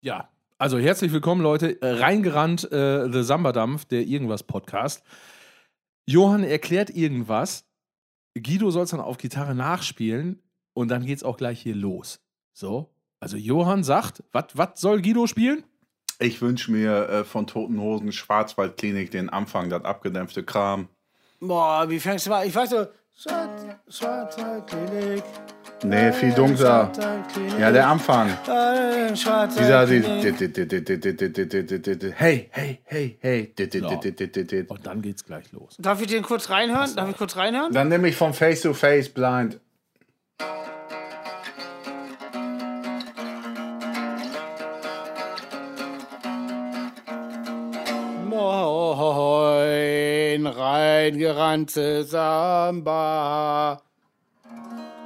Ja, 0.00 0.28
also 0.58 0.78
herzlich 0.78 1.12
willkommen, 1.12 1.42
Leute. 1.42 1.82
Äh, 1.82 1.98
Reingerannt, 1.98 2.70
äh, 2.70 3.10
The 3.10 3.24
Samba-Dampf, 3.24 3.84
der 3.86 4.02
Irgendwas-Podcast. 4.02 5.02
Johann 6.06 6.44
erklärt 6.44 6.90
irgendwas. 6.90 7.66
Guido 8.40 8.70
soll 8.70 8.84
es 8.84 8.90
dann 8.90 9.00
auf 9.00 9.18
Gitarre 9.18 9.56
nachspielen 9.56 10.40
und 10.72 10.88
dann 10.88 11.04
geht's 11.04 11.24
auch 11.24 11.36
gleich 11.36 11.60
hier 11.60 11.74
los. 11.74 12.20
So, 12.52 12.94
also 13.18 13.36
Johann 13.36 13.82
sagt, 13.82 14.22
was 14.32 14.80
soll 14.80 15.02
Guido 15.02 15.26
spielen? 15.26 15.64
Ich 16.20 16.40
wünsche 16.40 16.70
mir 16.70 17.08
äh, 17.08 17.24
von 17.24 17.48
Toten 17.48 17.80
Hosen 17.80 18.12
Schwarzwaldklinik 18.12 19.10
den 19.10 19.28
Anfang, 19.28 19.68
das 19.68 19.84
abgedämpfte 19.84 20.44
Kram. 20.44 20.88
Boah, 21.40 21.90
wie 21.90 21.98
fängst 21.98 22.26
du 22.26 22.30
mal? 22.30 22.46
Ich 22.46 22.54
weiß. 22.54 22.72
Nee, 25.84 26.12
viel 26.12 26.32
dunkler. 26.32 26.92
Ja, 27.58 27.72
der 27.72 27.88
Anfang. 27.88 28.28
Äh, 28.46 29.12
Dieser, 29.12 29.86
die- 29.86 30.02
hey, 32.16 32.48
hey, 32.52 32.80
hey, 32.84 33.18
hey. 33.20 33.54
Und 34.68 34.86
dann 34.86 35.02
geht's 35.02 35.24
gleich 35.24 35.50
los. 35.52 35.76
Darf 35.78 36.00
ich 36.00 36.06
den 36.06 36.22
kurz 36.22 36.48
reinhören? 36.50 36.94
Darf 36.94 37.10
ich 37.10 37.16
kurz 37.16 37.36
reinhören? 37.36 37.72
Dann 37.72 37.88
nehme 37.88 38.08
ich 38.08 38.14
von 38.16 38.32
Face 38.32 38.60
to 38.60 38.72
Face 38.72 39.08
blind. 39.08 39.58
Reingerannte 50.48 52.04
Samba. 52.04 53.82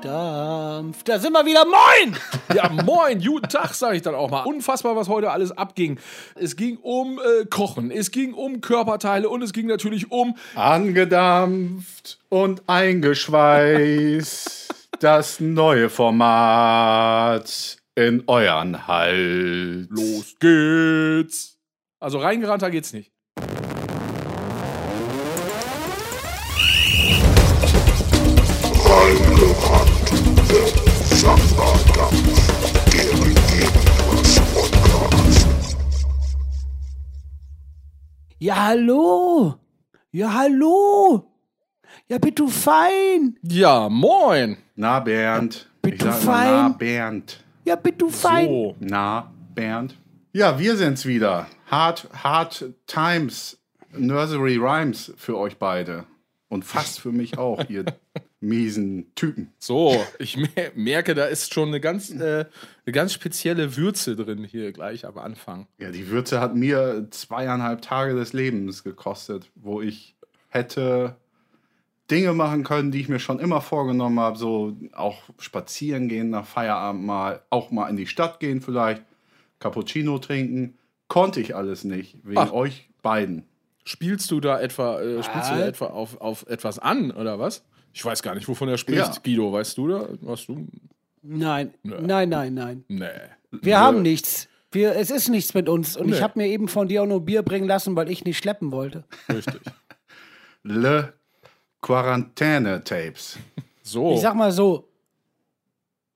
Dampf. 0.03 1.05
Da 1.05 1.19
sind 1.19 1.33
wir 1.33 1.47
wieder. 1.47 1.65
Moin! 1.65 2.15
Ja, 2.55 2.69
moin, 2.69 3.19
guten 3.23 3.49
Tag, 3.49 3.73
sage 3.73 3.97
ich 3.97 4.03
dann 4.03 4.15
auch 4.15 4.31
mal. 4.31 4.43
Unfassbar, 4.43 4.95
was 4.95 5.09
heute 5.09 5.31
alles 5.31 5.53
abging. 5.53 5.99
Es 6.35 6.55
ging 6.55 6.77
um 6.77 7.19
äh, 7.19 7.47
Kochen, 7.47 7.91
es 7.91 8.11
ging 8.11 8.35
um 8.35 8.61
Körperteile 8.61 9.31
und 9.31 9.41
es 9.41 9.55
ging 9.55 9.69
natürlich 9.69 10.11
um 10.11 10.37
Angedampft 10.55 12.19
und 12.29 12.63
eingeschweißt. 12.67 14.75
Das 15.01 15.41
neue 15.41 15.89
Format 15.89 17.79
in 17.95 18.25
euren 18.27 18.87
Hals. 18.87 19.87
Los 19.89 20.35
geht's. 20.39 21.57
Also 21.99 22.19
reingerannter 22.19 22.71
geht's 22.71 22.93
nicht. 22.93 23.12
Ja, 38.43 38.57
hallo. 38.57 39.55
Ja, 40.11 40.35
hallo. 40.35 41.31
Ja, 42.09 42.19
bitte 42.19 42.49
fein. 42.49 43.39
Ja, 43.43 43.89
moin. 43.89 44.57
Na, 44.75 44.99
Bernd. 44.99 45.69
Sag 45.85 46.01
immer, 46.03 46.13
fein. 46.13 46.51
Na, 46.51 46.69
Bernd. 46.71 47.45
Ja, 47.65 47.77
bitte 47.77 48.09
fein. 48.09 48.49
So. 48.49 48.75
Na, 48.81 49.31
Bernd. 49.55 49.95
Ja, 50.33 50.59
wir 50.59 50.77
sind's 50.77 51.07
wieder. 51.07 51.47
Hard, 51.71 52.09
hard 52.25 52.65
Times, 52.89 53.59
Nursery 53.97 54.57
Rhymes 54.57 55.13
für 55.17 55.39
euch 55.39 55.57
beide. 55.59 56.05
Und 56.49 56.65
fast 56.65 56.99
für 56.99 57.13
mich 57.13 57.39
auch, 57.39 57.63
ihr 57.71 57.85
miesen 58.41 59.15
Typen. 59.15 59.53
So, 59.61 60.05
ich 60.19 60.37
mer- 60.37 60.73
merke, 60.75 61.15
da 61.15 61.27
ist 61.27 61.55
schon 61.55 61.69
eine 61.69 61.79
ganz, 61.79 62.11
äh, 62.11 62.47
eine 62.85 62.93
ganz 62.93 63.13
spezielle 63.13 63.77
Würze 63.77 64.17
drin 64.17 64.45
hier 64.45 64.73
gleich 64.73 65.07
am 65.07 65.19
Anfang. 65.19 65.67
Ja, 65.79 65.91
die 65.91 66.09
Würze 66.09 66.41
hat 66.41 66.57
mir 66.57 67.07
zweieinhalb 67.11 67.83
Tage 67.83 68.15
des 68.15 68.33
Lebens 68.33 68.83
gekostet, 68.83 69.51
wo 69.55 69.81
ich 69.81 70.17
hätte 70.49 71.17
Dinge 72.11 72.33
machen 72.33 72.65
können, 72.65 72.91
die 72.91 73.01
ich 73.01 73.09
mir 73.09 73.21
schon 73.21 73.39
immer 73.39 73.61
vorgenommen 73.61 74.19
habe. 74.19 74.37
So 74.37 74.77
auch 74.93 75.23
spazieren 75.39 76.09
gehen 76.09 76.31
nach 76.31 76.47
Feierabend 76.47 77.05
mal, 77.05 77.43
auch 77.51 77.71
mal 77.71 77.89
in 77.89 77.97
die 77.97 78.07
Stadt 78.07 78.41
gehen 78.41 78.61
vielleicht, 78.61 79.03
Cappuccino 79.61 80.19
trinken. 80.19 80.77
Konnte 81.09 81.41
ich 81.41 81.55
alles 81.55 81.85
nicht, 81.85 82.17
wegen 82.25 82.39
Ach. 82.39 82.53
euch 82.53 82.89
beiden. 83.03 83.45
Spielst 83.85 84.31
du 84.31 84.41
da 84.41 84.61
etwa, 84.61 85.01
äh, 85.01 85.23
spielst 85.23 85.51
du 85.51 85.55
da 85.55 85.61
Was? 85.61 85.69
etwa 85.69 85.87
auf, 85.87 86.21
auf 86.21 86.47
etwas 86.49 86.79
an, 86.79 87.11
oder 87.11 87.39
was? 87.39 87.65
Ich 87.93 88.05
weiß 88.05 88.23
gar 88.23 88.35
nicht, 88.35 88.49
wovon 88.49 88.69
er 88.69 88.79
spricht. 88.79 88.99
Ja. 88.99 89.15
Guido, 89.23 89.53
weißt 89.53 89.77
du 89.77 89.89
da? 89.89 90.09
Hast 90.27 90.49
du? 90.49 90.67
Nein, 91.23 91.75
nein, 91.83 92.29
nein, 92.29 92.55
nein. 92.55 92.85
Nee. 92.89 93.07
Wir 93.51 93.79
haben 93.79 94.03
nichts. 94.03 94.49
Wir, 94.71 94.97
es 94.97 95.11
ist 95.11 95.29
nichts 95.29 95.55
mit 95.55 95.69
uns. 95.69 95.97
Und 95.97 96.07
Nee. 96.09 96.15
ich 96.17 96.23
habe 96.23 96.39
mir 96.39 96.49
eben 96.49 96.67
von 96.69 96.89
dir 96.89 97.03
auch 97.03 97.07
nur 97.07 97.25
Bier 97.25 97.43
bringen 97.43 97.67
lassen, 97.69 97.95
weil 97.95 98.11
ich 98.11 98.25
nicht 98.25 98.39
schleppen 98.39 98.73
wollte. 98.73 99.05
Richtig. 99.29 99.61
Le 100.63 101.13
Quarantäne 101.81 102.83
Tapes. 102.85 103.39
So. 103.83 104.15
Ich 104.15 104.21
sag 104.21 104.35
mal 104.35 104.53
so, 104.53 104.89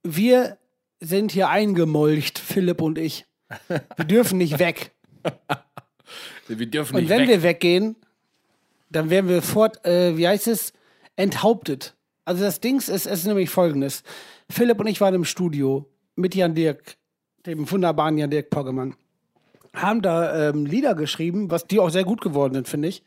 wir 0.03 0.57
sind 1.01 1.33
hier 1.33 1.49
eingemolcht, 1.49 2.39
Philipp 2.39 2.81
und 2.81 2.99
ich. 2.99 3.27
Wir 3.69 4.05
dürfen 4.07 4.39
nicht 4.39 4.59
weg. 4.59 4.93
wir 6.49 6.67
dürfen 6.67 6.95
Und 6.97 7.03
nicht 7.03 7.11
wenn 7.11 7.23
weg. 7.23 7.29
wir 7.29 7.43
weggehen, 7.43 7.97
dann 8.91 9.11
werden 9.11 9.29
wir 9.29 9.43
fort, 9.43 9.85
äh, 9.85 10.17
wie 10.17 10.27
heißt 10.29 10.47
es, 10.47 10.73
enthauptet. 11.17 11.96
Also 12.27 12.43
das 12.45 12.61
Ding 12.61 12.77
ist, 12.77 12.89
es 12.89 13.07
ist 13.07 13.25
nämlich 13.25 13.49
folgendes. 13.49 14.03
Philipp 14.51 14.81
und 14.81 14.89
ich 14.89 15.01
waren 15.01 15.15
im 15.15 15.25
Studio 15.25 15.87
mit 16.17 16.35
Jan 16.35 16.55
Dirk, 16.55 16.97
dem 17.47 17.71
wunderbaren 17.71 18.19
Jan 18.19 18.31
Dirk 18.31 18.51
Poggemann. 18.51 18.97
Haben 19.73 20.03
da 20.03 20.49
ähm, 20.49 20.67
Lieder 20.67 20.95
geschrieben, 20.95 21.51
was 21.51 21.67
die 21.67 21.79
auch 21.79 21.91
sehr 21.91 22.05
gut 22.05 22.21
geworden 22.21 22.55
sind, 22.55 22.69
finde 22.69 22.89
ich. 22.89 23.05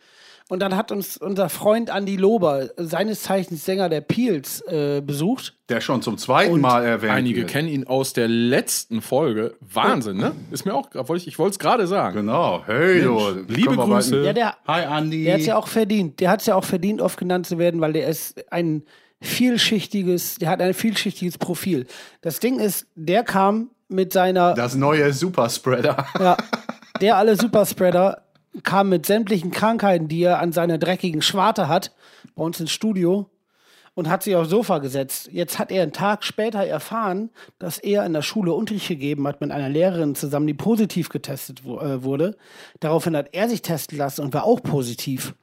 Und 0.47 0.61
dann 0.61 0.75
hat 0.75 0.91
uns 0.91 1.15
unser 1.17 1.47
Freund 1.47 1.89
Andy 1.89 2.15
Lober, 2.15 2.69
seines 2.77 3.21
Zeichens 3.21 3.65
Sänger 3.65 3.87
der 3.87 4.01
Peels, 4.01 4.61
äh, 4.61 5.01
besucht. 5.05 5.55
Der 5.69 5.79
schon 5.79 6.01
zum 6.01 6.17
zweiten 6.17 6.53
Und 6.53 6.61
Mal 6.61 6.85
erwähnt 6.85 7.11
Einige 7.11 7.41
wird. 7.41 7.49
kennen 7.51 7.67
ihn 7.67 7.85
aus 7.85 8.13
der 8.13 8.27
letzten 8.27 9.01
Folge. 9.01 9.55
Wahnsinn, 9.59 10.17
ne? 10.17 10.31
Ist 10.49 10.65
mir 10.65 10.73
auch, 10.73 10.89
wollte 10.93 11.17
ich, 11.17 11.27
ich 11.27 11.37
wollte 11.37 11.51
es 11.51 11.59
gerade 11.59 11.85
sagen. 11.85 12.15
Genau. 12.15 12.63
Hey, 12.65 13.01
du. 13.01 13.19
liebe 13.47 13.75
Grüße. 13.75 14.23
Ja, 14.23 14.33
der, 14.33 14.55
Hi, 14.65 14.85
Andi. 14.85 15.25
Der 15.25 15.33
hat 15.33 15.41
es 15.41 15.45
ja 15.45 15.57
auch 15.57 15.67
verdient. 15.67 16.19
Der 16.19 16.31
hat 16.31 16.39
es 16.39 16.47
ja 16.47 16.55
auch 16.55 16.63
verdient, 16.63 17.01
oft 17.01 17.19
genannt 17.19 17.45
zu 17.45 17.59
werden, 17.59 17.79
weil 17.79 17.93
der 17.93 18.07
ist 18.07 18.51
ein 18.51 18.83
vielschichtiges, 19.21 20.35
der 20.35 20.49
hat 20.49 20.61
ein 20.61 20.73
vielschichtiges 20.73 21.37
Profil. 21.37 21.85
Das 22.21 22.39
Ding 22.39 22.59
ist, 22.59 22.87
der 22.95 23.23
kam 23.23 23.69
mit 23.87 24.13
seiner, 24.13 24.53
das 24.53 24.75
neue 24.75 25.11
Superspreader. 25.13 26.05
ja, 26.19 26.37
der 27.01 27.17
alle 27.17 27.35
Superspreader 27.35 28.23
kam 28.63 28.89
mit 28.89 29.05
sämtlichen 29.05 29.51
Krankheiten, 29.51 30.07
die 30.07 30.23
er 30.23 30.39
an 30.39 30.51
seiner 30.51 30.77
dreckigen 30.77 31.21
Schwarte 31.21 31.67
hat, 31.67 31.93
bei 32.35 32.43
uns 32.43 32.59
ins 32.59 32.71
Studio 32.71 33.29
und 33.93 34.09
hat 34.09 34.23
sich 34.23 34.35
aufs 34.35 34.49
Sofa 34.49 34.77
gesetzt. 34.79 35.29
Jetzt 35.31 35.59
hat 35.59 35.71
er 35.71 35.83
einen 35.83 35.91
Tag 35.93 36.23
später 36.23 36.59
erfahren, 36.65 37.29
dass 37.57 37.77
er 37.77 38.05
in 38.05 38.13
der 38.13 38.21
Schule 38.21 38.53
Unterricht 38.53 38.87
gegeben 38.87 39.27
hat 39.27 39.41
mit 39.41 39.51
einer 39.51 39.69
Lehrerin 39.69 40.15
zusammen, 40.15 40.47
die 40.47 40.53
positiv 40.53 41.09
getestet 41.09 41.61
äh, 41.65 42.03
wurde. 42.03 42.37
Daraufhin 42.79 43.15
hat 43.15 43.29
er 43.33 43.49
sich 43.49 43.61
testen 43.61 43.97
lassen 43.97 44.21
und 44.21 44.33
war 44.33 44.45
auch 44.45 44.61
positiv. 44.61 45.35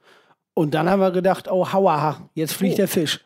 Und 0.53 0.73
dann 0.73 0.89
haben 0.89 1.01
wir 1.01 1.11
gedacht, 1.11 1.47
oh, 1.51 1.71
hauaha, 1.71 2.29
jetzt 2.33 2.53
fliegt 2.53 2.75
Oh. 2.75 2.77
der 2.77 2.87
Fisch. 2.87 3.23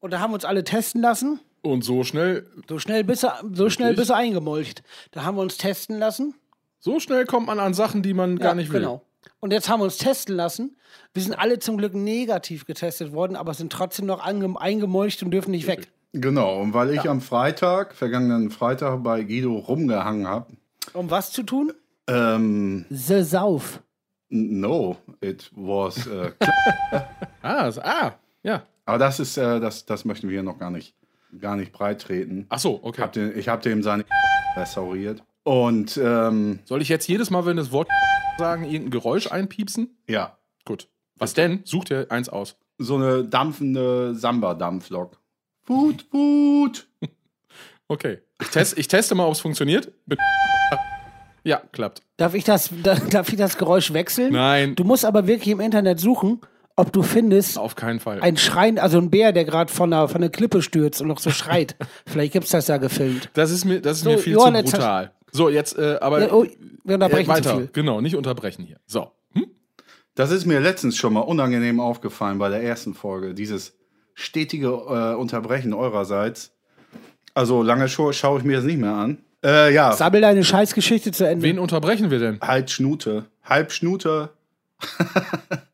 Und 0.00 0.12
da 0.12 0.20
haben 0.20 0.30
wir 0.30 0.34
uns 0.34 0.44
alle 0.44 0.64
testen 0.64 1.00
lassen. 1.02 1.40
Und 1.62 1.84
so 1.84 2.04
schnell, 2.04 2.46
So 2.68 2.78
schnell 2.78 3.04
bist 3.04 3.22
du, 3.22 3.28
so 3.52 3.68
schnell 3.68 3.94
bist 3.94 4.10
du 4.10 4.14
eingemolcht. 4.14 4.82
Da 5.12 5.24
haben 5.24 5.36
wir 5.36 5.42
uns 5.42 5.58
testen 5.58 5.98
lassen. 5.98 6.34
so 6.78 6.98
schnell 7.00 7.26
kommt 7.26 7.46
man 7.46 7.60
an 7.60 7.74
Sachen, 7.74 8.02
die 8.02 8.14
man 8.14 8.38
gar 8.38 8.54
nicht 8.54 8.72
will. 8.72 8.80
Genau. 8.80 9.02
Und 9.40 9.52
jetzt 9.52 9.68
haben 9.68 9.80
wir 9.80 9.84
uns 9.84 9.98
testen 9.98 10.34
lassen. 10.36 10.76
Wir 11.12 11.22
sind 11.22 11.34
alle 11.34 11.58
zum 11.58 11.76
Glück 11.76 11.94
negativ 11.94 12.64
getestet 12.64 13.12
worden, 13.12 13.36
aber 13.36 13.52
sind 13.54 13.72
trotzdem 13.72 14.06
noch 14.06 14.20
eingemolcht 14.20 15.22
und 15.22 15.30
dürfen 15.30 15.50
nicht 15.50 15.66
weg. 15.66 15.88
Genau, 16.12 16.60
und 16.60 16.74
weil 16.74 16.94
ich 16.94 17.08
am 17.08 17.20
Freitag, 17.20 17.94
vergangenen 17.94 18.50
Freitag 18.50 19.02
bei 19.02 19.22
Guido 19.22 19.56
rumgehangen 19.56 20.26
habe, 20.26 20.46
Um 20.94 21.10
was 21.10 21.30
zu 21.30 21.42
tun? 21.42 21.72
ähm, 22.08 22.84
The 22.90 23.22
Sauf. 23.22 23.80
no, 24.30 24.96
it 25.20 25.50
was, 25.54 26.06
äh, 26.06 26.32
Ah, 27.42 27.70
ah, 27.82 28.12
ja. 28.42 28.62
Aber 28.90 28.98
das 28.98 29.20
ist, 29.20 29.36
äh, 29.36 29.60
das, 29.60 29.86
das 29.86 30.04
möchten 30.04 30.28
wir 30.28 30.42
noch 30.42 30.58
gar 30.58 30.70
nicht, 30.70 30.94
gar 31.40 31.56
nicht 31.56 31.72
breit 31.72 32.00
treten. 32.02 32.46
Ach 32.48 32.58
so, 32.58 32.80
okay. 32.82 33.02
Hab 33.02 33.12
den, 33.12 33.38
ich 33.38 33.48
habe 33.48 33.62
dem 33.62 33.82
seine 33.82 34.04
restauriert 34.56 35.22
und, 35.44 35.96
ähm, 35.96 36.58
Soll 36.64 36.82
ich 36.82 36.88
jetzt 36.88 37.08
jedes 37.08 37.30
Mal, 37.30 37.46
wenn 37.46 37.56
das 37.56 37.70
Wort 37.72 37.88
sagen, 38.38 38.64
irgendein 38.64 38.90
Geräusch 38.90 39.30
einpiepsen? 39.30 39.96
ja, 40.08 40.36
Gut. 40.64 40.88
Was 41.18 41.34
denn? 41.34 41.60
Such 41.64 41.84
dir 41.84 42.06
eins 42.10 42.28
aus. 42.28 42.56
so 42.78 42.96
eine 42.96 43.24
dampfende 43.24 44.14
Samba-Dampflok. 44.14 45.18
Wut, 45.66 46.06
wut. 46.12 46.86
Okay. 47.88 48.18
Ich, 48.40 48.48
test, 48.50 48.78
ich 48.78 48.86
teste 48.86 49.16
mal, 49.16 49.24
ob 49.26 49.32
es 49.32 49.40
funktioniert. 49.40 49.90
Ja, 51.42 51.62
klappt. 51.72 52.02
Darf 52.18 52.34
ich 52.34 52.44
das, 52.44 52.70
da, 52.82 52.94
darf 53.10 53.30
ich 53.30 53.36
das 53.36 53.56
Geräusch 53.56 53.92
wechseln? 53.92 54.32
Nein. 54.32 54.74
Du 54.76 54.84
musst 54.84 55.04
aber 55.04 55.26
wirklich 55.26 55.48
im 55.48 55.60
Internet 55.60 55.98
suchen, 55.98 56.40
ob 56.80 56.92
du 56.92 57.02
findest, 57.02 57.58
Auf 57.58 57.76
keinen 57.76 58.00
Fall. 58.00 58.20
ein 58.20 58.36
Schreien, 58.36 58.78
also 58.78 58.98
ein 58.98 59.10
Bär, 59.10 59.32
der 59.32 59.44
gerade 59.44 59.72
von 59.72 59.92
einer, 59.92 60.08
von 60.08 60.22
einer 60.22 60.30
Klippe 60.30 60.62
stürzt 60.62 61.00
und 61.00 61.08
noch 61.08 61.18
so 61.20 61.30
schreit. 61.30 61.76
Vielleicht 62.06 62.32
gibt's 62.32 62.50
das 62.50 62.66
ja 62.68 62.78
gefilmt. 62.78 63.30
Das 63.34 63.50
ist 63.50 63.64
mir, 63.64 63.80
das 63.80 63.98
ist 63.98 64.04
So, 64.04 64.10
mir 64.10 64.18
viel 64.18 64.32
Johann, 64.32 64.54
zu 64.66 64.72
brutal. 64.72 65.12
So, 65.32 65.48
jetzt, 65.48 65.78
äh, 65.78 65.98
aber 66.00 66.20
Ja, 66.22 66.32
oh, 66.32 66.44
wir 66.84 66.90
äh, 66.90 66.94
unterbrechen 66.94 67.24
zu 67.26 67.28
weiter. 67.30 67.56
viel. 67.56 67.70
Genau, 67.72 68.00
nicht 68.00 68.16
unterbrechen 68.16 68.64
hier. 68.64 68.78
So. 68.86 69.12
Hm? 69.34 69.46
Das 70.16 70.30
ist 70.32 70.44
mir 70.46 70.58
letztens 70.60 70.96
schon 70.96 71.12
mal 71.12 71.20
unangenehm 71.20 71.78
aufgefallen 71.78 72.38
bei 72.38 72.48
der 72.48 72.62
ersten 72.62 72.94
Folge. 72.94 73.34
Dieses 73.34 73.74
stetige 74.14 74.66
äh, 74.68 75.14
Unterbrechen 75.14 75.72
eurerseits. 75.72 76.52
Also 77.34 77.62
lange 77.62 77.88
scha 77.88 78.12
schaue 78.12 78.38
ich 78.40 78.44
mir 78.44 78.56
das 78.56 78.64
nicht 78.64 78.78
mehr 78.80 78.92
an. 78.92 79.18
Äh, 79.42 79.72
ja, 79.72 79.92
Sammel 79.92 80.20
deine 80.20 80.44
Scheißgeschichte 80.44 81.12
zu 81.12 81.26
Ende. 81.26 81.42
Wen 81.44 81.58
unterbrechen 81.58 82.10
wir 82.10 82.18
denn? 82.18 82.40
halt 82.42 82.70
Schnute. 82.70 83.26
Halb 83.44 83.72
Schnute. 83.72 84.30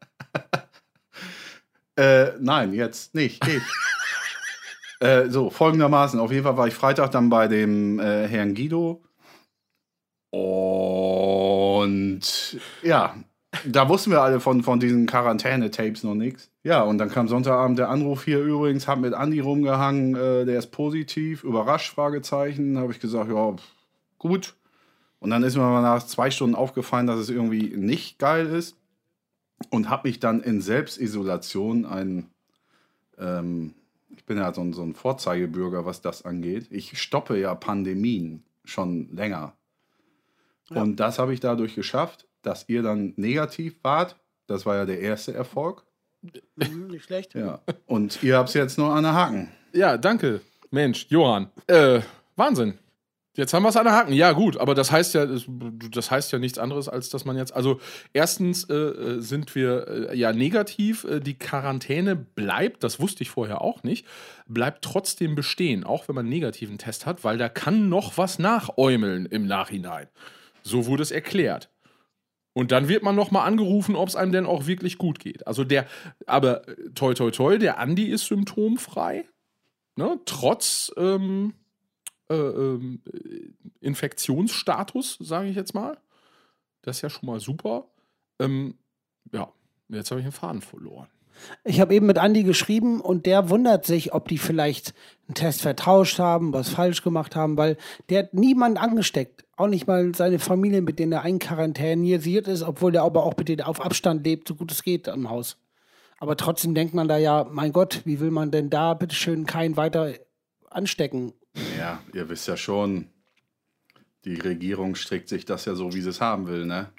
äh, 1.97 2.33
nein, 2.39 2.73
jetzt 2.73 3.15
nicht. 3.15 3.41
Geht. 3.43 3.63
äh, 5.01 5.29
so, 5.29 5.51
folgendermaßen. 5.51 6.21
Auf 6.21 6.31
jeden 6.31 6.45
Fall 6.45 6.57
war 6.57 6.69
ich 6.69 6.75
Freitag 6.75 7.11
dann 7.11 7.29
bei 7.29 7.49
dem 7.49 7.99
äh, 7.99 8.29
Herrn 8.29 8.55
Guido. 8.55 9.03
Und 10.31 12.21
ja, 12.83 13.17
da 13.65 13.89
wussten 13.89 14.11
wir 14.11 14.21
alle 14.21 14.41
von, 14.41 14.63
von 14.63 14.81
diesen 14.81 15.07
Quarantäne-Tapes 15.07 16.03
noch 16.05 16.15
nichts. 16.15 16.51
Ja, 16.63 16.83
und 16.83 16.99
dann 16.99 17.11
kam 17.11 17.29
Sonntagabend 17.29 17.79
der 17.79 17.89
Anruf 17.89 18.25
hier 18.25 18.41
übrigens, 18.41 18.87
hab 18.89 18.99
mit 18.99 19.15
Andi 19.15 19.41
rumgehangen, 19.41 20.15
äh, 20.15 20.45
der 20.45 20.59
ist 20.59 20.73
positiv, 20.73 21.45
überrascht, 21.45 21.95
Fragezeichen. 21.95 22.79
Habe 22.79 22.93
ich 22.93 23.01
gesagt, 23.01 23.31
ja, 23.31 23.53
pff, 23.53 23.63
gut. 24.19 24.55
Und 25.21 25.31
dann 25.31 25.43
ist 25.43 25.57
mir 25.57 25.63
mal 25.63 25.83
nach 25.83 26.05
zwei 26.05 26.31
Stunden 26.31 26.55
aufgefallen, 26.55 27.07
dass 27.07 27.19
es 27.19 27.31
irgendwie 27.31 27.75
nicht 27.77 28.19
geil 28.19 28.47
ist. 28.47 28.77
Und 29.70 29.88
habe 29.88 30.08
mich 30.08 30.20
dann 30.20 30.43
in 30.43 30.61
Selbstisolation 30.61 31.87
ein, 31.87 32.31
ähm, 33.19 33.75
ich 34.14 34.25
bin 34.25 34.37
ja 34.37 34.53
so 34.53 34.61
ein, 34.61 34.73
so 34.73 34.82
ein 34.82 34.94
Vorzeigebürger, 34.94 35.87
was 35.87 36.03
das 36.03 36.25
angeht. 36.25 36.67
Ich 36.70 37.00
stoppe 37.00 37.38
ja 37.38 37.55
Pandemien 37.55 38.44
schon 38.64 39.14
länger. 39.14 39.55
Und 40.69 40.97
das 40.97 41.19
habe 41.19 41.32
ich 41.32 41.41
dadurch 41.41 41.75
geschafft, 41.75 42.26
dass 42.43 42.69
ihr 42.69 42.82
dann 42.82 43.12
negativ 43.17 43.79
wart. 43.82 44.17
Das 44.47 44.67
war 44.67 44.76
ja 44.76 44.85
der 44.85 45.00
erste 45.00 45.32
Erfolg. 45.32 45.85
Mhm, 46.56 46.88
nicht 46.88 47.05
schlecht. 47.05 47.35
Ja. 47.35 47.61
Und 47.87 48.23
ihr 48.23 48.37
habt 48.37 48.49
es 48.49 48.55
jetzt 48.55 48.79
nur 48.79 48.93
an 48.93 49.05
der 49.05 49.14
Haken. 49.14 49.49
Ja, 49.73 49.97
danke. 49.97 50.41
Mensch, 50.70 51.06
Johann. 51.09 51.50
Äh, 51.67 52.00
Wahnsinn. 52.35 52.79
Jetzt 53.37 53.53
haben 53.53 53.65
wir 53.65 53.69
es 53.69 53.77
an 53.77 53.85
der 53.85 53.93
Haken. 53.93 54.15
Ja, 54.15 54.33
gut, 54.33 54.56
aber 54.56 54.75
das 54.75 54.91
heißt 54.91 55.12
ja, 55.15 55.27
das, 55.27 56.11
heißt 56.11 56.33
ja 56.33 56.38
nichts 56.38 56.59
anderes, 56.59 56.88
als 56.88 57.11
dass 57.11 57.27
man 57.27 57.37
jetzt. 57.37 57.55
Also, 57.55 57.81
erstens 58.15 58.65
äh, 58.65 58.75
äh, 58.75 59.21
sind 59.21 59.55
wir 59.55 60.11
äh, 60.11 60.17
ja 60.17 60.33
negativ. 60.33 61.05
Äh, 61.05 61.21
die 61.21 61.38
Quarantäne 61.38 62.17
bleibt, 62.17 62.83
das 62.83 62.99
wusste 62.99 63.23
ich 63.23 63.31
vorher 63.31 63.61
auch 63.61 63.83
nicht, 63.83 64.06
bleibt 64.47 64.83
trotzdem 64.83 65.35
bestehen, 65.35 65.85
auch 65.85 66.09
wenn 66.09 66.15
man 66.15 66.25
einen 66.25 66.31
negativen 66.31 66.79
Test 66.79 67.05
hat, 67.05 67.25
weil 67.25 67.37
da 67.37 67.50
kann 67.50 67.91
noch 67.91 68.17
was 68.17 68.38
nachäumeln 68.38 69.27
im 69.27 69.47
Nachhinein. 69.47 70.09
So 70.62 70.87
wurde 70.87 71.03
es 71.03 71.11
erklärt. 71.11 71.71
Und 72.55 72.73
dann 72.73 72.88
wird 72.88 73.03
man 73.03 73.15
noch 73.15 73.31
mal 73.31 73.44
angerufen, 73.44 73.97
ob 73.97 74.09
es 74.09 74.17
einem 74.17 74.33
denn 74.33 74.47
auch 74.47 74.67
wirklich 74.67 74.97
gut 74.97 75.19
geht. 75.19 75.47
Also 75.47 75.62
der, 75.62 75.87
aber 76.25 76.67
äh, 76.67 76.91
toi 76.94 77.12
toi 77.12 77.31
toi, 77.31 77.59
der 77.59 77.79
Andi 77.79 78.06
ist 78.06 78.25
symptomfrei, 78.25 79.27
ne? 79.97 80.19
trotz 80.25 80.91
ähm, 80.97 81.03
äh, 81.03 81.06
ähm, 81.06 81.53
äh, 81.53 81.66
Infektionsstatus, 83.81 85.19
sage 85.20 85.49
ich 85.49 85.56
jetzt 85.56 85.75
mal. 85.75 85.99
Das 86.82 86.96
ist 86.96 87.02
ja 87.02 87.11
schon 87.11 87.26
mal 87.26 87.40
super. 87.40 87.87
Ähm, 88.38 88.75
ja, 89.32 89.52
jetzt 89.88 90.11
habe 90.11 90.20
ich 90.20 90.26
den 90.26 90.32
Faden 90.32 90.61
verloren. 90.61 91.08
Ich 91.64 91.81
habe 91.81 91.94
eben 91.94 92.06
mit 92.06 92.19
Andi 92.19 92.44
geschrieben 92.44 93.00
und 93.00 93.26
der 93.26 93.50
wundert 93.50 93.84
sich, 93.84 94.14
ob 94.14 94.28
die 94.28 94.38
vielleicht 94.38 94.94
einen 95.28 95.34
Test 95.34 95.62
vertauscht 95.62 96.19
haben, 96.19 96.52
was 96.52 96.69
falsch 96.69 97.02
gemacht 97.02 97.37
haben, 97.37 97.56
weil 97.56 97.76
der 98.08 98.20
hat 98.20 98.34
niemand 98.34 98.78
angesteckt. 98.78 99.44
Auch 99.56 99.69
nicht 99.69 99.87
mal 99.87 100.14
seine 100.14 100.38
Familie, 100.38 100.82
mit 100.82 100.99
denen 100.99 101.12
er 101.12 101.23
einquarantänisiert 101.23 102.49
ist, 102.49 102.62
obwohl 102.62 102.93
der 102.93 103.02
aber 103.02 103.25
auch 103.25 103.37
mit 103.37 103.49
denen 103.49 103.62
auf 103.62 103.81
Abstand 103.81 104.25
lebt, 104.25 104.49
so 104.49 104.55
gut 104.55 104.73
es 104.73 104.82
geht 104.82 105.08
am 105.08 105.28
Haus. 105.28 105.58
Aber 106.19 106.37
trotzdem 106.37 106.75
denkt 106.75 106.94
man 106.94 107.08
da 107.08 107.19
ja, 107.19 107.46
mein 107.50 107.73
Gott, 107.73 108.02
wie 108.05 108.20
will 108.20 108.31
man 108.31 108.50
denn 108.50 108.70
da 108.70 108.94
bitteschön 108.94 109.46
keinen 109.46 109.76
weiter 109.76 110.14
anstecken? 110.70 111.32
Ja, 111.79 112.00
ihr 112.12 112.29
wisst 112.29 112.49
ja 112.49 112.56
schon, 112.56 113.08
die 114.25 114.35
Regierung 114.35 114.94
strickt 114.94 115.29
sich 115.29 115.44
das 115.44 115.64
ja 115.64 115.75
so, 115.75 115.93
wie 115.94 116.00
sie 116.00 116.11
es 116.11 116.20
haben 116.20 116.47
will, 116.47 116.67
ne? 116.67 116.91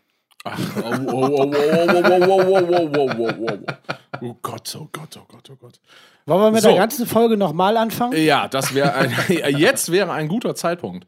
Ach, 0.44 0.60
oh, 0.78 0.82
oh, 0.82 1.14
oh, 1.14 1.28
oh, 1.32 1.52
oh, 1.52 2.04
oh, 2.04 2.28
oh, 2.28 2.48
oh, 2.48 2.68
oh, 2.72 2.90
oh, 2.96 3.12
oh, 3.18 3.34
oh, 3.50 3.58
oh. 3.68 3.74
oh 4.22 4.38
Gott, 4.42 4.76
oh 4.80 4.88
Gott, 4.92 5.18
oh 5.18 5.26
Gott, 5.28 5.50
oh 5.50 5.56
Gott. 5.56 5.80
Wollen 6.26 6.42
wir 6.42 6.52
mit 6.52 6.62
So. 6.62 6.70
der 6.70 6.78
ganzen 6.78 7.06
Folge 7.06 7.38
nochmal 7.38 7.78
anfangen? 7.78 8.18
Ja, 8.18 8.48
das 8.48 8.74
wäre 8.74 8.94
ein, 8.94 9.14
jetzt 9.58 9.92
wäre 9.92 10.12
ein 10.12 10.28
guter 10.28 10.56
Zeitpunkt. 10.56 11.08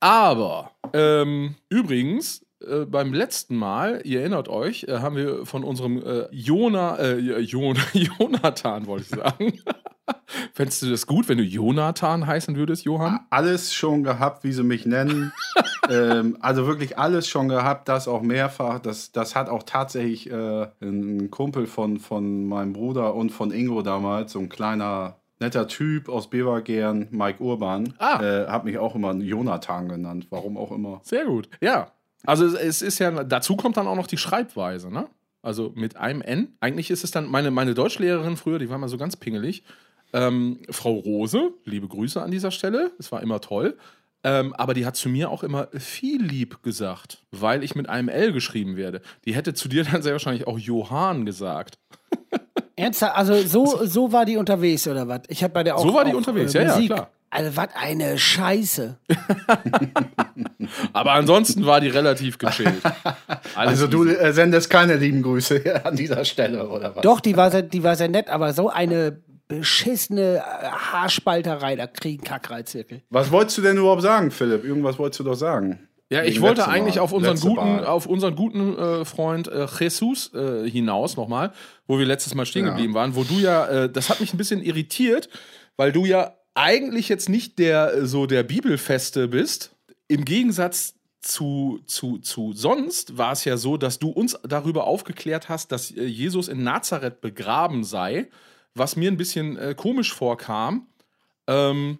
Aber 0.00 0.72
ähm, 0.92 1.56
übrigens, 1.68 2.45
äh, 2.60 2.84
beim 2.86 3.12
letzten 3.12 3.56
Mal, 3.56 4.00
ihr 4.04 4.20
erinnert 4.20 4.48
euch, 4.48 4.84
äh, 4.84 4.98
haben 4.98 5.16
wir 5.16 5.44
von 5.46 5.64
unserem 5.64 6.02
äh, 6.02 6.26
Jona, 6.30 6.96
äh, 6.98 7.18
Jon, 7.40 7.76
Jonathan, 7.92 8.86
wollte 8.86 9.04
ich 9.04 9.08
sagen. 9.10 9.52
Fändest 10.54 10.82
du 10.82 10.90
das 10.90 11.06
gut, 11.06 11.28
wenn 11.28 11.38
du 11.38 11.44
Jonathan 11.44 12.26
heißen 12.26 12.56
würdest, 12.56 12.84
Johann? 12.84 13.20
Alles 13.30 13.74
schon 13.74 14.04
gehabt, 14.04 14.44
wie 14.44 14.52
sie 14.52 14.62
mich 14.62 14.86
nennen. 14.86 15.32
ähm, 15.90 16.36
also 16.40 16.66
wirklich 16.66 16.96
alles 16.98 17.28
schon 17.28 17.48
gehabt, 17.48 17.88
das 17.88 18.06
auch 18.06 18.22
mehrfach. 18.22 18.78
Das, 18.78 19.10
das 19.12 19.34
hat 19.34 19.48
auch 19.48 19.64
tatsächlich 19.64 20.30
äh, 20.30 20.68
ein 20.80 21.30
Kumpel 21.30 21.66
von, 21.66 21.98
von 21.98 22.46
meinem 22.46 22.72
Bruder 22.72 23.14
und 23.14 23.30
von 23.30 23.50
Ingo 23.50 23.82
damals, 23.82 24.32
so 24.32 24.38
ein 24.38 24.48
kleiner, 24.48 25.16
netter 25.40 25.66
Typ 25.66 26.08
aus 26.08 26.30
Bevergern, 26.30 27.08
Mike 27.10 27.42
Urban, 27.42 27.94
Ah. 27.98 28.22
äh, 28.22 28.46
hat 28.46 28.64
mich 28.64 28.78
auch 28.78 28.94
immer 28.94 29.12
Jonathan 29.14 29.88
genannt. 29.88 30.28
Warum 30.30 30.56
auch 30.56 30.70
immer. 30.70 31.00
Sehr 31.02 31.24
gut. 31.24 31.48
Ja. 31.60 31.88
Also 32.26 32.46
es, 32.46 32.82
ist 32.82 32.98
ja, 32.98 33.24
dazu 33.24 33.56
kommt 33.56 33.76
dann 33.76 33.86
auch 33.86 33.96
noch 33.96 34.06
die 34.06 34.18
Schreibweise, 34.18 34.90
ne? 34.92 35.08
Also 35.42 35.72
mit 35.74 35.96
einem 35.96 36.22
N. 36.22 36.56
Eigentlich 36.60 36.90
ist 36.90 37.04
es 37.04 37.12
dann, 37.12 37.30
meine, 37.30 37.50
meine 37.50 37.74
Deutschlehrerin 37.74 38.36
früher, 38.36 38.58
die 38.58 38.68
war 38.68 38.78
mal 38.78 38.88
so 38.88 38.98
ganz 38.98 39.16
pingelig. 39.16 39.62
Ähm, 40.12 40.60
Frau 40.70 40.94
Rose, 40.94 41.52
liebe 41.64 41.86
Grüße 41.86 42.20
an 42.20 42.30
dieser 42.30 42.50
Stelle, 42.50 42.92
es 42.98 43.12
war 43.12 43.22
immer 43.22 43.40
toll. 43.40 43.76
Ähm, 44.24 44.54
aber 44.54 44.74
die 44.74 44.84
hat 44.84 44.96
zu 44.96 45.08
mir 45.08 45.30
auch 45.30 45.44
immer 45.44 45.68
viel 45.78 46.20
lieb 46.20 46.62
gesagt, 46.64 47.22
weil 47.30 47.62
ich 47.62 47.76
mit 47.76 47.88
einem 47.88 48.08
L 48.08 48.32
geschrieben 48.32 48.76
werde. 48.76 49.02
Die 49.24 49.36
hätte 49.36 49.54
zu 49.54 49.68
dir 49.68 49.84
dann 49.84 50.02
sehr 50.02 50.12
wahrscheinlich 50.12 50.48
auch 50.48 50.58
Johann 50.58 51.26
gesagt. 51.26 51.78
Ernsthaft? 52.74 53.14
Also 53.16 53.36
so, 53.46 53.86
so 53.86 54.12
war 54.12 54.24
die 54.24 54.36
unterwegs 54.36 54.88
oder 54.88 55.06
was? 55.06 55.20
Ich 55.28 55.44
habe 55.44 55.54
bei 55.54 55.62
der 55.62 55.76
auch 55.76 55.82
So 55.82 55.94
war 55.94 56.04
die 56.04 56.12
auch, 56.12 56.16
unterwegs, 56.16 56.54
äh, 56.54 56.64
ja, 56.64 56.78
ja, 56.78 56.86
klar. 56.86 57.10
Also 57.36 57.54
was 57.54 57.68
eine 57.74 58.16
Scheiße. 58.16 58.96
Aber 60.94 61.12
ansonsten 61.12 61.66
war 61.66 61.80
die 61.82 61.88
relativ 61.88 62.38
gechillt. 62.38 62.82
Also 63.54 63.86
du 63.86 64.04
äh, 64.06 64.32
sendest 64.32 64.68
keine 64.68 64.96
lieben 64.96 65.22
Grüße 65.22 65.80
an 65.84 65.96
dieser 65.96 66.24
Stelle, 66.24 66.68
oder 66.68 66.94
was? 66.94 67.02
Doch, 67.02 67.20
die 67.20 67.36
war 67.36 67.50
sehr, 67.50 67.62
die 67.62 67.82
war 67.82 67.96
sehr 67.96 68.08
nett, 68.08 68.28
aber 68.28 68.52
so 68.52 68.68
eine 68.68 69.18
beschissene 69.48 70.36
äh, 70.36 70.40
Haarspalterei, 70.70 71.76
da 71.76 71.86
kriegen 71.86 72.22
Kackreizwirkel. 72.24 73.02
Was 73.10 73.30
wolltest 73.30 73.58
du 73.58 73.62
denn 73.62 73.76
überhaupt 73.78 74.02
sagen, 74.02 74.30
Philipp? 74.30 74.64
Irgendwas 74.64 74.98
wolltest 74.98 75.20
du 75.20 75.24
doch 75.24 75.34
sagen. 75.34 75.78
Ja, 76.10 76.22
ich 76.22 76.40
wollte 76.40 76.68
eigentlich 76.68 77.00
auf 77.00 77.12
unseren 77.12 77.34
Letzte 77.34 77.48
guten, 77.48 77.76
Mal. 77.76 77.86
auf 77.86 78.06
unseren 78.06 78.36
guten 78.36 78.78
äh, 78.78 79.04
Freund 79.04 79.48
äh, 79.48 79.66
Jesus 79.78 80.32
äh, 80.34 80.68
hinaus 80.68 81.16
nochmal, 81.16 81.52
wo 81.86 81.98
wir 81.98 82.06
letztes 82.06 82.34
Mal 82.34 82.46
stehen 82.46 82.64
Ja. 82.66 82.70
geblieben 82.72 82.94
waren, 82.94 83.16
wo 83.16 83.24
du 83.24 83.38
ja, 83.38 83.66
äh, 83.66 83.90
das 83.90 84.10
hat 84.10 84.20
mich 84.20 84.32
ein 84.32 84.36
bisschen 84.38 84.62
irritiert, 84.62 85.28
weil 85.76 85.92
du 85.92 86.04
ja 86.04 86.35
eigentlich 86.56 87.08
jetzt 87.08 87.28
nicht 87.28 87.58
der 87.58 87.94
äh, 87.94 88.06
so 88.06 88.26
der 88.26 88.42
Bibelfeste 88.42 89.28
bist. 89.28 89.74
Im 90.08 90.24
Gegensatz 90.24 90.94
zu, 91.20 91.80
zu, 91.86 92.18
zu 92.18 92.52
sonst 92.52 93.18
war 93.18 93.32
es 93.32 93.44
ja 93.44 93.56
so, 93.56 93.76
dass 93.76 93.98
du 93.98 94.10
uns 94.10 94.38
darüber 94.42 94.86
aufgeklärt 94.86 95.48
hast, 95.48 95.72
dass 95.72 95.90
äh, 95.90 96.04
Jesus 96.04 96.48
in 96.48 96.62
Nazareth 96.62 97.20
begraben 97.20 97.84
sei, 97.84 98.28
was 98.74 98.96
mir 98.96 99.10
ein 99.10 99.16
bisschen 99.16 99.56
äh, 99.58 99.74
komisch 99.76 100.14
vorkam. 100.14 100.86
Ähm, 101.46 101.98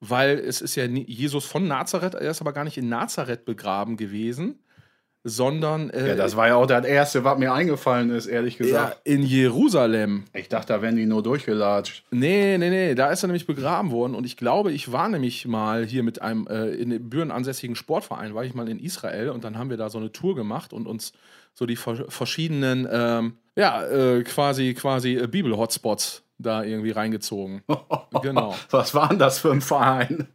weil 0.00 0.38
es 0.38 0.60
ist 0.60 0.76
ja 0.76 0.84
Jesus 0.84 1.44
von 1.44 1.66
Nazareth, 1.66 2.14
er 2.14 2.30
ist 2.30 2.40
aber 2.40 2.52
gar 2.52 2.64
nicht 2.64 2.78
in 2.78 2.88
Nazareth 2.88 3.44
begraben 3.44 3.96
gewesen, 3.96 4.60
sondern 5.28 5.90
äh, 5.90 6.08
Ja, 6.08 6.14
das 6.14 6.36
war 6.36 6.48
ja 6.48 6.56
auch 6.56 6.66
das 6.66 6.84
Erste, 6.84 7.24
was 7.24 7.38
mir 7.38 7.52
eingefallen 7.52 8.10
ist, 8.10 8.26
ehrlich 8.26 8.58
ja, 8.58 8.64
gesagt. 8.64 9.00
in 9.04 9.22
Jerusalem. 9.22 10.24
Ich 10.32 10.48
dachte, 10.48 10.72
da 10.72 10.82
wären 10.82 10.96
die 10.96 11.06
nur 11.06 11.22
durchgelatscht. 11.22 12.04
Nee, 12.10 12.58
nee, 12.58 12.70
nee, 12.70 12.94
da 12.94 13.10
ist 13.10 13.22
er 13.22 13.28
nämlich 13.28 13.46
begraben 13.46 13.90
worden 13.90 14.14
und 14.14 14.24
ich 14.24 14.36
glaube, 14.36 14.72
ich 14.72 14.92
war 14.92 15.08
nämlich 15.08 15.46
mal 15.46 15.84
hier 15.84 16.02
mit 16.02 16.22
einem 16.22 16.46
äh, 16.48 16.68
in 16.70 17.08
Büren 17.08 17.30
ansässigen 17.30 17.76
Sportverein, 17.76 18.34
war 18.34 18.44
ich 18.44 18.54
mal 18.54 18.68
in 18.68 18.78
Israel 18.78 19.30
und 19.30 19.44
dann 19.44 19.58
haben 19.58 19.70
wir 19.70 19.76
da 19.76 19.90
so 19.90 19.98
eine 19.98 20.12
Tour 20.12 20.34
gemacht 20.34 20.72
und 20.72 20.86
uns 20.86 21.12
so 21.54 21.66
die 21.66 21.76
ver 21.76 22.04
verschiedenen, 22.08 22.88
ähm, 22.90 23.34
ja, 23.56 23.84
äh, 23.84 24.22
quasi, 24.22 24.74
quasi 24.74 25.16
äh, 25.16 25.26
Bibel-Hotspots 25.26 26.22
da 26.38 26.62
irgendwie 26.62 26.92
reingezogen. 26.92 27.62
genau. 28.22 28.54
Was 28.70 28.94
war 28.94 29.08
denn 29.08 29.18
das 29.18 29.40
für 29.40 29.50
ein 29.50 29.60
Verein? 29.60 30.28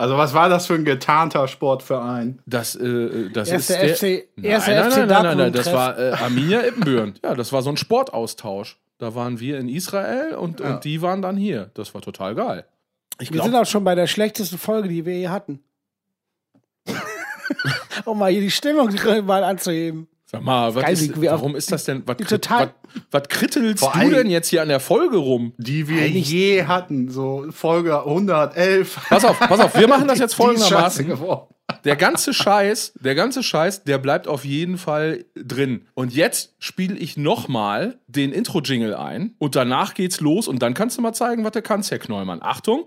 Also, 0.00 0.16
was 0.16 0.32
war 0.32 0.48
das 0.48 0.66
für 0.66 0.72
ein 0.72 0.86
getarnter 0.86 1.46
Sportverein? 1.46 2.38
Das, 2.46 2.74
äh, 2.74 3.28
das 3.28 3.50
Erster 3.50 3.82
ist 3.82 4.00
der, 4.00 4.18
FC 4.18 4.28
erster 4.42 4.72
nein, 4.72 4.80
nein, 4.80 4.90
FC 4.90 4.96
nein, 4.96 5.08
nein, 5.08 5.22
nein, 5.22 5.36
nein, 5.36 5.52
das 5.52 5.72
war 5.74 5.98
äh, 5.98 6.12
Arminia 6.12 6.60
Ippenbüren. 6.66 7.18
Ja, 7.22 7.34
das 7.34 7.52
war 7.52 7.60
so 7.60 7.68
ein 7.68 7.76
Sportaustausch. 7.76 8.78
Da 8.96 9.14
waren 9.14 9.40
wir 9.40 9.58
in 9.58 9.68
Israel 9.68 10.36
und, 10.36 10.62
und 10.62 10.84
die 10.84 11.02
waren 11.02 11.20
dann 11.20 11.36
hier. 11.36 11.70
Das 11.74 11.92
war 11.92 12.00
total 12.00 12.34
geil. 12.34 12.64
Ich 13.18 13.30
Wir 13.30 13.42
sind 13.42 13.54
auch 13.54 13.66
schon 13.66 13.84
bei 13.84 13.94
der 13.94 14.06
schlechtesten 14.06 14.56
Folge, 14.56 14.88
die 14.88 15.04
wir 15.04 15.18
je 15.18 15.28
hatten. 15.28 15.62
um 18.06 18.18
mal 18.18 18.30
hier 18.30 18.40
die 18.40 18.50
Stimmung 18.50 18.90
mal 19.26 19.44
anzuheben. 19.44 20.08
Sag 20.30 20.42
mal, 20.42 20.72
was 20.74 20.84
Geil, 20.84 20.92
ist, 20.92 21.20
wie- 21.20 21.26
warum 21.26 21.56
ist 21.56 21.72
das 21.72 21.84
denn? 21.84 22.02
Was, 22.06 22.16
total- 22.18 22.72
was, 22.84 23.02
was 23.10 23.22
krittelst 23.28 23.82
du 23.82 23.88
allem- 23.88 24.12
denn 24.14 24.30
jetzt 24.30 24.48
hier 24.48 24.62
an 24.62 24.68
der 24.68 24.78
Folge 24.78 25.16
rum? 25.16 25.54
Die 25.58 25.88
wir 25.88 26.02
Eigentlich- 26.02 26.30
je 26.30 26.64
hatten, 26.66 27.08
so 27.08 27.46
Folge 27.50 28.04
111. 28.04 28.96
Pass 29.08 29.24
auf, 29.24 29.38
pass 29.40 29.58
auf, 29.58 29.74
wir 29.76 29.88
machen 29.88 30.06
das 30.06 30.18
jetzt 30.20 30.34
folgendermaßen. 30.36 31.12
Der 31.84 31.96
ganze 31.96 32.32
Scheiß, 32.34 32.92
der 33.00 33.14
ganze 33.14 33.42
Scheiß, 33.42 33.84
der 33.84 33.98
bleibt 33.98 34.28
auf 34.28 34.44
jeden 34.44 34.76
Fall 34.78 35.24
drin. 35.36 35.86
Und 35.94 36.12
jetzt 36.14 36.54
spiele 36.58 36.96
ich 36.96 37.16
nochmal 37.16 37.98
den 38.06 38.32
Intro-Jingle 38.32 38.94
ein 38.94 39.34
und 39.38 39.56
danach 39.56 39.94
geht's 39.94 40.20
los 40.20 40.46
und 40.48 40.62
dann 40.62 40.74
kannst 40.74 40.96
du 40.98 41.02
mal 41.02 41.12
zeigen, 41.12 41.44
was 41.44 41.52
du 41.52 41.62
kannst, 41.62 41.90
Herr 41.90 41.98
Knollmann. 41.98 42.38
Achtung. 42.42 42.86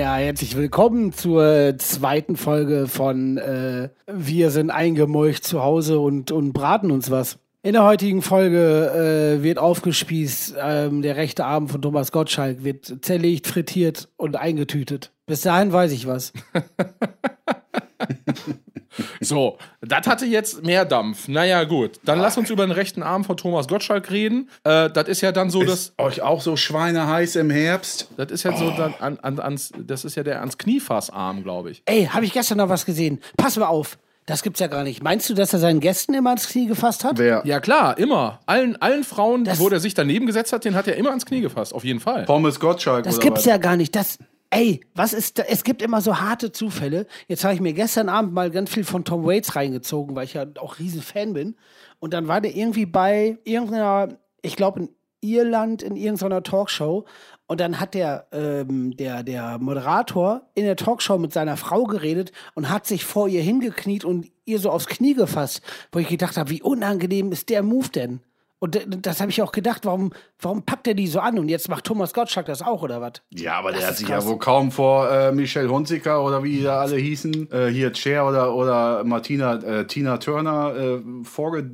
Ja, 0.00 0.16
herzlich 0.16 0.56
willkommen 0.56 1.12
zur 1.12 1.74
zweiten 1.76 2.36
Folge 2.36 2.88
von 2.88 3.36
äh, 3.36 3.90
Wir 4.06 4.50
sind 4.50 4.70
eingemolcht 4.70 5.44
zu 5.44 5.62
Hause 5.62 6.00
und, 6.00 6.32
und 6.32 6.54
braten 6.54 6.90
uns 6.90 7.10
was. 7.10 7.38
In 7.62 7.74
der 7.74 7.84
heutigen 7.84 8.22
Folge 8.22 9.36
äh, 9.38 9.42
wird 9.42 9.58
aufgespießt, 9.58 10.54
ähm, 10.58 11.02
der 11.02 11.16
rechte 11.16 11.44
Arm 11.44 11.68
von 11.68 11.82
Thomas 11.82 12.12
Gottschalk 12.12 12.64
wird 12.64 13.04
zerlegt, 13.04 13.46
frittiert 13.46 14.08
und 14.16 14.36
eingetütet. 14.36 15.12
Bis 15.26 15.42
dahin 15.42 15.70
weiß 15.70 15.92
ich 15.92 16.06
was. 16.06 16.32
So, 19.20 19.58
das 19.80 20.06
hatte 20.06 20.26
jetzt 20.26 20.64
mehr 20.64 20.84
Dampf. 20.84 21.28
Naja, 21.28 21.64
gut. 21.64 22.00
Dann 22.04 22.18
lass 22.18 22.36
uns 22.38 22.50
über 22.50 22.66
den 22.66 22.72
rechten 22.72 23.02
Arm 23.02 23.24
von 23.24 23.36
Thomas 23.36 23.68
Gottschalk 23.68 24.10
reden. 24.10 24.48
Äh, 24.64 24.90
das 24.90 25.08
ist 25.08 25.20
ja 25.20 25.32
dann 25.32 25.50
so, 25.50 25.62
dass. 25.62 25.92
Euch 25.98 26.22
auch 26.22 26.40
so 26.40 26.56
schweineheiß 26.56 27.36
im 27.36 27.50
Herbst? 27.50 28.08
Das 28.16 28.30
ist 28.30 28.42
ja 28.44 28.56
so 28.56 28.70
dann 28.70 28.94
an, 29.00 29.18
an, 29.22 29.38
ans, 29.38 29.72
das 29.78 30.04
ist 30.04 30.16
ja 30.16 30.22
der 30.22 30.40
ans 30.40 30.58
Kniefassarm, 30.58 31.42
glaube 31.42 31.70
ich. 31.70 31.82
Ey, 31.86 32.06
habe 32.06 32.24
ich 32.24 32.32
gestern 32.32 32.58
noch 32.58 32.68
was 32.68 32.86
gesehen? 32.86 33.20
Pass 33.36 33.56
mal 33.56 33.66
auf. 33.66 33.98
Das 34.26 34.42
gibt's 34.42 34.60
ja 34.60 34.68
gar 34.68 34.84
nicht. 34.84 35.02
Meinst 35.02 35.28
du, 35.28 35.34
dass 35.34 35.52
er 35.52 35.58
seinen 35.58 35.80
Gästen 35.80 36.14
immer 36.14 36.30
ans 36.30 36.46
Knie 36.46 36.66
gefasst 36.66 37.02
hat? 37.02 37.18
Wer? 37.18 37.42
Ja, 37.44 37.58
klar, 37.58 37.98
immer. 37.98 38.38
Allen, 38.46 38.80
allen 38.80 39.02
Frauen, 39.02 39.44
Das- 39.44 39.58
wo 39.58 39.68
der 39.68 39.80
sich 39.80 39.94
daneben 39.94 40.26
gesetzt 40.26 40.52
hat, 40.52 40.64
den 40.64 40.76
hat 40.76 40.86
er 40.86 40.94
immer 40.96 41.08
ans 41.08 41.26
Knie 41.26 41.40
gefasst, 41.40 41.74
auf 41.74 41.82
jeden 41.84 41.98
Fall. 41.98 42.26
Pommes 42.26 42.60
Gottschalk 42.60 43.04
Das 43.04 43.16
oder 43.16 43.24
gibt's 43.24 43.40
was? 43.40 43.46
ja 43.46 43.56
gar 43.56 43.76
nicht. 43.76 43.96
Das, 43.96 44.18
ey, 44.50 44.80
was 44.94 45.12
ist 45.12 45.38
da? 45.38 45.44
Es 45.44 45.64
gibt 45.64 45.80
immer 45.80 46.00
so 46.00 46.20
harte 46.20 46.52
Zufälle. 46.52 47.06
Jetzt 47.28 47.44
habe 47.44 47.54
ich 47.54 47.60
mir 47.60 47.72
gestern 47.72 48.08
Abend 48.08 48.32
mal 48.32 48.50
ganz 48.50 48.70
viel 48.70 48.84
von 48.84 49.04
Tom 49.04 49.24
Waits 49.24 49.56
reingezogen, 49.56 50.14
weil 50.16 50.24
ich 50.24 50.34
ja 50.34 50.44
auch 50.58 50.78
riesen 50.78 51.02
Fan 51.02 51.32
bin. 51.32 51.56
Und 52.00 52.12
dann 52.12 52.28
war 52.28 52.40
der 52.40 52.54
irgendwie 52.54 52.86
bei 52.86 53.38
irgendeiner, 53.44 54.08
ich 54.42 54.56
glaube 54.56 54.80
in 54.80 54.88
Irland, 55.20 55.82
in 55.82 55.96
irgendeiner 55.96 56.42
Talkshow. 56.42 57.04
Und 57.46 57.60
dann 57.60 57.80
hat 57.80 57.94
der, 57.94 58.26
ähm, 58.32 58.96
der, 58.96 59.22
der 59.22 59.58
Moderator 59.58 60.42
in 60.54 60.64
der 60.64 60.76
Talkshow 60.76 61.18
mit 61.18 61.32
seiner 61.32 61.56
Frau 61.56 61.84
geredet 61.84 62.32
und 62.54 62.70
hat 62.70 62.86
sich 62.86 63.04
vor 63.04 63.28
ihr 63.28 63.42
hingekniet 63.42 64.04
und 64.04 64.30
ihr 64.44 64.58
so 64.58 64.70
aufs 64.70 64.86
Knie 64.86 65.14
gefasst. 65.14 65.62
Wo 65.92 65.98
ich 65.98 66.08
gedacht 66.08 66.36
habe, 66.36 66.50
wie 66.50 66.62
unangenehm 66.62 67.32
ist 67.32 67.48
der 67.48 67.62
Move 67.62 67.88
denn? 67.88 68.20
Und 68.62 68.78
das 69.06 69.22
habe 69.22 69.30
ich 69.30 69.40
auch 69.40 69.52
gedacht, 69.52 69.86
warum, 69.86 70.12
warum 70.38 70.62
packt 70.64 70.86
er 70.86 70.92
die 70.92 71.06
so 71.06 71.18
an? 71.20 71.38
Und 71.38 71.48
jetzt 71.48 71.70
macht 71.70 71.84
Thomas 71.84 72.12
Gottschalk 72.12 72.44
das 72.44 72.60
auch, 72.60 72.82
oder 72.82 73.00
was? 73.00 73.12
Ja, 73.30 73.54
aber 73.58 73.70
der 73.72 73.80
Das 73.80 73.86
hat 73.86 73.92
ist 73.94 73.98
sich 74.00 74.08
krass. 74.08 74.24
ja 74.24 74.30
wohl 74.30 74.38
kaum 74.38 74.70
vor 74.70 75.10
äh, 75.10 75.32
Michelle 75.32 75.70
Hunziker 75.70 76.22
oder 76.22 76.44
wie 76.44 76.58
die 76.58 76.62
da 76.62 76.80
alle 76.82 76.96
hießen, 76.96 77.50
äh, 77.50 77.68
hier 77.68 77.94
Cher 77.94 78.28
oder, 78.28 78.54
oder 78.54 79.02
Martina, 79.04 79.54
äh, 79.54 79.86
Tina 79.86 80.18
Turner 80.18 80.76
äh, 80.76 81.00
vorge 81.24 81.70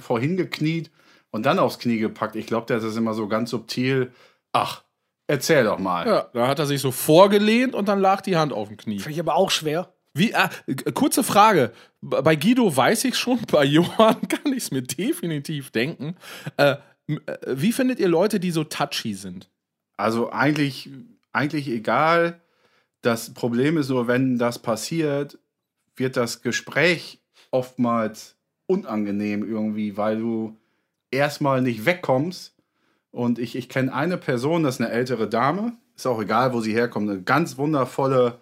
vorhin 0.00 0.36
gekniet 0.36 0.90
und 1.30 1.46
dann 1.46 1.60
aufs 1.60 1.78
Knie 1.78 1.98
gepackt. 1.98 2.34
Ich 2.34 2.46
glaube, 2.46 2.66
der 2.66 2.78
ist 2.78 2.84
das 2.86 2.96
immer 2.96 3.14
so 3.14 3.28
ganz 3.28 3.50
subtil. 3.50 4.10
Ach, 4.52 4.82
erzähl 5.28 5.62
doch 5.64 5.78
mal. 5.78 6.04
Ja, 6.06 6.26
da 6.32 6.48
hat 6.48 6.58
er 6.58 6.66
sich 6.66 6.80
so 6.80 6.90
vorgelehnt 6.90 7.74
und 7.76 7.86
dann 7.88 8.00
lag 8.00 8.22
die 8.22 8.36
Hand 8.36 8.52
auf 8.52 8.66
dem 8.68 8.76
Knie. 8.76 8.98
Finde 8.98 9.12
ich 9.12 9.20
aber 9.20 9.36
auch 9.36 9.50
schwer. 9.52 9.92
Wie, 10.16 10.34
ah, 10.34 10.50
kurze 10.94 11.22
Frage. 11.22 11.72
Bei 12.00 12.36
Guido 12.36 12.74
weiß 12.74 13.04
ich 13.04 13.16
schon, 13.16 13.38
bei 13.50 13.64
Johann 13.64 14.26
kann 14.28 14.52
ich 14.52 14.64
es 14.64 14.70
mir 14.70 14.82
definitiv 14.82 15.70
denken. 15.70 16.16
Äh, 16.56 16.76
äh, 17.06 17.16
wie 17.46 17.72
findet 17.72 18.00
ihr 18.00 18.08
Leute, 18.08 18.40
die 18.40 18.50
so 18.50 18.64
touchy 18.64 19.14
sind? 19.14 19.50
Also 19.96 20.30
eigentlich, 20.32 20.90
eigentlich 21.32 21.68
egal. 21.68 22.40
Das 23.02 23.34
Problem 23.34 23.76
ist 23.76 23.90
nur, 23.90 24.08
wenn 24.08 24.38
das 24.38 24.58
passiert, 24.58 25.38
wird 25.96 26.16
das 26.16 26.42
Gespräch 26.42 27.20
oftmals 27.50 28.36
unangenehm 28.66 29.48
irgendwie, 29.48 29.96
weil 29.96 30.18
du 30.18 30.56
erstmal 31.10 31.62
nicht 31.62 31.84
wegkommst. 31.84 32.54
Und 33.10 33.38
ich, 33.38 33.54
ich 33.56 33.68
kenne 33.68 33.94
eine 33.94 34.16
Person, 34.16 34.62
das 34.62 34.76
ist 34.76 34.80
eine 34.80 34.90
ältere 34.90 35.28
Dame, 35.28 35.76
ist 35.94 36.06
auch 36.06 36.20
egal, 36.20 36.52
wo 36.52 36.60
sie 36.60 36.74
herkommt, 36.74 37.08
eine 37.08 37.22
ganz 37.22 37.56
wundervolle 37.56 38.40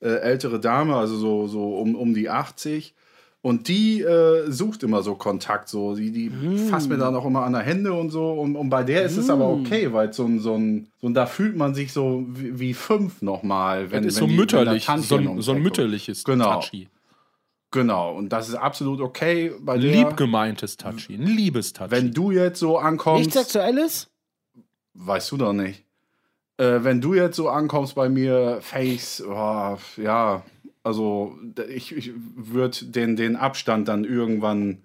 äh, 0.00 0.08
ältere 0.08 0.60
Dame, 0.60 0.96
also 0.96 1.16
so, 1.16 1.46
so 1.46 1.76
um, 1.78 1.94
um 1.94 2.14
die 2.14 2.28
80. 2.30 2.94
Und 3.40 3.68
die 3.68 4.00
äh, 4.02 4.50
sucht 4.50 4.82
immer 4.82 5.02
so 5.02 5.14
Kontakt, 5.14 5.68
so. 5.68 5.94
Die, 5.94 6.10
die 6.10 6.28
fasst 6.70 6.88
mir 6.88 6.98
dann 6.98 7.14
auch 7.14 7.24
immer 7.24 7.44
an 7.44 7.52
der 7.52 7.62
Hände 7.62 7.92
und 7.92 8.10
so. 8.10 8.32
Und, 8.32 8.56
und 8.56 8.68
bei 8.68 8.82
der 8.82 9.04
ist 9.04 9.16
es 9.16 9.30
aber 9.30 9.48
okay, 9.48 9.92
weil 9.92 10.12
so 10.12 10.24
ein, 10.24 10.40
so 10.40 10.54
ein, 10.56 10.88
so 11.00 11.06
ein, 11.06 11.14
da 11.14 11.24
fühlt 11.26 11.56
man 11.56 11.72
sich 11.72 11.92
so 11.92 12.24
wie, 12.30 12.58
wie 12.58 12.74
fünf 12.74 13.22
nochmal. 13.22 13.92
Wenn, 13.92 14.02
Das 14.02 14.14
ist 14.14 14.20
wenn 14.20 14.26
so 14.26 14.30
die- 14.32 14.36
mütterlich, 14.36 14.84
so 15.02 15.16
ein, 15.16 15.40
so 15.40 15.52
ein 15.52 15.62
mütterliches 15.62 16.24
Genau. 16.24 16.54
Touchy. 16.54 16.88
Genau, 17.70 18.14
und 18.16 18.30
das 18.30 18.48
ist 18.48 18.54
absolut 18.56 19.00
okay 19.00 19.52
bei 19.60 19.76
der. 19.78 19.92
Lieb 19.92 20.16
gemeintes 20.16 20.76
Touchy, 20.76 21.14
ein 21.14 21.26
liebes 21.26 21.72
Touchy. 21.74 21.90
wenn 21.92 22.12
du 22.12 22.30
jetzt 22.32 22.58
so 22.58 22.78
ankommst. 22.78 23.20
Nichts 23.26 23.34
Sexuelles? 23.34 24.08
Weißt 24.94 25.30
du 25.30 25.36
doch 25.36 25.52
nicht. 25.52 25.84
Äh, 26.58 26.84
wenn 26.84 27.00
du 27.00 27.14
jetzt 27.14 27.36
so 27.36 27.48
ankommst 27.48 27.94
bei 27.94 28.08
mir, 28.08 28.58
Face, 28.60 29.24
oh, 29.26 29.78
ja, 29.96 30.42
also 30.82 31.38
ich, 31.68 31.96
ich 31.96 32.12
würde 32.34 32.84
den, 32.86 33.16
den 33.16 33.36
Abstand 33.36 33.88
dann 33.88 34.04
irgendwann 34.04 34.78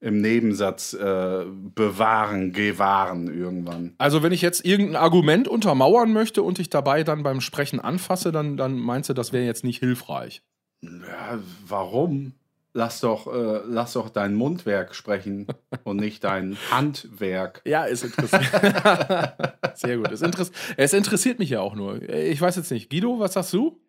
im 0.00 0.20
Nebensatz 0.20 0.94
äh, 0.94 1.44
bewahren, 1.74 2.52
gewahren 2.52 3.26
irgendwann. 3.26 3.94
also 3.98 4.22
wenn 4.22 4.32
ich 4.32 4.40
jetzt 4.40 4.64
irgendein 4.64 4.96
Argument 4.96 5.46
untermauern 5.46 6.12
möchte 6.12 6.42
und 6.42 6.56
dich 6.58 6.70
dabei 6.70 7.04
dann 7.04 7.22
beim 7.22 7.40
Sprechen 7.40 7.80
anfasse, 7.80 8.32
dann, 8.32 8.56
dann 8.56 8.78
meinst 8.78 9.10
du, 9.10 9.14
das 9.14 9.32
wäre 9.32 9.44
jetzt 9.44 9.62
nicht 9.62 9.78
hilfreich. 9.78 10.42
Ja, 10.82 11.38
warum? 11.66 12.32
Lass 12.72 13.00
doch, 13.00 13.26
äh, 13.26 13.62
lass 13.66 13.94
doch 13.94 14.10
dein 14.10 14.34
Mundwerk 14.34 14.94
sprechen 14.94 15.46
und 15.84 15.96
nicht 15.96 16.22
dein 16.22 16.56
Handwerk. 16.70 17.62
Ja, 17.64 17.86
es 17.86 18.04
interessiert. 18.04 18.44
Sehr 19.74 19.96
gut. 19.96 20.12
Es, 20.12 20.22
interess 20.22 20.52
es 20.76 20.92
interessiert 20.92 21.40
mich 21.40 21.50
ja 21.50 21.60
auch 21.60 21.74
nur. 21.74 22.00
Ich 22.08 22.40
weiß 22.40 22.56
jetzt 22.56 22.70
nicht. 22.70 22.88
Guido, 22.90 23.18
was 23.18 23.32
sagst 23.32 23.52
du? 23.52 23.80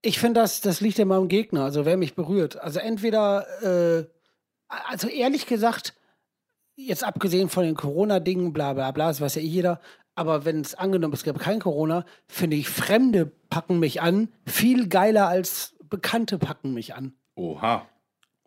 Ich 0.00 0.18
finde, 0.18 0.40
das, 0.40 0.60
das 0.60 0.80
liegt 0.80 0.98
immer 0.98 1.16
am 1.16 1.28
Gegner, 1.28 1.64
also 1.64 1.86
wer 1.86 1.96
mich 1.96 2.14
berührt. 2.14 2.60
Also 2.60 2.78
entweder, 2.78 3.46
äh, 3.62 4.06
also 4.68 5.08
ehrlich 5.08 5.46
gesagt, 5.46 5.94
jetzt 6.76 7.04
abgesehen 7.04 7.48
von 7.48 7.64
den 7.64 7.74
Corona-Dingen, 7.74 8.52
bla 8.52 8.74
bla 8.74 8.90
bla, 8.90 9.08
das 9.08 9.20
weiß 9.20 9.36
ja 9.36 9.42
eh 9.42 9.46
jeder, 9.46 9.80
aber 10.14 10.44
wenn 10.44 10.60
es 10.60 10.74
angenommen, 10.74 11.14
es 11.14 11.24
gäbe 11.24 11.38
kein 11.38 11.60
Corona, 11.60 12.04
finde 12.28 12.56
ich, 12.56 12.68
Fremde 12.68 13.32
packen 13.48 13.78
mich 13.78 14.00
an, 14.00 14.28
viel 14.46 14.88
geiler 14.88 15.28
als 15.28 15.74
Bekannte 15.88 16.38
packen 16.38 16.74
mich 16.74 16.94
an. 16.94 17.14
Oha. 17.36 17.86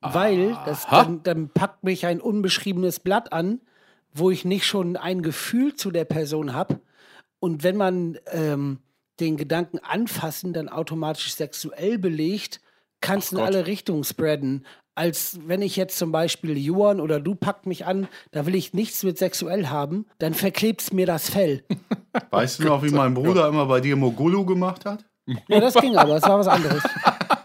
Weil 0.01 0.57
das, 0.65 0.85
Aha. 0.85 1.03
dann, 1.03 1.23
dann 1.23 1.49
packt 1.49 1.83
mich 1.83 2.05
ein 2.05 2.21
unbeschriebenes 2.21 2.99
Blatt 2.99 3.33
an, 3.33 3.61
wo 4.13 4.31
ich 4.31 4.45
nicht 4.45 4.65
schon 4.65 4.95
ein 4.95 5.21
Gefühl 5.21 5.75
zu 5.75 5.91
der 5.91 6.05
Person 6.05 6.53
habe. 6.53 6.79
Und 7.39 7.63
wenn 7.63 7.77
man 7.77 8.17
ähm, 8.31 8.79
den 9.19 9.37
Gedanken 9.37 9.79
anfassen 9.79 10.53
dann 10.53 10.69
automatisch 10.69 11.33
sexuell 11.33 11.97
belegt, 11.97 12.61
kann 13.01 13.19
es 13.19 13.31
in 13.31 13.39
alle 13.39 13.67
Richtungen 13.67 14.03
spreaden. 14.03 14.65
Als 14.95 15.39
wenn 15.45 15.61
ich 15.61 15.75
jetzt 15.75 15.97
zum 15.97 16.11
Beispiel 16.11 16.57
Johann 16.57 16.99
oder 16.99 17.19
du 17.19 17.35
packt 17.35 17.67
mich 17.67 17.85
an, 17.85 18.07
da 18.31 18.47
will 18.47 18.55
ich 18.55 18.73
nichts 18.73 19.03
mit 19.03 19.19
sexuell 19.19 19.67
haben, 19.67 20.07
dann 20.17 20.33
verklebt's 20.33 20.91
mir 20.91 21.05
das 21.05 21.29
Fell. 21.29 21.63
Weißt 22.31 22.59
du 22.59 22.63
noch, 22.63 22.83
wie 22.83 22.89
mein 22.89 23.13
Bruder 23.13 23.47
immer 23.47 23.67
bei 23.67 23.79
dir 23.79 23.95
Mogulu 23.95 24.45
gemacht 24.45 24.85
hat? 24.85 25.05
Ja, 25.47 25.59
das 25.59 25.75
ging 25.75 25.95
aber, 25.95 26.15
das 26.15 26.23
war 26.23 26.39
was 26.39 26.47
anderes. 26.47 26.83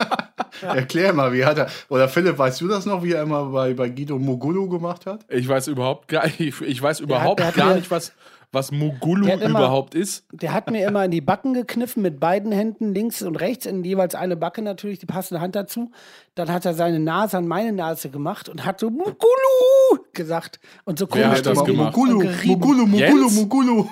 Erklär 0.62 1.12
mal, 1.12 1.32
wie 1.32 1.44
hat 1.44 1.58
er. 1.58 1.68
Oder 1.88 2.08
Philipp, 2.08 2.38
weißt 2.38 2.60
du 2.60 2.68
das 2.68 2.86
noch, 2.86 3.02
wie 3.02 3.12
er 3.12 3.22
immer 3.22 3.46
bei, 3.46 3.74
bei 3.74 3.88
Guido 3.88 4.18
Mogulu 4.18 4.68
gemacht 4.68 5.06
hat? 5.06 5.24
Ich 5.28 5.48
weiß 5.48 5.68
überhaupt 5.68 6.08
gar, 6.08 6.24
ich, 6.38 6.60
ich 6.60 6.82
weiß 6.82 7.00
überhaupt 7.00 7.40
der 7.40 7.46
hat 7.48 7.54
gar 7.54 7.68
mir- 7.70 7.74
nicht, 7.76 7.90
was, 7.90 8.12
was 8.52 8.70
Mogulu 8.70 9.24
Der 9.26 9.40
immer- 9.40 9.58
überhaupt 9.60 9.94
ist. 9.94 10.24
Der 10.32 10.52
hat 10.52 10.70
mir 10.70 10.86
immer 10.86 11.04
in 11.06 11.10
die 11.10 11.20
Backen 11.22 11.54
gekniffen 11.54 12.02
mit 12.02 12.20
beiden 12.20 12.52
Händen, 12.52 12.92
links 12.94 13.22
und 13.22 13.36
rechts, 13.36 13.64
in 13.66 13.82
jeweils 13.82 14.14
eine 14.14 14.36
Backe 14.36 14.60
natürlich, 14.62 14.98
die 14.98 15.06
passende 15.06 15.40
Hand 15.40 15.56
dazu. 15.56 15.90
Dann 16.34 16.50
hat 16.52 16.64
er 16.66 16.74
seine 16.74 16.98
Nase 17.00 17.38
an 17.38 17.48
meine 17.48 17.72
Nase 17.72 18.10
gemacht 18.10 18.48
und 18.48 18.64
hat 18.66 18.78
so 18.80 18.90
Mugulu 18.90 20.04
gesagt. 20.12 20.60
Und 20.84 20.98
so 20.98 21.06
Wer 21.10 21.24
komisch 21.24 21.38
hat 21.38 21.46
das 21.46 21.64
gemacht? 21.64 21.96
und 21.96 22.04
Mogulu, 22.10 22.18
gerieben. 22.18 22.48
Mogulu, 22.60 22.86
Mogulu, 22.86 22.98
Jens? 22.98 23.34
Mogulu. 23.36 23.86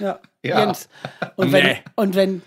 Ja, 0.00 0.18
Ja. 0.42 0.60
Jens. 0.60 0.88
Und 1.36 1.52
wenn, 1.52 1.64
Nee. 1.66 1.76
und 1.96 2.14
wenn, 2.14 2.42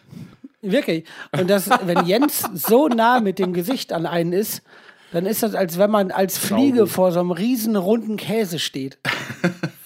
wirklich, 0.61 1.05
und 1.31 1.49
das, 1.49 1.69
wenn 1.83 2.05
Jens 2.05 2.47
so 2.53 2.87
nah 2.87 3.19
mit 3.19 3.39
dem 3.39 3.53
Gesicht 3.53 3.93
an 3.93 4.05
einen 4.05 4.33
ist, 4.33 4.61
dann 5.11 5.25
ist 5.25 5.43
das, 5.43 5.55
als 5.55 5.77
wenn 5.77 5.91
man 5.91 6.11
als 6.11 6.37
Fliege 6.37 6.87
vor 6.87 7.11
so 7.11 7.19
einem 7.19 7.31
riesen 7.31 7.75
runden 7.75 8.17
Käse 8.17 8.59
steht. 8.59 8.97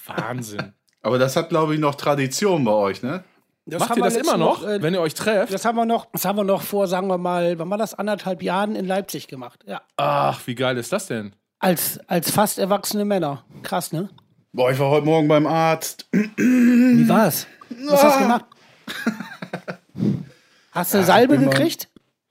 Wahnsinn. 0.06 0.72
Aber 1.02 1.18
das 1.18 1.36
hat, 1.36 1.48
glaube 1.48 1.74
ich, 1.74 1.80
noch 1.80 1.94
Tradition 1.94 2.64
bei 2.64 2.72
euch, 2.72 3.02
ne? 3.02 3.24
Das 3.68 3.80
Macht 3.80 3.90
haben 3.90 3.98
ihr 3.98 4.04
wir 4.04 4.10
das 4.10 4.16
immer 4.16 4.36
noch, 4.36 4.62
noch, 4.62 4.68
äh, 4.68 4.80
wenn 4.80 4.94
ihr 4.94 5.00
euch 5.00 5.14
trefft? 5.14 5.52
Das 5.52 5.64
haben 5.64 5.76
wir 5.76 5.84
noch, 5.84 6.06
das 6.12 6.24
haben 6.24 6.36
wir 6.36 6.44
noch 6.44 6.62
vor, 6.62 6.86
sagen 6.86 7.08
wir 7.08 7.18
mal, 7.18 7.58
wann 7.58 7.68
war 7.68 7.78
das? 7.78 7.94
Anderthalb 7.94 8.42
Jahren 8.42 8.76
in 8.76 8.86
Leipzig 8.86 9.26
gemacht. 9.26 9.64
Ja. 9.66 9.82
Ach, 9.96 10.40
wie 10.46 10.54
geil 10.54 10.76
ist 10.76 10.92
das 10.92 11.08
denn? 11.08 11.34
Als, 11.58 11.98
als 12.06 12.30
fast 12.30 12.60
erwachsene 12.60 13.04
Männer. 13.04 13.44
Krass, 13.64 13.90
ne? 13.90 14.08
Boah, 14.52 14.70
ich 14.70 14.78
war 14.78 14.90
heute 14.90 15.06
Morgen 15.06 15.26
beim 15.26 15.48
Arzt. 15.48 16.08
Wie 16.12 17.08
war's? 17.08 17.48
Was 17.88 18.04
hast 18.04 18.18
du 18.18 18.22
gemacht? 18.22 18.44
Hast 20.76 20.94
du 20.94 21.02
Salbe 21.02 21.36
bin 21.36 21.46
mal- 21.46 21.50
gekriegt? 21.52 21.88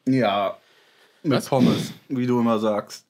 Ja, 0.08 0.58
mit 1.24 1.46
Pommes, 1.48 1.92
wie 2.10 2.28
du 2.28 2.40
immer 2.40 2.60
sagst. 2.60 3.06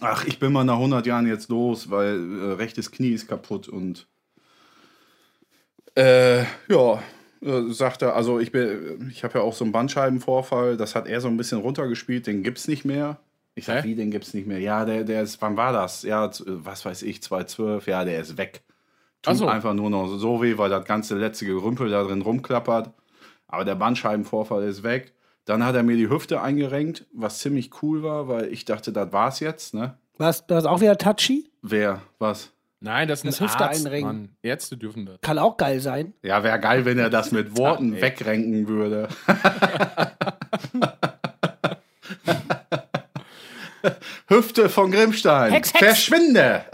Ach, 0.00 0.24
ich 0.26 0.38
bin 0.38 0.52
mal 0.52 0.64
nach 0.64 0.74
100 0.76 1.06
Jahren 1.06 1.26
jetzt 1.26 1.48
los, 1.48 1.90
weil 1.90 2.40
äh, 2.40 2.52
rechtes 2.54 2.90
Knie 2.90 3.12
ist 3.12 3.28
kaputt 3.28 3.68
und 3.68 4.06
äh, 5.96 6.42
ja, 6.68 7.02
äh, 7.42 7.62
sagt 7.70 8.02
er, 8.02 8.16
also 8.16 8.38
ich 8.38 8.52
bin, 8.52 9.08
ich 9.10 9.24
habe 9.24 9.38
ja 9.38 9.44
auch 9.44 9.52
so 9.54 9.64
einen 9.64 9.72
Bandscheibenvorfall, 9.72 10.76
das 10.76 10.94
hat 10.94 11.06
er 11.06 11.20
so 11.20 11.28
ein 11.28 11.36
bisschen 11.36 11.58
runtergespielt, 11.60 12.26
den 12.26 12.42
gibt's 12.42 12.68
nicht 12.68 12.84
mehr. 12.84 13.18
Ich 13.54 13.66
sag, 13.66 13.84
Hä? 13.84 13.88
wie, 13.88 13.94
den 13.94 14.10
gibt's 14.10 14.32
nicht 14.32 14.46
mehr? 14.46 14.58
Ja, 14.58 14.84
der, 14.86 15.04
der 15.04 15.22
ist, 15.22 15.40
wann 15.42 15.56
war 15.58 15.72
das? 15.72 16.02
Ja, 16.02 16.30
z- 16.30 16.46
was 16.46 16.84
weiß 16.86 17.02
ich, 17.02 17.22
2012, 17.22 17.86
ja, 17.86 18.04
der 18.04 18.20
ist 18.20 18.38
weg. 18.38 18.62
Tut 19.20 19.36
so. 19.36 19.46
einfach 19.46 19.74
nur 19.74 19.90
noch 19.90 20.16
so 20.16 20.42
weh, 20.42 20.56
weil 20.56 20.70
das 20.70 20.84
ganze 20.86 21.16
letzte 21.18 21.44
Gerümpel 21.44 21.90
da 21.90 22.02
drin 22.02 22.22
rumklappert. 22.22 22.90
Aber 23.52 23.64
der 23.66 23.74
Bandscheibenvorfall 23.76 24.64
ist 24.64 24.82
weg. 24.82 25.12
Dann 25.44 25.62
hat 25.64 25.74
er 25.74 25.82
mir 25.82 25.96
die 25.96 26.08
Hüfte 26.08 26.40
eingerenkt, 26.40 27.04
was 27.12 27.40
ziemlich 27.40 27.70
cool 27.82 28.02
war, 28.02 28.26
weil 28.26 28.46
ich 28.52 28.64
dachte, 28.64 28.92
das 28.92 29.12
war's 29.12 29.40
jetzt, 29.40 29.74
ne? 29.74 29.98
Was, 30.16 30.46
du 30.46 30.54
hast 30.54 30.64
auch 30.66 30.80
wieder 30.80 30.96
Touchy? 30.96 31.50
Wer? 31.60 32.00
Was? 32.18 32.50
Nein, 32.80 33.08
das 33.08 33.20
ist 33.20 33.26
Das 33.26 33.40
ein 33.40 33.46
Hüfte 33.48 33.64
Arzt, 33.64 33.86
einrenken. 33.86 34.06
Mann. 34.08 34.28
Ärzte 34.42 34.76
dürfen 34.78 35.04
das. 35.06 35.20
Kann 35.20 35.38
auch 35.38 35.56
geil 35.58 35.80
sein. 35.80 36.14
Ja, 36.22 36.42
wäre 36.42 36.58
geil, 36.60 36.84
wenn 36.86 36.98
er 36.98 37.10
das 37.10 37.30
mit 37.30 37.56
Worten 37.58 37.92
ey. 37.94 38.00
wegrenken 38.02 38.66
würde. 38.68 39.08
Hüfte 44.28 44.68
von 44.70 44.90
Grimmstein. 44.90 45.52
Hex, 45.52 45.74
Hex. 45.74 45.84
Verschwinde! 45.84 46.64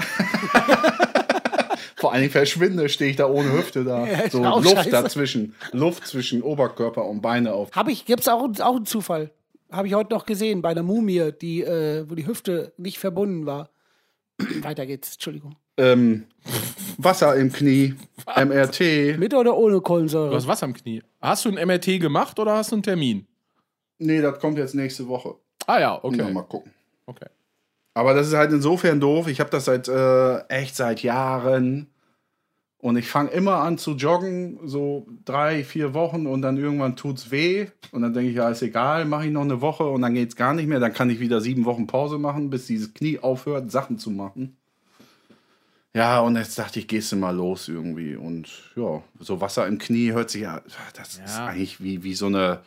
Vor 1.99 2.12
allen 2.12 2.21
Dingen 2.23 2.33
verschwinde, 2.33 2.88
stehe 2.88 3.11
ich 3.11 3.17
da 3.17 3.26
ohne 3.28 3.52
Hüfte 3.52 3.85
da. 3.85 4.07
ist 4.25 4.33
So 4.33 4.45
auch 4.45 4.62
Luft 4.62 4.76
scheiße. 4.76 4.90
dazwischen. 4.90 5.55
Luft 5.73 6.07
zwischen 6.07 6.43
Oberkörper 6.43 7.05
und 7.05 7.21
Beine 7.21 7.52
auf. 7.52 7.71
Hab 7.73 7.88
ich, 7.88 8.05
gibt's 8.05 8.28
auch, 8.28 8.49
auch 8.61 8.76
einen 8.76 8.87
Zufall. 8.87 9.31
Habe 9.71 9.88
ich 9.88 9.95
heute 9.95 10.14
noch 10.14 10.25
gesehen 10.25 10.62
bei 10.62 10.71
einer 10.71 10.83
Mumie, 10.83 11.33
die, 11.40 11.62
äh, 11.62 12.09
wo 12.09 12.14
die 12.14 12.26
Hüfte 12.26 12.73
nicht 12.78 12.99
verbunden 12.99 13.47
war. 13.47 13.71
Weiter 14.62 14.87
geht's, 14.87 15.14
Entschuldigung. 15.14 15.57
Ähm, 15.76 16.25
Wasser 16.97 17.37
im 17.37 17.52
Knie, 17.52 17.95
MRT. 18.26 19.19
Mit 19.19 19.35
oder 19.35 19.57
ohne 19.57 19.81
Kohlensäure? 19.81 20.31
Du 20.31 20.37
hast 20.37 20.47
was 20.49 20.62
am 20.62 20.75
Knie. 20.75 21.02
Hast 21.21 21.45
du 21.45 21.50
ein 21.57 21.67
MRT 21.67 22.00
gemacht 22.00 22.38
oder 22.38 22.57
hast 22.57 22.71
du 22.73 22.76
einen 22.76 22.83
Termin? 22.83 23.26
Nee, 23.99 24.21
das 24.23 24.38
kommt 24.40 24.59
jetzt 24.59 24.75
nächste 24.75 25.07
Woche. 25.09 25.35
Ah 25.67 25.78
ja, 25.81 25.97
Okay. 26.02 26.23
okay. 26.23 26.33
Mal 26.33 26.43
gucken. 26.43 26.73
okay. 27.07 27.26
Aber 27.99 28.14
das 28.14 28.28
ist 28.28 28.35
halt 28.35 28.52
insofern 28.52 29.00
doof. 29.00 29.26
Ich 29.26 29.40
habe 29.40 29.50
das 29.50 29.64
seit 29.64 29.88
äh, 29.88 30.38
echt 30.49 30.76
seit 30.76 31.02
Jahren. 31.02 31.88
Und 32.81 32.97
ich 32.97 33.09
fange 33.09 33.31
immer 33.31 33.57
an 33.57 33.76
zu 33.76 33.97
joggen, 33.97 34.61
so 34.64 35.09
drei, 35.25 35.64
vier 35.64 35.95
Wochen 35.95 36.28
und 36.28 36.43
dann 36.43 36.57
irgendwann 36.57 36.95
tut's 36.95 37.33
weh. 37.33 37.67
Und 37.90 38.02
dann 38.02 38.12
denke 38.14 38.31
ich, 38.31 38.37
ja, 38.37 38.49
ist 38.50 38.62
egal, 38.62 39.05
mache 39.05 39.26
ich 39.26 39.33
noch 39.33 39.43
eine 39.43 39.61
Woche 39.61 39.83
und 39.85 40.02
dann 40.02 40.14
geht's 40.14 40.37
gar 40.37 40.55
nicht 40.55 40.69
mehr. 40.69 40.78
Dann 40.78 40.93
kann 40.93 41.11
ich 41.11 41.19
wieder 41.19 41.40
sieben 41.40 41.64
Wochen 41.64 41.88
Pause 41.88 42.19
machen, 42.19 42.50
bis 42.50 42.67
dieses 42.67 42.95
Knie 42.95 43.19
aufhört, 43.19 43.73
Sachen 43.73 43.99
zu 43.99 44.12
machen. 44.12 44.57
Ja, 45.93 46.21
und 46.21 46.37
jetzt 46.37 46.57
dachte 46.57 46.78
ich, 46.78 46.87
gehst 46.87 47.11
du 47.11 47.17
mal 47.17 47.35
los 47.35 47.67
irgendwie. 47.67 48.14
Und 48.14 48.49
ja, 48.76 49.02
so 49.19 49.40
Wasser 49.40 49.67
im 49.67 49.78
Knie 49.78 50.12
hört 50.12 50.31
sich 50.31 50.43
ja, 50.43 50.62
das 50.95 51.14
ist 51.14 51.37
Ja. 51.37 51.47
eigentlich 51.47 51.83
wie, 51.83 52.05
wie 52.05 52.14
so 52.14 52.26
eine 52.26 52.61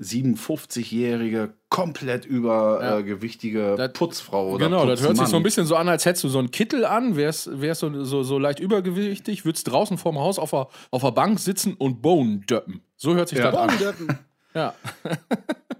57-jährige, 0.00 1.54
komplett 1.68 2.24
übergewichtige 2.24 3.74
Das- 3.76 3.92
Putzfrau 3.92 4.50
oder 4.52 4.66
Genau, 4.66 4.86
das 4.86 5.00
hört 5.02 5.10
sich 5.16 5.18
so 5.18 5.22
ein 5.22 5.24
Putzmann. 5.24 5.42
bisschen 5.42 5.66
so 5.66 5.76
an, 5.76 5.88
als 5.88 6.04
hättest 6.04 6.24
du 6.24 6.28
so 6.28 6.38
einen 6.38 6.50
Kittel 6.50 6.84
an, 6.84 7.16
wärst, 7.16 7.60
wärst 7.60 7.80
so, 7.80 8.04
so, 8.04 8.22
so 8.22 8.38
leicht 8.38 8.60
übergewichtig, 8.60 9.44
würdest 9.44 9.70
draußen 9.70 9.98
vorm 9.98 10.18
Haus 10.18 10.38
auf 10.38 10.50
der, 10.50 10.68
auf 10.90 11.02
der 11.02 11.10
Bank 11.12 11.38
sitzen 11.40 11.74
und 11.74 12.02
Bone 12.02 12.38
döppen. 12.48 12.80
So 12.96 13.14
hört 13.14 13.28
sich 13.28 13.38
Ja. 13.38 13.50
das 13.50 13.60
an. 13.60 13.78
Döppen. 13.78 14.18
Ja. 14.54 14.74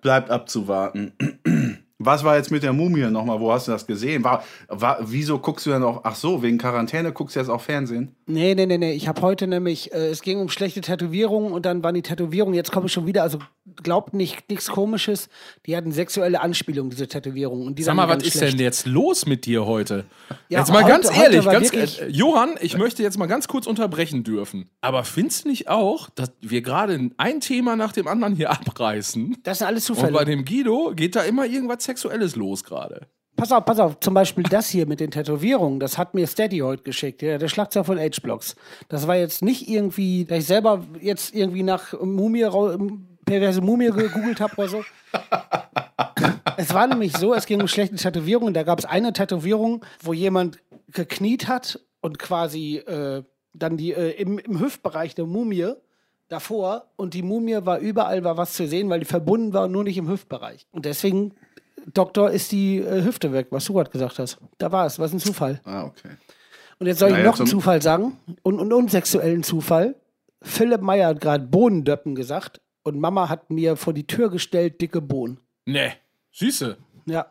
Bleibt 0.01 0.31
abzuwarten. 0.31 1.13
Was 2.05 2.25
war 2.25 2.37
jetzt 2.37 2.51
mit 2.51 2.63
der 2.63 2.73
Mumie 2.73 3.11
nochmal? 3.11 3.41
Wo 3.41 3.53
hast 3.53 3.69
du 3.69 3.73
das 3.73 3.87
gesehen? 3.87 4.25
War, 4.25 4.45
war, 4.69 4.99
wieso 5.03 5.39
guckst 5.39 5.67
du 5.67 5.71
denn 5.71 5.83
auch? 5.83 6.01
Ach 6.05 6.15
so, 6.15 6.43
wegen 6.43 6.59
Quarantäne 6.59 7.13
guckst 7.13 7.37
du 7.37 7.41
jetzt 7.41 7.49
auch 7.49 7.61
Fernsehen? 7.61 8.15
Nee, 8.27 8.55
nee, 8.55 8.67
nee, 8.67 8.79
nee. 8.79 8.93
Ich 8.93 9.09
habe 9.09 9.21
heute 9.23 9.47
nämlich, 9.47 9.93
äh, 9.93 10.09
es 10.09 10.23
ging 10.23 10.39
um 10.39 10.49
schlechte 10.49 10.81
Tätowierungen 10.81 11.53
und 11.53 11.67
dann 11.67 11.83
waren 11.83 11.95
die 11.95 12.03
Tätowierungen, 12.03 12.55
jetzt 12.55 12.73
komme 12.73 12.87
ich 12.87 12.93
schon 12.93 13.07
wieder, 13.07 13.23
also 13.23 13.39
glaubt 13.83 14.15
nicht, 14.15 14.49
nichts 14.51 14.69
komisches. 14.69 15.29
Die 15.67 15.77
hatten 15.77 15.93
sexuelle 15.93 16.41
Anspielungen, 16.41 16.91
diese 16.91 17.09
Tätowierungen. 17.09 17.67
Und 17.67 17.79
die 17.79 17.83
Sag 17.83 17.95
mal, 17.97 18.09
was 18.09 18.23
ist 18.23 18.33
schlecht. 18.39 18.55
denn 18.55 18.61
jetzt 18.61 18.87
los 18.87 19.27
mit 19.27 19.47
dir 19.47 19.67
heute? 19.67 20.05
Ja, 20.49 20.61
jetzt 20.61 20.71
mal 20.73 20.83
heute- 20.85 20.93
ganz 20.93 21.17
ehrlich, 21.17 21.45
ganz 21.45 21.73
äh, 21.73 22.07
Johann, 22.09 22.55
ich 22.61 22.77
möchte 22.77 23.03
jetzt 23.03 23.19
mal 23.19 23.27
ganz 23.27 23.49
kurz 23.49 23.67
unterbrechen 23.67 24.25
dürfen. 24.25 24.69
Aber 24.81 25.05
findest 25.05 25.45
du 25.45 25.49
nicht 25.49 25.69
auch, 25.69 26.09
dass 26.11 26.31
wir 26.41 26.61
gerade 26.63 27.11
ein 27.17 27.41
Thema 27.41 27.77
nach 27.77 27.93
dem 27.93 28.07
anderen 28.07 28.35
hier 28.37 28.51
abreißen? 28.51 29.37
Das 29.43 29.59
sind 29.59 29.67
alles 29.67 29.89
Und 29.89 29.97
Zufälle. 29.97 30.13
bei 30.13 30.25
dem 30.25 30.45
Guido 30.45 30.93
geht 30.95 31.17
da 31.17 31.23
immer 31.23 31.47
irgendwas 31.47 31.85
Sexuelles 31.95 32.35
los 32.35 32.65
gerade. 32.65 33.07
Pass 33.37 33.51
auf, 33.53 33.65
pass 33.65 33.79
auf. 33.81 34.01
Zum 34.01 34.15
Beispiel 34.15 34.45
das 34.45 34.69
hier 34.69 34.87
mit 34.87 35.01
den 35.01 35.11
Tätowierungen, 35.11 35.81
das 35.81 35.99
hat 35.99 36.15
mir 36.15 36.27
Steady 36.27 36.59
heute 36.59 36.83
geschickt, 36.83 37.23
ja, 37.23 37.39
der 37.39 37.49
Schlagzeuger 37.49 37.85
von 37.85 37.99
H-Blocks. 37.99 38.57
Das 38.89 39.07
war 39.07 39.17
jetzt 39.17 39.43
nicht 39.43 39.69
irgendwie, 39.69 40.25
dass 40.25 40.39
ich 40.39 40.47
selber 40.47 40.85
jetzt 41.01 41.35
irgendwie 41.35 41.63
nach 41.63 41.93
Mumie, 42.01 42.47
perverse 43.25 43.61
Mumie 43.61 43.91
gegoogelt 43.91 44.41
habe 44.41 44.55
oder 44.57 44.69
so. 44.69 44.85
es 46.57 46.75
war 46.75 46.87
nämlich 46.87 47.17
so, 47.17 47.35
es 47.35 47.47
ging 47.47 47.61
um 47.61 47.69
schlechte 47.69 47.97
Tätowierungen. 47.97 48.55
Da 48.55 48.63
gab 48.63 48.79
es 48.79 48.85
eine 48.85 49.13
Tätowierung, 49.13 49.85
wo 50.01 50.13
jemand 50.13 50.59
gekniet 50.89 51.49
hat 51.49 51.81
und 52.01 52.19
quasi 52.19 52.77
äh, 52.77 53.23
dann 53.53 53.77
die 53.77 53.93
äh, 53.93 54.11
im, 54.21 54.39
im 54.39 54.61
Hüftbereich 54.61 55.15
der 55.15 55.27
Mumie 55.27 55.73
davor 56.29 56.87
und 56.97 57.15
die 57.15 57.23
Mumie 57.23 57.59
war 57.63 57.79
überall 57.79 58.25
war 58.25 58.37
was 58.37 58.55
zu 58.55 58.67
sehen, 58.67 58.89
weil 58.91 59.01
die 59.01 59.07
verbunden 59.07 59.53
war, 59.53 59.69
nur 59.69 59.85
nicht 59.85 59.97
im 59.97 60.09
Hüftbereich. 60.09 60.67
Und 60.71 60.85
deswegen 60.85 61.35
Doktor, 61.93 62.31
ist 62.31 62.53
die 62.53 62.79
äh, 62.79 63.03
Hüfte 63.05 63.33
weg, 63.33 63.49
was 63.51 63.65
du 63.67 63.75
gerade 63.75 63.91
gesagt 63.91 64.19
hast. 64.19 64.39
Da 64.59 64.73
war 64.73 64.87
es, 64.87 64.99
was 64.99 65.13
ein 65.13 65.19
Zufall. 65.21 65.61
Ah, 65.65 65.85
okay. 65.85 66.11
Und 66.79 66.87
jetzt 66.87 66.99
soll 66.99 67.11
ich 67.11 67.17
Naja, 67.17 67.27
noch 67.27 67.39
einen 67.39 67.47
Zufall 67.47 67.83
sagen 67.83 68.19
und 68.43 68.61
einen 68.61 68.73
unsexuellen 68.73 69.43
Zufall. 69.43 69.95
Philipp 70.43 70.81
Meyer 70.83 71.09
hat 71.09 71.21
gerade 71.21 71.45
Bohnendöppen 71.45 72.15
gesagt 72.15 72.61
und 72.83 72.99
Mama 72.99 73.29
hat 73.29 73.51
mir 73.51 73.77
vor 73.77 73.93
die 73.93 74.07
Tür 74.07 74.31
gestellt, 74.31 74.81
dicke 74.81 75.01
Bohnen. 75.01 75.41
Nee, 75.67 75.93
süße. 76.33 76.77
Ja, 77.07 77.27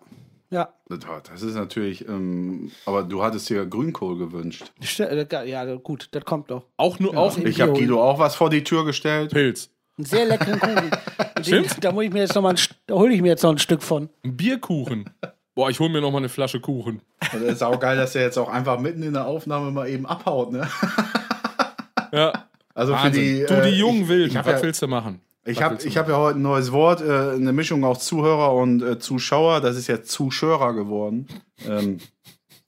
ja. 0.49 0.73
Das 0.87 1.41
ist 1.41 1.55
natürlich, 1.55 2.07
ähm, 2.07 2.71
aber 2.85 3.03
du 3.03 3.23
hattest 3.23 3.49
dir 3.49 3.65
Grünkohl 3.65 4.17
gewünscht. 4.17 4.71
Äh, 4.99 5.25
Ja, 5.49 5.75
gut, 5.75 6.09
das 6.11 6.23
kommt 6.25 6.51
doch. 6.51 6.67
Auch 6.77 6.99
nur 6.99 7.17
auch 7.17 7.37
Ja. 7.37 7.45
Ich 7.45 7.61
habe 7.61 7.73
Guido 7.73 8.01
auch 8.01 8.19
was 8.19 8.35
vor 8.35 8.49
die 8.49 8.63
Tür 8.63 8.85
gestellt. 8.85 9.31
Pilz. 9.31 9.69
Einen 9.97 10.05
sehr 10.05 10.25
leckeren 10.25 10.59
Kuchen. 10.59 10.91
Den, 11.45 11.65
da 11.81 11.91
muss 11.91 12.03
ich 12.05 12.11
mir 12.13 12.19
jetzt 12.21 12.35
noch 12.35 12.41
mal 12.41 12.49
ein, 12.51 12.59
da 12.87 12.95
hole 12.95 13.13
ich 13.13 13.21
mir 13.21 13.29
jetzt 13.29 13.43
noch 13.43 13.51
ein 13.51 13.59
Stück 13.59 13.83
von. 13.83 14.09
Ein 14.23 14.35
Bierkuchen. 14.37 15.09
Boah, 15.55 15.69
ich 15.69 15.79
hol 15.79 15.89
mir 15.89 16.01
noch 16.01 16.09
mal 16.11 16.17
eine 16.17 16.29
Flasche 16.29 16.59
Kuchen. 16.59 17.01
Und 17.31 17.43
es 17.43 17.53
ist 17.53 17.61
auch 17.63 17.79
geil, 17.79 17.95
dass 17.97 18.15
er 18.15 18.23
jetzt 18.23 18.37
auch 18.37 18.49
einfach 18.49 18.79
mitten 18.79 19.03
in 19.03 19.13
der 19.13 19.27
Aufnahme 19.27 19.69
mal 19.71 19.87
eben 19.87 20.05
abhaut, 20.05 20.51
ne? 20.51 20.67
Ja. 22.11 22.33
Also 22.75 22.95
für 22.95 23.03
Wahnsinn. 23.03 23.21
die. 23.21 23.45
du, 23.45 23.53
äh, 23.53 23.69
die 23.69 23.77
jungen 23.77 24.01
ich- 24.01 24.07
Wilden, 24.07 24.31
Ich 24.31 24.35
habe 24.37 24.47
was 24.51 24.59
ja, 24.61 24.65
willst 24.65 24.81
du 24.81 24.87
machen? 24.87 25.21
ich 25.45 25.57
Was 25.57 25.63
hab, 25.63 25.85
ich 25.85 25.93
ja 25.93 26.07
heute 26.07 26.39
ein 26.39 26.41
neues 26.41 26.71
Wort, 26.71 27.01
äh, 27.01 27.35
eine 27.35 27.53
Mischung 27.53 27.83
aus 27.85 28.03
Zuhörer 28.03 28.51
und 28.55 28.81
äh, 28.81 28.97
Zuschauer. 28.97 29.61
Das 29.61 29.75
ist 29.77 29.85
jetzt 29.85 30.09
Zuschörer 30.09 30.73
geworden. 30.73 31.27
Ähm, 31.67 31.99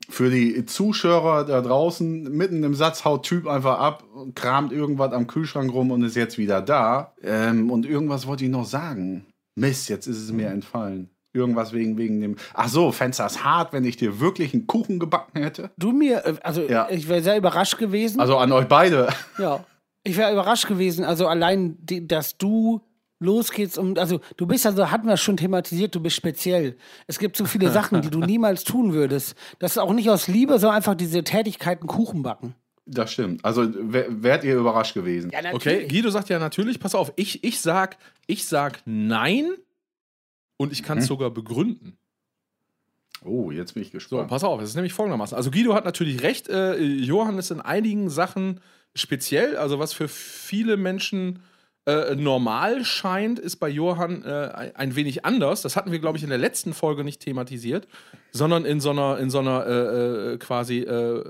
für 0.09 0.29
die 0.29 0.65
Zuschauer 0.65 1.45
da 1.45 1.61
draußen, 1.61 2.23
mitten 2.35 2.63
im 2.63 2.75
Satz 2.75 3.05
haut 3.05 3.25
Typ 3.25 3.47
einfach 3.47 3.79
ab, 3.79 4.03
kramt 4.35 4.71
irgendwas 4.71 5.13
am 5.13 5.27
Kühlschrank 5.27 5.71
rum 5.73 5.91
und 5.91 6.03
ist 6.03 6.15
jetzt 6.15 6.37
wieder 6.37 6.61
da. 6.61 7.13
Ähm, 7.23 7.69
und 7.71 7.85
irgendwas 7.85 8.27
wollte 8.27 8.43
ich 8.45 8.49
noch 8.51 8.65
sagen. 8.65 9.25
Mist, 9.55 9.89
jetzt 9.89 10.07
ist 10.07 10.17
es 10.19 10.31
mir 10.31 10.47
entfallen. 10.49 11.09
Irgendwas 11.33 11.73
wegen, 11.73 11.97
wegen 11.97 12.21
dem. 12.21 12.35
Ach 12.53 12.69
so, 12.69 12.91
fändest 12.91 13.19
du 13.19 13.23
das 13.23 13.43
hart, 13.43 13.73
wenn 13.73 13.83
ich 13.83 13.97
dir 13.97 14.19
wirklich 14.21 14.53
einen 14.53 14.67
Kuchen 14.67 14.99
gebacken 14.99 15.41
hätte? 15.41 15.71
Du 15.77 15.91
mir, 15.91 16.25
äh, 16.25 16.35
also 16.43 16.61
Ja. 16.61 16.87
ich 16.89 17.09
wäre 17.09 17.21
sehr 17.21 17.37
überrascht 17.37 17.77
gewesen. 17.77 18.21
Also 18.21 18.37
an 18.37 18.51
euch 18.51 18.67
beide. 18.67 19.09
Ja. 19.37 19.63
Ich 20.03 20.15
wäre 20.17 20.31
überrascht 20.31 20.67
gewesen, 20.67 21.03
also 21.03 21.27
allein, 21.27 21.77
dass 21.81 22.37
du 22.37 22.81
losgehst 23.19 23.77
und, 23.77 23.97
also 23.99 24.19
du 24.37 24.45
bist 24.45 24.65
also, 24.65 24.91
hatten 24.91 25.07
wir 25.07 25.17
schon 25.17 25.37
thematisiert, 25.37 25.95
du 25.95 25.99
bist 26.01 26.15
speziell. 26.15 26.75
Es 27.07 27.17
gibt 27.19 27.37
so 27.37 27.45
viele 27.45 27.71
Sachen, 27.71 28.01
die 28.01 28.09
du 28.09 28.19
niemals 28.25 28.63
tun 28.63 28.93
würdest. 28.93 29.35
Das 29.59 29.71
ist 29.71 29.77
auch 29.77 29.93
nicht 29.93 30.09
aus 30.09 30.27
Liebe, 30.27 30.59
sondern 30.59 30.77
einfach 30.77 30.95
diese 30.95 31.23
Tätigkeiten 31.23 31.87
Kuchen 31.87 32.23
backen. 32.23 32.55
Das 32.85 33.11
stimmt. 33.13 33.43
Also 33.43 33.67
wär- 33.91 34.21
wärt 34.23 34.43
ihr 34.43 34.55
überrascht 34.57 34.93
gewesen. 34.93 35.31
Ja, 35.31 35.39
Okay, 35.53 35.87
Guido 35.87 36.09
sagt 36.11 36.29
ja 36.29 36.37
natürlich, 36.39 36.79
pass 36.79 36.93
auf, 36.93 37.13
ich, 37.15 37.43
ich 37.43 37.59
sag, 37.61 37.97
ich 38.27 38.45
sag 38.45 38.81
nein 38.85 39.53
und 40.57 40.71
ich 40.71 40.83
kann 40.83 40.99
es 40.99 41.07
sogar 41.07 41.31
begründen. 41.31 41.97
Oh, 43.23 43.49
jetzt 43.49 43.73
bin 43.73 43.81
ich 43.81 43.89
So, 43.89 43.93
gespannt. 43.93 44.27
pass 44.27 44.43
auf, 44.43 44.61
es 44.61 44.69
ist 44.69 44.75
nämlich 44.75 44.93
folgendermaßen. 44.93 45.35
Also 45.35 45.49
Guido 45.49 45.73
hat 45.73 45.85
natürlich 45.85 46.21
recht, 46.21 46.47
äh, 46.49 46.75
Johann 46.77 47.39
ist 47.39 47.49
in 47.49 47.59
einigen 47.61 48.09
Sachen 48.09 48.59
speziell, 48.93 49.57
also 49.57 49.79
was 49.79 49.93
für 49.93 50.07
viele 50.07 50.77
Menschen 50.77 51.39
äh, 51.87 52.15
normal 52.15 52.83
scheint, 52.83 53.37
ist 53.39 53.57
bei 53.57 53.69
Johann 53.69 54.23
äh, 54.23 54.71
ein- 54.75 54.95
wenig 54.95 55.23
anders. 55.25 55.61
Das 55.61 55.75
hatten 55.75 55.91
wir, 55.91 55.99
glaube 55.99 56.17
ich, 56.17 56.23
in 56.23 56.29
der 56.29 56.39
letzten 56.39 56.73
Folge 56.73 57.03
nicht 57.03 57.19
thematisiert, 57.21 57.87
sondern 58.31 58.65
in 58.65 58.79
so 58.79 58.89
einer, 58.89 59.19
in 59.19 59.29
so 59.29 59.39
einer 59.39 59.65
äh, 59.67 60.33
äh, 60.33 60.37
quasi 60.37 60.79
äh, 60.79 61.23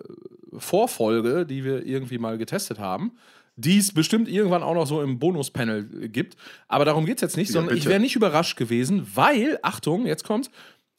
Vorfolge, 0.58 1.46
die 1.46 1.64
wir 1.64 1.86
irgendwie 1.86 2.18
mal 2.18 2.38
getestet 2.38 2.80
haben. 2.80 3.12
Die 3.58 3.78
es 3.78 3.94
bestimmt 3.94 4.28
irgendwann 4.28 4.64
auch 4.64 4.74
noch 4.74 4.86
so 4.88 5.02
im 5.02 5.18
Bonuspanel 5.18 6.10
gibt. 6.10 6.36
Aber 6.68 6.84
darum 6.84 7.06
geht 7.06 7.18
es 7.18 7.22
jetzt 7.22 7.38
nicht, 7.38 7.50
Ja, 7.50 7.54
sondern 7.54 7.76
ich 7.76 7.84
bitte. 7.84 7.92
wäre 7.92 8.02
nicht 8.02 8.16
überrascht 8.16 8.58
gewesen, 8.58 9.08
weil, 9.16 9.60
Achtung, 9.62 10.06
jetzt 10.06 10.26
kommt's, 10.26 10.50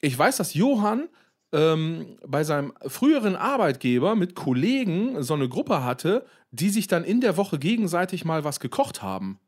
ich 0.00 0.18
weiß, 0.18 0.38
dass 0.38 0.54
Johann 0.54 1.08
ähm, 1.56 2.18
bei 2.26 2.44
seinem 2.44 2.74
früheren 2.86 3.34
Arbeitgeber 3.34 4.14
mit 4.14 4.34
Kollegen 4.34 5.22
so 5.22 5.32
eine 5.32 5.48
Gruppe 5.48 5.82
hatte, 5.82 6.26
die 6.50 6.68
sich 6.68 6.86
dann 6.86 7.02
in 7.02 7.22
der 7.22 7.38
Woche 7.38 7.58
gegenseitig 7.58 8.26
mal 8.26 8.44
was 8.44 8.60
gekocht 8.60 9.02
haben. 9.02 9.40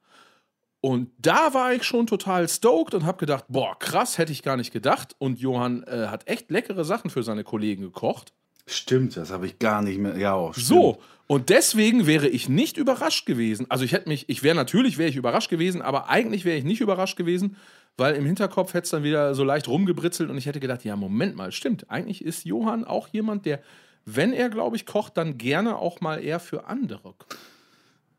Und 0.81 1.11
da 1.19 1.53
war 1.53 1.75
ich 1.75 1.83
schon 1.83 2.07
total 2.07 2.49
stoked 2.49 2.95
und 2.95 3.05
habe 3.05 3.19
gedacht, 3.19 3.45
boah, 3.49 3.79
krass, 3.79 4.17
hätte 4.17 4.33
ich 4.33 4.43
gar 4.43 4.57
nicht 4.57 4.73
gedacht. 4.73 5.17
Und 5.19 5.39
Johann 5.39 5.83
äh, 5.83 6.07
hat 6.07 6.27
echt 6.29 6.51
leckere 6.51 6.85
Sachen 6.85 7.11
für 7.11 7.23
seine 7.23 7.45
Kollegen 7.45 7.83
gekocht. 7.83 8.33
Stimmt, 8.69 9.17
das 9.17 9.31
habe 9.31 9.47
ich 9.47 9.59
gar 9.59 9.83
nicht 9.83 9.99
mehr. 9.99 10.17
Ja, 10.17 10.37
oh. 10.37 10.53
So, 10.55 10.99
und 11.27 11.49
deswegen 11.49 12.07
wäre 12.07 12.29
ich 12.29 12.49
nicht 12.49 12.77
überrascht 12.77 13.27
gewesen. 13.27 13.67
Also 13.71 13.85
ich 13.85 13.93
hätte 13.93 14.09
mich, 14.09 14.29
ich 14.29 14.43
wäre 14.43 14.55
natürlich, 14.57 14.99
wäre 14.99 15.09
ich 15.09 15.17
überrascht 15.17 15.51
gewesen, 15.51 15.83
aber 15.83 16.09
eigentlich 16.09 16.45
wäre 16.45 16.57
ich 16.59 16.65
nicht 16.65 16.81
überrascht 16.81 17.17
gewesen, 17.17 17.57
weil 17.97 18.15
im 18.15 18.25
Hinterkopf 18.27 18.75
hätte 18.75 18.85
es 18.85 18.91
dann 18.91 19.03
wieder 19.03 19.35
so 19.35 19.43
leicht 19.45 19.69
rumgebritzelt 19.69 20.31
und 20.31 20.39
ich 20.39 20.47
hätte 20.47 20.61
gedacht, 20.61 20.85
ja, 20.85 20.97
Moment 20.97 21.35
mal, 21.37 21.51
stimmt. 21.53 21.91
Eigentlich 21.91 22.25
ist 22.25 22.45
Johann 22.45 22.85
auch 22.85 23.09
jemand, 23.09 23.45
der, 23.47 23.61
wenn 24.05 24.33
er, 24.33 24.49
glaube 24.51 24.77
ich, 24.77 24.87
kocht, 24.87 25.17
dann 25.17 25.37
gerne 25.39 25.77
auch 25.77 26.01
mal 26.01 26.23
eher 26.23 26.41
für 26.41 26.67
andere. 26.67 27.01
kocht. 27.19 27.37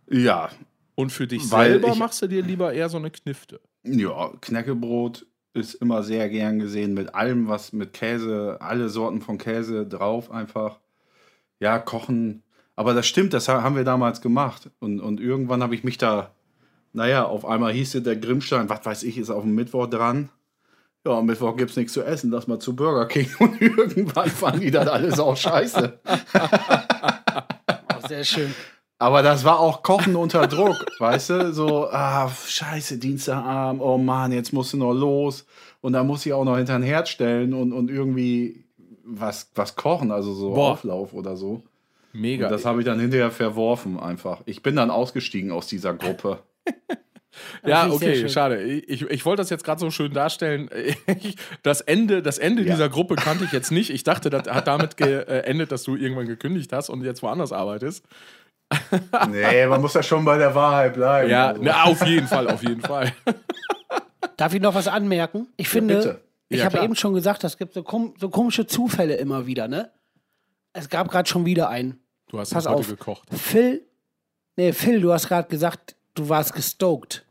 Ja, 0.10 0.50
Und 0.96 1.12
für 1.12 1.28
dich 1.28 1.50
Weil 1.52 1.72
selber 1.72 1.94
ich- 1.94 1.98
machst 2.00 2.22
du 2.22 2.28
dir 2.28 2.42
lieber 2.42 2.74
eher 2.74 2.90
so 2.90 2.98
eine 2.98 3.10
Knifte. 3.12 3.62
ja, 3.84 4.32
Knäckebrot 4.42 5.26
ist 5.60 5.76
immer 5.76 6.04
sehr 6.04 6.30
gern 6.30 6.60
gesehen 6.60 6.93
mit 6.93 7.13
allem, 7.15 7.48
was 7.48 7.74
mit 7.74 7.93
Käse, 7.93 8.58
alle 8.60 8.89
Sorten 8.89 9.22
von 9.22 9.38
Käse 9.38 9.86
drauf 9.86 10.32
einfach. 10.32 10.80
Ja, 11.60 11.78
kochen. 11.80 12.43
Aber 12.76 12.93
das 12.93 13.06
stimmt, 13.08 13.34
das 13.34 13.48
ha- 13.50 13.62
haben 13.62 13.76
wir 13.76 13.84
damals 13.84 14.22
gemacht. 14.22 14.69
Und, 14.80 15.00
und 15.02 15.19
irgendwann 15.19 15.62
habe 15.62 15.76
ich 15.76 15.84
mich 15.84 15.98
da, 15.98 16.32
naja, 16.93 17.26
auf 17.26 17.45
einmal 17.45 17.74
hieß 17.74 17.95
es, 17.95 18.04
der 18.04 18.15
Grimmstein, 18.15 18.69
was 18.69 18.86
weiß 18.86 19.04
ich, 19.04 19.17
ist 19.17 19.30
auf 19.30 19.43
dem 19.43 19.54
Mittwoch 19.56 19.88
dran. 19.88 20.30
Ja, 21.06 21.17
am 21.17 21.26
Mittwoch 21.28 21.56
gibt 21.56 21.72
es 21.72 21.78
nichts 21.78 21.93
zu 21.93 22.04
essen, 22.04 22.32
lass 22.32 22.48
mal 22.48 22.60
zu 22.60 22.76
Burger 22.76 23.06
King. 23.08 23.28
Und 23.39 23.62
irgendwann 23.62 24.30
fanden 24.30 24.62
die 24.62 24.72
das 24.72 24.88
alles 24.88 25.19
auch 25.19 25.36
scheiße. 25.38 26.00
Oh, 28.02 28.08
sehr 28.08 28.24
schön. 28.24 28.54
Aber 29.00 29.22
das 29.24 29.46
war 29.46 29.60
auch 29.60 29.82
Kochen 29.82 30.16
unter 30.16 30.46
Druck, 30.48 30.76
weißt 31.00 31.30
du? 31.30 31.54
So, 31.54 31.90
ah, 31.90 32.30
scheiße, 32.30 32.98
Dienstagabend, 32.98 33.82
oh 33.82 33.98
Mann, 33.98 34.32
jetzt 34.34 34.52
musst 34.52 34.74
du 34.74 34.78
noch 34.78 34.94
los. 34.94 35.46
Und 35.82 35.94
dann 35.94 36.06
muss 36.06 36.26
ich 36.26 36.34
auch 36.34 36.44
noch 36.44 36.58
hinter 36.58 36.78
den 36.78 36.84
Herd 36.84 37.08
stellen 37.08 37.54
und, 37.54 37.72
und 37.72 37.90
irgendwie 37.90 38.66
was, 39.06 39.50
was 39.56 39.76
kochen, 39.76 40.12
also 40.12 40.34
so 40.34 40.54
Boah. 40.54 40.74
Auflauf 40.74 41.14
oder 41.14 41.38
so. 41.38 41.64
Mega. 42.12 42.48
Und 42.48 42.52
das 42.52 42.66
habe 42.66 42.80
ich 42.80 42.86
dann 42.86 43.00
hinterher 43.00 43.32
verworfen 43.32 44.00
einfach. 44.00 44.42
Ich 44.46 44.62
bin 44.64 44.76
dann 44.76 44.92
ausgestiegen 44.92 45.52
aus 45.52 45.68
dieser 45.68 45.94
Gruppe. 45.94 46.40
Ja, 47.66 47.90
okay, 47.90 48.28
schade. 48.28 48.64
Ich, 48.64 49.04
ich 49.04 49.26
wollte 49.26 49.42
das 49.42 49.50
jetzt 49.50 49.64
gerade 49.64 49.80
so 49.80 49.92
schön 49.92 50.14
darstellen. 50.14 50.70
Das 51.64 51.80
Ende, 51.80 52.22
das 52.22 52.38
Ende 52.38 52.64
Ja. 52.64 52.74
dieser 52.74 52.90
Gruppe 52.90 53.16
kannte 53.16 53.46
ich 53.46 53.52
jetzt 53.52 53.72
nicht. 53.72 53.92
Ich 53.92 54.04
dachte, 54.04 54.30
das 54.30 54.48
hat 54.48 54.68
damit 54.68 54.98
geendet, 54.98 55.72
dass 55.72 55.84
du 55.84 55.96
irgendwann 55.96 56.26
gekündigt 56.26 56.74
hast 56.74 56.90
und 56.90 57.04
jetzt 57.04 57.22
woanders 57.22 57.54
arbeitest. 57.54 58.04
Nee, 59.29 59.65
man 59.67 59.82
muss 59.82 59.93
ja 59.93 60.03
schon 60.03 60.23
bei 60.25 60.38
der 60.38 60.53
Wahrheit 60.53 60.93
bleiben. 60.93 61.29
Ja, 61.29 61.47
also. 61.49 61.62
na, 61.63 61.84
auf 61.84 62.05
jeden 62.05 62.27
Fall, 62.27 62.47
auf 62.49 62.62
jeden 62.63 62.82
Fall. 62.82 63.12
Darf 64.38 64.53
ich 64.53 64.62
noch 64.62 64.73
was 64.75 64.88
anmerken? 64.88 65.47
Ich 65.58 65.69
finde, 65.69 65.95
bitte. 65.97 66.21
ich 66.49 66.60
Ja, 66.60 66.65
habe 66.65 66.79
eben 66.84 66.95
schon 66.95 67.13
gesagt, 67.13 67.43
es 67.43 67.58
gibt 67.58 67.73
so, 67.73 67.84
kom 67.84 68.13
so 68.19 68.29
komische 68.29 68.67
Zufälle 68.67 69.15
immer 69.15 69.45
wieder, 69.47 69.67
ne? 69.67 69.89
Es 70.73 70.88
gab 70.89 71.10
gerade 71.10 71.27
schon 71.27 71.45
wieder 71.45 71.69
einen. 71.69 71.99
Du 72.29 72.39
hast 72.39 72.53
Pass 72.53 72.65
heute 72.67 72.75
auf. 72.77 72.88
gekocht. 72.88 73.27
Phil, 73.36 73.82
nee, 74.55 74.71
Phil, 74.71 75.01
du 75.01 75.12
hast 75.12 75.27
gerade 75.27 75.47
gesagt, 75.49 75.95
du 76.13 76.29
warst 76.29 76.53
gestoked. 76.53 77.25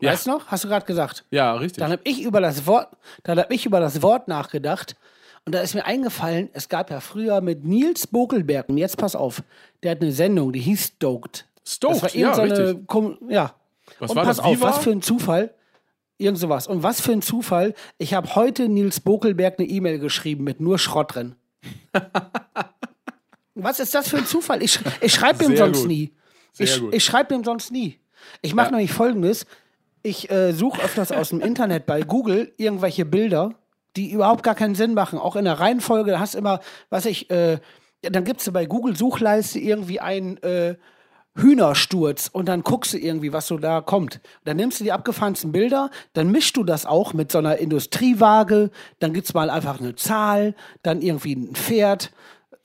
Ja. 0.00 0.12
Weißt 0.12 0.26
du 0.26 0.30
noch? 0.30 0.46
Hast 0.46 0.64
du 0.64 0.68
gerade 0.68 0.86
gesagt. 0.86 1.24
Ja, 1.30 1.54
richtig. 1.54 1.78
Dann 1.80 1.90
habe 1.92 2.02
ich 2.04 2.22
über 2.22 2.40
das 2.40 2.66
Wort, 2.66 2.88
dann 3.24 3.38
habe 3.38 3.52
ich 3.52 3.66
über 3.66 3.80
das 3.80 4.00
Wort 4.02 4.28
nachgedacht 4.28 4.96
und 5.44 5.54
da 5.54 5.60
ist 5.60 5.74
mir 5.74 5.84
eingefallen, 5.84 6.48
es 6.52 6.68
gab 6.68 6.90
ja 6.90 7.00
früher 7.00 7.40
mit 7.40 7.64
Nils 7.64 8.06
Bokelberg 8.06 8.68
und 8.68 8.78
jetzt 8.78 8.96
pass 8.96 9.14
auf, 9.16 9.42
der 9.84 9.92
hat 9.92 10.02
eine 10.02 10.10
Sendung, 10.12 10.52
die 10.52 10.60
hieß 10.60 10.94
Stoked. 10.96 11.46
Stoked, 11.64 12.02
das 12.02 12.14
war 12.14 12.16
ja, 12.20 12.34
so 12.34 12.42
eine. 12.42 12.72
Kom- 12.86 13.18
ja. 13.30 13.54
Was 14.00 14.10
und 14.10 14.16
war 14.16 14.24
pass 14.24 14.36
das? 14.38 14.44
auf, 14.46 14.56
Viva? 14.56 14.66
was 14.68 14.78
für 14.78 14.90
ein 14.90 15.02
Zufall. 15.02 15.54
Irgend 16.16 16.38
sowas. 16.38 16.66
Und 16.66 16.82
was 16.82 17.00
für 17.00 17.12
ein 17.12 17.22
Zufall. 17.22 17.74
Ich 17.98 18.14
habe 18.14 18.34
heute 18.34 18.68
Nils 18.68 19.00
Bokelberg 19.00 19.58
eine 19.58 19.68
E-Mail 19.68 19.98
geschrieben 19.98 20.44
mit 20.44 20.60
nur 20.60 20.78
Schrott 20.78 21.14
drin. 21.14 21.34
was 23.54 23.80
ist 23.80 23.94
das 23.94 24.08
für 24.08 24.18
ein 24.18 24.26
Zufall? 24.26 24.62
Ich, 24.62 24.78
ich 25.00 25.12
schreibe 25.12 25.44
ihm 25.44 25.56
sonst 25.56 25.80
gut. 25.80 25.88
nie. 25.88 26.12
Sehr 26.52 26.66
Ich, 26.66 26.80
gut. 26.80 26.94
ich 26.94 27.04
schreibe 27.04 27.34
ihm 27.34 27.44
sonst 27.44 27.70
nie. 27.72 27.98
Ich 28.42 28.54
mache 28.54 28.70
nämlich 28.70 28.92
folgendes. 28.92 29.46
Ich 30.02 30.30
äh, 30.30 30.52
suche 30.52 30.82
öfters 30.82 31.12
aus 31.12 31.30
dem 31.30 31.40
Internet 31.40 31.86
bei 31.86 32.02
Google 32.02 32.52
irgendwelche 32.58 33.04
Bilder, 33.04 33.54
die 33.96 34.10
überhaupt 34.12 34.42
gar 34.42 34.54
keinen 34.54 34.74
Sinn 34.74 34.94
machen. 34.94 35.18
Auch 35.18 35.36
in 35.36 35.44
der 35.44 35.58
Reihenfolge, 35.60 36.12
da 36.12 36.20
hast 36.20 36.34
du 36.34 36.38
immer, 36.38 36.60
was 36.90 37.06
ich, 37.06 37.30
äh, 37.30 37.54
ja, 37.54 37.58
dann 38.10 38.24
gibst 38.24 38.46
du 38.46 38.52
bei 38.52 38.66
Google 38.66 38.96
Suchleiste 38.96 39.58
irgendwie 39.58 40.00
einen 40.00 40.36
äh, 40.38 40.76
Hühnersturz 41.36 42.28
und 42.32 42.46
dann 42.46 42.62
guckst 42.62 42.94
du 42.94 42.98
irgendwie, 42.98 43.32
was 43.32 43.48
so 43.48 43.58
da 43.58 43.80
kommt. 43.80 44.20
Dann 44.44 44.56
nimmst 44.56 44.78
du 44.78 44.84
die 44.84 44.92
abgefahrensten 44.92 45.50
Bilder, 45.50 45.90
dann 46.12 46.30
mischst 46.30 46.56
du 46.56 46.62
das 46.62 46.86
auch 46.86 47.12
mit 47.12 47.32
so 47.32 47.38
einer 47.38 47.58
Industriewaage, 47.58 48.70
dann 49.00 49.12
gibt's 49.12 49.34
mal 49.34 49.50
einfach 49.50 49.80
eine 49.80 49.96
Zahl, 49.96 50.54
dann 50.82 51.02
irgendwie 51.02 51.34
ein 51.34 51.54
Pferd, 51.54 52.12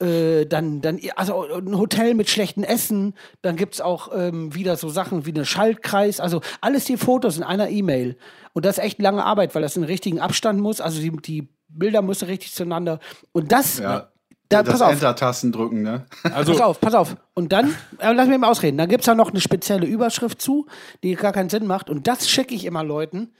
äh, 0.00 0.46
dann, 0.46 0.80
dann, 0.80 1.00
also 1.16 1.42
ein 1.42 1.76
Hotel 1.76 2.14
mit 2.14 2.30
schlechtem 2.30 2.62
Essen, 2.62 3.14
dann 3.42 3.56
gibt's 3.56 3.80
auch 3.80 4.10
ähm, 4.14 4.54
wieder 4.54 4.76
so 4.76 4.88
Sachen 4.88 5.26
wie 5.26 5.30
eine 5.30 5.44
Schaltkreis, 5.44 6.20
also 6.20 6.40
alles 6.60 6.84
die 6.84 6.96
Fotos 6.96 7.36
in 7.36 7.42
einer 7.42 7.70
E-Mail. 7.70 8.16
Und 8.52 8.64
das 8.64 8.78
ist 8.78 8.84
echt 8.84 9.02
lange 9.02 9.24
Arbeit, 9.24 9.54
weil 9.54 9.62
das 9.62 9.76
in 9.76 9.84
richtigen 9.84 10.20
Abstand 10.20 10.60
muss, 10.60 10.80
also 10.80 11.00
die, 11.00 11.10
die 11.10 11.48
Bilder 11.68 12.02
müssen 12.02 12.26
richtig 12.26 12.52
zueinander. 12.52 13.00
Und 13.32 13.50
das, 13.50 13.78
Ja. 13.78 14.10
Da, 14.50 14.62
das 14.62 14.72
pass 14.74 14.82
auf, 14.82 14.92
Enter-Tasten 14.92 15.52
drücken, 15.52 15.80
ne? 15.82 16.04
Also, 16.34 16.52
pass 16.52 16.60
auf, 16.60 16.80
pass 16.80 16.94
auf. 16.94 17.16
Und 17.34 17.52
dann, 17.52 17.74
äh, 17.98 18.12
lass 18.12 18.28
mich 18.28 18.38
mal 18.38 18.50
ausreden, 18.50 18.76
dann 18.76 18.88
gibt's 18.90 19.06
da 19.06 19.14
noch 19.14 19.30
eine 19.30 19.40
spezielle 19.40 19.86
Überschrift 19.86 20.42
zu, 20.42 20.66
die 21.02 21.14
gar 21.14 21.32
keinen 21.32 21.48
Sinn 21.48 21.66
macht. 21.66 21.88
Und 21.88 22.06
das 22.06 22.28
schicke 22.28 22.54
ich 22.54 22.64
immer 22.66 22.84
Leuten, 22.84 23.30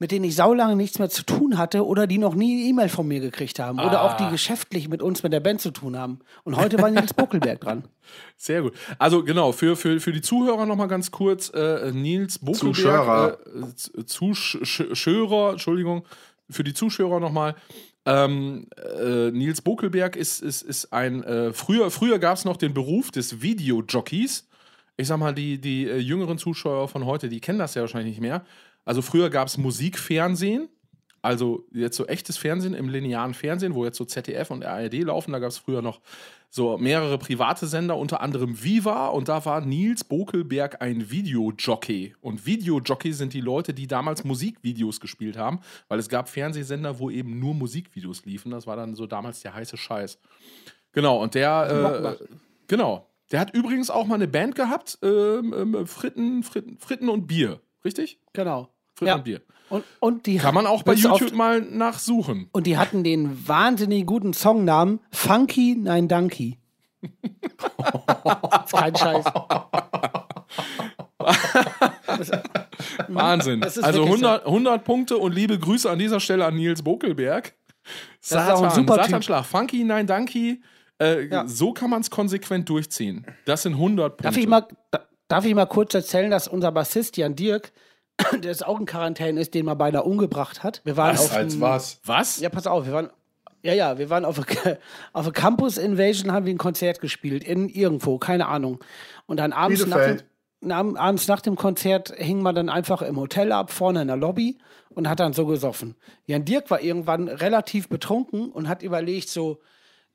mit 0.00 0.12
denen 0.12 0.24
ich 0.26 0.36
saulange 0.36 0.76
nichts 0.76 1.00
mehr 1.00 1.08
zu 1.10 1.24
tun 1.24 1.58
hatte 1.58 1.84
oder 1.84 2.06
die 2.06 2.18
noch 2.18 2.36
nie 2.36 2.52
eine 2.60 2.68
E-Mail 2.70 2.88
von 2.88 3.08
mir 3.08 3.18
gekriegt 3.18 3.58
haben. 3.58 3.80
Oder 3.80 4.02
auch 4.02 4.12
Ah. 4.12 4.16
die 4.26 4.30
geschäftlich 4.30 4.88
mit 4.88 5.02
uns, 5.02 5.24
mit 5.24 5.32
der 5.32 5.40
Band 5.40 5.60
zu 5.60 5.72
tun 5.72 5.96
haben. 5.98 6.20
Und 6.44 6.56
heute 6.56 6.80
war 6.80 6.88
Nils 6.88 7.14
Buckelberg 7.14 7.60
dran. 7.60 7.82
Sehr 8.36 8.62
gut. 8.62 8.74
Also 9.00 9.24
genau, 9.24 9.50
für, 9.50 9.74
für, 9.74 9.98
für 9.98 10.12
die 10.12 10.20
Zuhörer 10.22 10.66
noch 10.66 10.76
mal 10.76 10.86
ganz 10.86 11.10
kurz, 11.10 11.50
äh, 11.52 11.90
Nils 11.90 12.38
Buckelberg, 12.38 12.76
Zuschauer. 12.76 13.38
äh, 13.72 13.74
Z- 13.74 14.08
Zuschauer, 14.08 15.50
Entschuldigung, 15.52 16.04
für 16.50 16.64
die 16.64 16.74
Zuschauer 16.74 17.20
noch 17.20 17.32
mal. 17.32 17.54
Ähm, 18.08 18.68
äh, 18.98 19.30
Nils 19.32 19.60
Bokelberg 19.60 20.16
ist, 20.16 20.40
ist, 20.40 20.62
ist 20.62 20.94
ein, 20.94 21.22
äh, 21.24 21.52
früher, 21.52 21.90
früher 21.90 22.18
gab 22.18 22.38
es 22.38 22.46
noch 22.46 22.56
den 22.56 22.72
Beruf 22.72 23.10
des 23.10 23.42
Videojockeys. 23.42 24.48
Ich 24.96 25.08
sag 25.08 25.18
mal, 25.18 25.34
die, 25.34 25.60
die 25.60 25.86
äh, 25.86 25.98
jüngeren 25.98 26.38
Zuschauer 26.38 26.88
von 26.88 27.04
heute, 27.04 27.28
die 27.28 27.40
kennen 27.40 27.58
das 27.58 27.74
ja 27.74 27.82
wahrscheinlich 27.82 28.14
nicht 28.14 28.22
mehr. 28.22 28.46
Also 28.86 29.02
früher 29.02 29.28
gab 29.28 29.48
es 29.48 29.58
Musikfernsehen, 29.58 30.70
also 31.20 31.66
jetzt 31.70 31.98
so 31.98 32.06
echtes 32.06 32.38
Fernsehen 32.38 32.72
im 32.72 32.88
linearen 32.88 33.34
Fernsehen, 33.34 33.74
wo 33.74 33.84
jetzt 33.84 33.98
so 33.98 34.06
ZDF 34.06 34.50
und 34.50 34.64
ARD 34.64 34.94
laufen. 35.02 35.32
Da 35.32 35.38
gab 35.38 35.50
es 35.50 35.58
früher 35.58 35.82
noch 35.82 36.00
so 36.50 36.78
mehrere 36.78 37.18
private 37.18 37.66
Sender, 37.66 37.96
unter 37.96 38.20
anderem 38.20 38.62
Viva. 38.62 39.08
Und 39.08 39.28
da 39.28 39.44
war 39.44 39.60
Nils 39.60 40.04
Bokelberg 40.04 40.80
ein 40.80 41.10
Videojockey. 41.10 42.14
Und 42.20 42.46
Videojockey 42.46 43.12
sind 43.12 43.32
die 43.34 43.40
Leute, 43.40 43.74
die 43.74 43.86
damals 43.86 44.24
Musikvideos 44.24 45.00
gespielt 45.00 45.36
haben, 45.36 45.60
weil 45.88 45.98
es 45.98 46.08
gab 46.08 46.28
Fernsehsender, 46.28 46.98
wo 46.98 47.10
eben 47.10 47.38
nur 47.38 47.54
Musikvideos 47.54 48.24
liefen. 48.24 48.50
Das 48.50 48.66
war 48.66 48.76
dann 48.76 48.94
so 48.94 49.06
damals 49.06 49.40
der 49.40 49.54
heiße 49.54 49.76
Scheiß. 49.76 50.18
Genau, 50.92 51.22
und 51.22 51.34
der, 51.34 52.16
äh, 52.20 52.24
genau. 52.66 53.06
Der 53.30 53.40
hat 53.40 53.54
übrigens 53.54 53.90
auch 53.90 54.06
mal 54.06 54.14
eine 54.14 54.26
Band 54.26 54.54
gehabt, 54.54 54.98
ähm, 55.02 55.54
ähm, 55.54 55.86
Fritten, 55.86 56.42
Fritten, 56.42 56.78
Fritten 56.78 57.10
und 57.10 57.26
Bier. 57.26 57.60
Richtig? 57.84 58.18
Genau. 58.32 58.70
Fritten 58.94 59.08
Ja. 59.08 59.14
und 59.16 59.24
Bier. 59.24 59.42
Und, 59.70 59.84
und 60.00 60.26
die 60.26 60.38
Kann 60.38 60.54
man 60.54 60.66
auch 60.66 60.82
bei 60.82 60.94
YouTube 60.94 61.32
mal 61.34 61.60
nachsuchen. 61.60 62.48
Und 62.52 62.66
die 62.66 62.78
hatten 62.78 63.04
den 63.04 63.46
wahnsinnig 63.46 64.06
guten 64.06 64.32
Songnamen 64.32 65.00
Funky 65.10 65.76
Nein 65.78 66.08
Donkey. 66.08 66.56
ist 67.02 68.72
kein 68.72 68.96
Scheiß. 68.96 69.24
Wahnsinn. 73.08 73.60
Das 73.60 73.78
Also 73.78 74.00
wirklich 74.00 74.20
so. 74.20 74.26
100, 74.26 74.46
100 74.46 74.84
Punkte 74.84 75.18
und 75.18 75.34
liebe 75.34 75.58
Grüße 75.58 75.90
an 75.90 75.98
dieser 75.98 76.20
Stelle 76.20 76.44
an 76.46 76.56
Nils 76.56 76.82
Bokelberg. 76.82 77.54
auch 78.32 78.62
ein 78.62 78.70
super. 78.70 78.94
Satanschlag. 78.96 79.44
Funky, 79.44 79.84
nein, 79.84 80.06
Danky. 80.06 80.62
Äh, 81.00 81.26
Ja. 81.28 81.46
So 81.46 81.72
kann 81.72 81.90
man 81.90 82.00
es 82.00 82.10
konsequent 82.10 82.68
durchziehen. 82.68 83.26
Das 83.44 83.62
sind 83.62 83.74
100 83.74 84.16
Punkte. 84.16 84.22
Darf 84.24 84.36
ich, 84.36 84.46
mal, 84.46 84.66
da- 84.90 85.02
darf 85.28 85.44
ich 85.44 85.54
mal 85.54 85.66
kurz 85.66 85.94
erzählen, 85.94 86.30
dass 86.30 86.48
unser 86.48 86.72
Bassist 86.72 87.16
Jan 87.16 87.36
Dirk, 87.36 87.72
der 88.42 88.50
ist 88.50 88.66
auch 88.66 88.78
in 88.80 88.86
Quarantäne 88.86 89.40
ist, 89.40 89.54
den 89.54 89.64
man 89.66 89.78
beinahe 89.78 90.02
umgebracht 90.02 90.62
hat. 90.62 90.80
Wir 90.84 90.96
waren 90.96 91.16
auf 91.16 91.32
Als 91.32 91.52
einem- 91.54 91.60
was? 91.60 92.00
Was? 92.04 92.40
Ja, 92.40 92.48
pass 92.48 92.66
auf, 92.66 92.86
wir 92.86 92.92
waren. 92.92 93.10
Ja, 93.62 93.74
ja, 93.74 93.98
wir 93.98 94.08
waren 94.08 94.24
auf 94.24 94.38
der, 94.44 94.78
auf 95.12 95.24
der 95.24 95.32
Campus 95.32 95.78
Invasion, 95.78 96.32
haben 96.32 96.46
wir 96.46 96.54
ein 96.54 96.58
Konzert 96.58 97.00
gespielt, 97.00 97.42
in 97.42 97.68
irgendwo, 97.68 98.18
keine 98.18 98.46
Ahnung. 98.46 98.78
Und 99.26 99.38
dann 99.38 99.52
abends 99.52 99.84
nach, 99.86 99.98
dem, 99.98 100.20
na, 100.60 100.78
abends 100.78 101.26
nach 101.26 101.40
dem 101.40 101.56
Konzert 101.56 102.12
hing 102.16 102.40
man 102.40 102.54
dann 102.54 102.68
einfach 102.68 103.02
im 103.02 103.16
Hotel 103.18 103.50
ab, 103.50 103.72
vorne 103.72 104.02
in 104.02 104.06
der 104.08 104.16
Lobby 104.16 104.58
und 104.90 105.08
hat 105.08 105.18
dann 105.18 105.32
so 105.32 105.44
gesoffen. 105.46 105.96
Jan 106.26 106.44
Dirk 106.44 106.70
war 106.70 106.80
irgendwann 106.80 107.28
relativ 107.28 107.88
betrunken 107.88 108.50
und 108.52 108.68
hat 108.68 108.82
überlegt, 108.84 109.28
so, 109.28 109.60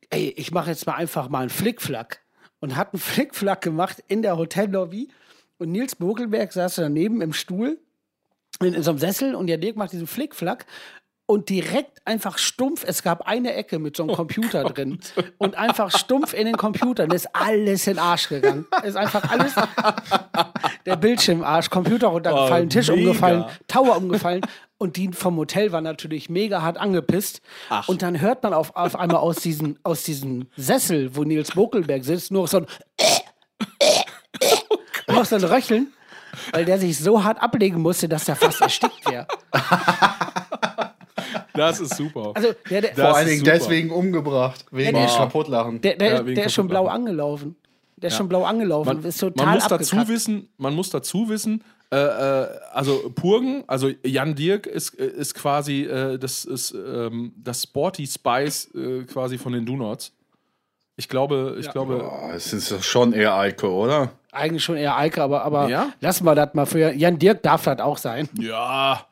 ey, 0.09 0.33
ich 0.37 0.51
mache 0.51 0.69
jetzt 0.69 0.87
mal 0.87 0.95
einfach 0.95 1.27
mal 1.29 1.39
einen 1.39 1.49
Flickflack. 1.49 2.21
Und 2.59 2.77
hat 2.77 2.93
einen 2.93 3.01
Flickflack 3.01 3.59
gemacht 3.59 4.01
in 4.07 4.21
der 4.21 4.37
Hotellobby. 4.37 5.09
Und 5.57 5.71
Nils 5.71 5.95
Bogelberg 5.95 6.53
saß 6.53 6.75
daneben 6.75 7.19
im 7.21 7.33
Stuhl 7.33 7.77
in, 8.61 8.73
in 8.73 8.83
so 8.83 8.91
einem 8.91 8.99
Sessel 8.99 9.35
und 9.35 9.47
der 9.47 9.57
Dirk 9.57 9.75
macht 9.75 9.91
diesen 9.93 10.07
Flickflack 10.07 10.65
und 11.25 11.47
direkt 11.49 12.05
einfach 12.05 12.37
stumpf, 12.37 12.83
es 12.85 13.01
gab 13.01 13.21
eine 13.21 13.53
Ecke 13.53 13.79
mit 13.79 13.95
so 13.95 14.03
einem 14.03 14.13
Computer 14.13 14.65
drin 14.65 14.99
und 15.37 15.55
einfach 15.55 15.89
stumpf 15.97 16.33
in 16.33 16.45
den 16.45 16.57
Computern 16.57 17.11
ist 17.11 17.33
alles 17.33 17.87
in 17.87 17.93
den 17.93 17.99
Arsch 17.99 18.27
gegangen. 18.27 18.65
Ist 18.83 18.97
einfach 18.97 19.31
alles, 19.31 19.53
der 20.85 20.97
Bildschirm 20.97 21.41
Arsch, 21.43 21.69
Computer 21.69 22.07
runtergefallen, 22.07 22.65
Oh, 22.65 22.69
Tisch 22.69 22.89
mega. 22.89 22.99
umgefallen, 23.01 23.45
Tower 23.69 23.95
umgefallen 23.95 24.41
und 24.77 24.97
die 24.97 25.13
vom 25.13 25.37
Hotel 25.37 25.71
war 25.71 25.79
natürlich 25.79 26.29
mega 26.29 26.61
hart 26.61 26.77
angepisst. 26.77 27.41
Und 27.87 28.01
dann 28.01 28.19
hört 28.19 28.43
man 28.43 28.53
auf, 28.53 28.75
auf 28.75 28.97
einmal 28.97 29.17
aus 29.21 29.37
diesem, 29.37 29.77
aus 29.83 30.03
diesem 30.03 30.47
Sessel, 30.57 31.15
wo 31.15 31.23
Nils 31.23 31.51
Bokelberg 31.51 32.03
sitzt, 32.03 32.31
nur 32.31 32.49
so 32.49 32.57
ein 32.57 32.67
noch 35.07 35.25
so 35.25 35.35
ein 35.37 35.43
Röcheln, 35.43 35.93
weil 36.51 36.65
der 36.65 36.79
sich 36.79 36.97
so 36.99 37.23
hart 37.23 37.41
ablegen 37.41 37.81
musste, 37.81 38.07
dass 38.09 38.27
er 38.27 38.35
fast 38.35 38.61
erstickt 38.61 39.09
wäre. 39.09 39.27
Das 41.55 41.79
ist 41.79 41.95
super. 41.95 42.31
Also 42.33 42.49
der, 42.69 42.81
der, 42.81 42.95
Vor 42.95 43.15
allen 43.15 43.27
Dingen 43.27 43.43
deswegen 43.43 43.91
umgebracht. 43.91 44.65
Wegen 44.71 44.97
ist- 44.97 45.15
Kaputtlachen. 45.17 45.81
der, 45.81 45.95
der, 45.97 46.13
Ja, 46.13 46.25
wegen 46.25 46.35
der 46.35 46.45
ist 46.45 46.53
schon 46.53 46.67
kaputt 46.67 46.85
blau 46.85 46.93
angelaufen. 46.93 47.55
Der 47.97 48.07
ist 48.09 48.17
schon 48.17 48.27
blau 48.27 48.43
angelaufen. 48.43 48.97
man, 48.97 49.05
ist 49.05 49.19
total 49.19 49.45
man 49.45 49.55
muss 49.55 49.67
dazu 49.67 50.07
wissen, 50.07 50.49
man 50.57 50.73
muss 50.75 50.89
dazu 50.89 51.29
wissen, 51.29 51.63
äh, 51.91 51.95
äh, 51.95 52.47
also 52.73 53.11
Purgen, 53.13 53.63
also 53.67 53.89
Jan 54.03 54.35
Dirk 54.35 54.65
ist, 54.65 54.99
äh, 54.99 55.05
ist 55.05 55.35
quasi 55.35 55.83
äh, 55.83 56.17
das 56.17 56.43
ist 56.43 56.73
ähm, 56.73 57.33
das 57.37 57.63
Sporty 57.63 58.07
Spice 58.07 58.69
äh, 58.73 59.03
quasi 59.03 59.37
von 59.37 59.53
den 59.53 59.65
Donuts. 59.65 60.11
Ich 60.95 61.09
glaube, 61.09 61.55
ich 61.59 61.69
glaube, 61.71 61.97
Boah, 61.97 62.31
es 62.35 62.53
ist 62.53 62.71
doch 62.71 62.83
schon 62.83 63.13
eher 63.13 63.35
Eike, 63.35 63.69
oder? 63.71 64.11
Eigentlich 64.31 64.63
schon 64.63 64.75
eher 64.77 64.95
Eike, 64.97 65.23
aber, 65.23 65.43
aber 65.43 65.67
Ja? 65.69 65.91
lassen 66.01 66.23
wir 66.25 66.35
das 66.35 66.53
mal 66.53 66.65
für. 66.65 66.91
Jan 66.93 67.17
Dirk 67.17 67.41
darf 67.41 67.63
das 67.63 67.79
auch 67.79 67.97
sein. 67.97 68.29
ja, 68.39 69.05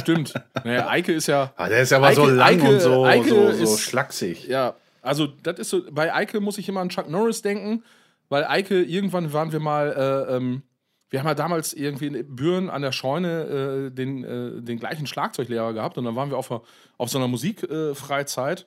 stimmt. 0.00 0.34
Naja, 0.64 0.88
Eike 0.88 1.12
ist 1.12 1.28
ja, 1.28 1.52
Ah, 1.56 1.68
der 1.68 1.82
ist 1.82 1.92
aber 1.92 2.08
Eike- 2.08 2.14
so 2.16 2.26
lang 2.26 2.48
Eike- 2.60 2.68
und 2.68 2.80
so, 2.80 3.04
Eike 3.04 3.28
so, 3.28 3.52
so 3.52 3.62
ist- 3.74 3.80
schlaksig. 3.80 4.46
ja, 4.48 4.74
also 5.02 5.26
das 5.26 5.58
ist 5.60 5.70
so, 5.70 5.82
bei 5.90 6.12
Eike 6.12 6.40
muss 6.40 6.58
ich 6.58 6.68
immer 6.68 6.80
an 6.80 6.88
Chuck 6.88 7.08
Norris 7.08 7.40
denken, 7.42 7.84
weil 8.28 8.44
Eike, 8.44 8.82
irgendwann 8.82 9.32
waren 9.32 9.52
wir 9.52 9.60
mal, 9.60 10.26
äh, 10.28 10.36
ähm, 10.36 10.62
wir 11.08 11.20
haben 11.20 11.26
ja 11.26 11.34
damals 11.34 11.72
irgendwie 11.72 12.06
in 12.06 12.36
Büren 12.36 12.68
an 12.70 12.82
der 12.82 12.92
Scheune 12.92 13.88
äh, 13.88 13.90
den, 13.90 14.24
äh, 14.24 14.60
den 14.62 14.78
gleichen 14.78 15.06
Schlagzeuglehrer 15.06 15.72
gehabt 15.72 15.98
und 15.98 16.04
dann 16.04 16.14
waren 16.16 16.30
wir 16.30 16.36
auf, 16.36 16.50
auf 16.50 17.08
so 17.08 17.18
einer 17.18 17.26
Musikfreizeit 17.28 17.70
äh, 17.92 17.94
Freizeit 17.94 18.66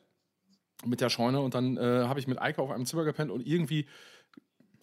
mit 0.85 1.01
der 1.01 1.09
Scheune 1.09 1.39
und 1.41 1.53
dann 1.55 1.77
äh, 1.77 2.05
habe 2.07 2.19
ich 2.19 2.27
mit 2.27 2.41
Eike 2.41 2.61
auf 2.61 2.71
einem 2.71 2.85
Zimmer 2.85 3.03
gepennt 3.03 3.31
und 3.31 3.45
irgendwie 3.45 3.87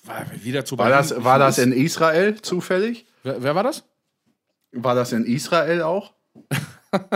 war 0.05 0.25
wieder 0.43 0.65
zu 0.65 0.79
War 0.79 0.89
das, 0.89 1.23
war 1.25 1.39
das 1.39 1.59
in 1.59 1.73
Israel 1.73 2.41
zufällig? 2.41 3.07
wer, 3.23 3.43
wer 3.43 3.55
war 3.55 3.63
das? 3.63 3.85
War 4.73 4.95
das 4.95 5.13
in 5.13 5.25
Israel 5.27 5.83
auch? 5.83 6.15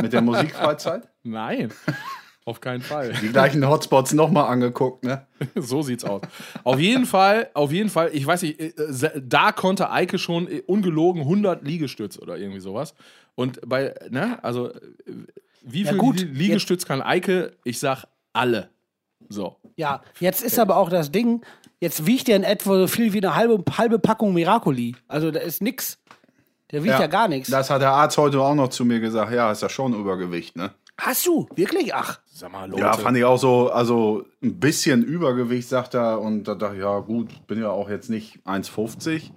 Mit 0.03 0.13
der 0.13 0.21
Musikfreizeit? 0.23 1.09
Nein, 1.23 1.73
auf 2.45 2.61
keinen 2.61 2.83
Fall. 2.83 3.13
Die 3.23 3.29
gleichen 3.29 3.67
Hotspots 3.67 4.13
nochmal 4.13 4.51
angeguckt, 4.53 5.05
ne? 5.05 5.27
so 5.55 5.83
sieht's 5.83 6.05
aus. 6.05 6.23
Auf 6.63 6.79
jeden 6.79 7.07
Fall, 7.07 7.49
auf 7.55 7.73
jeden 7.73 7.89
Fall, 7.89 8.11
ich 8.13 8.27
weiß 8.27 8.43
nicht, 8.43 8.61
äh, 8.61 8.73
da 9.23 9.53
konnte 9.53 9.91
Eike 9.91 10.19
schon 10.19 10.47
äh, 10.49 10.63
ungelogen 10.67 11.23
100 11.23 11.65
Liegestütz 11.65 12.19
oder 12.19 12.37
irgendwie 12.37 12.61
sowas. 12.61 12.95
Und 13.35 13.61
bei, 13.67 13.95
ne, 14.11 14.43
also, 14.45 14.71
äh, 14.73 14.81
wie 15.63 15.83
Ja, 15.85 15.91
viel 15.91 15.99
gut. 15.99 16.21
Li- 16.21 16.27
Liegestütz 16.27 16.85
kann 16.85 17.01
Eike? 17.01 17.57
Ich 17.65 17.79
sag 17.79 18.05
alle. 18.35 18.69
So. 19.29 19.57
Ja, 19.77 20.03
jetzt 20.21 20.43
ist 20.43 20.59
aber 20.59 20.77
auch 20.77 20.89
das 20.89 21.11
Ding, 21.11 21.45
jetzt 21.81 22.07
wiegt 22.07 22.29
der 22.29 22.37
in 22.37 22.45
etwa 22.45 22.79
so 22.79 22.87
viel 22.87 23.13
wie 23.13 23.19
eine 23.19 23.35
halbe, 23.35 23.63
halbe 23.77 23.99
Packung 23.99 24.35
Miracoli. 24.35 24.95
Also 25.09 25.31
da 25.31 25.41
ist 25.41 25.63
nix. 25.63 25.99
Der 26.71 26.83
wiegt 26.83 26.99
ja, 26.99 27.07
gar 27.07 27.29
nichts. 27.29 27.51
Das 27.51 27.71
hat 27.71 27.83
der 27.83 27.93
Arzt 27.93 28.19
heute 28.19 28.41
auch 28.41 28.55
noch 28.55 28.69
zu 28.69 28.85
mir 28.85 29.01
gesagt. 29.01 29.33
Ja, 29.33 29.53
ist 29.53 29.63
ja 29.63 29.69
schon 29.69 29.95
Übergewicht, 29.95 30.57
ne? 30.57 30.73
Hast 30.99 31.27
du? 31.27 31.49
Wirklich? 31.55 31.95
Ach. 31.95 32.21
Sag 32.27 32.53
mal, 32.53 32.69
Leute. 32.69 32.83
Ja, 32.83 32.93
fand 32.93 33.17
ich 33.17 33.25
auch 33.25 33.39
so, 33.39 33.71
also 33.71 34.25
ein 34.43 34.59
bisschen 34.59 35.03
Übergewicht, 35.03 35.69
sagt 35.69 35.95
er. 35.95 36.21
Und 36.21 36.45
da 36.45 36.55
dachte 36.55 36.77
ich, 36.77 36.83
ja, 36.83 36.99
gut, 37.01 37.47
bin 37.47 37.61
ja 37.61 37.71
auch 37.71 37.89
jetzt 37.89 38.11
nicht 38.11 38.39
1,50. 38.45 39.31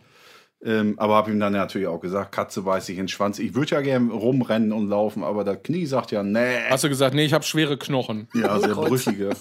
Ähm, 0.63 0.95
aber 0.97 1.15
habe 1.15 1.29
ihm 1.31 1.39
dann 1.39 1.53
natürlich 1.53 1.87
auch 1.87 1.99
gesagt, 1.99 2.31
Katze 2.31 2.63
beißt 2.63 2.87
sich 2.87 2.97
in 2.97 3.03
den 3.03 3.07
Schwanz. 3.09 3.37
Ich 3.37 3.53
würde 3.53 3.75
ja 3.75 3.81
gerne 3.81 4.11
rumrennen 4.11 4.71
und 4.71 4.89
laufen, 4.89 5.23
aber 5.23 5.43
das 5.43 5.61
Knie 5.63 5.85
sagt 5.85 6.11
ja, 6.11 6.23
nee. 6.23 6.57
Hast 6.69 6.83
du 6.83 6.89
gesagt, 6.89 7.13
nee, 7.13 7.25
ich 7.25 7.33
habe 7.33 7.43
schwere 7.43 7.77
Knochen. 7.77 8.27
Ja, 8.33 8.59
sehr 8.59 8.75
brüchige. 8.75 9.29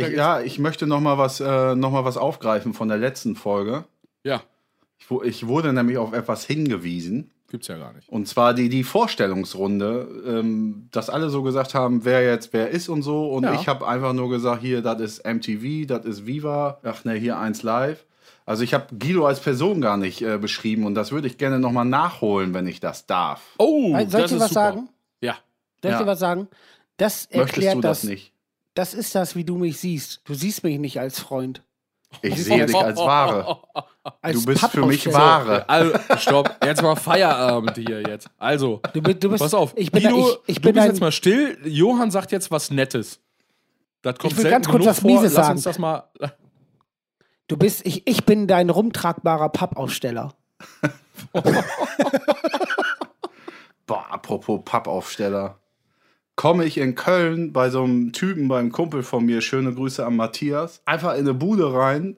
Ich, 0.00 0.08
ja, 0.10 0.42
ich 0.42 0.58
möchte 0.58 0.86
noch 0.86 1.00
mal 1.00 1.16
was, 1.16 1.40
äh, 1.40 1.74
noch 1.74 1.90
mal 1.90 2.04
was 2.04 2.18
aufgreifen 2.18 2.74
von 2.74 2.88
der 2.88 2.98
letzten 2.98 3.36
Folge. 3.36 3.84
Ja, 4.22 4.42
Ich, 4.98 5.10
ich 5.24 5.46
wurde 5.46 5.72
nämlich 5.72 5.96
auf 5.96 6.12
etwas 6.12 6.44
hingewiesen. 6.44 7.30
gibt's 7.50 7.68
ja 7.68 7.78
gar 7.78 7.94
nicht. 7.94 8.06
Und 8.10 8.28
zwar 8.28 8.52
die, 8.52 8.68
die 8.68 8.84
Vorstellungsrunde, 8.84 10.08
ähm, 10.26 10.88
dass 10.90 11.08
alle 11.10 11.30
so 11.30 11.42
gesagt 11.42 11.74
haben, 11.74 12.04
wer 12.04 12.22
jetzt 12.22 12.52
wer 12.52 12.68
ist 12.70 12.88
und 12.90 13.00
so. 13.02 13.30
Und 13.30 13.44
Ja. 13.44 13.54
ich 13.54 13.66
habe 13.68 13.86
einfach 13.88 14.12
nur 14.12 14.28
gesagt, 14.28 14.60
hier, 14.60 14.82
das 14.82 15.00
ist 15.00 15.24
MTV, 15.26 15.86
das 15.86 16.04
ist 16.04 16.26
Viva. 16.26 16.80
Ach 16.82 17.04
ne, 17.04 17.14
hier 17.14 17.38
eins 17.38 17.62
live. 17.62 18.04
Also 18.48 18.62
ich 18.64 18.72
habe 18.72 18.86
Guido 18.98 19.26
als 19.26 19.40
Person 19.40 19.80
gar 19.80 19.96
nicht 19.98 20.22
äh, 20.22 20.38
beschrieben 20.38 20.86
und 20.86 20.94
das 20.94 21.12
würde 21.12 21.26
ich 21.26 21.36
gerne 21.36 21.58
noch 21.58 21.70
mal 21.72 21.84
nachholen, 21.84 22.54
wenn 22.54 22.66
ich 22.66 22.80
das 22.80 23.04
darf. 23.06 23.42
Oh, 23.58 23.90
Soll 23.92 24.00
ich 24.00 24.08
das 24.08 24.12
dir 24.12 24.24
ist 24.24 24.32
was 24.32 24.38
super. 24.48 24.52
sagen? 24.52 24.88
Ja. 25.20 25.32
Soll 25.82 25.90
ich 25.90 25.98
Ja. 25.98 25.98
dir 25.98 26.06
was 26.06 26.18
sagen? 26.18 26.48
Das 26.96 27.28
Möchtest 27.30 27.34
erklärt 27.56 27.76
du 27.76 27.80
das 27.82 28.00
das. 28.00 28.08
nicht? 28.10 28.32
Das 28.74 28.94
ist 28.94 29.14
das, 29.14 29.36
wie 29.36 29.44
du 29.44 29.56
mich 29.58 29.78
siehst. 29.78 30.22
Du 30.24 30.32
siehst 30.34 30.64
mich 30.64 30.78
nicht 30.78 30.98
als 30.98 31.20
Freund. 31.20 31.62
Ich 32.22 32.42
sehe 32.42 32.64
dich 32.64 32.74
als 32.74 32.98
Ware. 32.98 33.58
Als 34.22 34.40
Du 34.40 34.46
bist 34.46 34.66
für 34.68 34.86
mich. 34.86 35.12
Ware. 35.12 35.68
Also, 35.68 35.92
stopp, 36.16 36.56
jetzt 36.64 36.80
mal 36.80 36.96
Feierabend 36.96 37.76
hier 37.76 38.00
jetzt. 38.08 38.30
Also, 38.38 38.80
Du, 38.94 39.02
bist- 39.02 39.22
du 39.22 39.28
bist, 39.28 39.42
pass 39.42 39.52
auf. 39.52 39.74
Ich 39.76 39.92
bin, 39.92 40.02
Guido, 40.02 40.30
ich, 40.46 40.56
ich 40.56 40.56
du 40.56 40.62
bin 40.62 40.72
bist 40.76 40.84
ein, 40.84 40.90
jetzt 40.92 41.00
mal 41.00 41.12
still. 41.12 41.58
Johann 41.64 42.10
sagt 42.10 42.32
jetzt 42.32 42.50
was 42.50 42.70
Nettes. 42.70 43.20
Das 44.00 44.16
kommt 44.18 44.32
Ich 44.32 44.38
will 44.42 44.50
ganz 44.50 44.66
kurz 44.66 44.86
was 44.86 45.00
vor. 45.00 45.10
Mieses 45.10 45.34
Lass 45.34 45.46
sagen. 45.46 45.56
uns 45.58 45.64
das 45.64 45.78
mal. 45.78 46.04
Du 47.48 47.56
bist, 47.56 47.84
ich, 47.84 48.06
ich 48.06 48.24
bin 48.24 48.46
dein 48.46 48.70
rumtragbarer 48.70 49.48
Pappaufsteller. 49.48 50.34
Boah, 53.86 54.06
apropos 54.10 54.60
Pappaufsteller. 54.64 55.58
Komme 56.36 56.64
ich 56.64 56.78
in 56.78 56.94
Köln 56.94 57.52
bei 57.52 57.68
so 57.70 57.82
einem 57.82 58.12
Typen, 58.12 58.46
beim 58.46 58.70
Kumpel 58.70 59.02
von 59.02 59.24
mir, 59.26 59.40
schöne 59.40 59.74
Grüße 59.74 60.06
an 60.06 60.14
Matthias, 60.14 60.82
einfach 60.84 61.14
in 61.14 61.20
eine 61.20 61.34
Bude 61.34 61.74
rein. 61.74 62.16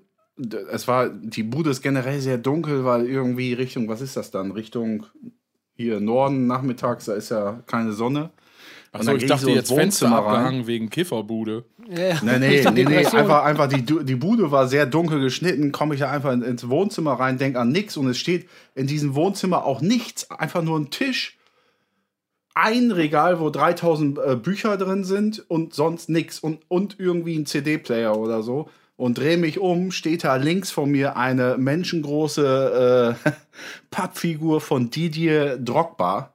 Es 0.71 0.87
war, 0.89 1.09
die 1.09 1.43
Bude 1.43 1.71
ist 1.71 1.81
generell 1.81 2.21
sehr 2.21 2.37
dunkel, 2.37 2.85
weil 2.85 3.07
irgendwie 3.07 3.55
Richtung, 3.55 3.89
was 3.89 4.03
ist 4.03 4.17
das 4.17 4.31
dann? 4.31 4.51
Richtung 4.51 5.07
hier 5.75 6.01
Norden, 6.01 6.47
nachmittags, 6.47 7.07
da 7.07 7.15
ist 7.15 7.31
ja 7.31 7.63
keine 7.67 7.93
Sonne. 7.93 8.31
Achso, 8.93 9.15
ich 9.15 9.27
dachte 9.27 9.43
so 9.45 9.49
ins 9.51 9.57
jetzt 9.57 9.73
Fenster 9.73 10.07
Wohnzimmer 10.07 10.17
rein. 10.27 10.35
abgehangen 10.37 10.67
wegen 10.67 10.91
Kifferbude. 10.91 11.65
Ja. 11.89 12.19
Nee, 12.23 12.39
nee, 12.39 12.65
nee, 12.73 12.85
nee, 12.85 12.97
einfach, 13.07 13.45
einfach 13.45 13.69
die, 13.69 13.83
die 13.85 14.15
Bude 14.17 14.51
war 14.51 14.67
sehr 14.67 14.87
dunkel 14.87 15.21
geschnitten, 15.21 15.71
komme 15.71 15.95
ich 15.95 16.01
da 16.01 16.11
einfach 16.11 16.33
in- 16.33 16.43
ins 16.43 16.69
Wohnzimmer 16.69 17.13
rein, 17.13 17.39
denk 17.39 17.57
an 17.57 17.71
nichts 17.71 17.97
und 17.97 18.09
es 18.09 18.19
steht 18.19 18.49
in 18.75 18.87
diesem 18.89 19.15
Wohnzimmer 19.15 19.65
auch 19.65 19.81
nichts, 19.81 20.29
einfach 20.31 20.63
nur 20.63 20.79
ein 20.79 20.91
Tisch, 20.91 21.39
ein 22.55 22.91
Regal, 22.91 23.39
wo 23.41 23.49
3000 23.51 24.19
äh, 24.19 24.37
Bücher 24.37 24.77
drin 24.77 25.05
sind 25.05 25.45
und 25.49 25.73
sonst 25.73 26.09
nichts 26.09 26.41
und, 26.41 26.61
und 26.69 26.97
irgendwie 26.99 27.37
ein 27.39 27.47
CD-Player 27.47 28.17
oder 28.17 28.43
so. 28.43 28.69
Und 28.97 29.17
drehe 29.19 29.39
mich 29.39 29.59
um, 29.59 29.93
steht 29.93 30.25
da 30.25 30.37
links 30.37 30.71
von 30.71 30.91
mir 30.91 31.17
eine 31.17 31.57
menschengroße 31.57 33.17
äh, 33.25 33.31
Pappfigur 33.91 34.61
von 34.61 34.91
Didier 34.91 35.57
Drogba. 35.59 36.35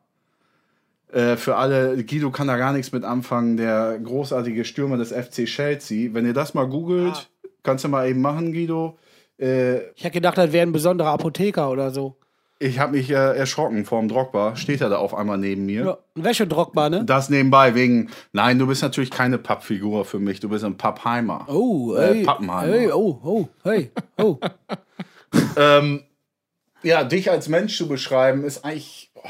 Äh, 1.15 1.37
für 1.37 1.55
alle, 1.55 2.03
Guido 2.03 2.29
kann 2.29 2.47
da 2.47 2.57
gar 2.57 2.73
nichts 2.73 2.91
mit 2.91 3.05
anfangen, 3.05 3.55
der 3.55 3.97
großartige 4.03 4.65
Stürmer 4.65 4.97
des 4.97 5.11
FC 5.13 5.45
Chelsea. 5.45 6.09
Wenn 6.13 6.25
ihr 6.25 6.33
das 6.33 6.53
mal 6.53 6.67
googelt, 6.67 7.29
kannst 7.63 7.85
du 7.85 7.87
mal 7.87 8.09
eben 8.09 8.19
machen, 8.21 8.51
Guido. 8.51 8.97
Äh, 9.39 9.77
Ich 9.95 10.03
hätte 10.03 10.11
gedacht, 10.15 10.37
das 10.37 10.51
wäre 10.51 10.65
ein 10.67 10.73
besonderer 10.73 11.09
Apotheker 11.11 11.69
oder 11.69 11.91
so. 11.91 12.15
Ich 12.59 12.79
habe 12.79 12.93
mich 12.93 13.09
äh, 13.09 13.13
erschrocken 13.13 13.83
vorm 13.85 14.07
Drogba. 14.07 14.55
Steht 14.55 14.79
er 14.81 14.89
da 14.89 14.97
auf 14.97 15.13
einmal 15.13 15.37
neben 15.37 15.65
mir. 15.65 15.85
Ja, 15.85 15.97
ein 16.15 16.23
Wäschedrockbar, 16.23 16.89
ne? 16.89 17.03
Das 17.05 17.29
nebenbei 17.29 17.75
wegen, 17.75 18.09
nein, 18.33 18.59
du 18.59 18.67
bist 18.67 18.81
natürlich 18.81 19.11
keine 19.11 19.37
Pappfigur 19.37 20.03
für 20.05 20.19
mich, 20.19 20.39
du 20.41 20.49
bist 20.49 20.63
ein 20.65 20.77
Pappheimer. 20.77 21.45
Oh, 21.49 21.95
Äh, 21.95 22.19
ey. 22.19 22.23
Pappenheimer. 22.23 22.73
Hey, 22.73 22.91
oh, 22.91 23.19
oh, 23.23 23.47
hey, 23.63 23.91
oh. 24.17 24.37
Ähm, 25.57 26.03
ja, 26.83 27.03
dich 27.03 27.29
als 27.29 27.49
Mensch 27.49 27.77
zu 27.77 27.87
beschreiben, 27.89 28.43
ist 28.45 28.63
eigentlich, 28.63 29.11
oh, 29.15 29.21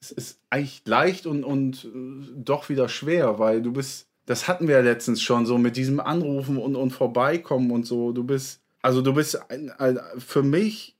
es 0.00 0.10
ist 0.10 0.40
eigentlich 0.50 0.82
leicht 0.86 1.26
und, 1.26 1.44
und 1.44 1.84
äh, 1.84 2.32
doch 2.36 2.68
wieder 2.68 2.88
schwer, 2.88 3.38
weil 3.38 3.62
du 3.62 3.72
bist, 3.72 4.08
das 4.26 4.48
hatten 4.48 4.68
wir 4.68 4.76
ja 4.76 4.82
letztens 4.82 5.22
schon, 5.22 5.46
so 5.46 5.58
mit 5.58 5.76
diesem 5.76 6.00
Anrufen 6.00 6.58
und, 6.58 6.76
und 6.76 6.90
Vorbeikommen 6.90 7.70
und 7.70 7.84
so. 7.84 8.12
Du 8.12 8.24
bist, 8.24 8.62
also 8.82 9.02
du 9.02 9.12
bist 9.14 9.50
ein, 9.50 9.70
ein, 9.70 9.98
für 10.18 10.42
mich 10.42 10.96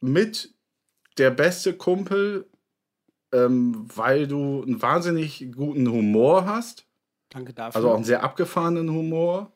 mit 0.00 0.54
der 1.18 1.30
beste 1.30 1.74
Kumpel, 1.74 2.46
ähm, 3.32 3.86
weil 3.94 4.26
du 4.26 4.62
einen 4.62 4.80
wahnsinnig 4.82 5.52
guten 5.54 5.90
Humor 5.90 6.46
hast. 6.46 6.86
Danke 7.30 7.52
dafür. 7.52 7.76
Also 7.76 7.90
auch 7.90 7.96
einen 7.96 8.04
sehr 8.04 8.24
abgefahrenen 8.24 8.90
Humor. 8.90 9.52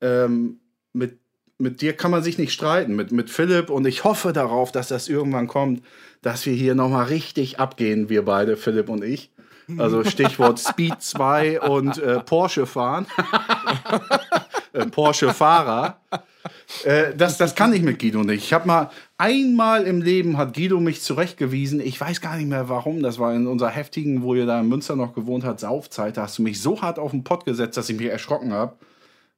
Ähm, 0.00 0.60
mit, 0.92 1.18
mit 1.62 1.80
dir 1.80 1.92
kann 1.92 2.10
man 2.10 2.22
sich 2.22 2.38
nicht 2.38 2.52
streiten, 2.52 2.96
mit, 2.96 3.12
mit 3.12 3.30
Philipp. 3.30 3.70
Und 3.70 3.86
ich 3.86 4.02
hoffe 4.04 4.32
darauf, 4.32 4.72
dass 4.72 4.88
das 4.88 5.08
irgendwann 5.08 5.46
kommt, 5.46 5.82
dass 6.20 6.44
wir 6.44 6.52
hier 6.52 6.74
nochmal 6.74 7.04
richtig 7.06 7.60
abgehen, 7.60 8.08
wir 8.08 8.24
beide, 8.24 8.56
Philipp 8.56 8.88
und 8.88 9.04
ich. 9.04 9.30
Also 9.78 10.02
Stichwort 10.02 10.58
Speed 10.68 11.00
2 11.00 11.60
und 11.60 11.98
äh, 11.98 12.18
Porsche 12.20 12.66
fahren. 12.66 13.06
äh, 14.72 14.86
Porsche-Fahrer. 14.86 16.00
Äh, 16.84 17.14
das, 17.16 17.38
das 17.38 17.54
kann 17.54 17.72
ich 17.72 17.82
mit 17.82 18.00
Guido 18.00 18.24
nicht. 18.24 18.42
Ich 18.42 18.52
habe 18.52 18.66
mal 18.66 18.90
einmal 19.16 19.84
im 19.84 20.02
Leben 20.02 20.38
hat 20.38 20.54
Guido 20.54 20.80
mich 20.80 21.00
zurechtgewiesen. 21.00 21.80
Ich 21.80 22.00
weiß 22.00 22.20
gar 22.20 22.36
nicht 22.36 22.48
mehr 22.48 22.68
warum. 22.68 23.04
Das 23.04 23.20
war 23.20 23.32
in 23.34 23.46
unserer 23.46 23.70
heftigen, 23.70 24.22
wo 24.22 24.34
ihr 24.34 24.46
da 24.46 24.60
in 24.60 24.68
Münster 24.68 24.96
noch 24.96 25.14
gewohnt 25.14 25.44
habt, 25.44 25.60
Saufzeit. 25.60 26.16
Da 26.16 26.22
hast 26.22 26.38
du 26.38 26.42
mich 26.42 26.60
so 26.60 26.82
hart 26.82 26.98
auf 26.98 27.12
den 27.12 27.22
Pott 27.22 27.44
gesetzt, 27.44 27.76
dass 27.76 27.88
ich 27.88 27.96
mich 27.96 28.08
erschrocken 28.08 28.52
habe. 28.52 28.74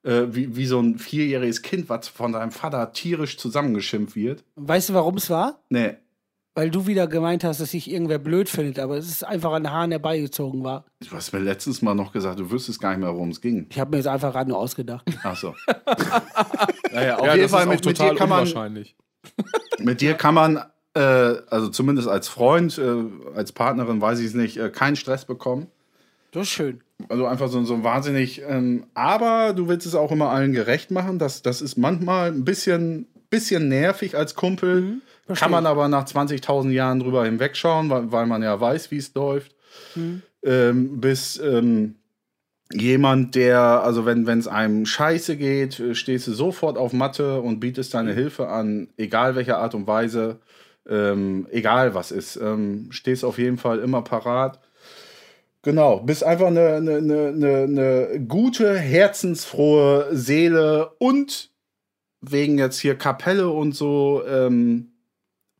Äh, 0.04 0.34
wie, 0.34 0.54
wie 0.54 0.66
so 0.66 0.80
ein 0.80 0.98
vierjähriges 0.98 1.62
Kind, 1.62 1.88
was 1.88 2.08
von 2.08 2.32
deinem 2.32 2.50
Vater 2.52 2.92
tierisch 2.92 3.38
zusammengeschimpft 3.38 4.14
wird. 4.16 4.44
weißt 4.56 4.90
du, 4.90 4.94
warum 4.94 5.16
es 5.16 5.30
war? 5.30 5.60
Nee. 5.70 5.94
Weil 6.56 6.70
du 6.70 6.86
wieder 6.86 7.08
gemeint 7.08 7.42
hast, 7.42 7.58
dass 7.60 7.72
sich 7.72 7.90
irgendwer 7.90 8.18
blöd 8.20 8.48
findet, 8.48 8.78
aber 8.78 8.96
es 8.96 9.08
ist 9.08 9.24
einfach 9.24 9.52
an 9.52 9.64
den 9.64 9.72
Haaren 9.72 9.90
herbeigezogen 9.90 10.62
war. 10.62 10.84
Du 11.00 11.10
hast 11.16 11.32
mir 11.32 11.40
letztens 11.40 11.82
mal 11.82 11.94
noch 11.94 12.12
gesagt, 12.12 12.38
du 12.38 12.48
wüsstest 12.50 12.80
gar 12.80 12.90
nicht 12.90 13.00
mehr, 13.00 13.12
worum 13.12 13.30
es 13.30 13.40
ging. 13.40 13.66
Ich 13.70 13.80
habe 13.80 13.90
mir 13.90 13.96
jetzt 13.96 14.06
einfach 14.06 14.30
gerade 14.32 14.50
nur 14.50 14.58
ausgedacht. 14.58 15.04
Ach 15.24 15.34
so. 15.36 15.54
naja, 16.92 17.16
auf 17.16 17.26
Ja, 17.26 17.32
jeden 17.34 17.42
das 17.42 17.50
Fall 17.50 17.66
mit, 17.66 17.84
mit 17.84 17.96
total 17.96 18.10
dir 18.10 18.16
kann 18.18 18.28
man. 18.28 18.84
Mit 19.80 20.00
dir 20.00 20.14
kann 20.14 20.34
man, 20.34 20.58
äh, 20.94 21.00
also 21.00 21.68
zumindest 21.70 22.06
als 22.06 22.28
Freund, 22.28 22.78
äh, 22.78 23.02
als 23.34 23.50
Partnerin, 23.50 24.00
weiß 24.00 24.20
ich 24.20 24.26
es 24.26 24.34
nicht, 24.34 24.56
äh, 24.58 24.70
keinen 24.70 24.94
Stress 24.94 25.24
bekommen. 25.24 25.66
Das 26.30 26.42
ist 26.44 26.50
schön. 26.50 26.83
Also 27.08 27.26
einfach 27.26 27.48
so, 27.48 27.62
so 27.64 27.82
wahnsinnig. 27.82 28.42
Ähm, 28.46 28.86
aber 28.94 29.52
du 29.52 29.68
willst 29.68 29.86
es 29.86 29.94
auch 29.94 30.12
immer 30.12 30.30
allen 30.30 30.52
gerecht 30.52 30.90
machen. 30.90 31.18
Das, 31.18 31.42
das 31.42 31.60
ist 31.60 31.76
manchmal 31.76 32.30
ein 32.30 32.44
bisschen, 32.44 33.06
bisschen 33.30 33.68
nervig 33.68 34.16
als 34.16 34.34
Kumpel. 34.34 35.00
verstehe 35.26 35.44
kann 35.44 35.50
man 35.52 35.66
aber 35.66 35.88
nach 35.88 36.04
20.000 36.04 36.70
Jahren 36.70 37.00
drüber 37.00 37.24
hinwegschauen, 37.24 37.90
weil, 37.90 38.12
weil 38.12 38.26
man 38.26 38.42
ja 38.42 38.58
weiß, 38.60 38.90
wie 38.90 38.98
es 38.98 39.12
läuft. 39.14 39.54
Ähm, 40.42 41.00
bis 41.00 41.38
ähm, 41.38 41.96
jemand, 42.72 43.34
der, 43.34 43.60
also 43.60 44.06
wenn 44.06 44.26
es 44.26 44.48
einem 44.48 44.86
scheiße 44.86 45.36
geht, 45.36 45.80
äh, 45.80 45.94
stehst 45.94 46.26
du 46.26 46.32
sofort 46.32 46.78
auf 46.78 46.92
Matte 46.92 47.40
und 47.40 47.60
bietest 47.60 47.94
deine 47.94 48.12
Hilfe 48.12 48.48
an, 48.48 48.88
egal 48.96 49.36
welcher 49.36 49.58
Art 49.58 49.74
und 49.74 49.86
Weise, 49.86 50.40
ähm, 50.88 51.46
egal 51.50 51.94
was 51.94 52.10
ist. 52.10 52.36
Ähm, 52.36 52.88
stehst 52.90 53.24
auf 53.24 53.38
jeden 53.38 53.58
Fall 53.58 53.78
immer 53.78 54.02
parat. 54.02 54.60
Genau, 55.64 56.00
bist 56.00 56.22
einfach 56.22 56.48
eine, 56.48 56.74
eine, 56.74 56.96
eine, 56.98 57.62
eine, 57.62 58.20
gute, 58.28 58.78
herzensfrohe 58.78 60.08
Seele 60.12 60.90
und 60.98 61.50
wegen 62.20 62.58
jetzt 62.58 62.78
hier 62.80 62.96
Kapelle 62.96 63.48
und 63.48 63.72
so, 63.72 64.22
ähm, 64.26 64.92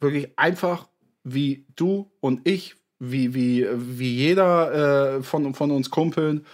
wirklich 0.01 0.39
einfach 0.39 0.89
wie 1.23 1.65
du 1.75 2.13
und 2.21 2.47
ich, 2.47 2.77
wie, 2.99 3.33
wie, 3.33 3.67
wie 3.73 4.15
jeder 4.15 5.17
äh, 5.17 5.23
von, 5.23 5.55
von 5.55 5.71
uns 5.71 5.89
Kumpeln, 5.89 6.45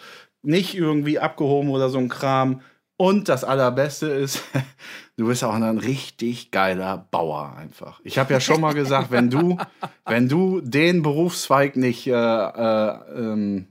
nicht 0.43 0.77
irgendwie 0.77 1.19
abgehoben 1.19 1.71
oder 1.71 1.89
so 1.89 1.99
ein 1.99 2.09
Kram. 2.09 2.61
Und 2.97 3.29
das 3.29 3.43
Allerbeste 3.43 4.07
ist, 4.07 4.45
du 5.21 5.27
bist 5.27 5.45
auch 5.45 5.53
ein 5.53 5.79
richtig 5.79 6.51
geiler 6.51 7.07
Bauer 7.11 7.55
einfach. 7.59 8.01
Ich 8.05 8.19
habe 8.19 8.33
ja 8.33 8.41
schon 8.41 8.63
mal 8.63 8.73
gesagt, 8.73 9.11
wenn 9.11 9.29
du, 9.29 9.59
wenn 10.07 10.31
du 10.31 10.63
den 10.63 11.03
Berufszweig 11.03 11.77
nicht 11.77 12.07
äh, 12.07 12.13
äh, 12.13 12.99
ähm, 13.15 13.67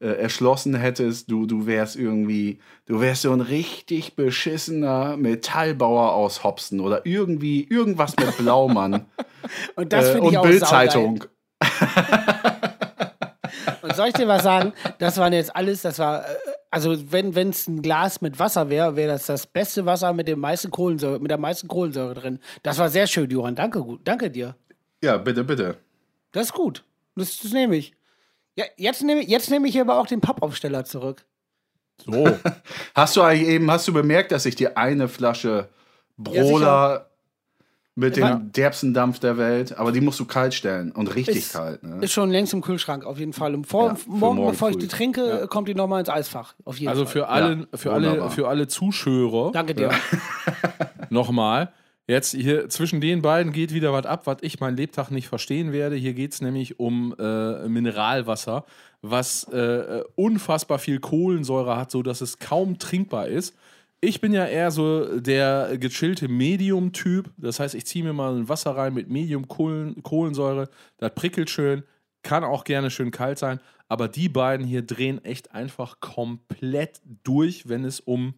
äh, 0.00 0.06
erschlossen 0.06 0.74
hättest, 0.74 1.30
du, 1.30 1.44
du 1.44 1.66
wärst 1.66 1.96
irgendwie, 1.96 2.58
du 2.86 3.00
wärst 3.00 3.22
so 3.22 3.32
ein 3.32 3.42
richtig 3.42 4.16
beschissener 4.16 5.18
Metallbauer 5.18 6.14
aus 6.14 6.42
Hopsten 6.42 6.80
oder 6.80 7.04
irgendwie 7.04 7.64
irgendwas 7.68 8.16
mit 8.16 8.38
Blaumann 8.38 9.04
Und 9.76 9.92
das 9.92 10.14
äh, 10.14 10.18
und 10.18 10.40
Bildzeitung. 10.40 11.24
Und 13.82 13.96
soll 13.96 14.08
ich 14.08 14.14
dir 14.14 14.28
was 14.28 14.42
sagen? 14.42 14.72
Das 14.98 15.18
waren 15.18 15.32
jetzt 15.32 15.54
alles, 15.54 15.82
das 15.82 15.98
war, 15.98 16.24
äh, 16.24 16.34
also 16.70 16.96
wenn 17.12 17.50
es 17.50 17.66
ein 17.66 17.82
Glas 17.82 18.20
mit 18.20 18.38
Wasser 18.38 18.68
wäre, 18.70 18.96
wäre 18.96 19.12
das 19.12 19.26
das 19.26 19.46
beste 19.46 19.86
Wasser 19.86 20.12
mit 20.12 20.28
dem 20.28 20.40
meisten 20.40 20.70
Kohlensäure, 20.70 21.18
mit 21.20 21.30
der 21.30 21.38
meisten 21.38 21.68
Kohlensäure 21.68 22.14
drin. 22.14 22.38
Das 22.62 22.78
war 22.78 22.88
sehr 22.88 23.06
schön, 23.06 23.30
Johann. 23.30 23.54
Danke, 23.54 23.80
gut. 23.80 24.00
Danke 24.04 24.30
dir. 24.30 24.54
Ja, 25.02 25.16
bitte, 25.18 25.44
bitte. 25.44 25.76
Das 26.32 26.46
ist 26.46 26.52
gut. 26.52 26.84
Das, 27.14 27.38
das 27.38 27.52
nehme 27.52 27.76
ich. 27.76 27.94
Ja, 28.56 28.64
jetzt 28.76 29.02
nehme 29.02 29.22
jetzt 29.22 29.50
nehme 29.50 29.68
ich 29.68 29.80
aber 29.80 29.98
auch 29.98 30.06
den 30.06 30.20
Pappaufsteller 30.20 30.84
zurück. 30.84 31.24
So. 32.04 32.28
Hast 32.94 33.16
du 33.16 33.22
eigentlich 33.22 33.48
eben, 33.48 33.70
hast 33.70 33.88
du 33.88 33.92
bemerkt, 33.92 34.32
dass 34.32 34.44
ich 34.44 34.54
dir 34.54 34.76
eine 34.76 35.08
Flasche 35.08 35.68
Brola 36.18 37.06
mit 37.98 38.16
Ja. 38.18 38.34
dem 38.36 38.52
derbsten 38.52 38.92
Dampf 38.92 39.18
der 39.20 39.38
Welt, 39.38 39.76
aber 39.78 39.90
die 39.90 40.02
musst 40.02 40.20
du 40.20 40.26
kalt 40.26 40.52
stellen 40.52 40.92
und 40.92 41.14
richtig 41.14 41.36
Ist- 41.36 41.52
kalt. 41.54 41.82
Ne? 41.82 41.98
Ist 42.04 42.12
schon 42.12 42.30
längst 42.30 42.52
im 42.52 42.60
Kühlschrank, 42.60 43.04
auf 43.06 43.18
jeden 43.18 43.32
Fall. 43.32 43.54
Und 43.54 43.66
vor, 43.66 43.86
Ja, 43.88 43.96
morgen, 44.06 44.36
morgen 44.36 44.50
bevor 44.52 44.68
ich 44.68 44.76
die 44.76 44.86
trinke, 44.86 45.46
kommt 45.48 45.66
die 45.68 45.74
nochmal 45.74 46.00
ins 46.00 46.10
Eisfach. 46.10 46.54
Auf 46.66 46.76
jeden 46.78 46.90
Also 46.90 47.04
Fall. 47.04 47.12
für 47.12 47.28
alle, 47.28 47.66
für 47.74 47.92
alle, 47.92 48.30
für 48.30 48.48
alle 48.48 48.68
Zuschauer 48.68 49.52
Danke 49.52 49.74
dir. 49.74 49.90
nochmal. 51.10 51.72
Jetzt 52.08 52.32
hier 52.34 52.68
zwischen 52.68 53.00
den 53.00 53.20
beiden 53.20 53.52
geht 53.52 53.74
wieder 53.74 53.92
was 53.92 54.06
ab, 54.06 54.26
was 54.26 54.36
ich 54.42 54.60
mein 54.60 54.76
Lebtag 54.76 55.10
nicht 55.10 55.26
verstehen 55.26 55.72
werde. 55.72 55.96
Hier 55.96 56.14
geht 56.14 56.32
es 56.34 56.40
nämlich 56.40 56.78
um 56.78 57.12
äh, 57.18 57.66
Mineralwasser, 57.68 58.64
was 59.02 59.42
äh, 59.48 60.02
unfassbar 60.14 60.78
viel 60.78 61.00
Kohlensäure 61.00 61.76
hat, 61.76 61.90
sodass 61.90 62.20
es 62.20 62.38
kaum 62.38 62.78
trinkbar 62.78 63.26
ist. 63.26 63.56
Ich 64.06 64.20
bin 64.20 64.32
ja 64.32 64.46
eher 64.46 64.70
so 64.70 65.18
der 65.18 65.78
gechillte 65.78 66.28
Medium-Typ. 66.28 67.28
Das 67.38 67.58
heißt, 67.58 67.74
ich 67.74 67.86
ziehe 67.86 68.04
mir 68.04 68.12
mal 68.12 68.36
ein 68.36 68.48
Wasser 68.48 68.70
rein 68.70 68.94
mit 68.94 69.10
Medium-Kohlensäure. 69.10 70.68
Das 70.98 71.12
prickelt 71.12 71.50
schön, 71.50 71.82
kann 72.22 72.44
auch 72.44 72.62
gerne 72.62 72.92
schön 72.92 73.10
kalt 73.10 73.36
sein. 73.36 73.58
Aber 73.88 74.06
die 74.06 74.28
beiden 74.28 74.64
hier 74.64 74.82
drehen 74.82 75.24
echt 75.24 75.50
einfach 75.50 75.98
komplett 75.98 77.00
durch, 77.24 77.68
wenn 77.68 77.84
es 77.84 77.98
um 77.98 78.34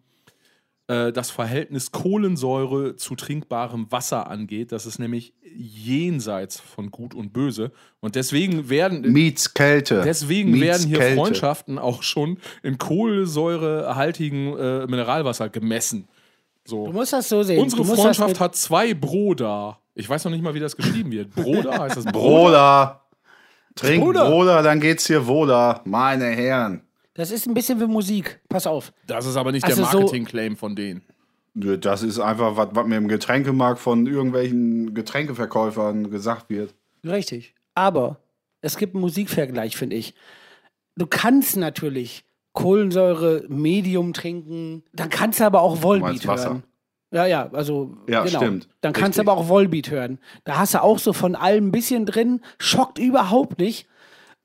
äh, 0.89 1.13
das 1.13 1.31
Verhältnis 1.31 1.91
Kohlensäure 1.91 2.95
zu 2.97 3.15
trinkbarem 3.15 3.91
Wasser 3.91 4.27
angeht. 4.29 4.71
Das 4.71 4.85
ist 4.85 4.99
nämlich 4.99 5.33
jenseits 5.55 6.59
von 6.59 6.91
Gut 6.91 7.13
und 7.15 7.31
Böse. 7.31 7.71
Und 8.01 8.15
deswegen 8.15 8.69
werden. 8.69 9.01
Meets 9.11 9.53
Kälte. 9.53 10.01
Deswegen 10.03 10.51
Meets 10.51 10.63
werden 10.65 10.87
hier 10.87 10.97
Kälte. 10.97 11.15
Freundschaften 11.15 11.79
auch 11.79 12.03
schon 12.03 12.37
in 12.63 12.77
kohlensäurehaltigen 12.77 14.57
äh, 14.57 14.87
Mineralwasser 14.87 15.49
gemessen. 15.49 16.07
Du 16.65 16.69
So. 16.85 16.91
musst 16.91 17.13
das 17.13 17.29
so 17.29 17.43
sehen. 17.43 17.61
Unsere 17.61 17.83
du 17.83 17.95
Freundschaft 17.95 18.39
hat 18.39 18.55
zwei 18.55 18.93
Broda. 18.93 19.79
Ich 19.95 20.09
weiß 20.09 20.23
noch 20.25 20.31
nicht 20.31 20.43
mal, 20.43 20.53
wie 20.53 20.59
das 20.59 20.75
geschrieben 20.75 21.11
wird. 21.11 21.33
Broda 21.35 21.79
heißt 21.81 21.97
das 21.97 22.05
Broda? 22.11 22.11
Brola. 22.11 23.01
Trink 23.75 24.03
Bruder. 24.03 24.29
Brola, 24.29 24.61
dann 24.61 24.79
geht's 24.79 25.07
hier 25.07 25.25
wohler. 25.27 25.81
Meine 25.85 26.25
Herren. 26.25 26.81
Das 27.19 27.31
ist 27.31 27.45
ein 27.47 27.53
bisschen 27.53 27.79
wie 27.79 27.85
Musik. 27.87 28.39
Pass 28.49 28.65
auf. 28.67 28.91
Das 29.07 29.25
ist 29.25 29.35
aber 29.37 29.51
nicht 29.51 29.63
Also 29.65 29.81
der 29.83 29.91
so- 29.91 29.99
Marketing-Claim 29.99 30.55
von 30.57 30.75
denen. 30.75 31.01
Das 31.53 32.03
ist 32.03 32.19
einfach, 32.19 32.55
was, 32.57 32.69
was 32.71 32.85
mir 32.87 32.97
im 32.97 33.07
Getränkemarkt 33.07 33.79
von 33.79 34.05
irgendwelchen 34.07 34.93
Getränkeverkäufern 34.93 36.09
gesagt 36.09 36.49
wird. 36.49 36.73
Richtig. 37.05 37.53
Aber 37.75 38.19
es 38.61 38.77
gibt 38.77 38.93
einen 38.95 39.01
Musikvergleich, 39.01 39.75
finde 39.75 39.95
ich. 39.97 40.13
Du 40.95 41.05
kannst 41.07 41.57
natürlich 41.57 42.23
Kohlensäure 42.53 43.45
Medium 43.47 44.13
trinken, 44.13 44.83
dann 44.93 45.09
kannst 45.09 45.39
du 45.39 45.45
aber 45.45 45.61
auch 45.61 45.81
Volbeat 45.81 46.25
hören. 46.27 46.63
Ja, 47.11 47.25
ja, 47.25 47.49
also 47.51 47.97
Ja, 48.07 48.23
genau. 48.23 48.37
stimmt. 48.39 48.67
Dann 48.81 48.93
kannst 48.93 49.17
du 49.17 49.21
aber 49.23 49.33
auch 49.33 49.47
Volbeat 49.49 49.89
hören. 49.89 50.19
Da 50.43 50.59
hast 50.59 50.73
du 50.75 50.83
auch 50.83 50.99
so 50.99 51.13
von 51.13 51.35
allem 51.35 51.67
ein 51.67 51.71
bisschen 51.71 52.05
drin, 52.05 52.41
schockt 52.59 52.99
überhaupt 52.99 53.59
nicht. 53.59 53.87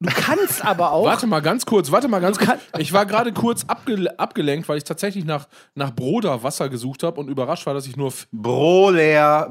Du 0.00 0.10
kannst 0.12 0.64
aber 0.64 0.92
auch. 0.92 1.06
Warte 1.06 1.26
mal 1.26 1.40
ganz 1.40 1.64
kurz, 1.64 1.90
warte 1.90 2.08
mal 2.08 2.20
ganz 2.20 2.38
kurz. 2.38 2.60
Ich 2.78 2.92
war 2.92 3.06
gerade 3.06 3.32
kurz 3.32 3.64
abge 3.64 4.18
abgelenkt, 4.18 4.68
weil 4.68 4.76
ich 4.76 4.84
tatsächlich 4.84 5.24
nach, 5.24 5.48
nach 5.74 5.94
Broder 5.94 6.42
Wasser 6.42 6.68
gesucht 6.68 7.02
habe 7.02 7.20
und 7.20 7.28
überrascht 7.28 7.64
war, 7.66 7.74
dass 7.74 7.86
ich 7.86 7.96
nur. 7.96 8.12
Broler, 8.32 9.48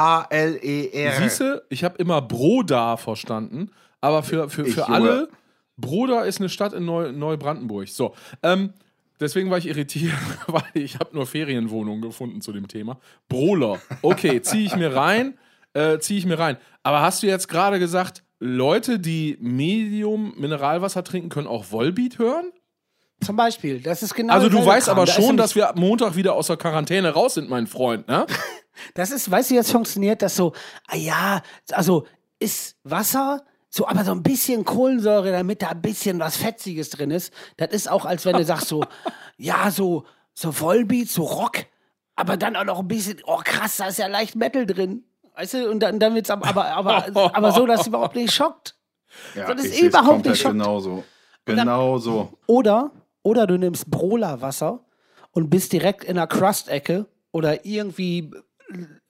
B-R-O-H-L-E-R. 0.00 1.12
Siehste, 1.20 1.64
ich 1.68 1.84
habe 1.84 1.96
immer 1.98 2.22
Broda 2.22 2.96
verstanden, 2.96 3.70
aber 4.00 4.22
für, 4.22 4.48
für, 4.48 4.66
Ich, 4.66 4.74
für 4.74 4.80
Junge. 4.82 4.94
alle, 4.94 5.28
Broda 5.76 6.22
ist 6.22 6.40
eine 6.40 6.48
Stadt 6.48 6.72
in 6.72 6.84
Neu 6.84 7.12
Neubrandenburg. 7.12 7.88
So, 7.88 8.14
ähm, 8.42 8.72
deswegen 9.20 9.50
war 9.50 9.58
ich 9.58 9.66
irritiert, 9.66 10.14
weil 10.46 10.62
ich 10.74 10.98
habe 10.98 11.14
nur 11.14 11.26
Ferienwohnungen 11.26 12.00
gefunden 12.02 12.40
zu 12.40 12.52
dem 12.52 12.68
Thema. 12.68 12.98
Broler, 13.28 13.78
okay, 14.02 14.40
ziehe 14.42 14.64
ich 14.64 14.76
mir 14.76 14.94
rein, 14.96 15.34
äh, 15.74 15.98
ziehe 15.98 16.18
ich 16.18 16.26
mir 16.26 16.38
rein. 16.38 16.56
Aber 16.82 17.02
hast 17.02 17.22
du 17.22 17.26
jetzt 17.26 17.48
gerade 17.48 17.78
gesagt, 17.78 18.22
Leute, 18.40 18.98
die 18.98 19.36
Medium 19.40 20.34
Mineralwasser 20.36 21.04
trinken, 21.04 21.28
können 21.28 21.46
auch 21.46 21.70
Volbeat 21.70 22.18
hören? 22.18 22.50
Zum 23.22 23.36
Beispiel. 23.36 23.80
Das 23.80 24.02
ist 24.02 24.14
genau 24.14 24.32
Also 24.32 24.48
du 24.48 24.64
weißt 24.64 24.86
Kram. 24.86 24.96
aber 24.96 25.06
Da 25.06 25.12
schon, 25.12 25.36
dass 25.36 25.54
wir 25.54 25.68
ab 25.68 25.78
Montag 25.78 26.16
wieder 26.16 26.34
aus 26.34 26.46
der 26.46 26.56
Quarantäne 26.56 27.10
raus 27.10 27.34
sind, 27.34 27.48
mein 27.50 27.66
Freund, 27.66 28.08
ne? 28.08 28.26
Das 28.94 29.10
ist, 29.10 29.30
weißt 29.30 29.50
du, 29.50 29.54
wie 29.54 29.58
das 29.58 29.70
funktioniert, 29.70 30.22
dass 30.22 30.36
so, 30.36 30.54
ah 30.86 30.96
ja, 30.96 31.42
also 31.72 32.06
ist 32.38 32.76
Wasser, 32.82 33.44
so, 33.68 33.86
aber 33.86 34.04
so 34.04 34.12
ein 34.12 34.22
bisschen 34.22 34.64
Kohlensäure, 34.64 35.32
damit 35.32 35.60
da 35.60 35.68
ein 35.68 35.82
bisschen 35.82 36.18
was 36.18 36.38
Fetziges 36.38 36.88
drin 36.88 37.10
ist. 37.10 37.30
Das 37.58 37.72
ist 37.72 37.90
auch, 37.90 38.06
als 38.06 38.24
wenn 38.24 38.38
du 38.38 38.44
sagst 38.44 38.68
so, 38.68 38.82
ja, 39.36 39.70
so, 39.70 40.06
so 40.32 40.50
Vollbeat, 40.50 41.10
so 41.10 41.24
Rock, 41.24 41.66
aber 42.16 42.38
dann 42.38 42.56
auch 42.56 42.64
noch 42.64 42.78
ein 42.78 42.88
bisschen, 42.88 43.20
oh 43.26 43.40
krass, 43.44 43.76
da 43.76 43.88
ist 43.88 43.98
ja 43.98 44.06
leicht 44.06 44.34
Metal 44.34 44.64
drin. 44.64 45.04
Weißt 45.36 45.54
du, 45.54 45.70
und 45.70 45.80
dann, 45.80 45.98
dann 45.98 46.14
wird's 46.14 46.30
aber, 46.30 46.46
aber, 46.48 46.66
aber, 46.74 47.34
aber 47.36 47.52
so, 47.52 47.66
dass 47.66 47.82
es 47.82 47.86
überhaupt 47.86 48.14
nicht 48.16 48.32
schockt. 48.32 48.74
Ja, 49.34 49.46
Das 49.52 49.64
ist 49.64 49.72
ich 49.72 49.78
seh's 49.80 49.88
überhaupt 49.88 50.08
komplett 50.08 50.32
nicht 50.32 50.42
schockt. 50.42 50.52
genauso. 50.54 51.04
dann- 51.44 51.56
Genauso. 51.56 52.32
Oder, 52.46 52.90
oder 53.22 53.46
du 53.46 53.56
nimmst 53.58 53.90
Brola-Wasser 53.90 54.80
und 55.32 55.50
bist 55.50 55.72
direkt 55.72 56.04
in 56.04 56.16
der 56.16 56.26
Crust-Ecke 56.26 57.06
oder 57.32 57.64
irgendwie 57.64 58.30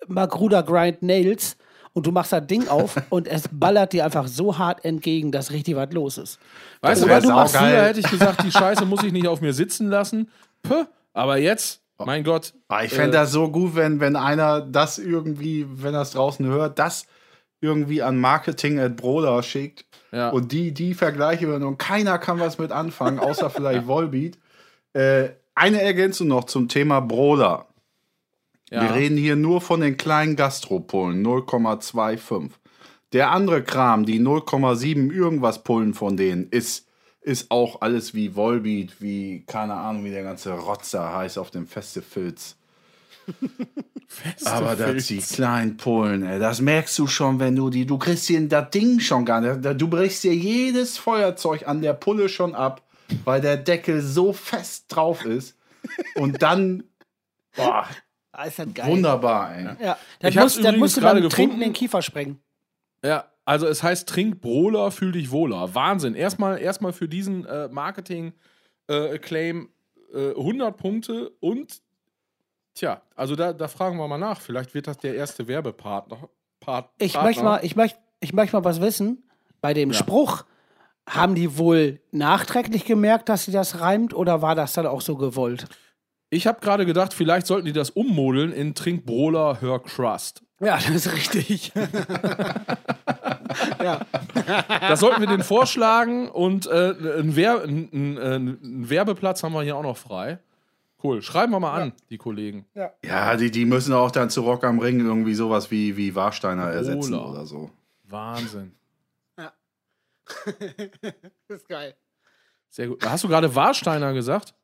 Magruder 0.07 0.63
Grind 0.63 1.03
Nails 1.03 1.57
und 1.93 2.07
du 2.07 2.13
machst 2.13 2.33
das 2.33 2.47
Ding 2.47 2.69
auf 2.69 2.97
und 3.11 3.27
es 3.27 3.45
ballert 3.51 3.93
dir 3.93 4.05
einfach 4.05 4.27
so 4.29 4.57
hart 4.59 4.85
entgegen, 4.85 5.33
dass 5.33 5.51
richtig 5.51 5.77
was 5.77 5.93
los 5.93 6.19
ist. 6.19 6.39
Weißt 6.81 7.03
du, 7.03 7.07
wär 7.09 7.17
was 7.17 7.25
du 7.25 7.31
machst? 7.31 7.57
Früher 7.57 7.83
hätte 7.83 8.01
ich 8.01 8.11
gesagt, 8.11 8.43
die 8.45 8.53
Scheiße 8.53 8.85
muss 8.87 9.03
ich 9.03 9.13
nicht 9.13 9.27
auf 9.27 9.41
mir 9.41 9.53
sitzen 9.53 9.89
lassen. 9.89 10.31
Puh, 10.63 10.85
aber 11.13 11.37
jetzt, 11.39 11.80
mein 12.07 12.25
Gott. 12.25 12.53
Ah, 12.69 12.83
Ich 12.85 12.93
äh, 12.93 12.97
fände 12.97 13.13
das 13.13 13.33
so 13.33 13.51
gut, 13.51 13.75
wenn, 13.77 14.01
wenn 14.01 14.17
einer 14.17 14.61
das 14.61 14.99
irgendwie, 14.99 15.67
wenn 15.69 15.95
er 15.95 16.03
es 16.03 16.13
draußen 16.13 16.45
hört, 16.47 16.79
das 16.79 17.07
irgendwie 17.61 18.03
an 18.03 18.19
Marketing 18.19 18.79
at 18.79 18.97
Broder 18.97 19.43
schickt 19.43 19.85
Ja. 20.13 20.31
und 20.31 20.51
die, 20.53 20.73
die 20.73 20.95
Vergleiche 20.95 21.47
hören 21.47 21.63
und 21.63 21.79
keiner 21.79 22.19
kann 22.19 22.41
was 22.41 22.59
mit 22.59 22.73
anfangen, 22.73 23.19
außer 23.19 23.51
vielleicht 23.51 23.87
Volbeat. 23.87 24.39
Äh, 24.95 25.31
eine 25.55 25.83
Ergänzung 25.83 26.29
noch 26.29 26.45
zum 26.45 26.69
Thema 26.69 27.01
Broder. 27.01 27.67
ja. 28.71 28.83
Wir 28.83 28.95
reden 28.95 29.17
hier 29.19 29.37
nur 29.37 29.61
von 29.61 29.81
den 29.81 29.97
kleinen 29.97 30.37
Gastropolen, 30.37 31.23
0,25. 31.25 32.51
Der 33.13 33.31
andere 33.33 33.63
Kram, 33.63 34.07
die 34.07 34.21
0,7 34.21 35.13
irgendwas 35.13 35.63
Pullen 35.65 35.95
von 35.95 36.17
denen, 36.17 36.49
ist, 36.51 36.87
ist 37.31 37.51
auch 37.51 37.81
alles 37.81 38.13
wie 38.15 38.35
Volbeat, 38.35 39.01
wie, 39.01 39.45
keine 39.47 39.75
Ahnung, 39.75 40.05
wie 40.05 40.11
der 40.11 40.23
ganze 40.25 40.53
Rotzer 40.53 41.15
heißt 41.15 41.39
auf 41.39 41.51
den 41.51 41.67
Festivals. 41.67 42.57
Aber 44.45 44.75
das 44.75 45.07
die 45.07 45.19
kleinen 45.19 45.77
Pullen, 45.77 46.25
ey, 46.25 46.41
das 46.41 46.61
merkst 46.61 46.99
du 46.99 47.07
schon, 47.07 47.39
wenn 47.39 47.55
du 47.55 47.71
die, 47.71 47.87
du 47.87 47.97
kriegst 47.99 48.29
dir 48.29 48.47
das 48.49 48.71
Ding 48.71 48.99
schon 49.01 49.25
gar 49.25 49.41
nicht, 49.41 49.81
du 49.81 49.89
brichst 49.89 50.25
dir 50.25 50.35
jedes 50.35 50.99
Feuerzeug 50.99 51.67
an 51.69 51.81
der 51.81 51.93
Pulle 51.93 52.29
schon 52.29 52.55
ab, 52.55 52.83
weil 53.25 53.41
der 53.41 53.57
Deckel 53.57 54.03
so 54.03 54.33
fest 54.33 54.87
drauf 54.89 55.25
ist. 55.25 55.57
Und 56.17 56.43
dann, 56.43 56.85
boah, 57.57 57.87
Ah, 58.33 58.45
ist 58.45 58.59
das 58.61 58.69
geil. 58.75 58.87
wunderbar, 58.89 59.55
ey. 59.57 59.65
Ja, 59.81 59.99
das 60.21 60.31
Ich 60.31 60.35
das 60.37 60.57
übrigens 60.57 60.79
musst 60.79 60.97
du 60.97 61.01
gerade 61.01 61.21
beim 61.21 61.31
Trinken 61.31 61.61
den 61.61 61.73
Kiefer 61.73 62.01
sprengen. 62.01 62.39
Ja, 63.05 63.25
also 63.51 63.67
es 63.67 63.83
heißt 63.83 64.09
Trink 64.09 64.41
Broler, 64.41 64.93
fühl 64.93 65.11
dich 65.11 65.33
wohler. 65.33 65.75
Wahnsinn. 65.75 66.15
Erstmal, 66.15 66.61
erstmal 66.61 66.93
für 66.93 67.09
diesen 67.09 67.45
äh, 67.47 67.67
Marketing-Claim 67.69 69.69
äh, 70.15 70.29
100 70.31 70.77
Punkte 70.77 71.31
und 71.41 71.81
tja, 72.75 73.03
also 73.17 73.35
da, 73.35 73.53
da 73.53 73.67
fragen 73.67 73.99
wir 73.99 74.07
mal 74.07 74.19
nach. 74.19 74.41
Vielleicht 74.41 74.73
wird 74.75 74.87
das 74.87 74.99
der 74.99 75.17
erste 75.17 75.49
Werbepartner. 75.49 76.29
Part, 76.61 76.91
Ich 76.99 77.15
Partner. 77.15 77.29
möchte 77.29 77.43
mal, 77.45 77.61
ich 77.65 77.75
möchte, 77.75 77.99
ich 78.21 78.33
möchte 78.33 78.55
mal 78.57 78.63
was 78.65 78.81
wissen. 78.81 79.25
Bei 79.61 79.75
dem 79.75 79.91
Ja. 79.91 79.99
Spruch, 79.99 80.45
haben 81.09 81.35
die 81.35 81.59
wohl 81.59 81.99
nachträglich 82.13 82.85
gemerkt, 82.85 83.29
dass 83.29 83.47
sie 83.47 83.53
das 83.53 83.81
reimt 83.81 84.15
oder 84.15 84.43
war 84.43 84.55
das 84.55 84.75
dann 84.75 84.87
auch 84.87 85.01
so 85.01 85.17
gewollt? 85.17 85.67
Ich 86.29 86.47
habe 86.47 86.61
gerade 86.61 86.87
gedacht, 86.87 87.13
vielleicht 87.15 87.49
sollten 87.49 87.67
die 87.67 87.73
das 87.73 87.91
ummodeln 87.91 88.53
in 88.53 88.77
Trink 88.77 89.07
Broler, 89.07 89.61
hör 89.61 89.83
Crust. 89.83 90.45
Ja, 90.61 90.77
das 90.77 90.89
ist 91.07 91.13
richtig. 91.13 91.73
ja. 93.83 94.01
Das 94.81 95.01
sollten 95.01 95.21
wir 95.21 95.29
denen 95.29 95.43
vorschlagen 95.43 96.29
und 96.29 96.67
äh, 96.67 96.71
einen, 96.71 97.37
Wer 97.37 97.63
ein, 97.63 97.89
ein, 97.93 98.19
ein 98.19 98.91
Werbeplatz 98.91 99.43
haben 99.43 99.53
wir 99.53 99.63
hier 99.63 99.77
auch 99.77 99.83
noch 99.83 99.97
frei. 99.97 100.39
Cool. 101.03 101.23
Schreiben 101.23 101.53
wir 101.53 101.61
mal 101.61 101.81
an, 101.81 101.93
die 102.11 102.19
Kollegen. 102.19 102.67
Ja, 103.03 103.37
die, 103.37 103.51
die 103.51 103.65
müssen 103.65 103.95
auch 103.95 104.11
dann 104.11 104.29
zu 104.29 104.43
Rock 104.43 104.65
am 104.65 104.79
Ring 104.79 105.01
irgendwie 105.01 105.35
sowas 105.35 105.71
wie, 105.71 105.97
wie 105.97 106.15
Warsteiner 106.15 106.71
ersetzen 106.71 107.15
oder 107.15 107.47
so. 107.47 107.71
Wahnsinn. 108.05 108.73
Das 111.49 111.63
ist 111.63 111.69
geil. 111.69 111.97
Sehr 112.69 112.87
gut. 112.87 113.05
Hast 113.05 113.25
du 113.25 113.29
gerade 113.29 113.53
Warsteiner 113.53 114.13
gesagt? 114.13 114.55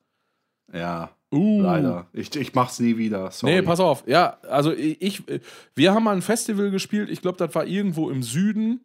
Ja, 0.73 1.11
Uh. 1.33 1.61
leider. 1.61 2.07
Ich, 2.13 2.35
ich 2.37 2.55
mach's 2.55 2.79
nie 2.79 2.97
wieder. 2.97 3.31
Sorry. 3.31 3.55
Nee, 3.55 3.63
pass 3.63 3.81
auf. 3.81 4.05
Ja, 4.07 4.39
also 4.49 4.73
ich, 4.73 5.23
wir 5.75 5.93
haben 5.93 6.05
mal 6.05 6.15
ein 6.15 6.23
Festival 6.23 6.71
gespielt. 6.71 7.11
Ich 7.11 7.21
glaube, 7.21 7.37
das 7.39 7.55
war 7.55 7.67
irgendwo 7.67 8.11
im 8.11 8.23
Süden. 8.23 8.81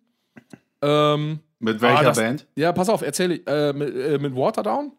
Ähm, 0.82 1.40
Mit 1.60 1.82
welcher 1.82 2.00
Ah, 2.00 2.04
das- 2.04 2.18
Band? 2.18 2.48
ja, 2.56 2.72
pass 2.74 2.90
auf, 2.90 3.02
erzähle 3.04 3.36
ich. 3.36 3.48
Äh, 3.48 3.74
mit, 3.74 3.96
äh, 3.96 4.18
mit 4.18 4.36
Waterdown. 4.36 4.92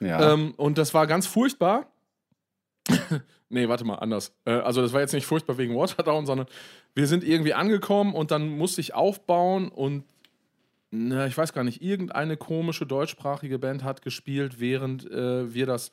Ja. 0.00 0.32
Ähm, 0.34 0.54
und 0.56 0.78
das 0.78 0.94
war 0.94 1.06
ganz 1.06 1.26
furchtbar. 1.26 1.86
nee, 3.48 3.68
warte 3.68 3.84
mal, 3.84 3.96
anders. 3.96 4.32
Äh, 4.44 4.52
also, 4.52 4.82
das 4.82 4.92
war 4.92 5.00
jetzt 5.00 5.14
nicht 5.14 5.26
furchtbar 5.26 5.58
wegen 5.58 5.74
Waterdown, 5.74 6.26
sondern 6.26 6.46
wir 6.94 7.06
sind 7.08 7.24
irgendwie 7.24 7.54
angekommen 7.54 8.14
und 8.14 8.30
dann 8.30 8.48
musste 8.56 8.80
ich 8.80 8.94
aufbauen 8.94 9.68
und 9.68 10.04
na, 10.92 11.26
ich 11.26 11.36
weiß 11.36 11.52
gar 11.52 11.64
nicht, 11.64 11.82
irgendeine 11.82 12.36
komische 12.36 12.86
deutschsprachige 12.86 13.58
Band 13.58 13.82
hat 13.82 14.02
gespielt, 14.02 14.60
während 14.60 15.10
äh, 15.10 15.52
wir 15.52 15.66
das 15.66 15.90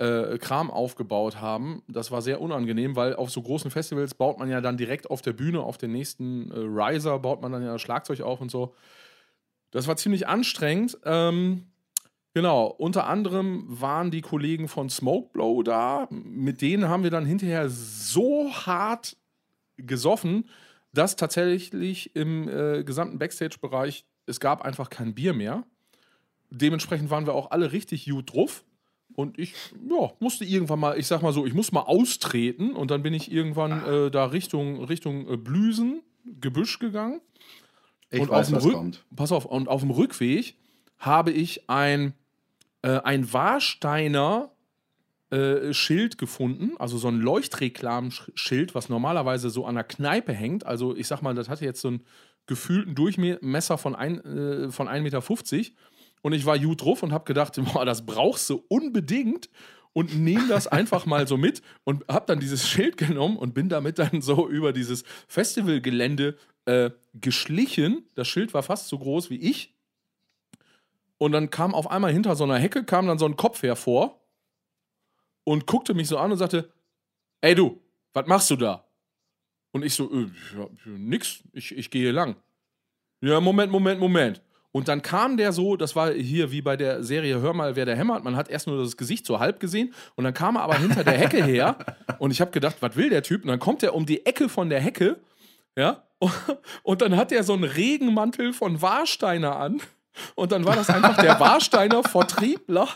äh, 0.00 0.38
Kram 0.38 0.70
aufgebaut 0.70 1.40
haben. 1.40 1.82
Das 1.88 2.10
war 2.10 2.22
sehr 2.22 2.40
unangenehm, 2.40 2.96
weil 2.96 3.14
auf 3.14 3.30
so 3.30 3.42
großen 3.42 3.70
Festivals 3.70 4.14
baut 4.14 4.38
man 4.38 4.48
ja 4.48 4.60
dann 4.60 4.76
direkt 4.76 5.10
auf 5.10 5.22
der 5.22 5.32
Bühne, 5.32 5.60
auf 5.60 5.78
den 5.78 5.92
nächsten 5.92 6.50
äh, 6.50 6.58
Riser, 6.58 7.18
baut 7.18 7.42
man 7.42 7.52
dann 7.52 7.62
ja 7.62 7.78
Schlagzeug 7.78 8.22
auf 8.22 8.40
und 8.40 8.50
so. 8.50 8.74
Das 9.70 9.86
war 9.86 9.96
ziemlich 9.96 10.26
anstrengend. 10.26 10.98
Ähm, 11.04 11.66
Genau, 12.32 12.66
unter 12.66 13.08
anderem 13.08 13.64
waren 13.66 14.12
die 14.12 14.20
Kollegen 14.20 14.68
von 14.68 14.88
Smokeblow 14.88 15.64
da. 15.64 16.06
Mit 16.10 16.62
denen 16.62 16.88
haben 16.88 17.02
wir 17.02 17.10
dann 17.10 17.26
hinterher 17.26 17.68
so 17.68 18.52
hart 18.52 19.16
gesoffen, 19.76 20.48
dass 20.92 21.16
tatsächlich 21.16 22.14
im 22.14 22.48
äh, 22.48 22.84
gesamten 22.84 23.18
Backstage-Bereich 23.18 24.04
es 24.26 24.38
gab 24.38 24.62
einfach 24.62 24.90
kein 24.90 25.14
Bier 25.14 25.32
mehr. 25.32 25.64
Dementsprechend 26.50 27.10
waren 27.10 27.26
wir 27.26 27.34
auch 27.34 27.50
alle 27.50 27.72
richtig 27.72 28.08
gut 28.08 28.32
drauf. 28.32 28.64
Und 29.14 29.38
ich 29.38 29.54
ja, 29.88 30.10
musste 30.18 30.44
irgendwann 30.44 30.80
mal, 30.80 30.98
ich 30.98 31.06
sag 31.06 31.22
mal 31.22 31.32
so, 31.32 31.46
ich 31.46 31.54
muss 31.54 31.72
mal 31.72 31.82
austreten 31.82 32.72
und 32.72 32.90
dann 32.90 33.02
bin 33.02 33.14
ich 33.14 33.30
irgendwann 33.30 33.84
äh, 33.84 34.10
da 34.10 34.26
Richtung, 34.26 34.82
Richtung 34.84 35.28
äh, 35.28 35.36
Blüsen, 35.36 36.02
Gebüsch 36.40 36.78
gegann. 36.78 37.20
ich 38.10 38.20
und 38.20 38.30
weiß, 38.30 38.52
auf 38.52 38.62
dem 38.62 38.72
kommt. 38.72 39.04
Pass 39.14 39.32
auf, 39.32 39.44
und 39.44 39.68
auf 39.68 39.80
dem 39.80 39.90
Rückweg 39.90 40.54
habe 40.98 41.32
ich 41.32 41.68
ein, 41.68 42.14
äh, 42.82 43.00
ein 43.00 43.32
Warsteiner 43.32 44.50
äh, 45.30 45.72
Schild 45.72 46.18
gefunden, 46.18 46.72
also 46.78 46.98
so 46.98 47.08
ein 47.08 47.20
Leuchtreklamschild, 47.20 48.74
was 48.74 48.88
normalerweise 48.88 49.50
so 49.50 49.64
an 49.64 49.76
der 49.76 49.84
Kneipe 49.84 50.32
hängt. 50.32 50.66
Also 50.66 50.96
ich 50.96 51.06
sag 51.06 51.22
mal, 51.22 51.34
das 51.34 51.48
hatte 51.48 51.64
jetzt 51.64 51.80
so 51.80 51.88
einen 51.88 52.04
gefühlten 52.46 52.94
Durchmesser 52.96 53.78
von, 53.78 53.94
ein, 53.94 54.18
äh, 54.24 54.70
von 54.70 54.88
1,50 54.88 55.02
Meter. 55.02 55.22
Und 56.22 56.32
ich 56.32 56.44
war 56.44 56.58
gut 56.58 56.82
drauf 56.82 57.02
und 57.02 57.12
habe 57.12 57.24
gedacht, 57.24 57.58
boah, 57.72 57.84
das 57.84 58.04
brauchst 58.04 58.48
du 58.50 58.64
unbedingt. 58.68 59.50
Und 59.92 60.16
nehme 60.16 60.46
das 60.46 60.68
einfach 60.68 61.04
mal 61.04 61.26
so 61.26 61.36
mit 61.36 61.62
und 61.82 62.06
habe 62.06 62.24
dann 62.26 62.38
dieses 62.38 62.68
Schild 62.68 62.96
genommen 62.96 63.36
und 63.36 63.54
bin 63.54 63.68
damit 63.68 63.98
dann 63.98 64.22
so 64.22 64.48
über 64.48 64.72
dieses 64.72 65.02
Festivalgelände 65.26 66.38
äh, 66.66 66.90
geschlichen. 67.14 68.04
Das 68.14 68.28
Schild 68.28 68.54
war 68.54 68.62
fast 68.62 68.86
so 68.86 69.00
groß 69.00 69.30
wie 69.30 69.38
ich. 69.38 69.74
Und 71.18 71.32
dann 71.32 71.50
kam 71.50 71.74
auf 71.74 71.90
einmal 71.90 72.12
hinter 72.12 72.36
so 72.36 72.44
einer 72.44 72.56
Hecke, 72.56 72.84
kam 72.84 73.08
dann 73.08 73.18
so 73.18 73.26
ein 73.26 73.36
Kopf 73.36 73.64
hervor 73.64 74.20
und 75.42 75.66
guckte 75.66 75.92
mich 75.92 76.06
so 76.06 76.18
an 76.18 76.30
und 76.30 76.38
sagte, 76.38 76.72
ey 77.40 77.56
du, 77.56 77.82
was 78.12 78.26
machst 78.26 78.48
du 78.50 78.56
da? 78.56 78.86
Und 79.72 79.84
ich 79.84 79.94
so, 79.94 80.10
äh, 80.12 80.30
nix, 80.86 81.42
ich, 81.52 81.76
ich 81.76 81.90
gehe 81.90 82.12
lang. 82.12 82.36
Ja, 83.20 83.40
Moment, 83.40 83.70
Moment, 83.70 84.00
Moment. 84.00 84.42
Und 84.72 84.88
dann 84.88 85.02
kam 85.02 85.36
der 85.36 85.52
so, 85.52 85.76
das 85.76 85.96
war 85.96 86.12
hier 86.12 86.52
wie 86.52 86.62
bei 86.62 86.76
der 86.76 87.02
Serie 87.02 87.40
Hör 87.40 87.54
mal, 87.54 87.74
wer 87.74 87.86
der 87.86 87.96
hämmert. 87.96 88.22
Man 88.22 88.36
hat 88.36 88.48
erst 88.48 88.68
nur 88.68 88.78
das 88.78 88.96
Gesicht 88.96 89.26
so 89.26 89.40
halb 89.40 89.58
gesehen 89.58 89.92
und 90.14 90.24
dann 90.24 90.34
kam 90.34 90.56
er 90.56 90.62
aber 90.62 90.76
hinter 90.76 91.02
der 91.02 91.18
Hecke 91.18 91.44
her 91.44 91.76
und 92.18 92.30
ich 92.30 92.40
habe 92.40 92.52
gedacht, 92.52 92.76
was 92.80 92.96
will 92.96 93.10
der 93.10 93.22
Typ? 93.22 93.42
Und 93.42 93.48
dann 93.48 93.58
kommt 93.58 93.82
er 93.82 93.94
um 93.94 94.06
die 94.06 94.24
Ecke 94.26 94.48
von 94.48 94.70
der 94.70 94.80
Hecke, 94.80 95.18
ja, 95.76 96.04
und 96.82 97.02
dann 97.02 97.16
hat 97.16 97.32
er 97.32 97.42
so 97.42 97.54
einen 97.54 97.64
Regenmantel 97.64 98.52
von 98.52 98.80
Warsteiner 98.80 99.56
an 99.56 99.80
und 100.34 100.52
dann 100.52 100.64
war 100.64 100.76
das 100.76 100.90
einfach 100.90 101.16
der 101.16 101.40
Warsteiner 101.40 102.02
Vertriebler, 102.02 102.88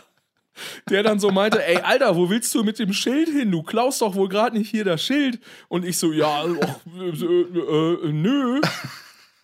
der 0.89 1.03
dann 1.03 1.19
so 1.19 1.31
meinte, 1.31 1.65
ey, 1.65 1.77
Alter, 1.77 2.15
wo 2.15 2.29
willst 2.29 2.53
du 2.55 2.63
mit 2.63 2.79
dem 2.79 2.93
Schild 2.93 3.29
hin? 3.29 3.51
Du 3.51 3.63
klaust 3.63 4.01
doch 4.01 4.15
wohl 4.15 4.29
gerade 4.29 4.57
nicht 4.57 4.69
hier 4.69 4.85
das 4.85 5.03
Schild. 5.03 5.39
Und 5.67 5.85
ich 5.85 5.97
so, 5.97 6.13
ja, 6.13 6.43
och, 6.43 6.79
äh, 6.97 8.07
äh, 8.07 8.11
nö. 8.13 8.61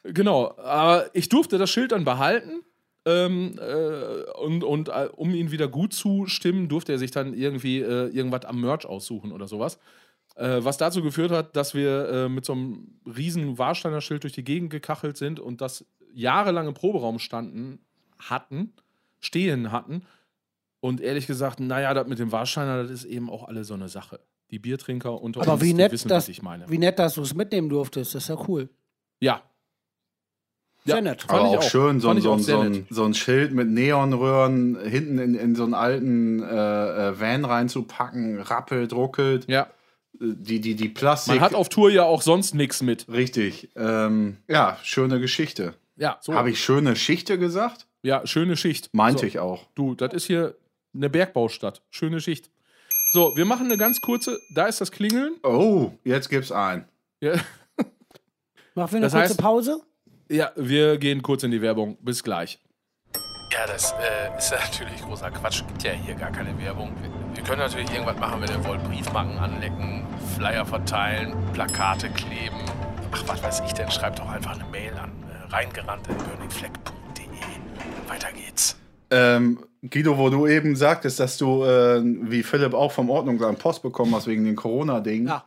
Genau, 0.03 0.55
aber 0.57 1.09
ich 1.13 1.29
durfte 1.29 1.57
das 1.57 1.69
Schild 1.69 1.91
dann 1.91 2.05
behalten. 2.05 2.63
Ähm, 3.03 3.55
äh, 3.59 4.29
und 4.39 4.63
und 4.63 4.89
äh, 4.89 5.09
um 5.15 5.33
ihn 5.33 5.51
wieder 5.51 5.67
gut 5.67 5.91
zu 5.93 6.27
stimmen, 6.27 6.69
durfte 6.69 6.91
er 6.91 6.99
sich 6.99 7.09
dann 7.09 7.33
irgendwie 7.33 7.79
äh, 7.79 8.07
irgendwas 8.09 8.45
am 8.45 8.61
Merch 8.61 8.85
aussuchen 8.85 9.31
oder 9.31 9.47
sowas. 9.47 9.79
Äh, 10.35 10.63
was 10.63 10.77
dazu 10.77 11.01
geführt 11.01 11.31
hat, 11.31 11.55
dass 11.55 11.73
wir 11.73 12.09
äh, 12.09 12.29
mit 12.29 12.45
so 12.45 12.53
einem 12.53 12.99
riesen 13.05 13.57
Warsteiner 13.57 14.01
Schild 14.01 14.23
durch 14.23 14.33
die 14.33 14.43
Gegend 14.43 14.69
gekachelt 14.69 15.17
sind 15.17 15.39
und 15.39 15.61
das 15.61 15.85
jahrelang 16.13 16.67
im 16.67 16.73
Proberaum 16.73 17.17
standen 17.19 17.79
hatten, 18.19 18.73
stehen 19.19 19.71
hatten. 19.71 20.03
Und 20.79 21.01
ehrlich 21.01 21.27
gesagt, 21.27 21.59
naja, 21.59 21.93
das 21.93 22.07
mit 22.07 22.19
dem 22.19 22.31
Warsteiner, 22.31 22.83
das 22.83 22.91
ist 22.91 23.05
eben 23.05 23.29
auch 23.29 23.47
alle 23.47 23.63
so 23.63 23.73
eine 23.73 23.89
Sache. 23.89 24.19
Die 24.51 24.59
Biertrinker 24.59 25.21
unter 25.21 25.41
Aber 25.41 25.53
uns, 25.53 25.61
wie 25.61 25.67
die 25.67 25.73
nett, 25.73 25.91
wissen, 25.91 26.07
dass, 26.09 26.25
was 26.25 26.29
ich 26.29 26.41
meine. 26.41 26.69
wie 26.69 26.77
nett, 26.77 26.99
dass 26.99 27.15
du 27.15 27.21
es 27.21 27.33
mitnehmen 27.33 27.69
durftest. 27.69 28.15
Das 28.15 28.23
ist 28.23 28.29
ja 28.29 28.37
cool. 28.47 28.69
Ja, 29.19 29.43
Sehr 30.85 30.95
Ja. 30.95 31.01
nett. 31.01 31.21
Fand 31.21 31.31
Aber 31.39 31.49
ich 31.51 31.57
auch, 31.57 31.61
auch. 31.63 31.69
schön, 31.69 31.99
so, 31.99 32.11
so, 32.19 32.37
so, 32.39 32.59
ein, 32.59 32.87
so 32.89 33.03
ein 33.05 33.13
Schild 33.13 33.53
mit 33.53 33.69
Neonröhren 33.69 34.79
hinten 34.83 35.19
in, 35.19 35.35
in 35.35 35.55
so 35.55 35.63
einen 35.63 35.73
alten 35.75 36.41
äh, 36.41 37.09
äh, 37.09 37.19
Van 37.19 37.45
reinzupacken, 37.45 38.39
rappelt, 38.41 38.93
ruckelt. 38.93 39.47
ja. 39.47 39.67
Die, 40.23 40.59
die, 40.59 40.75
die 40.75 40.89
Plastik. 40.89 41.35
Man 41.35 41.41
hat 41.41 41.55
auf 41.55 41.69
Tour 41.69 41.89
ja 41.89 42.03
auch 42.03 42.21
sonst 42.21 42.53
nichts 42.53 42.83
mit. 42.83 43.07
Richtig. 43.09 43.69
Ähm, 43.75 44.37
ja, 44.47 44.77
schöne 44.83 45.19
Geschichte. 45.19 45.73
Ja, 45.95 46.17
so. 46.21 46.33
Habe 46.35 46.51
ich 46.51 46.63
schöne 46.63 46.95
Schichte 46.95 47.39
gesagt? 47.39 47.87
Ja, 48.03 48.27
schöne 48.27 48.55
Schicht. 48.55 48.89
Meinte 48.93 49.21
so. 49.21 49.25
ich 49.25 49.39
auch. 49.39 49.65
Du, 49.73 49.95
das 49.95 50.13
ist 50.13 50.25
hier 50.25 50.55
eine 50.93 51.09
Bergbaustadt. 51.09 51.81
Schöne 51.89 52.21
Schicht. 52.21 52.51
So, 53.13 53.35
wir 53.35 53.45
machen 53.45 53.65
eine 53.65 53.77
ganz 53.77 53.99
kurze. 54.01 54.37
Da 54.53 54.67
ist 54.67 54.79
das 54.79 54.91
Klingeln. 54.91 55.35
Oh, 55.43 55.91
jetzt 56.03 56.29
gibt's 56.29 56.51
ein. 56.51 56.85
Ja, 57.19 57.33
Machen 58.75 58.91
wir 58.91 58.97
eine 58.97 58.99
Das 59.07 59.13
kurze 59.13 59.33
heißt- 59.33 59.37
Pause? 59.41 59.81
Ja, 60.31 60.51
wir 60.55 60.97
gehen 60.97 61.21
kurz 61.21 61.43
in 61.43 61.51
die 61.51 61.61
Werbung. 61.61 61.97
Bis 62.01 62.23
gleich. 62.23 62.59
Ja, 63.51 63.67
das 63.67 63.91
äh, 63.91 64.37
ist 64.37 64.51
ja 64.51 64.59
natürlich 64.59 65.01
großer 65.01 65.29
Quatsch. 65.31 65.63
Gibt 65.67 65.83
ja 65.83 65.91
hier 65.91 66.15
gar 66.15 66.31
keine 66.31 66.57
Werbung. 66.57 66.93
Wir, 67.01 67.35
wir 67.35 67.43
können 67.43 67.59
natürlich 67.59 67.91
irgendwas 67.91 68.17
machen, 68.17 68.41
wenn 68.41 68.49
ihr 68.49 68.63
wollt. 68.65 68.81
Briefmarken 68.85 69.37
anlecken, 69.37 70.05
Flyer 70.37 70.65
verteilen, 70.65 71.35
Plakate 71.53 72.09
kleben. 72.09 72.61
Ach, 73.11 73.23
was 73.27 73.43
weiß 73.43 73.61
ich 73.65 73.73
denn? 73.73 73.91
Schreibt 73.91 74.19
doch 74.19 74.29
einfach 74.29 74.55
eine 74.55 74.63
Mail 74.71 74.93
an 74.93 75.11
äh, 75.29 75.53
reingerannt.burningfleck.de. 75.53 77.27
Weiter 78.07 78.31
geht's. 78.31 78.77
Ähm, 79.09 79.59
Guido, 79.89 80.17
wo 80.17 80.29
du 80.29 80.47
eben 80.47 80.77
sagtest, 80.77 81.19
dass 81.19 81.37
du, 81.37 81.65
äh, 81.65 82.01
wie 82.03 82.43
Philipp, 82.43 82.73
auch 82.73 82.93
vom 82.93 83.09
Ordnungsamt 83.09 83.59
Post 83.59 83.83
bekommen 83.83 84.15
hast 84.15 84.27
wegen 84.27 84.45
den 84.45 84.55
Corona-Dingen. 84.55 85.27
Ja. 85.27 85.43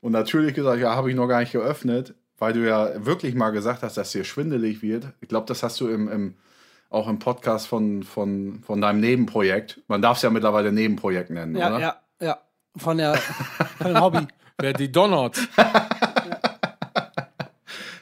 Und 0.00 0.12
natürlich 0.12 0.54
gesagt, 0.54 0.80
ja, 0.80 0.94
habe 0.94 1.10
ich 1.10 1.16
noch 1.16 1.26
gar 1.26 1.40
nicht 1.40 1.50
geöffnet, 1.50 2.14
weil 2.38 2.52
du 2.52 2.66
ja 2.66 3.04
wirklich 3.04 3.34
mal 3.34 3.50
gesagt 3.50 3.82
hast, 3.82 3.96
dass 3.96 4.12
dir 4.12 4.24
schwindelig 4.24 4.82
wird. 4.82 5.06
Ich 5.20 5.28
glaube, 5.28 5.46
das 5.46 5.62
hast 5.62 5.80
du 5.80 5.88
im, 5.88 6.08
im, 6.08 6.34
auch 6.90 7.08
im 7.08 7.18
Podcast 7.18 7.66
von, 7.66 8.02
von, 8.02 8.60
von 8.64 8.80
deinem 8.80 9.00
Nebenprojekt. 9.00 9.80
Man 9.88 10.00
darf 10.02 10.16
es 10.18 10.22
ja 10.22 10.30
mittlerweile 10.30 10.72
Nebenprojekt 10.72 11.30
nennen, 11.30 11.56
Ja, 11.56 11.68
oder? 11.68 11.80
ja, 11.80 11.96
ja. 12.20 12.38
Von, 12.76 12.98
der, 12.98 13.16
von 13.16 13.88
dem 13.88 14.00
Hobby. 14.00 14.26
Wer 14.60 14.72
die 14.72 14.90
donnert. 14.90 15.38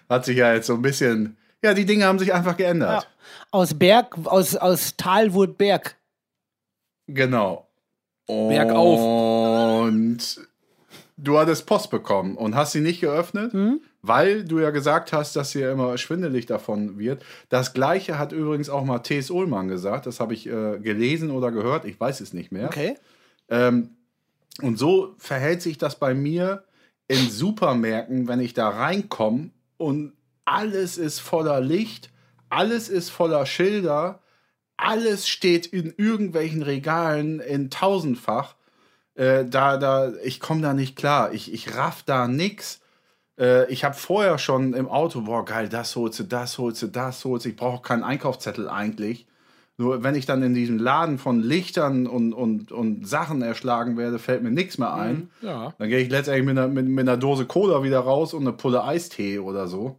Hat 0.09 0.24
sich 0.24 0.37
ja 0.37 0.55
jetzt 0.55 0.66
so 0.68 0.74
ein 0.74 0.82
bisschen. 0.82 1.37
Ja, 1.62 1.74
die 1.74 1.84
Dinge 1.84 2.05
haben 2.05 2.18
sich 2.18 2.32
einfach 2.32 2.53
Ja. 2.53 2.57
geändert. 2.57 3.09
Aus 3.51 3.74
Berg, 3.74 4.16
aus, 4.26 4.55
aus 4.57 4.97
Tal 4.97 5.32
wurde 5.34 5.53
Berg. 5.53 5.97
Genau. 7.09 7.66
Bergauf. 8.26 9.01
Und 9.84 10.18
du 11.16 11.39
hattest 11.39 11.66
Post 11.66 11.91
bekommen 11.91 12.37
und 12.37 12.55
hast 12.55 12.72
sie 12.72 12.80
nicht 12.80 13.01
geöffnet, 13.01 13.53
weil 14.07 14.44
du 14.44 14.59
ja 14.59 14.70
gesagt 14.70 15.12
hast, 15.12 15.36
dass 15.36 15.54
ja 15.54 15.72
immer 15.72 15.96
schwindelig 15.98 16.46
davon 16.46 16.98
wird. 16.98 17.24
Das 17.48 17.72
gleiche 17.72 18.18
hat 18.18 18.32
übrigens 18.32 18.68
auch 18.68 18.84
mal 18.84 19.00
T.S. 19.00 19.30
Ullmann 19.30 19.68
gesagt. 19.68 20.07
Das 20.07 20.20
habe 20.20 20.34
ich 20.34 20.46
äh, 20.46 20.78
gelesen 20.78 21.30
oder 21.30 21.50
gehört. 21.50 21.84
Ich 21.84 21.98
weiß 21.98 22.20
es 22.20 22.32
nicht 22.32 22.52
mehr. 22.52 22.66
Okay. 22.66 22.96
Ähm, 23.48 23.96
und 24.62 24.78
so 24.78 25.14
verhält 25.18 25.62
sich 25.62 25.78
das 25.78 25.98
bei 25.98 26.14
mir 26.14 26.64
in 27.09 27.30
Supermärkten, 27.30 28.26
wenn 28.26 28.40
ich 28.40 28.54
da 28.54 28.68
reinkomme 28.68 29.50
und 29.76 30.12
alles 30.44 30.98
ist 30.98 31.20
voller 31.20 31.61
Licht, 31.61 32.11
alles 32.48 32.88
ist 32.88 33.11
voller 33.11 33.46
Schilder, 33.46 34.20
alles 34.76 35.28
steht 35.28 35.66
in 35.66 35.92
irgendwelchen 35.96 36.62
Regalen 36.62 37.40
in 37.40 37.70
tausendfach. 37.70 38.57
Äh, 39.14 39.44
da, 39.46 39.76
da, 39.78 40.12
ich 40.22 40.40
komme 40.40 40.62
da 40.62 40.74
nicht 40.74 40.96
klar. 40.96 41.32
Ich, 41.32 41.52
ich 41.52 41.74
raff 41.74 42.02
da 42.02 42.28
nix. 42.28 42.80
Äh, 43.39 43.70
ich 43.72 43.84
habe 43.84 43.95
vorher 43.95 44.39
schon 44.39 44.72
im 44.74 44.89
Auto, 44.89 45.22
boah, 45.22 45.45
geil, 45.45 45.68
das 45.68 45.95
holst 45.97 46.18
du, 46.20 46.24
das 46.24 46.59
holst 46.59 46.82
du, 46.82 46.87
das 46.87 47.24
holst 47.24 47.45
du. 47.45 47.51
Ich 47.51 47.57
brauche 47.57 47.82
keinen 47.82 48.03
Einkaufszettel 48.03 48.68
eigentlich. 48.68 49.26
Nur 49.78 50.03
wenn 50.03 50.14
ich 50.14 50.24
dann 50.24 50.43
in 50.43 50.55
diesem 50.55 50.78
Laden 50.78 51.18
von 51.18 51.41
Lichtern 51.41 52.07
und, 52.07 52.32
und, 52.32 52.72
und 52.72 53.07
Sachen 53.07 53.43
erschlagen 53.43 53.99
werde, 53.99 54.18
fällt 54.18 54.43
mir 54.43 54.51
nichts 54.51 54.78
mehr 54.78 54.95
ein. 54.95 55.28
Ja. 55.43 55.74
Dann 55.78 55.89
gehe 55.91 55.99
ich 55.99 56.09
letztendlich 56.09 56.47
mit 56.47 56.57
einer, 56.57 56.68
mit, 56.68 56.87
mit 56.87 57.07
einer 57.07 57.18
Dose 57.18 57.45
Cola 57.45 57.82
wieder 57.82 58.01
raus 58.01 58.32
und 58.32 58.41
eine 58.43 58.53
Pulle 58.55 58.82
Eistee 58.84 59.39
oder 59.39 59.68
so. 59.68 59.97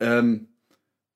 Ähm, 0.00 0.48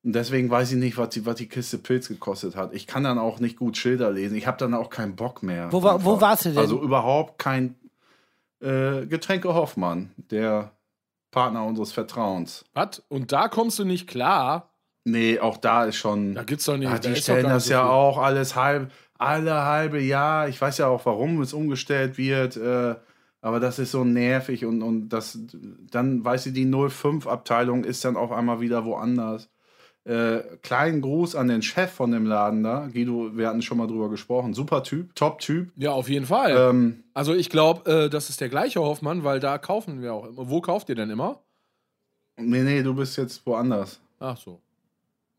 und 0.04 0.12
deswegen 0.14 0.50
weiß 0.50 0.72
ich 0.72 0.76
nicht, 0.78 0.98
was 0.98 1.08
die, 1.08 1.24
was 1.24 1.36
die 1.36 1.48
Kiste 1.48 1.78
Pilz 1.78 2.08
gekostet 2.08 2.54
hat. 2.54 2.74
Ich 2.74 2.86
kann 2.86 3.02
dann 3.02 3.18
auch 3.18 3.40
nicht 3.40 3.56
gut 3.56 3.78
Schilder 3.78 4.12
lesen. 4.12 4.36
Ich 4.36 4.46
habe 4.46 4.58
dann 4.58 4.74
auch 4.74 4.90
keinen 4.90 5.16
Bock 5.16 5.42
mehr. 5.42 5.72
Wo 5.72 5.82
war- 5.82 6.04
wo 6.04 6.20
warst 6.20 6.44
du 6.44 6.50
denn? 6.50 6.58
Also 6.58 6.80
überhaupt 6.82 7.38
kein 7.38 7.76
äh, 8.60 9.06
Getränke 9.06 9.54
Hoffmann, 9.54 10.10
der 10.30 10.70
Partner 11.36 11.66
unseres 11.66 11.92
Vertrauens. 11.92 12.64
Was? 12.72 13.02
Und 13.08 13.30
da 13.30 13.48
kommst 13.48 13.78
du 13.78 13.84
nicht 13.84 14.06
klar? 14.08 14.70
Nee, 15.04 15.38
auch 15.38 15.58
da 15.58 15.84
ist 15.84 15.96
schon. 15.96 16.34
Da 16.34 16.44
gibt's 16.44 16.64
doch 16.64 16.78
nicht. 16.78 16.90
Da 16.90 16.98
die 16.98 17.10
doch 17.10 17.16
stellen 17.16 17.44
das 17.44 17.66
so 17.66 17.72
ja 17.72 17.82
viel. 17.82 17.90
auch 17.90 18.16
alles 18.16 18.56
halb, 18.56 18.90
alle 19.18 19.64
halbe 19.64 20.00
Jahr. 20.00 20.48
Ich 20.48 20.58
weiß 20.58 20.78
ja 20.78 20.86
auch, 20.86 21.04
warum 21.04 21.42
es 21.42 21.52
umgestellt 21.52 22.16
wird. 22.16 22.56
Äh, 22.56 22.94
aber 23.42 23.60
das 23.60 23.78
ist 23.78 23.90
so 23.90 24.02
nervig 24.02 24.64
und, 24.64 24.80
und 24.80 25.10
das, 25.10 25.38
dann 25.90 26.24
weiß 26.24 26.46
ich, 26.46 26.54
die 26.54 26.64
05-Abteilung 26.66 27.84
ist 27.84 28.02
dann 28.06 28.16
auf 28.16 28.32
einmal 28.32 28.62
wieder 28.62 28.86
woanders. 28.86 29.50
Äh, 30.06 30.42
kleinen 30.62 31.00
Gruß 31.02 31.34
an 31.34 31.48
den 31.48 31.62
Chef 31.62 31.90
von 31.90 32.12
dem 32.12 32.26
Laden 32.26 32.62
da. 32.62 32.86
Guido, 32.92 33.36
wir 33.36 33.48
hatten 33.48 33.60
schon 33.60 33.76
mal 33.78 33.88
drüber 33.88 34.08
gesprochen. 34.08 34.54
Super 34.54 34.84
Typ, 34.84 35.14
Top-Typ. 35.16 35.72
Ja, 35.76 35.90
auf 35.92 36.08
jeden 36.08 36.26
Fall. 36.26 36.56
Ähm, 36.56 37.02
Also 37.12 37.34
ich 37.34 37.50
glaube, 37.50 37.90
äh, 37.90 38.08
das 38.08 38.30
ist 38.30 38.40
der 38.40 38.48
gleiche 38.48 38.80
Hoffmann, 38.80 39.24
weil 39.24 39.40
da 39.40 39.58
kaufen 39.58 40.00
wir 40.02 40.14
auch 40.14 40.26
immer. 40.26 40.48
Wo 40.48 40.60
kauft 40.60 40.88
ihr 40.90 40.94
denn 40.94 41.10
immer? 41.10 41.40
nee, 42.38 42.62
nee, 42.62 42.82
du 42.82 42.94
bist 42.94 43.16
jetzt 43.16 43.44
woanders. 43.46 43.98
Ach 44.20 44.36
so. 44.36 44.60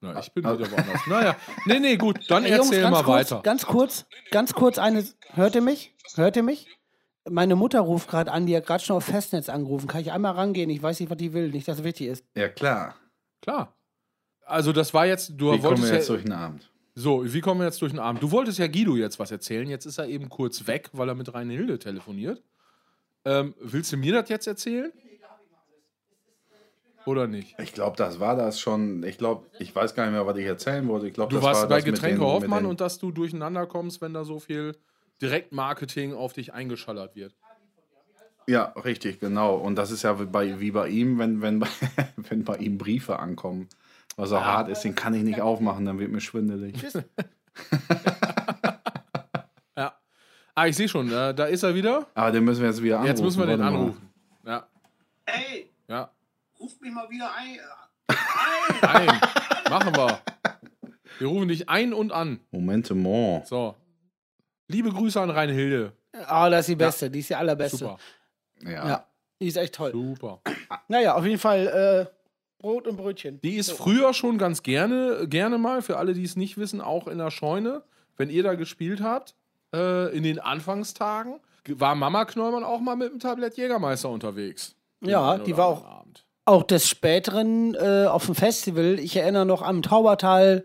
Na, 0.02 0.20
ich 0.20 0.32
bin 0.34 0.46
Ah. 0.46 0.58
wieder 0.58 0.70
woanders. 0.70 1.00
Naja, 1.08 1.36
nee, 1.66 1.80
nee, 1.80 1.96
gut, 1.96 2.20
dann 2.30 2.44
Ey, 2.44 2.52
Jungs, 2.52 2.66
erzähl 2.68 2.82
ganz 2.82 2.92
mal 2.98 3.04
kurz, 3.04 3.32
weiter. 3.32 3.42
Ganz 3.44 3.66
kurz, 3.66 4.06
ganz 4.32 4.54
kurz 4.54 4.78
eine. 4.80 5.04
Hört 5.34 5.56
ihr 5.56 5.62
mich? 5.62 5.94
Hört 6.16 6.36
ihr 6.36 6.44
mich? 6.44 6.68
Meine 7.30 7.56
Mutter 7.56 7.80
ruft 7.80 8.10
gerade 8.10 8.32
an, 8.32 8.46
die 8.48 8.56
hat 8.58 8.66
gerade 8.66 8.84
schon 8.84 8.98
auf 8.98 9.06
Festnetz 9.06 9.48
angerufen. 9.50 9.88
Kann 9.88 10.02
ich 10.02 10.12
einmal 10.12 10.34
rangehen? 10.34 10.70
Ich 10.70 10.82
weiß 10.84 11.00
nicht, 11.00 11.10
was 11.10 11.18
die 11.18 11.32
will. 11.34 11.50
Nicht, 11.52 11.68
dass 11.68 11.78
es 11.80 11.84
wichtig 11.84 12.08
ist. 12.08 12.26
Ja, 12.36 12.48
klar. 12.50 12.96
Klar. 13.42 13.74
Also 14.48 14.72
das 14.72 14.94
war 14.94 15.06
jetzt, 15.06 15.30
du 15.38 15.48
Wie 15.52 15.58
kommen 15.60 15.64
wolltest 15.64 15.84
wir 15.84 15.90
ja, 15.94 15.96
jetzt 15.98 16.10
durch 16.10 16.24
den 16.24 16.32
Abend? 16.32 16.70
so, 16.96 17.22
wie 17.34 17.42
kommen 17.42 17.60
wir 17.62 17.66
jetzt 17.66 17.82
durch 17.82 17.92
den 17.92 18.00
Abend? 18.00 18.24
Du 18.24 18.32
wolltest 18.32 18.58
ja 18.60 18.68
Guido 18.68 18.96
jetzt 18.96 19.20
was 19.20 19.30
erzählen, 19.32 19.68
jetzt 19.70 19.86
ist 19.86 19.98
er 19.98 20.08
eben 20.08 20.30
kurz 20.30 20.66
weg, 20.68 20.90
weil 20.94 21.10
er 21.10 21.16
mit 21.16 21.34
Reinhilde 21.34 21.78
telefoniert. 21.80 22.42
Ähm, 23.26 23.54
willst 23.60 23.92
du 23.92 23.98
mir 23.98 24.14
das 24.14 24.30
jetzt 24.30 24.48
erzählen? 24.48 24.92
Oder 27.06 27.28
nicht? 27.28 27.56
Ich 27.60 27.74
glaube, 27.74 27.96
das 27.96 28.20
war 28.20 28.36
das 28.36 28.60
schon. 28.60 29.04
Ich 29.04 29.18
glaube, 29.18 29.46
ich 29.60 29.74
weiß 29.74 29.96
gar 29.96 30.04
nicht 30.06 30.12
mehr, 30.14 30.26
was 30.26 30.38
ich 30.38 30.46
erzählen 30.46 30.86
wollte. 30.90 31.08
Ich 31.08 31.14
glaube, 31.14 31.30
Du 31.30 31.38
das 31.38 31.46
warst 31.46 31.62
war 31.62 31.70
bei 31.70 31.76
das 31.78 31.86
Getränke 31.86 32.20
den- 32.20 32.28
Hoffmann 32.28 32.66
und 32.66 32.82
dass 32.82 33.00
du 33.00 33.12
durcheinander 33.12 33.66
kommst, 33.66 34.02
wenn 34.02 34.14
da 34.14 34.26
so 34.26 34.40
viel 34.40 34.76
Direktmarketing 35.22 36.14
auf 36.14 36.34
dich 36.34 36.54
eingeschallert 36.54 37.16
wird. 37.16 37.34
Ja, 38.50 38.74
richtig, 38.84 39.20
genau. 39.20 39.56
Und 39.56 39.76
das 39.76 39.92
ist 39.92 40.04
ja 40.04 40.20
wie 40.20 40.26
bei, 40.26 40.60
wie 40.60 40.72
bei 40.72 40.90
ihm, 40.90 41.18
wenn, 41.18 41.42
wenn, 41.42 41.60
bei- 41.60 41.68
wenn 42.18 42.44
bei 42.44 42.58
ihm 42.58 42.78
Briefe 42.78 43.20
ankommen. 43.20 43.70
Was 44.18 44.30
so 44.30 44.44
hart 44.44 44.68
ist, 44.70 44.82
den 44.82 44.96
kann 44.96 45.14
ich 45.14 45.24
nicht 45.24 45.40
aufmachen, 45.42 45.86
dann 45.86 46.00
wird 46.00 46.12
mir 46.12 46.20
schwindelig. 46.22 46.76
Ja. 49.78 49.94
Ah, 50.56 50.66
ich 50.68 50.76
sehe 50.76 50.88
schon, 50.90 51.10
da, 51.10 51.34
da 51.34 51.46
ist 51.46 51.64
er 51.64 51.76
wieder. 51.76 52.08
Aber 52.16 52.32
den 52.32 52.44
müssen 52.44 52.62
wir 52.62 52.70
jetzt 52.70 52.82
wieder 52.82 52.96
anrufen. 52.96 53.08
Jetzt 53.12 53.22
müssen 53.22 53.40
wir 53.40 53.46
den 53.48 53.62
anrufen. 53.62 54.10
Ja. 54.46 54.68
Ey, 55.26 55.70
Ja. 55.88 56.12
ruft 56.60 56.82
mich 56.82 56.92
mal 56.92 57.10
wieder 57.10 57.30
ein, 57.36 57.58
Nein, 58.82 59.22
machen 59.70 59.96
wir. 59.96 60.20
Wir 61.20 61.28
rufen 61.28 61.48
dich 61.48 61.68
ein 61.70 61.94
und 61.94 62.12
an. 62.12 62.40
Momentement. 62.52 63.46
So. 63.48 63.76
Liebe 64.68 64.90
Grüße 64.92 65.20
an 65.22 65.30
Reinhilde. 65.30 65.94
Ah, 66.28 66.50
das 66.50 66.62
ist 66.62 66.70
die 66.70 66.76
beste, 66.76 67.10
die 67.12 67.20
ist 67.20 67.30
die 67.30 67.36
allerbeste. 67.36 67.78
Super. 67.78 67.98
Ja. 68.62 68.88
Ja, 68.88 69.08
die 69.40 69.48
ist 69.48 69.58
echt 69.58 69.76
toll. 69.76 69.92
Super. 69.92 70.42
Naja, 70.88 71.16
auf 71.16 71.26
jeden 71.26 71.40
Fall 71.40 71.68
äh, 71.68 72.17
Brot 72.60 72.88
und 72.88 72.98
Brötchen. 72.98 73.40
Die 73.42 73.56
ist 73.56 73.72
früher 73.72 74.14
schon 74.14 74.38
ganz 74.38 74.64
gerne, 74.64 75.28
gerne 75.28 75.58
mal, 75.58 75.82
für 75.82 75.98
alle, 75.98 76.14
die 76.14 76.24
es 76.24 76.36
nicht 76.36 76.58
wissen, 76.58 76.82
auch 76.82 77.08
in 77.08 77.18
der 77.20 77.30
Scheune, 77.32 77.84
wenn 78.18 78.30
ihr 78.30 78.42
da 78.44 78.56
gespielt 78.56 79.02
habt, 79.02 79.36
äh, 79.74 80.16
in 80.16 80.24
den 80.24 80.40
Anfangstagen, 80.40 81.36
war 81.70 81.96
Mama 81.96 82.26
Knollmann 82.26 82.64
auch 82.64 82.80
mal 82.80 82.96
mit 82.96 83.12
dem 83.12 83.20
Tablett 83.20 83.58
Jägermeister 83.58 84.10
unterwegs. 84.10 84.74
Ja, 85.02 85.38
die 85.38 85.56
war 85.58 85.68
auch- 85.68 85.86
Abend. 85.86 86.24
Auch 86.46 86.64
des 86.64 86.88
Späteren 86.88 87.76
äh, 87.76 88.06
auf 88.08 88.26
dem 88.26 88.34
Festival, 88.34 88.98
ich 89.00 89.18
erinnere 89.18 89.46
noch 89.46 89.62
am 89.62 89.82
Taubertal 89.82 90.64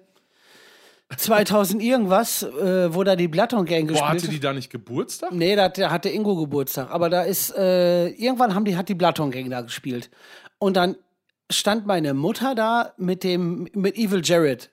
2000 1.16 1.82
irgendwas, 1.82 2.43
äh, 2.45 2.95
wo 2.95 3.03
da 3.03 3.16
die 3.16 3.28
Bloodhound 3.28 3.68
Gang 3.68 3.82
Boah, 3.86 3.93
gespielt 3.93 4.09
hatte 4.11 4.22
hat. 4.28 4.32
die 4.32 4.40
da 4.40 4.53
nicht 4.55 4.70
Geburtstag? 4.70 5.32
Nee, 5.32 5.57
da 5.57 5.64
hatte- 5.64 5.90
hatte 5.90 6.09
Ingo 6.09 6.36
Geburtstag. 6.36 6.90
Aber 6.90 7.11
da 7.11 7.22
ist, 7.22 7.55
äh, 7.57 8.07
irgendwann 8.11 8.55
haben 8.55 8.64
die, 8.64 8.76
hat 8.76 8.88
die 8.88 8.95
Bloodhound 8.95 9.34
Gang 9.34 9.51
da 9.51 9.61
gespielt. 9.61 10.09
Und 10.59 10.76
dann 10.76 10.97
stand 11.53 11.87
meine 11.87 12.15
Mutter 12.15 12.55
da 12.55 12.93
mit 12.97 13.25
dem, 13.25 13.69
mit 13.75 13.97
Evil 13.97 14.23
Jared. 14.25 14.71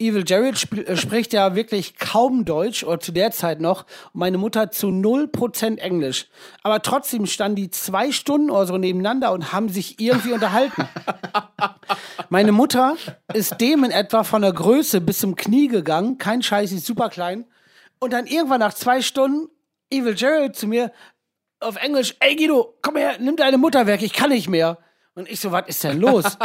Evil 0.00 0.22
Jared 0.24 0.54
sp 0.54 0.86
äh, 0.86 0.96
spricht 0.96 1.32
ja 1.32 1.56
wirklich 1.56 1.98
kaum 1.98 2.44
Deutsch, 2.44 2.84
oder 2.84 3.00
zu 3.00 3.10
der 3.10 3.32
Zeit 3.32 3.60
noch. 3.60 3.84
Meine 4.12 4.38
Mutter 4.38 4.70
zu 4.70 4.88
0% 4.88 5.78
Englisch. 5.78 6.28
Aber 6.62 6.82
trotzdem 6.82 7.26
standen 7.26 7.56
die 7.56 7.70
zwei 7.70 8.12
Stunden 8.12 8.50
oder 8.50 8.66
so 8.66 8.78
nebeneinander 8.78 9.32
und 9.32 9.52
haben 9.52 9.68
sich 9.68 9.98
irgendwie 9.98 10.32
unterhalten. 10.32 10.88
Meine 12.28 12.52
Mutter 12.52 12.96
ist 13.34 13.60
dem 13.60 13.82
in 13.82 13.90
etwa 13.90 14.22
von 14.22 14.42
der 14.42 14.52
Größe 14.52 15.00
bis 15.00 15.18
zum 15.18 15.34
Knie 15.34 15.66
gegangen. 15.66 16.18
Kein 16.18 16.42
Scheiß, 16.42 16.70
sie 16.70 16.76
ist 16.76 16.86
super 16.86 17.08
klein. 17.08 17.44
Und 17.98 18.12
dann 18.12 18.26
irgendwann 18.26 18.60
nach 18.60 18.74
zwei 18.74 19.02
Stunden, 19.02 19.48
Evil 19.90 20.14
Jared 20.16 20.54
zu 20.54 20.68
mir 20.68 20.92
auf 21.60 21.74
Englisch, 21.76 22.14
ey 22.20 22.36
Guido, 22.36 22.78
komm 22.82 22.96
her, 22.96 23.16
nimm 23.18 23.34
deine 23.34 23.58
Mutter 23.58 23.86
weg, 23.86 24.02
ich 24.02 24.12
kann 24.12 24.30
nicht 24.30 24.48
mehr. 24.48 24.78
Und 25.18 25.28
ich 25.28 25.40
so, 25.40 25.50
was 25.50 25.64
ist 25.66 25.82
denn 25.82 26.00
los? 26.00 26.38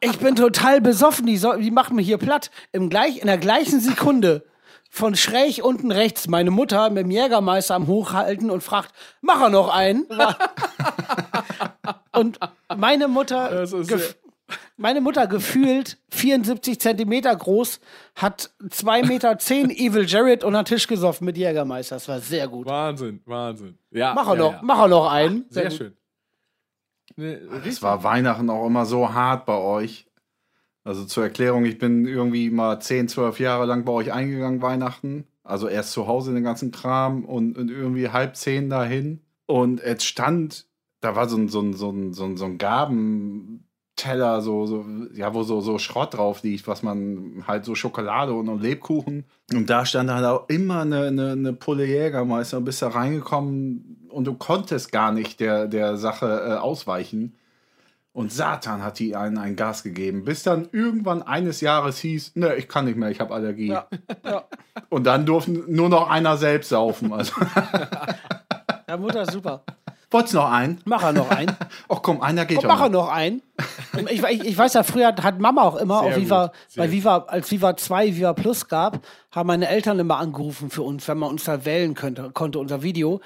ich 0.00 0.16
bin 0.20 0.36
total 0.36 0.80
besoffen, 0.80 1.26
die, 1.26 1.36
soll, 1.36 1.60
die 1.60 1.72
machen 1.72 1.96
mich 1.96 2.06
hier 2.06 2.18
platt. 2.18 2.52
Im 2.70 2.88
gleich, 2.88 3.18
in 3.18 3.26
der 3.26 3.36
gleichen 3.36 3.80
Sekunde 3.80 4.44
von 4.88 5.16
schräg 5.16 5.64
unten 5.64 5.90
rechts 5.90 6.28
meine 6.28 6.52
Mutter 6.52 6.88
mit 6.90 7.02
dem 7.02 7.10
Jägermeister 7.10 7.74
am 7.74 7.88
Hochhalten 7.88 8.48
und 8.48 8.62
fragt, 8.62 8.94
mach 9.22 9.40
er 9.40 9.48
noch 9.48 9.74
einen? 9.74 10.04
und 12.12 12.38
meine 12.76 13.08
Mutter, 13.08 13.66
meine 14.76 15.00
Mutter 15.00 15.26
gefühlt 15.26 15.98
74 16.10 16.78
Zentimeter 16.78 17.34
groß, 17.34 17.80
hat 18.14 18.50
2,10 18.62 19.06
Meter 19.06 19.38
zehn 19.38 19.70
Evil 19.70 20.06
Jared 20.06 20.44
unter 20.44 20.62
den 20.62 20.66
Tisch 20.66 20.86
gesoffen 20.86 21.24
mit 21.24 21.36
Jägermeister. 21.36 21.96
Das 21.96 22.06
war 22.06 22.20
sehr 22.20 22.46
gut. 22.46 22.66
Wahnsinn, 22.66 23.20
Wahnsinn. 23.24 23.78
Ja, 23.90 24.14
Mach 24.14 24.28
er 24.28 24.34
ja, 24.34 24.38
noch, 24.38 24.52
ja. 24.52 24.60
mach 24.62 24.78
er 24.78 24.88
noch 24.88 25.10
einen. 25.10 25.44
Sehr 25.48 25.64
gut. 25.64 25.72
schön. 25.72 25.96
Ne, 27.16 27.40
richtig. 27.50 27.72
Es 27.72 27.82
war 27.82 28.04
Weihnachten 28.04 28.50
auch 28.50 28.66
immer 28.66 28.86
so 28.86 29.12
hart 29.12 29.46
bei 29.46 29.56
euch. 29.56 30.06
Also 30.84 31.04
zur 31.04 31.24
Erklärung, 31.24 31.64
ich 31.64 31.78
bin 31.78 32.06
irgendwie 32.06 32.50
mal 32.50 32.80
10, 32.80 33.08
12 33.08 33.38
Jahre 33.40 33.66
lang 33.66 33.84
bei 33.84 33.92
euch 33.92 34.12
eingegangen 34.12 34.62
Weihnachten. 34.62 35.26
Also 35.44 35.68
erst 35.68 35.92
zu 35.92 36.06
Hause 36.06 36.32
den 36.34 36.44
ganzen 36.44 36.70
Kram 36.70 37.24
und, 37.24 37.56
und 37.56 37.70
irgendwie 37.70 38.08
halb 38.08 38.36
zehn 38.36 38.68
dahin. 38.68 39.20
Und 39.46 39.80
es 39.80 40.04
stand, 40.04 40.66
da 41.00 41.14
war 41.14 41.28
so 41.28 41.36
ein, 41.36 41.48
so 41.48 41.60
ein, 41.60 41.74
so 41.74 41.90
ein, 41.90 42.12
so 42.12 42.24
ein, 42.24 42.36
so 42.36 42.44
ein 42.46 42.58
Gabenteller, 42.58 44.40
so, 44.40 44.66
so, 44.66 44.84
ja, 45.14 45.34
wo 45.34 45.42
so, 45.42 45.60
so 45.60 45.78
Schrott 45.78 46.14
drauf 46.14 46.42
liegt, 46.42 46.66
was 46.66 46.82
man 46.82 47.44
halt 47.46 47.64
so 47.64 47.74
Schokolade 47.74 48.34
und, 48.34 48.48
und 48.48 48.62
Lebkuchen. 48.62 49.24
Und 49.52 49.70
da 49.70 49.84
stand 49.84 50.10
halt 50.10 50.24
auch 50.24 50.48
immer 50.48 50.80
eine, 50.80 51.06
eine, 51.06 51.32
eine 51.32 51.52
Pulle 51.52 51.86
Jägermeister 51.86 52.58
und 52.58 52.64
bist 52.64 52.82
da 52.82 52.88
reingekommen 52.88 54.01
und 54.12 54.24
du 54.24 54.34
konntest 54.34 54.92
gar 54.92 55.12
nicht 55.12 55.40
der, 55.40 55.66
der 55.66 55.96
Sache 55.96 56.26
äh, 56.26 56.54
ausweichen. 56.54 57.36
Und 58.14 58.30
Satan 58.30 58.82
hat 58.84 58.98
die 58.98 59.16
einen 59.16 59.38
ein 59.38 59.56
Gas 59.56 59.82
gegeben, 59.82 60.24
bis 60.24 60.42
dann 60.42 60.68
irgendwann 60.70 61.22
eines 61.22 61.62
Jahres 61.62 61.96
hieß, 61.98 62.32
ne, 62.36 62.54
ich 62.56 62.68
kann 62.68 62.84
nicht 62.84 62.98
mehr, 62.98 63.08
ich 63.08 63.20
habe 63.20 63.32
Allergie. 63.32 63.68
Ja, 63.68 63.86
ja. 64.22 64.44
Und 64.90 65.04
dann 65.04 65.24
durften 65.24 65.64
nur 65.74 65.88
noch 65.88 66.10
einer 66.10 66.36
selbst 66.36 66.68
saufen. 66.68 67.10
Also, 67.14 67.32
ja, 68.88 68.96
Mutter 68.98 69.24
super. 69.24 69.64
wollt's 70.10 70.34
noch 70.34 70.50
einen? 70.50 70.78
Mach 70.84 71.02
er 71.02 71.14
noch 71.14 71.30
einen. 71.30 71.56
Ach 71.88 72.02
komm, 72.02 72.20
einer 72.20 72.44
geht 72.44 72.58
Komm, 72.58 72.68
doch 72.68 72.74
mach 72.74 72.82
er 72.82 72.90
noch. 72.90 73.08
einen. 73.08 73.40
Ich, 74.10 74.22
ich, 74.22 74.44
ich 74.44 74.58
weiß 74.58 74.74
ja, 74.74 74.82
früher 74.82 75.14
hat 75.16 75.40
Mama 75.40 75.62
auch 75.62 75.76
immer, 75.76 76.02
auf 76.02 76.14
Viva, 76.14 76.52
bei. 76.76 76.92
Viva, 76.92 77.16
als 77.28 77.50
Viva 77.50 77.74
2 77.78 78.14
Viva 78.16 78.34
Plus 78.34 78.68
gab, 78.68 79.00
haben 79.30 79.46
meine 79.46 79.68
Eltern 79.68 79.98
immer 79.98 80.18
angerufen 80.18 80.68
für 80.68 80.82
uns, 80.82 81.08
wenn 81.08 81.16
man 81.16 81.30
uns 81.30 81.44
da 81.44 81.64
wählen 81.64 81.94
könnte, 81.94 82.30
konnte, 82.34 82.58
unser 82.58 82.82
Video. 82.82 83.22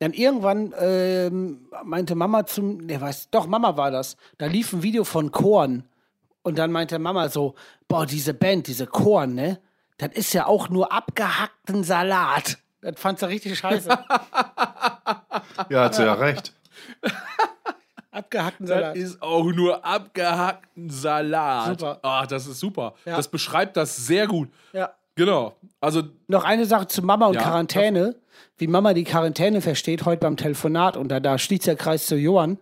Dann 0.00 0.12
irgendwann 0.14 0.74
ähm, 0.78 1.68
meinte 1.84 2.14
Mama 2.14 2.46
zum, 2.46 2.78
ne, 2.78 3.00
weiß, 3.00 3.30
doch, 3.30 3.46
Mama 3.46 3.76
war 3.76 3.90
das. 3.90 4.16
Da 4.38 4.46
lief 4.46 4.72
ein 4.72 4.82
Video 4.82 5.04
von 5.04 5.30
Korn. 5.30 5.84
Und 6.42 6.58
dann 6.58 6.72
meinte 6.72 6.98
Mama 6.98 7.28
so, 7.28 7.54
boah, 7.86 8.06
diese 8.06 8.32
Band, 8.34 8.66
diese 8.66 8.86
Korn, 8.86 9.34
ne? 9.34 9.60
Das 9.98 10.12
ist 10.14 10.32
ja 10.32 10.46
auch 10.46 10.70
nur 10.70 10.90
abgehackten 10.90 11.84
Salat. 11.84 12.56
Das 12.80 12.98
fand 12.98 13.18
sie 13.18 13.28
richtig 13.28 13.58
scheiße. 13.58 13.90
Ja, 15.68 15.84
hat 15.84 15.94
sie 15.94 16.04
ja 16.04 16.14
recht. 16.14 16.54
abgehackten 18.10 18.66
Das 18.66 18.76
Salat. 18.78 18.96
ist 18.96 19.22
auch 19.22 19.44
nur 19.44 19.84
abgehackten 19.84 20.88
Salat. 20.90 21.78
Super. 21.78 21.98
Ah, 22.02 22.26
das 22.26 22.46
ist 22.46 22.58
super. 22.60 22.94
Ja. 23.04 23.16
Das 23.16 23.28
beschreibt 23.28 23.76
das 23.76 23.96
sehr 23.96 24.26
gut. 24.26 24.48
Ja. 24.72 24.90
Genau. 25.20 25.54
Also, 25.82 26.02
Noch 26.28 26.44
eine 26.44 26.64
Sache 26.64 26.86
zu 26.86 27.02
Mama 27.02 27.26
und 27.26 27.34
Ja, 27.34 27.42
Quarantäne. 27.42 28.16
Wie 28.56 28.66
Mama 28.66 28.94
die 28.94 29.04
Quarantäne 29.04 29.60
versteht, 29.60 30.06
heute 30.06 30.20
beim 30.20 30.38
Telefonat, 30.38 30.96
und 30.96 31.08
da, 31.08 31.20
da 31.20 31.36
schließt 31.36 31.66
der 31.66 31.76
Kreis 31.76 32.06
zu 32.06 32.16
Johann. 32.16 32.58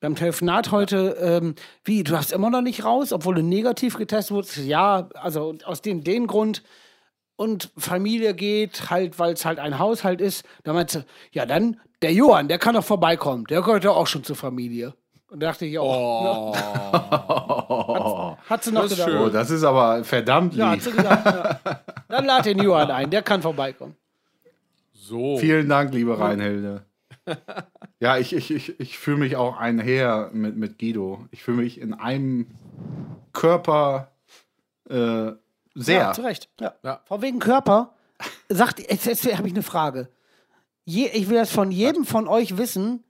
Beim 0.00 0.14
Telefonat 0.14 0.70
heute, 0.70 1.16
ähm, 1.18 1.54
wie, 1.82 2.04
du 2.04 2.14
hast 2.14 2.32
immer 2.32 2.50
noch 2.50 2.60
nicht 2.60 2.84
raus, 2.84 3.10
obwohl 3.10 3.36
du 3.36 3.42
negativ 3.42 3.96
getestet 3.96 4.34
wurdest? 4.34 4.58
Ja, 4.58 5.08
also 5.14 5.54
aus 5.64 5.80
dem, 5.80 6.04
den 6.04 6.26
Grund. 6.26 6.62
Und 7.36 7.70
Familie 7.78 8.34
geht 8.34 8.90
halt, 8.90 9.18
weil 9.18 9.32
es 9.32 9.46
halt 9.46 9.58
ein 9.58 9.78
Haushalt 9.78 10.20
ist. 10.20 10.44
Da 10.62 10.74
meinte 10.74 10.98
sie, 11.00 11.04
ja 11.32 11.46
dann, 11.46 11.80
der 12.02 12.12
Johann, 12.12 12.48
der 12.48 12.58
kann 12.58 12.74
doch 12.74 12.84
vorbeikommen. 12.84 13.46
Der 13.46 13.62
gehört 13.62 13.84
ja 13.84 13.92
auch 13.92 14.06
schon 14.06 14.24
zur 14.24 14.36
Familie. 14.36 14.92
Und 15.30 15.40
da 15.40 15.48
dachte 15.48 15.64
ich, 15.64 15.78
oh, 15.78 15.82
Oh, 15.82 16.54
hat 18.48 18.64
sie 18.64 18.72
noch 18.72 18.82
das 18.82 18.92
ist 18.92 18.98
gedacht. 18.98 19.10
schön. 19.12 19.22
oh, 19.22 19.28
das 19.28 19.50
ist 19.50 19.64
aber 19.64 20.04
verdammt 20.04 20.54
Ja, 20.54 20.68
hat 20.70 20.74
lieb. 20.76 20.82
sie 20.84 20.92
gedacht. 20.92 21.24
Ja. 21.64 21.80
Dann 22.08 22.24
lad 22.26 22.44
den 22.46 22.58
Johann 22.58 22.90
ein, 22.90 23.10
der 23.10 23.22
kann 23.22 23.42
vorbeikommen. 23.42 23.96
so. 24.92 25.38
Vielen 25.38 25.68
Dank, 25.68 25.92
liebe 25.92 26.18
Reinhilde. 26.18 26.84
Ja, 28.00 28.18
ich, 28.18 28.34
ich, 28.34 28.50
ich, 28.50 28.78
ich 28.80 28.98
fühle 28.98 29.16
mich 29.16 29.36
auch 29.36 29.56
einher 29.56 30.28
mit, 30.32 30.56
mit 30.56 30.78
Guido. 30.78 31.26
Ich 31.30 31.42
fühle 31.42 31.58
mich 31.62 31.80
in 31.80 31.94
einem 31.94 32.46
Körper 33.32 34.12
äh, 34.90 35.32
sehr. 35.74 35.98
Ja, 36.00 36.12
zu 36.12 36.22
Recht. 36.22 36.48
Ja. 36.60 36.74
Ja. 36.82 37.00
Von 37.04 37.22
wegen 37.22 37.38
Körper, 37.38 37.94
sagt, 38.48 38.78
jetzt, 38.80 39.06
jetzt 39.06 39.24
habe 39.36 39.48
ich 39.48 39.54
eine 39.54 39.62
Frage. 39.62 40.08
Je, 40.84 41.06
ich 41.14 41.30
will 41.30 41.36
das 41.38 41.50
von 41.50 41.70
jedem 41.70 42.04
von 42.04 42.28
euch 42.28 42.58
wissen, 42.58 43.02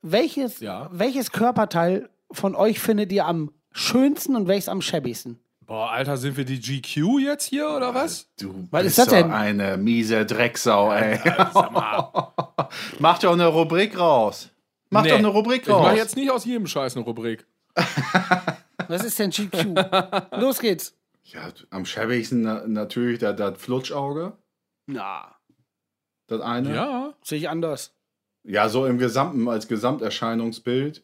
welches, 0.00 0.60
Ja. 0.60 0.88
welches 0.90 1.30
Körperteil 1.30 2.08
von 2.30 2.54
euch 2.54 2.80
findet 2.80 3.12
ihr 3.12 3.26
am 3.26 3.52
schönsten 3.72 4.36
und 4.36 4.48
welches 4.48 4.68
am 4.68 4.80
schäbigsten? 4.82 5.38
Boah, 5.64 5.90
Alter, 5.92 6.16
sind 6.16 6.36
wir 6.36 6.44
die 6.44 6.60
GQ 6.60 7.20
jetzt 7.20 7.46
hier 7.46 7.68
oder 7.70 7.94
was? 7.94 8.28
Du 8.38 8.66
Was 8.70 8.82
bist 8.82 8.98
ist 8.98 8.98
das 8.98 9.06
doch 9.06 9.12
denn? 9.16 9.30
eine 9.32 9.76
miese 9.76 10.26
Drecksau, 10.26 10.92
ey. 10.92 11.18
Sag 11.24 11.72
mal. 11.72 12.32
Mach 12.98 13.18
doch 13.18 13.32
eine 13.32 13.46
Rubrik 13.46 13.98
raus. 13.98 14.50
Mach 14.90 15.02
Nee, 15.04 15.10
doch 15.10 15.18
eine 15.18 15.28
Rubrik 15.28 15.62
Ich 15.62 15.68
raus. 15.70 15.82
mache 15.86 15.96
jetzt 15.96 16.16
nicht 16.16 16.30
aus 16.30 16.44
jedem 16.44 16.66
Scheiß 16.66 16.96
eine 16.96 17.04
Rubrik. 17.04 17.46
Was 18.88 19.04
ist 19.04 19.18
denn 19.18 19.30
GQ? 19.30 19.74
Los 20.38 20.58
geht's. 20.58 20.94
ja, 21.24 21.48
am 21.70 21.86
schäbigsten 21.86 22.42
na, 22.42 22.66
natürlich 22.66 23.20
das, 23.20 23.36
das 23.36 23.56
Flutschauge. 23.58 24.32
Na, 24.86 25.34
Das 26.26 26.40
eine. 26.42 26.74
Ja. 26.74 27.14
sehe 27.22 27.38
ich 27.38 27.48
anders. 27.48 27.94
Ja, 28.44 28.68
so 28.68 28.84
im 28.86 28.98
Gesamten, 28.98 29.48
als 29.48 29.68
Gesamterscheinungsbild. 29.68 31.02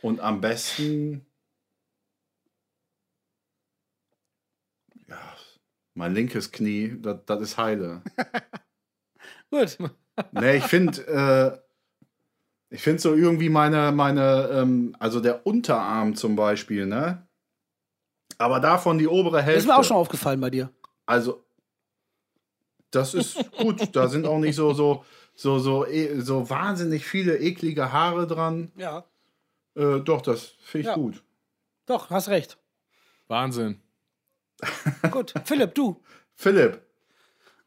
Und 0.00 0.20
am 0.20 0.40
besten. 0.40 1.26
Mein 5.94 6.14
linkes 6.14 6.50
Knie, 6.52 6.96
das 7.00 7.40
ist 7.42 7.58
heile. 7.58 8.02
Gut. 9.50 9.76
nee, 10.32 10.56
ich 10.56 10.64
finde, 10.64 11.62
äh, 12.70 12.74
ich 12.74 12.82
finde 12.82 13.00
so 13.02 13.14
irgendwie 13.14 13.50
meine, 13.50 13.92
meine, 13.92 14.48
ähm, 14.52 14.96
also 14.98 15.20
der 15.20 15.46
Unterarm 15.46 16.14
zum 16.14 16.36
Beispiel, 16.36 16.86
ne? 16.86 17.26
Aber 18.38 18.60
davon 18.60 18.96
die 18.98 19.06
obere 19.06 19.36
Das 19.36 19.42
ist 19.42 19.46
Hälfte. 19.52 19.68
mir 19.68 19.76
auch 19.76 19.84
schon 19.84 19.96
aufgefallen 19.98 20.40
bei 20.40 20.48
dir. 20.50 20.70
Also, 21.04 21.44
das 22.90 23.12
ist 23.14 23.52
gut. 23.52 23.94
da 23.94 24.08
sind 24.08 24.26
auch 24.26 24.38
nicht 24.38 24.56
so, 24.56 24.72
so, 24.72 25.04
so, 25.34 25.58
so, 25.58 25.86
eh- 25.86 26.20
so 26.20 26.48
wahnsinnig 26.48 27.04
viele 27.06 27.36
eklige 27.38 27.92
Haare 27.92 28.26
dran. 28.26 28.72
Ja. 28.76 29.04
Äh, 29.74 30.00
doch, 30.00 30.22
das 30.22 30.46
finde 30.62 30.80
ich 30.80 30.86
Ja. 30.88 30.94
gut. 30.94 31.22
Doch, 31.84 32.08
hast 32.10 32.28
recht. 32.28 32.56
Wahnsinn. 33.28 33.81
Gut, 35.10 35.34
Philipp, 35.44 35.74
du. 35.74 36.00
Philipp. 36.34 36.80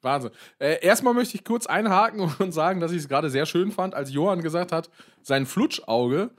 Wahnsinn. 0.02 0.32
Äh, 0.60 0.84
erstmal 0.86 1.14
möchte 1.14 1.36
ich 1.36 1.44
kurz 1.44 1.66
einhaken 1.66 2.20
und 2.40 2.52
sagen, 2.54 2.80
dass 2.80 2.92
ich 2.92 3.00
es 3.00 3.10
gerade 3.10 3.30
sehr 3.30 3.46
schön 3.46 3.72
fand, 3.72 3.96
als 3.96 4.12
Johann 4.12 4.42
gesagt 4.42 4.72
hat, 4.72 4.90
sein 5.24 5.46
Flutschauge 5.46 6.30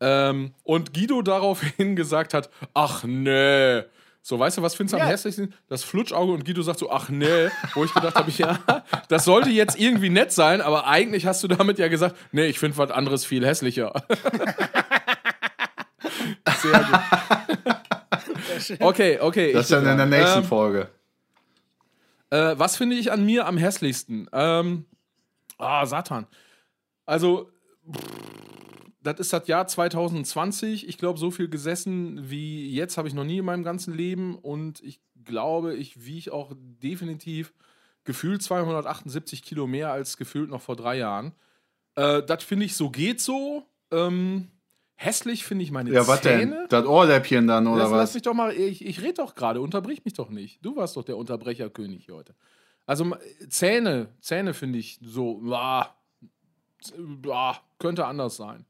ähm, 0.00 0.52
und 0.62 0.94
Guido 0.94 1.22
daraufhin 1.22 1.96
gesagt 1.96 2.34
hat, 2.34 2.50
ach 2.74 3.04
nee. 3.04 3.82
So, 4.22 4.38
weißt 4.40 4.58
du, 4.58 4.62
was 4.62 4.74
findest 4.74 4.94
du 4.94 4.96
am 4.98 5.04
Ja. 5.06 5.12
hässlichsten? 5.12 5.54
Das 5.68 5.84
Flutschauge 5.84 6.32
und 6.32 6.44
Guido 6.44 6.60
sagt 6.62 6.80
so, 6.80 6.90
ach 6.90 7.08
nee, 7.10 7.48
wo 7.74 7.84
ich 7.84 7.94
gedacht 7.94 8.16
habe, 8.16 8.30
ja, 8.36 8.58
das 9.08 9.24
sollte 9.24 9.50
jetzt 9.50 9.78
irgendwie 9.78 10.10
nett 10.10 10.32
sein, 10.32 10.60
aber 10.60 10.86
eigentlich 10.88 11.26
hast 11.26 11.42
du 11.44 11.48
damit 11.48 11.78
ja 11.78 11.86
gesagt, 11.88 12.16
nee, 12.32 12.46
ich 12.46 12.58
finde 12.58 12.76
was 12.76 12.90
anderes 12.90 13.24
viel 13.24 13.46
hässlicher. 13.46 13.92
Sehr 16.60 16.78
gut. 16.78 17.00
Okay, 18.80 19.18
okay. 19.20 19.52
Das 19.52 19.70
ich 19.70 19.76
ist 19.76 19.82
dann 19.84 19.86
in 19.90 19.96
der 19.98 20.06
nächsten 20.06 20.38
Ähm, 20.40 20.44
Folge. 20.44 20.88
äh, 22.30 22.54
was 22.56 22.76
finde 22.76 22.96
ich 22.96 23.12
an 23.12 23.24
mir 23.24 23.46
am 23.46 23.56
hässlichsten? 23.56 24.28
Ähm, 24.32 24.84
ah, 25.58 25.86
Satan. 25.86 26.26
Also, 27.04 27.50
pff, 27.92 28.02
das 29.02 29.20
ist 29.20 29.32
das 29.32 29.46
Jahr 29.46 29.66
2020. 29.66 30.88
Ich 30.88 30.98
glaube, 30.98 31.18
so 31.18 31.30
viel 31.30 31.48
gesessen 31.48 32.28
wie 32.30 32.74
jetzt 32.74 32.98
habe 32.98 33.06
ich 33.08 33.14
noch 33.14 33.24
nie 33.24 33.38
in 33.38 33.44
meinem 33.44 33.62
ganzen 33.62 33.94
Leben. 33.94 34.36
Und 34.36 34.82
ich 34.82 35.00
glaube, 35.24 35.74
ich 35.76 36.04
wiege 36.04 36.32
auch 36.32 36.52
definitiv 36.56 37.52
gefühlt 38.04 38.42
278 38.42 39.42
Kilo 39.42 39.66
mehr 39.66 39.92
als 39.92 40.16
gefühlt 40.16 40.50
noch 40.50 40.62
vor 40.62 40.76
drei 40.76 40.96
Jahren. 40.98 41.32
Äh, 41.94 42.22
das 42.24 42.42
finde 42.44 42.66
ich 42.66 42.74
so 42.76 42.90
geht 42.90 43.20
so. 43.20 43.64
Ähm, 43.92 44.48
hässlich 44.96 45.44
finde 45.44 45.62
ich 45.64 45.70
meine 45.70 45.90
Ja, 45.92 46.06
was 46.08 46.20
denn? 46.22 46.40
Zähne. 46.50 46.66
Das 46.68 46.84
Ohrläppchen 46.86 47.46
dann, 47.46 47.66
oder 47.66 47.82
Lass, 47.84 47.90
lass 47.90 48.00
was? 48.00 48.14
mich 48.14 48.22
doch 48.24 48.34
mal, 48.34 48.52
ich, 48.52 48.84
ich 48.84 49.00
rede 49.02 49.14
doch 49.14 49.34
gerade, 49.34 49.60
unterbrich 49.60 50.04
mich 50.04 50.14
doch 50.14 50.30
nicht. 50.30 50.64
Du 50.64 50.74
warst 50.76 50.96
doch 50.96 51.04
der 51.04 51.16
Unterbrecherkönig 51.16 52.08
heute. 52.10 52.34
Also 52.86 53.16
Zähne, 53.48 54.08
Zähne 54.20 54.54
finde 54.54 54.78
ich 54.78 54.98
so, 55.02 55.40
ah, 55.52 55.94
z- 56.80 56.94
ah, 57.30 57.56
könnte 57.78 58.06
anders 58.06 58.36
sein. 58.36 58.64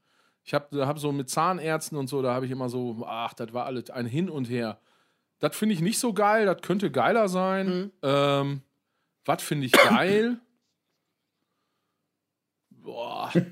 Ich 0.44 0.54
habe 0.54 0.86
hab 0.86 0.98
so 0.98 1.10
mit 1.12 1.28
Zahnärzten 1.28 1.98
und 1.98 2.08
so, 2.08 2.22
da 2.22 2.32
habe 2.34 2.46
ich 2.46 2.52
immer 2.52 2.68
so, 2.68 3.04
ach, 3.06 3.34
das 3.34 3.52
war 3.52 3.66
alles 3.66 3.90
ein 3.90 4.06
Hin 4.06 4.30
und 4.30 4.48
Her. 4.48 4.78
Das 5.38 5.54
finde 5.56 5.74
ich 5.74 5.80
nicht 5.80 5.98
so 5.98 6.12
geil, 6.14 6.46
das 6.46 6.62
könnte 6.62 6.90
geiler 6.90 7.28
sein. 7.28 7.90
Ähm, 8.02 8.62
was 9.24 9.42
finde 9.42 9.66
ich 9.66 9.72
geil? 9.72 10.38
Boah. 12.86 13.32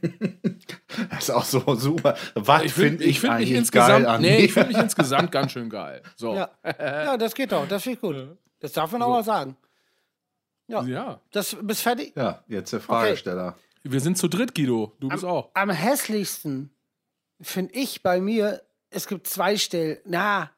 Das 1.11 1.25
ist 1.25 1.31
auch 1.31 1.45
so 1.45 1.75
super. 1.75 2.17
Was 2.35 2.63
Ich 2.63 2.73
finde 2.73 2.99
finde 2.99 3.05
ich, 3.05 3.21
find 3.21 3.33
mich 3.33 3.41
eigentlich 3.41 3.59
insgesamt, 3.59 4.05
geil 4.05 4.07
an 4.07 4.21
nee, 4.23 4.45
ich 4.45 4.53
finde 4.53 4.69
mich 4.69 4.79
insgesamt 4.79 5.33
ganz 5.33 5.51
schön 5.51 5.69
geil. 5.69 6.03
So. 6.15 6.35
Ja. 6.37 6.51
ja, 6.65 7.17
das 7.17 7.35
geht 7.35 7.51
doch. 7.51 7.67
Das 7.67 7.83
finde 7.83 7.97
ich 7.97 8.01
gut. 8.01 8.39
Das 8.61 8.73
darf 8.73 8.93
man 8.93 9.03
auch 9.03 9.09
mal 9.09 9.25
sagen. 9.25 9.57
ja. 10.69 11.21
Das 11.33 11.57
bist 11.61 11.83
fertig? 11.83 12.13
Ja, 12.15 12.45
jetzt 12.47 12.73
der 12.73 12.81
Fragesteller. 12.81 13.57
Wir 13.83 14.01
sind 14.01 14.17
zu 14.17 14.29
dritt, 14.29 14.55
Guido. 14.55 14.93
Du 15.01 15.09
bist 15.09 15.25
auch. 15.25 15.51
Am 15.55 15.71
hässlichsten 15.71 16.71
finde 17.41 17.75
ich 17.75 18.05
bei 18.05 18.21
mir, 18.21 18.63
es 18.91 19.09
gibt 19.09 19.27
zwei 19.27 19.57
Stellen. 19.57 19.99
Na, 20.05 20.51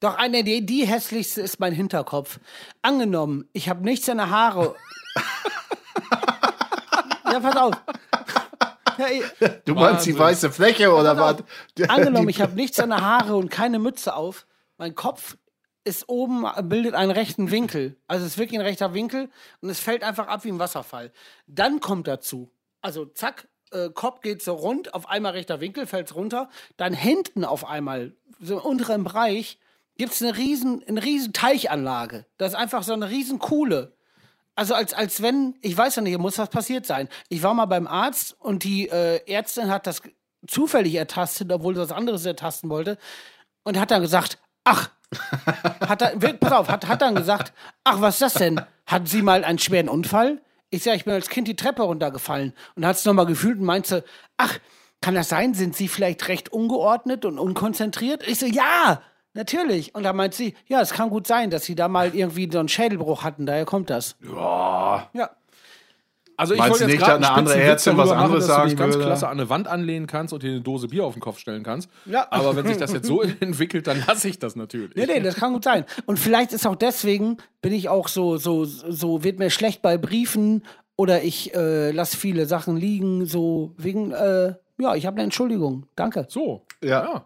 doch 0.00 0.16
eine, 0.16 0.42
die, 0.42 0.66
die 0.66 0.84
hässlichste 0.84 1.42
ist 1.42 1.60
mein 1.60 1.72
Hinterkopf. 1.72 2.40
Angenommen, 2.82 3.48
ich 3.52 3.68
habe 3.68 3.84
nichts 3.84 4.08
an 4.08 4.16
der 4.16 4.30
Haare. 4.30 4.74
ja, 7.42 7.50
pass 7.50 7.56
auf. 7.56 7.74
Ja, 8.98 9.08
ich- 9.08 9.24
Du 9.66 9.74
meinst 9.74 10.06
die 10.06 10.12
Wahnsinn. 10.14 10.18
weiße 10.18 10.52
Fläche 10.52 10.90
oder 10.90 11.18
was? 11.18 11.36
Angenommen, 11.88 12.28
Die- 12.28 12.30
ich 12.30 12.40
habe 12.40 12.54
nichts 12.54 12.80
an 12.80 12.88
der 12.88 13.02
Haare 13.02 13.36
und 13.36 13.50
keine 13.50 13.78
Mütze 13.78 14.14
auf. 14.16 14.46
Mein 14.78 14.94
Kopf 14.94 15.36
ist 15.84 16.08
oben, 16.08 16.46
bildet 16.62 16.94
einen 16.94 17.10
rechten 17.10 17.50
Winkel. 17.50 17.96
Also 18.06 18.24
es 18.24 18.32
ist 18.32 18.38
wirklich 18.38 18.58
ein 18.58 18.64
rechter 18.64 18.94
Winkel 18.94 19.28
und 19.60 19.68
es 19.68 19.80
fällt 19.80 20.02
einfach 20.02 20.28
ab 20.28 20.44
wie 20.44 20.48
ein 20.48 20.58
Wasserfall. 20.58 21.12
Dann 21.46 21.80
kommt 21.80 22.08
dazu, 22.08 22.50
also 22.80 23.04
zack, 23.04 23.48
äh, 23.70 23.90
Kopf 23.90 24.22
geht 24.22 24.42
so 24.42 24.54
rund, 24.54 24.94
auf 24.94 25.08
einmal 25.10 25.32
rechter 25.32 25.60
Winkel, 25.60 25.86
fällt 25.86 26.14
runter. 26.14 26.48
Dann 26.78 26.94
hinten 26.94 27.44
auf 27.44 27.68
einmal, 27.68 28.14
so 28.40 28.54
im 28.58 28.64
unteren 28.64 29.04
Bereich, 29.04 29.58
gibt 29.98 30.12
es 30.14 30.22
eine 30.22 30.38
riesen, 30.38 30.82
eine 30.88 31.02
riesen 31.04 31.34
Teichanlage. 31.34 32.24
Das 32.38 32.52
ist 32.52 32.58
einfach 32.58 32.82
so 32.82 32.94
eine 32.94 33.10
riesen 33.10 33.38
Kuhle. 33.38 33.92
Also 34.56 34.74
als, 34.74 34.94
als 34.94 35.22
wenn, 35.22 35.54
ich 35.60 35.76
weiß 35.76 35.96
ja 35.96 36.02
nicht, 36.02 36.18
muss 36.18 36.38
was 36.38 36.48
passiert 36.48 36.86
sein. 36.86 37.08
Ich 37.28 37.42
war 37.42 37.54
mal 37.54 37.66
beim 37.66 37.86
Arzt 37.86 38.34
und 38.40 38.64
die 38.64 38.88
äh, 38.88 39.20
Ärztin 39.30 39.70
hat 39.70 39.86
das 39.86 40.00
zufällig 40.46 40.94
ertastet, 40.94 41.52
obwohl 41.52 41.74
sie 41.74 41.80
was 41.80 41.92
anderes 41.92 42.24
ertasten 42.24 42.70
wollte. 42.70 42.96
Und 43.64 43.78
hat 43.78 43.90
dann 43.90 44.00
gesagt, 44.02 44.38
ach, 44.64 44.90
hat 45.86 46.20
will- 46.22 46.34
pass 46.34 46.52
auf, 46.52 46.68
hat, 46.68 46.88
hat 46.88 47.02
dann 47.02 47.14
gesagt, 47.14 47.52
ach, 47.84 48.00
was 48.00 48.14
ist 48.16 48.22
das 48.22 48.34
denn? 48.34 48.60
Hatten 48.86 49.06
Sie 49.06 49.22
mal 49.22 49.44
einen 49.44 49.58
schweren 49.58 49.88
Unfall? 49.88 50.40
Ich 50.70 50.82
sag, 50.84 50.96
ich 50.96 51.04
bin 51.04 51.14
als 51.14 51.28
Kind 51.28 51.48
die 51.48 51.56
Treppe 51.56 51.82
runtergefallen 51.82 52.52
und 52.74 52.86
hat 52.86 52.96
es 52.96 53.04
nochmal 53.04 53.26
gefühlt 53.26 53.58
und 53.58 53.64
meinte, 53.66 54.04
ach, 54.36 54.58
kann 55.00 55.14
das 55.14 55.28
sein? 55.28 55.54
Sind 55.54 55.76
Sie 55.76 55.88
vielleicht 55.88 56.28
recht 56.28 56.52
ungeordnet 56.52 57.24
und 57.24 57.38
unkonzentriert? 57.38 58.26
Ich 58.26 58.38
so, 58.38 58.46
ja, 58.46 59.02
natürlich. 59.36 59.94
Und 59.94 60.02
da 60.02 60.12
meint 60.12 60.34
sie, 60.34 60.54
ja, 60.66 60.80
es 60.80 60.90
kann 60.90 61.10
gut 61.10 61.26
sein, 61.26 61.50
dass 61.50 61.64
Sie 61.64 61.74
da 61.74 61.88
mal 61.88 62.14
irgendwie 62.14 62.48
so 62.50 62.58
einen 62.58 62.68
Schädelbruch 62.68 63.22
hatten, 63.22 63.46
daher 63.46 63.64
kommt 63.64 63.90
das. 63.90 64.16
Boah. 64.20 65.08
Ja. 65.12 65.30
Also 66.36 66.52
ich 66.52 66.58
Meinst 66.58 66.72
wollte 66.72 66.84
du 66.84 66.90
jetzt 66.90 67.00
nicht, 67.00 67.06
gerade 67.06 67.20
dass 67.20 67.30
eine 67.30 67.38
andere 67.38 67.60
Ärztin 67.60 67.96
was 67.96 68.08
darüber 68.08 68.14
machen, 68.16 68.24
anderes 68.26 68.46
dass 68.46 68.56
du 68.56 68.62
dich 68.62 68.70
sagen 68.72 68.78
ganz 68.78 68.94
würde? 68.94 69.06
klasse 69.06 69.28
an 69.28 69.38
eine 69.38 69.48
Wand 69.48 69.68
anlehnen 69.68 70.06
kannst 70.06 70.34
und 70.34 70.42
dir 70.42 70.50
eine 70.50 70.60
Dose 70.60 70.88
Bier 70.88 71.06
auf 71.06 71.14
den 71.14 71.20
Kopf 71.20 71.38
stellen 71.38 71.62
kannst. 71.62 71.88
Ja. 72.04 72.26
Aber 72.30 72.54
wenn 72.56 72.66
sich 72.66 72.76
das 72.76 72.92
jetzt 72.92 73.06
so 73.06 73.22
entwickelt, 73.40 73.86
dann 73.86 74.02
lasse 74.06 74.28
ich 74.28 74.38
das 74.38 74.54
natürlich. 74.54 74.94
Nee, 74.96 75.06
nee, 75.06 75.20
das 75.20 75.36
kann 75.36 75.54
gut 75.54 75.64
sein. 75.64 75.86
Und 76.04 76.18
vielleicht 76.18 76.52
ist 76.52 76.66
auch 76.66 76.76
deswegen, 76.76 77.38
bin 77.62 77.72
ich 77.72 77.88
auch 77.88 78.08
so, 78.08 78.36
so, 78.36 78.64
so, 78.64 79.24
wird 79.24 79.38
mir 79.38 79.50
schlecht 79.50 79.80
bei 79.80 79.96
Briefen 79.96 80.62
oder 80.96 81.22
ich 81.22 81.54
äh, 81.54 81.90
lasse 81.90 82.16
viele 82.16 82.44
Sachen 82.46 82.76
liegen, 82.76 83.24
so 83.24 83.72
wegen, 83.78 84.12
äh, 84.12 84.54
ja, 84.78 84.94
ich 84.94 85.06
habe 85.06 85.16
eine 85.16 85.24
Entschuldigung. 85.24 85.86
Danke. 85.96 86.26
So. 86.28 86.66
Ja. 86.82 87.02
Ja, 87.02 87.24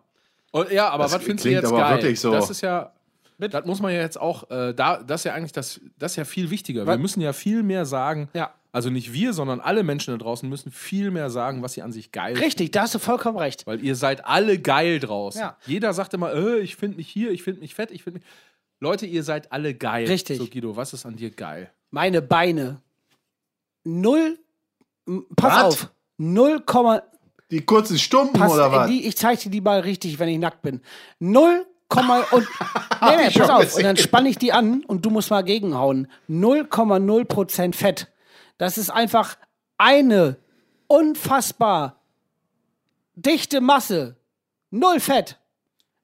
Und, 0.52 0.70
ja 0.72 0.88
aber 0.88 1.04
Das 1.04 1.12
was 1.14 1.22
findest 1.22 1.44
du 1.44 1.48
klingt 1.50 1.62
jetzt 1.62 1.72
aber 1.72 1.80
geil? 1.82 1.96
wirklich 1.98 2.20
so. 2.20 2.32
Das 2.32 2.50
ist 2.50 2.60
ja, 2.60 2.92
das 3.38 3.64
muss 3.64 3.80
man 3.80 3.92
ja 3.94 4.00
jetzt 4.00 4.20
auch, 4.20 4.50
äh, 4.50 4.74
da, 4.74 5.02
das 5.02 5.20
ist 5.20 5.24
ja 5.24 5.34
eigentlich 5.34 5.52
das, 5.52 5.80
das 5.98 6.12
ist 6.12 6.16
ja 6.16 6.24
viel 6.24 6.50
wichtiger. 6.50 6.82
Wir 6.82 6.94
Was? 6.94 6.98
müssen 6.98 7.20
ja 7.20 7.32
viel 7.32 7.62
mehr 7.62 7.86
sagen, 7.86 8.28
Ja. 8.34 8.52
also 8.72 8.90
nicht 8.90 9.12
wir, 9.12 9.32
sondern 9.32 9.60
alle 9.60 9.82
Menschen 9.82 10.12
da 10.12 10.18
draußen 10.22 10.48
müssen 10.48 10.70
viel 10.72 11.10
mehr 11.10 11.30
sagen, 11.30 11.62
was 11.62 11.74
sie 11.74 11.82
an 11.82 11.92
sich 11.92 12.10
geil 12.12 12.36
Richtig, 12.36 12.72
da 12.72 12.82
hast 12.82 12.94
du 12.94 12.98
vollkommen 12.98 13.38
recht. 13.38 13.66
Weil 13.66 13.82
ihr 13.84 13.94
seid 13.96 14.24
alle 14.26 14.58
geil 14.58 14.98
draußen. 14.98 15.40
Ja. 15.40 15.56
Jeder 15.66 15.92
sagt 15.94 16.12
immer, 16.14 16.34
äh, 16.34 16.58
ich 16.58 16.76
finde 16.76 16.96
mich 16.96 17.08
hier, 17.08 17.30
ich 17.30 17.42
finde 17.42 17.60
mich 17.60 17.74
fett, 17.74 17.90
ich 17.92 18.02
finde 18.02 18.18
mich. 18.20 18.28
Leute, 18.82 19.06
ihr 19.06 19.22
seid 19.22 19.52
alle 19.52 19.74
geil. 19.74 20.06
Richtig. 20.06 20.38
So, 20.38 20.46
Guido, 20.46 20.74
was 20.74 20.92
ist 20.94 21.04
an 21.06 21.14
dir 21.16 21.30
geil? 21.30 21.70
Meine 21.90 22.22
Beine. 22.22 22.80
Null, 23.84 24.38
pass 25.36 25.52
Was? 25.54 25.64
auf, 25.64 25.90
0, 26.18 26.60
Die 27.50 27.64
kurzen 27.64 27.98
Stumpen 27.98 28.40
Pass, 28.40 28.52
oder 28.52 28.66
äh, 28.66 28.72
was? 28.72 28.86
die, 28.88 29.06
ich 29.06 29.16
zeige 29.16 29.42
dir 29.42 29.50
die 29.50 29.60
mal 29.60 29.80
richtig, 29.80 30.18
wenn 30.18 30.28
ich 30.28 30.38
nackt 30.38 30.62
bin. 30.62 30.80
Null 31.18 31.66
Komma 31.88 32.20
und 32.30 32.46
nee, 33.02 33.16
nee, 33.16 33.30
pass 33.30 33.50
auf. 33.50 33.74
Und 33.76 33.82
dann 33.82 33.96
spanne 33.96 34.28
ich 34.28 34.38
die 34.38 34.52
an 34.52 34.84
und 34.86 35.04
du 35.04 35.10
musst 35.10 35.30
mal 35.30 35.42
gegenhauen. 35.42 36.06
0,0 36.28 37.24
Prozent 37.24 37.76
Fett. 37.76 38.08
Das 38.58 38.78
ist 38.78 38.90
einfach 38.90 39.36
eine 39.76 40.36
unfassbar 40.86 42.00
dichte 43.16 43.60
Masse. 43.60 44.16
Null 44.70 45.00
Fett. 45.00 45.38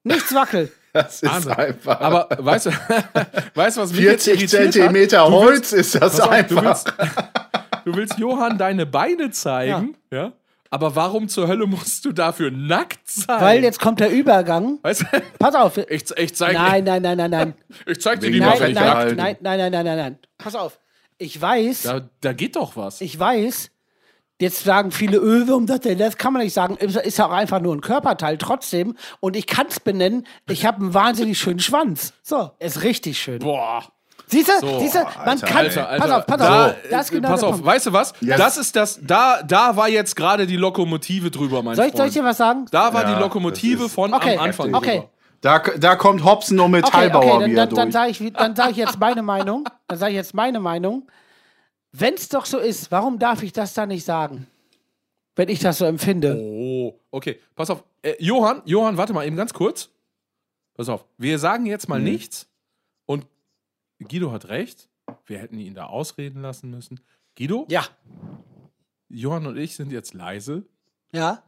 Nichts 0.02 0.34
wackelt. 0.34 0.72
Das 0.96 1.22
ist 1.22 1.30
Wahnsinn. 1.30 1.52
einfach. 1.52 2.00
Aber 2.00 2.26
weißt 2.38 2.66
du, 2.66 2.70
weißt 3.54 3.76
du, 3.76 3.80
was 3.82 3.92
mich 3.92 4.00
jetzt 4.00 4.24
40 4.24 4.28
irritiert 4.28 4.72
Zentimeter 4.72 5.24
hat? 5.26 5.30
Holz 5.30 5.74
ist 5.74 5.94
das 5.94 6.18
einfach. 6.20 6.48
du, 6.48 6.64
willst, 6.64 6.92
du 7.84 7.94
willst 7.94 8.18
Johann 8.18 8.56
deine 8.56 8.86
Beine 8.86 9.30
zeigen, 9.30 9.94
ja. 10.10 10.32
Aber 10.76 10.94
warum 10.94 11.26
zur 11.28 11.48
Hölle 11.48 11.66
musst 11.66 12.04
du 12.04 12.12
dafür 12.12 12.50
nackt 12.50 13.08
sein? 13.08 13.40
Weil 13.40 13.62
jetzt 13.62 13.80
kommt 13.80 13.98
der 13.98 14.10
Übergang. 14.10 14.78
weißt 14.82 15.02
du, 15.10 15.22
Pass 15.38 15.54
auf. 15.54 15.78
ich, 15.78 16.04
ich 16.14 16.34
zeig, 16.34 16.52
Nein, 16.52 16.84
nein, 16.84 17.00
nein, 17.00 17.16
nein, 17.16 17.30
nein. 17.30 17.54
ich 17.86 17.98
zeig 17.98 18.20
dir 18.20 18.30
die 18.30 18.40
mal, 18.40 18.58
Nein, 18.60 18.74
nein, 18.74 19.06
bin. 19.08 19.16
nein, 19.16 19.36
nein, 19.40 19.58
nein, 19.58 19.72
nein, 19.72 19.84
nein, 19.86 19.96
nein. 19.96 20.18
Pass 20.36 20.54
auf. 20.54 20.78
Ich 21.16 21.40
weiß, 21.40 21.84
Da, 21.84 22.10
da 22.20 22.34
geht 22.34 22.56
doch 22.56 22.76
was. 22.76 23.00
ich 23.00 23.18
weiß, 23.18 23.70
jetzt 24.38 24.64
sagen 24.64 24.90
viele, 24.90 25.16
öh, 25.16 25.44
warum 25.48 25.64
das 25.64 25.80
denn? 25.80 25.96
Das 25.96 26.18
kann 26.18 26.34
man 26.34 26.42
nicht 26.42 26.52
sagen. 26.52 26.76
Ist 26.76 26.96
ist 26.96 27.16
ja 27.16 27.26
auch 27.26 27.32
einfach 27.32 27.60
nur 27.62 27.74
ein 27.74 27.80
Körperteil 27.80 28.36
trotzdem. 28.36 28.96
Und 29.20 29.34
ich 29.34 29.46
kann 29.46 29.68
es 29.70 29.80
benennen, 29.80 30.26
ich 30.46 30.66
habe 30.66 30.76
einen 30.82 30.92
wahnsinnig 30.92 31.38
schönen 31.38 31.60
Schwanz. 31.60 32.12
So, 32.22 32.50
ist 32.58 32.82
richtig 32.82 33.18
schön. 33.18 33.38
Boah. 33.38 33.82
Siehst 34.28 34.48
du, 34.48 34.52
So, 34.60 34.80
siehst 34.80 34.94
du, 34.96 34.98
man 35.04 35.12
Alter, 35.28 35.46
kann, 35.46 35.56
Alter, 35.66 35.84
pass 35.98 36.10
auf, 36.10 36.26
pass 36.26 36.38
da, 36.38 36.66
auf, 36.66 36.74
das 36.90 37.04
ist 37.06 37.10
genau 37.12 37.28
pass 37.28 37.42
auf, 37.44 37.50
Punkt. 37.52 37.66
weißt 37.66 37.86
du 37.86 37.92
was? 37.92 38.12
Ja. 38.20 38.36
Das 38.36 38.56
ist 38.56 38.74
das, 38.74 38.98
da, 39.02 39.42
da 39.42 39.76
war 39.76 39.88
jetzt 39.88 40.16
gerade 40.16 40.46
die 40.48 40.56
Lokomotive 40.56 41.30
drüber, 41.30 41.62
mein 41.62 41.76
Soll 41.76 41.86
ich, 41.86 41.90
Freund. 41.92 41.98
soll 41.98 42.06
ich 42.08 42.14
dir 42.14 42.24
was 42.24 42.36
sagen? 42.36 42.66
da 42.72 42.92
war 42.92 43.02
Ja, 43.04 43.14
die 43.14 43.20
Lokomotive 43.20 43.84
das 43.84 43.92
von 43.92 44.12
Okay, 44.12 44.36
am 44.36 44.44
Anfang 44.44 44.74
okay. 44.74 44.96
drüber. 44.96 45.10
Da, 45.42 45.58
da 45.78 45.94
kommt 45.96 46.24
Hobson 46.24 46.58
und 46.58 46.74
Okay, 46.74 46.82
Metallbauer 46.82 47.24
okay, 47.24 47.40
dann, 47.40 47.50
wieder 47.52 47.66
dann, 47.66 47.74
dann 47.76 47.92
sage 47.92 48.10
ich, 48.10 48.32
dann 48.32 48.56
sag 48.56 48.70
ich 48.72 48.76
jetzt 48.78 48.98
meine 48.98 49.22
Meinung. 49.22 49.64
Dann 49.86 49.98
sage 49.98 50.10
ich 50.12 50.16
jetzt 50.16 50.34
meine 50.34 50.58
Meinung. 50.58 51.06
Wenn 51.92 52.14
es 52.14 52.28
doch 52.28 52.46
so 52.46 52.58
ist, 52.58 52.90
warum 52.90 53.18
darf 53.20 53.42
ich 53.44 53.52
das 53.52 53.74
dann 53.74 53.88
nicht 53.90 54.04
sagen? 54.04 54.46
Wenn 55.36 55.48
ich 55.48 55.60
das 55.60 55.78
so 55.78 55.84
empfinde. 55.84 56.36
Oh, 56.36 56.98
okay. 57.12 57.38
Pass 57.54 57.70
auf. 57.70 57.84
Äh, 58.02 58.14
Johann, 58.18 58.62
Johann, 58.64 58.96
warte 58.96 59.12
mal 59.12 59.24
eben 59.26 59.36
ganz 59.36 59.52
kurz. 59.52 59.90
pass 60.74 60.88
auf, 60.88 61.04
wir 61.16 61.38
sagen 61.38 61.66
jetzt 61.66 61.88
mal 61.88 62.00
nichts 62.00 62.42
und 62.44 62.48
Guido 64.00 64.32
hat 64.32 64.48
recht. 64.48 64.88
Wir 65.24 65.38
hätten 65.38 65.58
ihn 65.58 65.74
da 65.74 65.86
ausreden 65.86 66.42
lassen 66.42 66.70
müssen. 66.70 67.00
Guido, 67.36 67.66
Ja. 67.68 67.84
Johann 69.08 69.46
und 69.46 69.56
ich 69.56 69.76
sind 69.76 69.92
jetzt 69.92 70.14
leise. 70.14 70.64
Ja. 71.12 71.42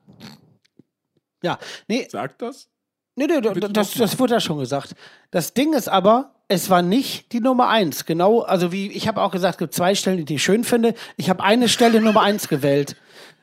Ja. 1.42 1.58
Nee, 1.88 2.06
Sagt 2.10 2.42
das? 2.42 2.68
nee, 3.16 3.26
nee 3.26 3.40
Bitte 3.40 3.70
das, 3.72 3.92
das 3.94 4.18
wurde 4.18 4.34
ja 4.34 4.40
schon 4.40 4.58
gesagt. 4.58 4.94
Das 5.30 5.54
Ding 5.54 5.72
ist 5.74 5.88
aber, 5.88 6.34
es 6.48 6.70
war 6.70 6.82
nicht 6.82 7.32
die 7.32 7.40
Nummer 7.40 7.68
eins. 7.68 8.04
Genau, 8.04 8.40
also 8.42 8.70
wie 8.72 8.90
ich 8.92 9.08
habe 9.08 9.20
auch 9.22 9.32
gesagt, 9.32 9.54
es 9.54 9.58
gibt 9.58 9.74
zwei 9.74 9.94
Stellen, 9.94 10.24
die 10.24 10.34
ich 10.36 10.42
schön 10.42 10.62
finde. 10.64 10.94
Ich 11.16 11.28
habe 11.30 11.42
eine 11.42 11.68
Stelle 11.68 12.00
Nummer 12.00 12.22
eins 12.22 12.48
gewählt. 12.48 12.96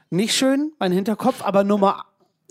Nicht 0.10 0.34
schön, 0.36 0.72
mein 0.80 0.92
Hinterkopf, 0.94 1.42
aber 1.44 1.64
Nummer. 1.64 2.06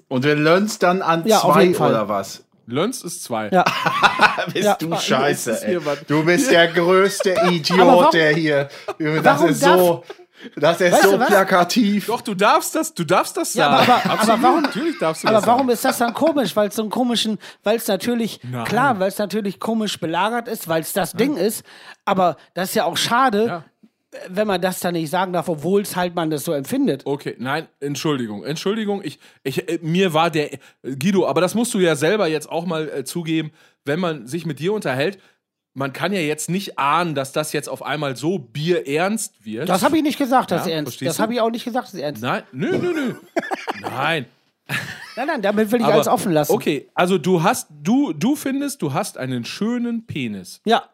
Und 0.08 0.24
wir 0.24 0.34
lönn's 0.36 0.78
dann 0.78 1.00
an 1.02 1.26
Ja, 1.26 1.40
auf 1.40 1.54
zwei 1.54 1.62
jeden 1.62 1.74
Fall. 1.74 1.90
oder 1.92 2.08
was? 2.08 2.43
Lönz 2.66 3.02
ist 3.02 3.22
zwei. 3.24 3.48
Ja. 3.50 3.64
Bist 4.52 4.64
Ja. 4.64 4.76
du 4.78 4.94
scheiße, 4.96 5.66
ey. 5.66 5.78
Du 6.06 6.24
bist 6.24 6.50
der 6.50 6.68
größte 6.68 7.40
Aber 7.40 7.50
Idiot, 7.52 8.14
der 8.14 8.32
hier. 8.34 8.68
Das 8.98 9.24
warum 9.24 9.48
ist 9.48 9.60
so. 9.62 10.04
Das 10.56 10.78
ist 10.80 10.92
Weißt 10.92 11.02
so 11.04 11.16
plakativ. 11.16 12.06
Doch, 12.06 12.20
du 12.20 12.34
darfst 12.34 12.74
das, 12.74 12.92
du 12.92 13.04
darfst 13.04 13.34
das 13.36 13.54
Ja, 13.54 13.70
sagen. 13.78 13.90
aber- 13.90 13.94
aber- 13.94 14.04
aber 14.04 14.12
Absolut, 14.20 14.42
warum- 14.42 14.62
Natürlich 14.62 14.98
darfst 14.98 15.24
du 15.24 15.28
Aber 15.28 15.36
das 15.38 15.46
warum 15.46 15.60
sagen. 15.60 15.70
ist 15.70 15.84
das 15.86 15.98
dann 15.98 16.12
komisch? 16.12 16.54
Weil 16.56 16.68
es 16.68 16.74
so 16.76 16.82
einen 16.82 16.90
komischen, 16.90 17.38
weil 17.62 17.76
es 17.76 17.86
natürlich, 17.86 18.40
Nein. 18.42 18.64
klar, 18.64 18.98
weil 19.00 19.08
es 19.08 19.16
natürlich 19.16 19.58
komisch 19.58 19.98
belagert 19.98 20.48
ist, 20.48 20.68
weil 20.68 20.82
es 20.82 20.92
das 20.92 21.12
Ding 21.12 21.36
ist. 21.36 21.64
Aber 22.04 22.36
das 22.52 22.70
ist 22.70 22.74
ja 22.74 22.84
auch 22.84 22.96
schade, 22.98 23.46
Ja. 23.46 23.64
Wenn 24.28 24.46
man 24.46 24.60
das 24.60 24.80
dann 24.80 24.94
nicht 24.94 25.10
sagen 25.10 25.32
darf, 25.32 25.48
obwohl 25.48 25.82
es 25.82 25.96
halt 25.96 26.14
man 26.14 26.30
das 26.30 26.44
so 26.44 26.52
empfindet. 26.52 27.02
Okay, 27.04 27.36
nein, 27.38 27.66
Entschuldigung, 27.80 28.44
Entschuldigung, 28.44 29.02
ich, 29.04 29.18
ich, 29.42 29.68
äh, 29.68 29.78
mir 29.82 30.14
war 30.14 30.30
der, 30.30 30.52
äh, 30.52 30.58
Guido, 30.98 31.26
aber 31.26 31.40
das 31.40 31.54
musst 31.54 31.74
du 31.74 31.78
ja 31.78 31.96
selber 31.96 32.26
jetzt 32.26 32.50
auch 32.50 32.66
mal 32.66 32.88
äh, 32.88 33.04
zugeben, 33.04 33.50
wenn 33.84 34.00
man 34.00 34.26
sich 34.26 34.46
mit 34.46 34.58
dir 34.58 34.72
unterhält, 34.72 35.18
man 35.74 35.92
kann 35.92 36.12
ja 36.12 36.20
jetzt 36.20 36.48
nicht 36.48 36.78
ahnen, 36.78 37.14
dass 37.14 37.32
das 37.32 37.52
jetzt 37.52 37.68
auf 37.68 37.82
einmal 37.82 38.16
so 38.16 38.38
bierernst 38.38 39.44
wird. 39.44 39.68
Das 39.68 39.82
habe 39.82 39.96
ich 39.96 40.04
nicht 40.04 40.18
gesagt, 40.18 40.52
das 40.52 40.66
Ja, 40.66 40.66
ist 40.66 40.72
ernst. 40.72 41.02
Das 41.02 41.18
habe 41.18 41.34
ich 41.34 41.40
auch 41.40 41.50
nicht 41.50 41.64
gesagt, 41.64 41.88
das 41.88 41.94
ist 41.94 42.00
ernst. 42.00 42.22
Nein, 42.22 42.44
nö, 42.52 42.78
nö, 42.78 42.92
nö. 42.92 43.14
nein. 43.82 44.26
Nein, 45.16 45.26
nein, 45.28 45.42
damit 45.42 45.70
will 45.70 45.78
ich 45.78 45.84
Aber, 45.84 45.94
alles 45.94 46.08
offen 46.08 46.32
lassen. 46.32 46.50
Okay, 46.50 46.88
also 46.94 47.18
du 47.18 47.42
hast, 47.42 47.68
du, 47.70 48.12
du 48.12 48.34
findest, 48.34 48.82
du 48.82 48.94
hast 48.94 49.16
einen 49.16 49.44
schönen 49.44 50.06
Penis. 50.06 50.60
Ja, 50.64 50.88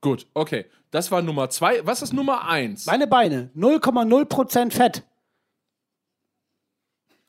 Gut, 0.00 0.26
okay. 0.34 0.66
Das 0.90 1.10
war 1.10 1.22
Nummer 1.22 1.50
zwei. 1.50 1.84
Was 1.84 2.02
ist 2.02 2.12
Nummer 2.12 2.46
eins? 2.46 2.86
meine 2.86 3.06
Beine, 3.06 3.50
0,0% 3.56 4.70
Fett. 4.72 5.04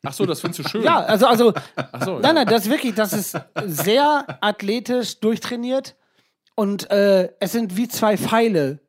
Ach 0.03 0.13
so, 0.13 0.25
das 0.25 0.39
findest 0.39 0.59
du 0.59 0.69
schön. 0.69 0.83
Ja, 0.83 0.99
also, 0.99 1.27
also, 1.27 1.53
so, 2.05 2.19
nein, 2.19 2.35
nein, 2.35 2.47
das 2.47 2.63
ist 2.63 2.69
wirklich, 2.69 2.95
das 2.95 3.11
ist 3.11 3.37
sehr 3.65 4.37
athletisch 4.41 5.19
durchtrainiert 5.19 5.97
und 6.55 6.89
äh, 6.89 7.33
es 7.41 7.51
sind 7.51 7.75
wie 7.75 7.89
zwei 7.89 8.17
Pfeile, 8.17 8.79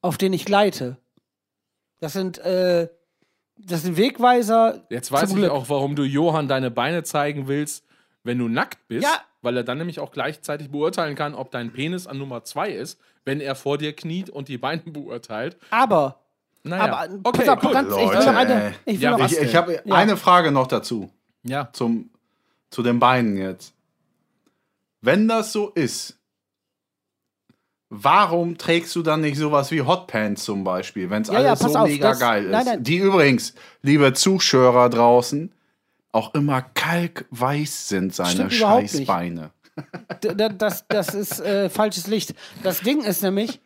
auf 0.00 0.16
denen 0.16 0.34
ich 0.34 0.44
gleite. 0.44 0.96
Das 1.98 2.12
sind, 2.12 2.38
äh, 2.38 2.88
das 3.56 3.82
sind 3.82 3.96
Wegweiser. 3.96 4.86
Jetzt 4.90 5.10
weiß 5.10 5.30
ich 5.30 5.36
Glück. 5.36 5.50
auch, 5.50 5.68
warum 5.68 5.96
du 5.96 6.04
Johann 6.04 6.46
deine 6.46 6.70
Beine 6.70 7.02
zeigen 7.02 7.48
willst, 7.48 7.84
wenn 8.24 8.38
du 8.38 8.48
nackt 8.48 8.86
bist. 8.88 9.04
Ja. 9.04 9.20
Weil 9.42 9.56
er 9.56 9.64
dann 9.64 9.78
nämlich 9.78 10.00
auch 10.00 10.12
gleichzeitig 10.12 10.70
beurteilen 10.70 11.14
kann, 11.14 11.34
ob 11.34 11.50
dein 11.50 11.72
Penis 11.72 12.06
an 12.06 12.18
Nummer 12.18 12.44
zwei 12.44 12.70
ist, 12.70 13.00
wenn 13.24 13.40
er 13.40 13.54
vor 13.54 13.78
dir 13.78 13.94
kniet 13.94 14.28
und 14.30 14.48
die 14.48 14.58
Beine 14.58 14.82
beurteilt. 14.86 15.56
Aber, 15.70 16.20
Naja, 16.62 16.94
aber, 16.94 17.18
okay, 17.24 17.48
auf, 17.48 17.60
gut. 17.60 17.72
ganz, 17.72 17.88
ich 17.90 17.96
will 17.96 18.04
Leute, 18.04 18.26
noch 18.26 18.34
eine, 18.36 18.62
ey. 18.64 18.72
ich 18.84 19.00
Ja, 19.00 19.18
Ich, 19.24 19.38
ich 19.38 19.56
habe 19.56 19.82
Ja. 19.84 19.94
eine 19.94 20.16
Frage 20.18 20.50
noch 20.52 20.66
dazu. 20.66 21.10
Ja. 21.42 21.70
Zum, 21.72 22.10
zu 22.70 22.82
den 22.82 22.98
Beinen 22.98 23.36
jetzt. 23.38 23.72
Wenn 25.00 25.26
das 25.26 25.52
so 25.52 25.70
ist, 25.70 26.18
warum 27.88 28.58
trägst 28.58 28.94
du 28.94 29.02
dann 29.02 29.22
nicht 29.22 29.36
sowas 29.38 29.70
wie 29.70 29.80
Hotpants 29.82 30.44
zum 30.44 30.62
Beispiel, 30.64 31.08
wenn 31.10 31.22
es 31.22 31.28
Ja, 31.28 31.40
ja, 31.40 31.48
alles 31.48 31.60
pass 31.60 31.72
so 31.72 31.78
auf, 31.78 31.88
mega 31.88 32.10
das- 32.10 32.20
geil 32.20 32.44
ist? 32.44 32.50
nein, 32.50 32.64
nein. 32.66 32.82
Die 32.84 32.98
übrigens, 32.98 33.54
liebe 33.82 34.12
Zuschauer 34.12 34.90
draußen, 34.90 35.50
auch 36.12 36.34
immer 36.34 36.62
kalkweiß 36.62 37.88
sind 37.88 38.14
seine. 38.14 38.50
Scheißbeine. 38.50 39.50
D- 40.22 40.34
d- 40.34 40.48
das, 40.56 40.84
das 40.88 41.14
ist 41.14 41.40
äh, 41.40 41.70
falsches 41.70 42.06
Licht. 42.06 42.34
Das 42.62 42.80
Ding 42.80 43.02
ist 43.02 43.22
nämlich, 43.22 43.60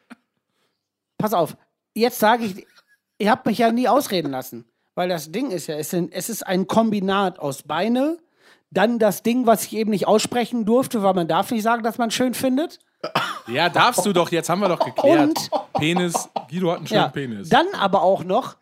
pass 1.19 1.33
auf, 1.33 1.57
jetzt 1.95 2.19
sage 2.19 2.45
ich, 2.45 2.67
ihr 3.19 3.31
habt 3.31 3.47
mich 3.47 3.59
ja 3.59 3.73
nie 3.73 3.89
ausreden 3.89 4.31
lassen. 4.31 4.65
Weil 4.95 5.09
das 5.09 5.33
Ding 5.33 5.51
ist 5.51 5.67
ja, 5.67 5.75
es, 5.77 5.91
sind, 5.91 6.13
es 6.13 6.29
ist 6.29 6.47
ein 6.47 6.69
Kombinat 6.69 7.41
aus 7.41 7.63
Beine, 7.65 8.19
dann 8.71 9.01
das 9.01 9.23
Ding, 9.25 9.45
was 9.47 9.65
ich 9.65 9.75
eben 9.75 9.91
nicht 9.91 10.07
aussprechen 10.07 10.65
durfte, 10.67 11.03
weil 11.03 11.15
man 11.15 11.27
darf 11.27 11.51
nicht 11.51 11.63
sagen, 11.65 11.83
dass 11.83 11.99
man 11.99 12.11
schön 12.13 12.33
findet. 12.35 12.79
Ja, 13.49 13.69
darfst 13.69 14.07
du 14.07 14.13
doch, 14.13 14.31
jetzt 14.31 14.49
haben 14.49 14.61
wir 14.61 14.69
doch 14.69 14.79
geklärt. 14.79 15.21
Und- 15.21 15.51
Penis, 15.73 16.29
Guido 16.49 16.71
hat 16.71 16.79
einen 16.79 16.87
schönen 16.87 17.01
Ja, 17.01 17.09
Penis. 17.09 17.49
dann 17.49 17.67
aber 17.75 18.03
auch 18.03 18.23
noch 18.23 18.57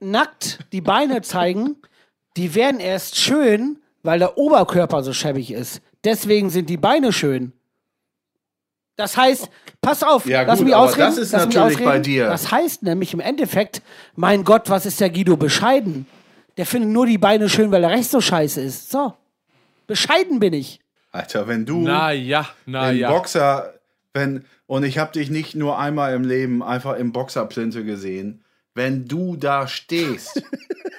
nackt 0.00 0.60
die 0.72 0.80
Beine 0.80 1.20
zeigen, 1.22 1.76
die 2.36 2.54
werden 2.54 2.80
erst 2.80 3.16
schön, 3.16 3.78
weil 4.02 4.18
der 4.18 4.36
Oberkörper 4.38 5.02
so 5.02 5.12
schäbig 5.12 5.52
ist. 5.52 5.80
Deswegen 6.04 6.50
sind 6.50 6.68
die 6.68 6.76
Beine 6.76 7.12
schön. 7.12 7.52
Das 8.96 9.16
heißt, 9.16 9.48
pass 9.80 10.02
auf, 10.02 10.26
Ja, 10.26 10.42
lass 10.42 10.58
gut, 10.58 10.66
mich 10.66 10.74
ausreden. 10.74 11.06
das 11.06 11.18
ist 11.18 11.32
natürlich 11.32 11.56
ausreden. 11.58 11.84
bei 11.84 11.98
dir. 11.98 12.26
Das 12.26 12.50
heißt 12.50 12.82
nämlich 12.82 13.14
im 13.14 13.20
Endeffekt, 13.20 13.82
mein 14.14 14.44
Gott, 14.44 14.68
was 14.68 14.84
ist 14.86 15.00
der 15.00 15.10
Guido 15.10 15.36
bescheiden? 15.36 16.06
Der 16.56 16.66
findet 16.66 16.90
nur 16.90 17.06
die 17.06 17.18
Beine 17.18 17.48
schön, 17.48 17.70
weil 17.70 17.80
der 17.80 17.90
Recht 17.90 18.10
so 18.10 18.20
scheiße 18.20 18.60
ist. 18.60 18.90
So. 18.90 19.14
Bescheiden 19.86 20.38
bin 20.40 20.52
ich. 20.52 20.80
Alter, 21.10 21.48
wenn 21.48 21.64
du 21.66 21.80
Na 21.82 22.12
ja, 22.12 22.48
na 22.66 22.90
im 22.90 22.98
ja. 22.98 23.10
Boxer, 23.10 23.74
wenn, 24.12 24.44
und 24.66 24.84
ich 24.84 24.98
habe 24.98 25.12
dich 25.12 25.30
nicht 25.30 25.54
nur 25.54 25.78
einmal 25.78 26.14
im 26.14 26.24
Leben 26.24 26.62
einfach 26.62 26.96
im 26.96 27.12
Boxerplinte 27.12 27.84
gesehen, 27.84 28.44
wenn 28.74 29.06
du 29.06 29.36
da 29.36 29.66
stehst, 29.68 30.42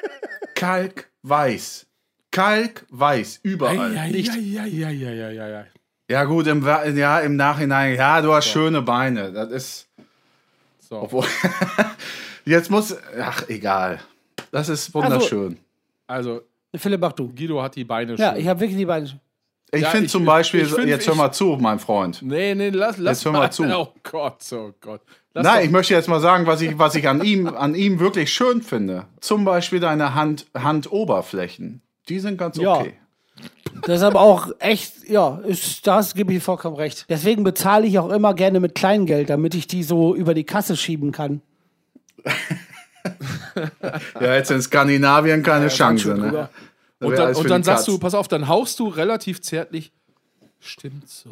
kalkweiß, 0.55 1.05
kalkweiß, 2.31 3.39
überall. 3.43 3.93
Ja, 3.93 4.05
ja, 4.05 4.35
ja, 4.35 4.65
ja, 4.65 4.89
ja, 4.89 5.09
ja, 5.11 5.29
ja, 5.31 5.47
ja. 5.49 5.65
Ja 6.09 6.23
gut, 6.25 6.47
im, 6.47 6.63
ja, 6.65 7.19
im 7.19 7.35
Nachhinein, 7.37 7.95
ja, 7.95 8.21
du 8.21 8.33
hast 8.33 8.47
schöne 8.47 8.81
Beine, 8.81 9.31
das 9.31 9.49
ist, 9.51 9.87
So. 10.79 11.01
obwohl, 11.01 11.25
jetzt 12.45 12.69
muss, 12.69 12.95
ach, 13.19 13.47
egal, 13.47 13.99
das 14.51 14.69
ist 14.69 14.93
wunderschön. 14.93 15.57
Also, 16.05 16.41
Philipp, 16.75 16.99
mach 16.99 17.13
du. 17.13 17.29
Guido 17.33 17.61
hat 17.61 17.75
die 17.75 17.85
Beine 17.85 18.15
Ja, 18.15 18.31
schön. 18.33 18.41
ich 18.41 18.47
habe 18.47 18.59
wirklich 18.59 18.77
die 18.77 18.85
Beine 18.85 19.07
schön. 19.07 19.19
ich 19.71 19.81
ja, 19.81 19.89
finde 19.89 20.07
zum 20.09 20.25
Beispiel, 20.25 20.61
ich 20.63 20.73
find- 20.73 20.87
jetzt 20.87 21.05
hör 21.07 21.13
ich- 21.13 21.17
mal 21.19 21.31
zu, 21.31 21.57
mein 21.59 21.79
Freund. 21.79 22.21
Nee, 22.21 22.53
nee, 22.53 22.69
lass, 22.69 22.97
lass 22.97 23.19
Jetzt 23.19 23.25
hör 23.25 23.31
mal 23.31 23.51
zu. 23.51 23.63
Oh 23.73 23.93
Gott, 24.03 24.43
oh 24.51 24.73
Gott. 24.81 25.01
Lass 25.35 25.45
Nein, 25.45 25.57
doch- 25.57 25.65
ich 25.65 25.71
möchte 25.71 25.93
jetzt 25.93 26.07
mal 26.07 26.19
sagen, 26.19 26.45
was 26.45 26.61
ich, 26.61 26.77
was 26.77 26.93
ich 26.95 27.07
an 27.07 27.23
ihm, 27.23 27.47
an 27.47 27.73
ihm 27.75 27.99
wirklich 27.99 28.31
schön 28.31 28.61
finde. 28.61 29.05
Zum 29.19 29.45
Beispiel 29.45 29.79
deine 29.79 30.13
Hand, 30.13 30.45
Handoberflächen. 30.55 31.81
Die 32.09 32.19
sind 32.19 32.37
ganz 32.37 32.57
Ja. 32.57 32.73
okay. 32.75 32.93
Das 33.85 33.97
ist 33.97 34.03
aber 34.03 34.21
auch 34.21 34.49
echt, 34.59 35.09
ja, 35.09 35.39
ist, 35.45 35.87
das 35.87 36.13
gebe 36.13 36.31
ich 36.33 36.43
vollkommen 36.43 36.75
recht. 36.75 37.05
Deswegen 37.09 37.43
bezahle 37.43 37.87
ich 37.87 37.97
auch 37.97 38.09
immer 38.11 38.35
gerne 38.35 38.59
mit 38.59 38.75
Kleingeld, 38.75 39.29
damit 39.31 39.55
ich 39.55 39.65
die 39.65 39.81
so 39.81 40.15
über 40.15 40.35
die 40.35 40.43
Kasse 40.43 40.77
schieben 40.77 41.11
kann. 41.11 41.41
Ja, 44.19 44.35
jetzt 44.35 44.51
in 44.51 44.61
Skandinavien 44.61 45.43
keine 45.43 45.67
Chance. 45.67 46.03
schon 46.03 46.19
Ne? 46.21 46.49
Und 46.99 47.17
dann, 47.17 47.35
und 47.35 47.49
dann 47.49 47.63
sagst 47.63 47.85
Katz. 47.85 47.93
du, 47.93 47.99
pass 47.99 48.13
auf, 48.13 48.27
dann 48.29 48.47
haust 48.47 48.79
du 48.79 48.87
relativ 48.87 49.41
zärtlich, 49.41 49.91
stimmt 50.59 51.09
so. 51.09 51.29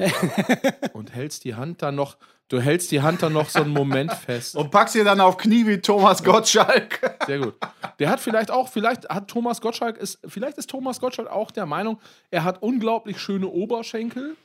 und 0.93 1.13
hältst 1.15 1.45
die 1.45 1.55
Hand 1.55 1.81
dann 1.81 1.95
noch, 1.95 2.17
du 2.51 2.59
hältst 2.59 2.91
die 2.91 3.01
Hand 3.01 3.23
dann 3.23 3.33
noch 3.33 3.49
so 3.49 3.61
einen 3.61 3.71
Moment 3.71 4.11
fest. 4.13 4.55
Und 4.55 4.71
packst 4.71 4.95
ihr 4.95 5.05
dann 5.05 5.21
auf 5.21 5.37
Knie 5.37 5.65
wie 5.65 5.79
Thomas 5.79 6.23
Gottschalk. 6.23 6.99
Sehr 7.25 7.39
gut. 7.39 7.55
Der 7.99 8.09
hat 8.09 8.19
vielleicht 8.19 8.51
auch, 8.51 8.67
vielleicht 8.67 9.07
hat 9.09 9.29
Thomas 9.29 9.61
Gottschalk, 9.61 9.97
ist, 9.97 10.19
vielleicht 10.27 10.57
ist 10.57 10.69
Thomas 10.69 10.99
Gottschalk 10.99 11.29
auch 11.29 11.51
der 11.51 11.65
Meinung, 11.65 11.99
er 12.29 12.43
hat 12.43 12.61
unglaublich 12.61 13.19
schöne 13.19 13.47
Oberschenkel 13.47 14.35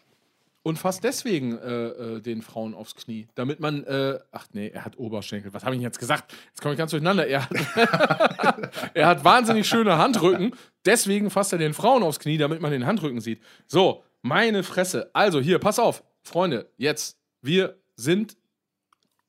und 0.63 0.79
fasst 0.79 1.03
deswegen 1.03 1.59
äh, 1.59 1.87
äh, 1.87 2.21
den 2.21 2.43
Frauen 2.43 2.75
aufs 2.75 2.95
Knie. 2.95 3.27
Damit 3.35 3.59
man, 3.59 3.83
äh, 3.85 4.19
ach 4.31 4.47
nee, 4.53 4.69
er 4.69 4.85
hat 4.85 4.99
Oberschenkel. 4.99 5.53
Was 5.53 5.65
habe 5.65 5.75
ich 5.75 5.83
jetzt 5.83 5.99
gesagt? 5.99 6.33
Jetzt 6.49 6.61
komme 6.61 6.75
ich 6.75 6.79
ganz 6.79 6.93
durcheinander. 6.93 7.27
Er 7.27 7.49
hat, 7.49 8.91
er 8.95 9.07
hat 9.07 9.25
wahnsinnig 9.25 9.69
schöne 9.69 9.99
Handrücken, 9.99 10.53
deswegen 10.85 11.31
fasst 11.31 11.53
er 11.53 11.59
den 11.59 11.75
Frauen 11.75 12.05
aufs 12.05 12.21
Knie, 12.21 12.39
damit 12.39 12.61
man 12.61 12.71
den 12.71 12.87
Handrücken 12.87 13.21
sieht. 13.21 13.43
So, 13.67 14.05
meine 14.23 14.63
Fresse. 14.63 15.11
Also 15.13 15.41
hier, 15.41 15.59
pass 15.59 15.79
auf, 15.79 16.05
Freunde, 16.23 16.71
jetzt, 16.77 17.19
wir 17.43 17.77
sind 17.97 18.37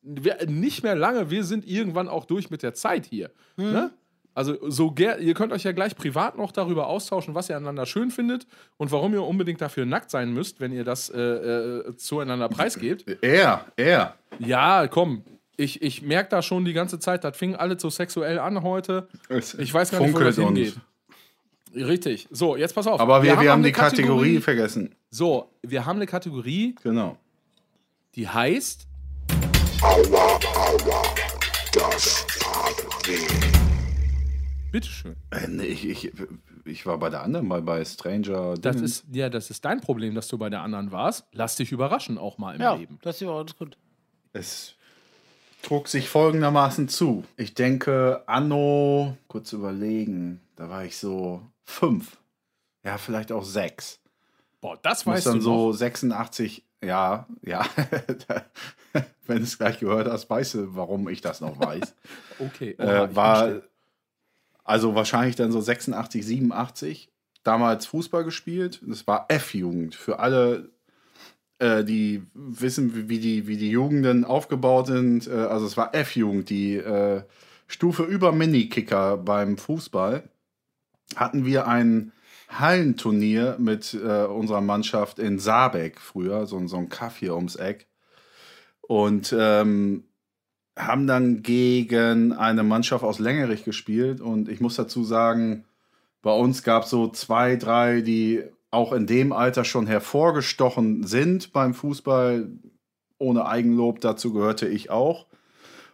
wir, 0.01 0.38
nicht 0.47 0.84
mehr 0.84 0.95
lange, 0.95 1.30
wir 1.30 1.43
sind 1.43 1.68
irgendwann 1.68 2.07
auch 2.07 2.26
durch 2.26 2.49
mit 2.49 2.63
der 2.63 2.74
Zeit 2.74 3.05
hier. 3.05 3.32
Ne? 3.57 3.91
Also 4.34 4.70
so 4.70 4.93
ihr 4.97 5.34
könnt 5.34 5.51
euch 5.51 5.63
ja 5.63 5.72
gleich 5.72 5.95
privat 5.95 6.38
noch 6.38 6.51
darüber 6.51 6.86
austauschen, 6.88 7.34
was 7.34 7.49
ihr 7.49 7.57
aneinander 7.57 7.88
schön 7.88 8.11
findet 8.11 8.45
und 8.78 8.91
warum 8.91 9.13
ihr 9.13 9.24
unbedingt 9.24 9.61
dafür 9.61 9.88
nackt 9.88 10.11
sein 10.11 10.32
müsst, 10.32 10.59
wenn 10.59 10.72
ihr 10.72 10.84
das 10.84 11.09
äh, 11.09 11.20
äh, 11.20 11.97
zueinander 11.97 12.47
preisgebt. 12.47 13.05
Er, 13.22 13.65
er. 13.76 14.15
Ja, 14.38 14.88
komm. 14.88 15.24
Ich, 15.57 15.82
ich 15.82 16.03
merke 16.03 16.30
da 16.30 16.43
schon 16.43 16.65
die 16.65 16.74
ganze 16.74 16.99
Zeit, 16.99 17.24
das 17.24 17.36
fing 17.36 17.55
alles 17.55 17.82
so 17.82 17.89
sexuell 17.89 18.38
an 18.38 18.61
heute. 18.61 19.07
Ich 19.30 19.74
weiß 19.74 19.89
gar 19.89 20.01
nicht, 20.01 20.13
wo 20.13 20.20
das 20.20 20.36
hingeht. 20.36 20.76
Richtig. 21.74 22.28
So, 22.30 22.55
jetzt 22.55 22.76
pass 22.76 22.86
auf. 22.86 22.99
Aber 22.99 23.24
wir, 23.24 23.39
wir, 23.41 23.49
haben, 23.49 23.61
eine 23.61 23.68
die 23.68 23.72
Kategorie, 23.72 24.39
vergessen. 24.39 24.93
So, 25.09 25.49
wir 25.63 25.86
haben 25.86 25.97
eine 25.97 26.05
Kategorie, 26.05 26.76
Genau. 26.84 27.18
Die 28.18 28.28
heißt. 28.28 28.88
Bitteschön. 34.72 35.15
Äh, 35.32 35.47
nee, 35.47 35.63
ich, 35.63 35.88
ich, 35.88 36.11
ich 36.65 36.86
war 36.86 36.97
bei 36.97 37.09
der 37.09 37.22
anderen 37.24 37.47
mal 37.47 37.61
bei 37.61 37.84
Stranger. 37.86 38.55
Das 38.55 38.76
Dingen. 38.76 38.86
ist, 38.86 39.05
ja, 39.11 39.30
das 39.30 39.49
ist 39.49 39.63
dein 39.63 39.80
Problem, 39.82 40.13
dass 40.13 40.28
du 40.28 40.38
bei 40.38 40.49
der 40.49 40.61
anderen 40.61 40.91
warst. 40.91 41.26
Lass 41.32 41.55
dich 41.55 41.72
überraschen, 41.72 42.18
auch 42.18 42.38
mal 42.38 42.55
im 42.55 42.61
Ja, 42.61 42.74
Leben. 42.76 42.99
das 43.01 43.22
ist 43.22 43.28
alles 43.28 43.55
gut. 43.55 43.78
Es 44.34 44.76
trug 45.61 45.88
sich 45.88 46.09
folgendermaßen 46.09 46.89
zu. 46.89 47.24
Ich 47.38 47.53
denke, 47.53 48.24
Anno, 48.28 49.15
kurz 49.28 49.53
überlegen, 49.53 50.41
da 50.55 50.70
war 50.70 50.84
ich 50.84 50.97
so 50.97 51.41
fünf. 51.63 52.18
Ja, 52.84 52.97
vielleicht 52.97 53.32
auch 53.32 53.45
sechs. 53.45 53.99
Boah, 54.59 54.78
das 54.82 55.05
Muss 55.05 55.15
weißt 55.18 55.28
dann 55.28 55.36
du 55.36 55.41
so 55.41 55.68
noch. 55.68 55.74
86, 55.78 56.63
ja, 56.84 57.28
ja. 57.43 57.65
Wenn 59.28 59.38
du 59.38 59.43
es 59.43 59.57
gleich 59.57 59.80
gehört 59.80 60.07
hast, 60.07 60.30
weißt 60.30 60.53
du, 60.55 60.75
warum 60.75 61.09
ich 61.09 61.21
das 61.21 61.41
noch 61.41 61.59
weiß. 61.59 61.93
Okay. 62.39 62.75
Oha, 62.78 63.05
ich 63.05 63.11
äh, 63.11 63.15
war 63.15 63.61
also 64.63 64.93
wahrscheinlich 64.93 65.36
dann 65.36 65.51
so 65.51 65.59
86, 65.59 66.23
87. 66.25 67.09
Damals 67.43 67.86
Fußball 67.88 68.23
gespielt. 68.23 68.80
Das 68.86 69.07
war 69.07 69.25
F-Jugend. 69.30 69.95
Für 69.95 70.19
alle, 70.19 70.69
äh, 71.59 71.84
die 71.84 72.21
wissen, 72.36 73.09
wie- 73.09 73.17
die, 73.19 73.47
wie 73.47 73.57
die 73.57 73.71
Jugenden 73.71 74.23
aufgebaut 74.23 74.86
sind. 74.88 75.25
Äh, 75.28 75.32
also 75.32 75.65
es 75.65 75.78
war 75.78 75.95
F-Jugend, 75.95 76.49
die 76.51 76.75
äh, 76.75 77.23
Stufe 77.67 78.03
über 78.03 78.32
Mini-Kicker 78.34 79.17
beim 79.17 79.57
Fußball. 79.57 80.23
Hatten 81.15 81.43
wir 81.45 81.67
ein 81.67 82.11
Hallenturnier 82.47 83.57
mit 83.59 83.93
äh, 83.93 84.25
unserer 84.25 84.61
Mannschaft 84.61 85.19
in 85.19 85.39
Saarbeck 85.39 85.99
früher, 85.99 86.45
so, 86.45 86.65
so 86.67 86.77
ein 86.77 86.89
Kaff 86.89 87.17
hier 87.17 87.35
ums 87.35 87.55
Eck. 87.55 87.87
Und 88.81 89.35
ähm, 89.37 90.05
haben 90.77 91.07
dann 91.07 91.41
gegen 91.41 92.33
eine 92.33 92.63
Mannschaft 92.63 93.03
aus 93.03 93.19
Längerich 93.19 93.65
gespielt 93.65 94.21
und 94.21 94.47
ich 94.47 94.61
muss 94.61 94.75
dazu 94.75 95.03
sagen, 95.03 95.65
bei 96.21 96.31
uns 96.31 96.63
gab 96.63 96.83
es 96.83 96.89
so 96.89 97.07
zwei, 97.09 97.55
drei, 97.55 98.01
die 98.01 98.43
auch 98.69 98.93
in 98.93 99.07
dem 99.07 99.31
Alter 99.31 99.63
schon 99.63 99.87
hervorgestochen 99.87 101.03
sind 101.03 101.53
beim 101.53 101.73
Fußball. 101.73 102.49
Ohne 103.17 103.45
Eigenlob, 103.47 104.01
dazu 104.01 104.33
gehörte 104.33 104.67
ich 104.67 104.89
auch. 104.89 105.25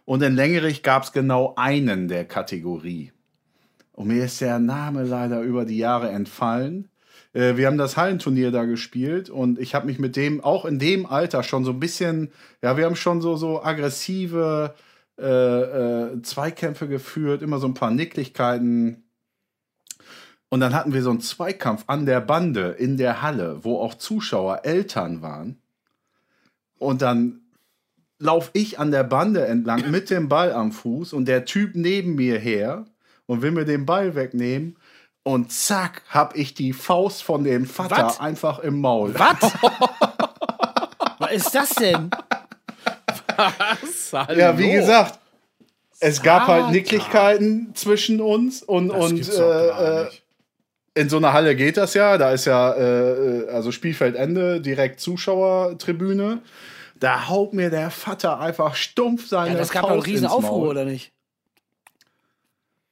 Und 0.04 0.22
in 0.22 0.34
Längerich 0.34 0.82
gab 0.82 1.04
es 1.04 1.12
genau 1.12 1.54
einen 1.56 2.08
der 2.08 2.26
Kategorie. 2.26 3.12
Und 3.94 4.08
mir 4.08 4.24
ist 4.24 4.40
der 4.40 4.58
Name 4.58 5.04
leider 5.04 5.40
über 5.40 5.64
die 5.64 5.78
Jahre 5.78 6.10
entfallen. 6.10 6.88
Äh, 7.32 7.56
Wir 7.56 7.68
haben 7.68 7.78
das 7.78 7.96
Hallenturnier 7.96 8.50
da 8.50 8.64
gespielt 8.64 9.30
und 9.30 9.58
ich 9.58 9.74
habe 9.74 9.86
mich 9.86 9.98
mit 9.98 10.16
dem 10.16 10.42
auch 10.42 10.64
in 10.64 10.78
dem 10.78 11.06
Alter 11.06 11.42
schon 11.42 11.64
so 11.64 11.70
ein 11.70 11.80
bisschen, 11.80 12.32
ja, 12.60 12.76
wir 12.76 12.86
haben 12.86 12.96
schon 12.96 13.20
so, 13.20 13.36
so 13.36 13.62
aggressive 13.62 14.74
äh, 15.18 15.24
äh, 15.24 16.22
Zweikämpfe 16.22 16.88
geführt, 16.88 17.42
immer 17.42 17.58
so 17.58 17.68
ein 17.68 17.74
paar 17.74 17.92
Nicklichkeiten. 17.92 19.04
Und 20.48 20.60
dann 20.60 20.74
hatten 20.74 20.92
wir 20.92 21.02
so 21.02 21.10
einen 21.10 21.20
Zweikampf 21.20 21.84
an 21.86 22.04
der 22.04 22.20
Bande 22.20 22.70
in 22.70 22.96
der 22.96 23.22
Halle, 23.22 23.62
wo 23.62 23.78
auch 23.78 23.94
Zuschauer 23.94 24.64
Eltern 24.64 25.22
waren. 25.22 25.58
Und 26.78 27.00
dann 27.00 27.42
laufe 28.18 28.50
ich 28.54 28.78
an 28.80 28.90
der 28.90 29.04
Bande 29.04 29.46
entlang 29.46 29.90
mit 29.90 30.10
dem 30.10 30.28
Ball 30.28 30.52
am 30.52 30.72
Fuß 30.72 31.12
und 31.12 31.26
der 31.26 31.44
Typ 31.44 31.74
neben 31.74 32.16
mir 32.16 32.38
her 32.38 32.86
und 33.26 33.42
will 33.42 33.50
mir 33.50 33.64
den 33.64 33.86
Ball 33.86 34.14
wegnehmen. 34.14 34.76
Und 35.22 35.50
zack, 35.52 36.02
hab 36.10 36.36
ich 36.36 36.52
die 36.52 36.72
Faust 36.74 37.22
von 37.22 37.44
dem 37.44 37.64
Vater 37.66 38.06
Was? 38.06 38.20
einfach 38.20 38.58
im 38.58 38.80
Maul. 38.80 39.14
Was? 39.18 39.36
Was 41.18 41.32
ist 41.32 41.54
das 41.54 41.70
denn? 41.70 42.10
Ja, 44.36 44.58
wie 44.58 44.70
gesagt, 44.70 45.18
es 46.00 46.22
gab 46.22 46.46
halt 46.46 46.62
Vater. 46.64 46.72
Nicklichkeiten 46.72 47.74
zwischen 47.74 48.20
uns 48.20 48.62
und, 48.62 48.88
Das 48.88 49.10
und 49.10 49.28
äh, 49.32 49.68
äh, 49.68 50.04
nicht. 50.04 50.22
in 50.94 51.08
so 51.08 51.16
einer 51.16 51.32
Halle 51.32 51.56
geht 51.56 51.78
das 51.78 51.94
ja. 51.94 52.18
Da 52.18 52.32
ist 52.32 52.44
ja 52.44 52.74
äh, 52.74 53.48
also 53.48 53.72
Spielfeldende, 53.72 54.60
direkt 54.60 55.00
Zuschauertribüne. 55.00 56.42
Da 57.00 57.28
haut 57.28 57.54
mir 57.54 57.70
der 57.70 57.90
Vater 57.90 58.38
einfach 58.40 58.74
stumpf 58.74 59.26
seine 59.26 59.52
Ja, 59.52 59.58
das 59.58 59.70
gab 59.70 59.82
doch 59.82 59.90
einen 59.90 60.00
Faust 60.00 60.08
riesen 60.08 60.26
Aufruhr, 60.26 60.68
oder 60.68 60.84
nicht? 60.84 61.13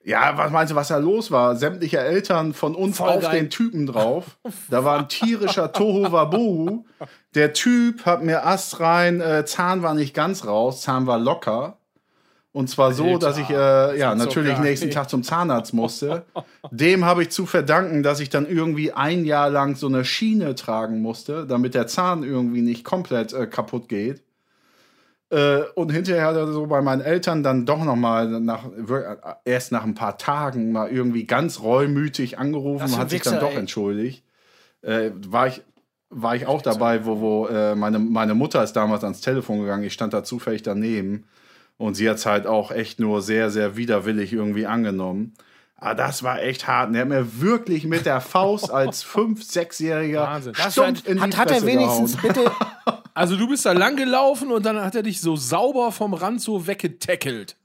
Ja, 0.04 0.36
was 0.36 0.50
meinst 0.50 0.72
du, 0.72 0.76
was 0.76 0.88
da 0.88 0.96
los 0.96 1.30
war? 1.30 1.54
Sämtliche 1.56 1.98
Eltern 1.98 2.54
von 2.54 2.74
uns 2.74 2.96
Voll 2.98 3.08
auf 3.10 3.22
geil. 3.22 3.40
den 3.40 3.50
Typen 3.50 3.86
drauf. 3.86 4.38
Da 4.70 4.84
war 4.84 4.98
ein 4.98 5.08
tierischer 5.08 5.72
Tohu 5.72 6.10
Wabohu. 6.12 6.84
Der 7.34 7.52
Typ 7.52 8.06
hat 8.06 8.22
mir 8.22 8.46
Ast 8.46 8.80
rein, 8.80 9.20
äh, 9.20 9.44
Zahn 9.44 9.82
war 9.82 9.94
nicht 9.94 10.14
ganz 10.14 10.46
raus, 10.46 10.80
Zahn 10.82 11.06
war 11.06 11.18
locker. 11.18 11.78
Und 12.52 12.68
zwar 12.68 12.92
so, 12.92 13.04
Alter, 13.04 13.18
dass 13.18 13.38
ich 13.38 13.48
äh, 13.48 13.98
ja 13.98 14.14
natürlich 14.14 14.54
geil. 14.54 14.62
nächsten 14.62 14.90
Tag 14.90 15.08
zum 15.08 15.22
Zahnarzt 15.22 15.72
musste. 15.72 16.24
Dem 16.70 17.04
habe 17.04 17.22
ich 17.22 17.30
zu 17.30 17.46
verdanken, 17.46 18.02
dass 18.02 18.20
ich 18.20 18.28
dann 18.28 18.46
irgendwie 18.46 18.92
ein 18.92 19.24
Jahr 19.24 19.48
lang 19.48 19.74
so 19.74 19.86
eine 19.86 20.04
Schiene 20.04 20.54
tragen 20.54 21.00
musste, 21.00 21.46
damit 21.46 21.74
der 21.74 21.86
Zahn 21.86 22.22
irgendwie 22.22 22.60
nicht 22.60 22.84
komplett 22.84 23.32
äh, 23.32 23.46
kaputt 23.46 23.88
geht. 23.88 24.22
Äh, 25.32 25.62
und 25.76 25.90
hinterher 25.90 26.26
hat 26.26 26.36
er 26.36 26.52
so 26.52 26.66
bei 26.66 26.82
meinen 26.82 27.00
Eltern 27.00 27.42
dann 27.42 27.64
doch 27.64 27.82
noch 27.82 27.96
mal 27.96 28.28
nach 28.28 28.64
erst 29.46 29.72
nach 29.72 29.82
ein 29.84 29.94
paar 29.94 30.18
Tagen 30.18 30.72
mal 30.72 30.90
irgendwie 30.90 31.24
ganz 31.24 31.60
reumütig 31.60 32.38
angerufen, 32.38 32.84
ein 32.84 32.98
hat 32.98 33.08
sich 33.08 33.22
dann 33.22 33.40
doch 33.40 33.52
ey. 33.52 33.56
entschuldigt. 33.56 34.24
Äh, 34.82 35.10
war 35.28 35.46
ich 35.46 35.62
war 36.10 36.36
ich 36.36 36.46
auch 36.46 36.60
dabei, 36.60 37.06
wo, 37.06 37.20
wo 37.20 37.46
äh, 37.46 37.74
meine, 37.74 37.98
meine 37.98 38.34
Mutter 38.34 38.62
ist 38.62 38.74
damals 38.74 39.02
ans 39.02 39.22
Telefon 39.22 39.60
gegangen. 39.60 39.84
Ich 39.84 39.94
stand 39.94 40.12
da 40.12 40.22
zufällig 40.22 40.62
daneben. 40.62 41.24
Und 41.78 41.94
sie 41.94 42.10
hat 42.10 42.16
es 42.18 42.26
halt 42.26 42.46
auch 42.46 42.70
echt 42.70 43.00
nur 43.00 43.22
sehr, 43.22 43.50
sehr 43.50 43.78
widerwillig 43.78 44.34
irgendwie 44.34 44.66
angenommen. 44.66 45.32
Aber 45.82 45.96
das 45.96 46.22
war 46.22 46.40
echt 46.40 46.68
hart. 46.68 46.90
Und 46.90 46.94
er 46.94 47.00
hat 47.00 47.08
mir 47.08 47.40
wirklich 47.40 47.84
mit 47.84 48.06
der 48.06 48.20
Faust 48.20 48.70
als 48.70 49.02
Fünf-, 49.02 49.42
Sechsjähriger 49.42 50.22
Wahnsinn. 50.22 50.52
Das 50.52 50.76
war, 50.76 50.84
stumpf 50.86 51.08
in 51.08 51.16
die 51.16 51.22
hat, 51.22 51.36
hat 51.36 51.50
er 51.50 51.66
wenigstens 51.66 52.16
gehauen. 52.16 52.34
bitte. 52.34 52.52
Also 53.14 53.36
du 53.36 53.46
bist 53.46 53.66
da 53.66 53.72
lang 53.72 53.96
gelaufen 53.96 54.50
und 54.50 54.64
dann 54.64 54.80
hat 54.80 54.94
er 54.94 55.02
dich 55.02 55.20
so 55.20 55.36
sauber 55.36 55.92
vom 55.92 56.14
Rand 56.14 56.40
so 56.40 56.66
weggetackelt. 56.66 57.56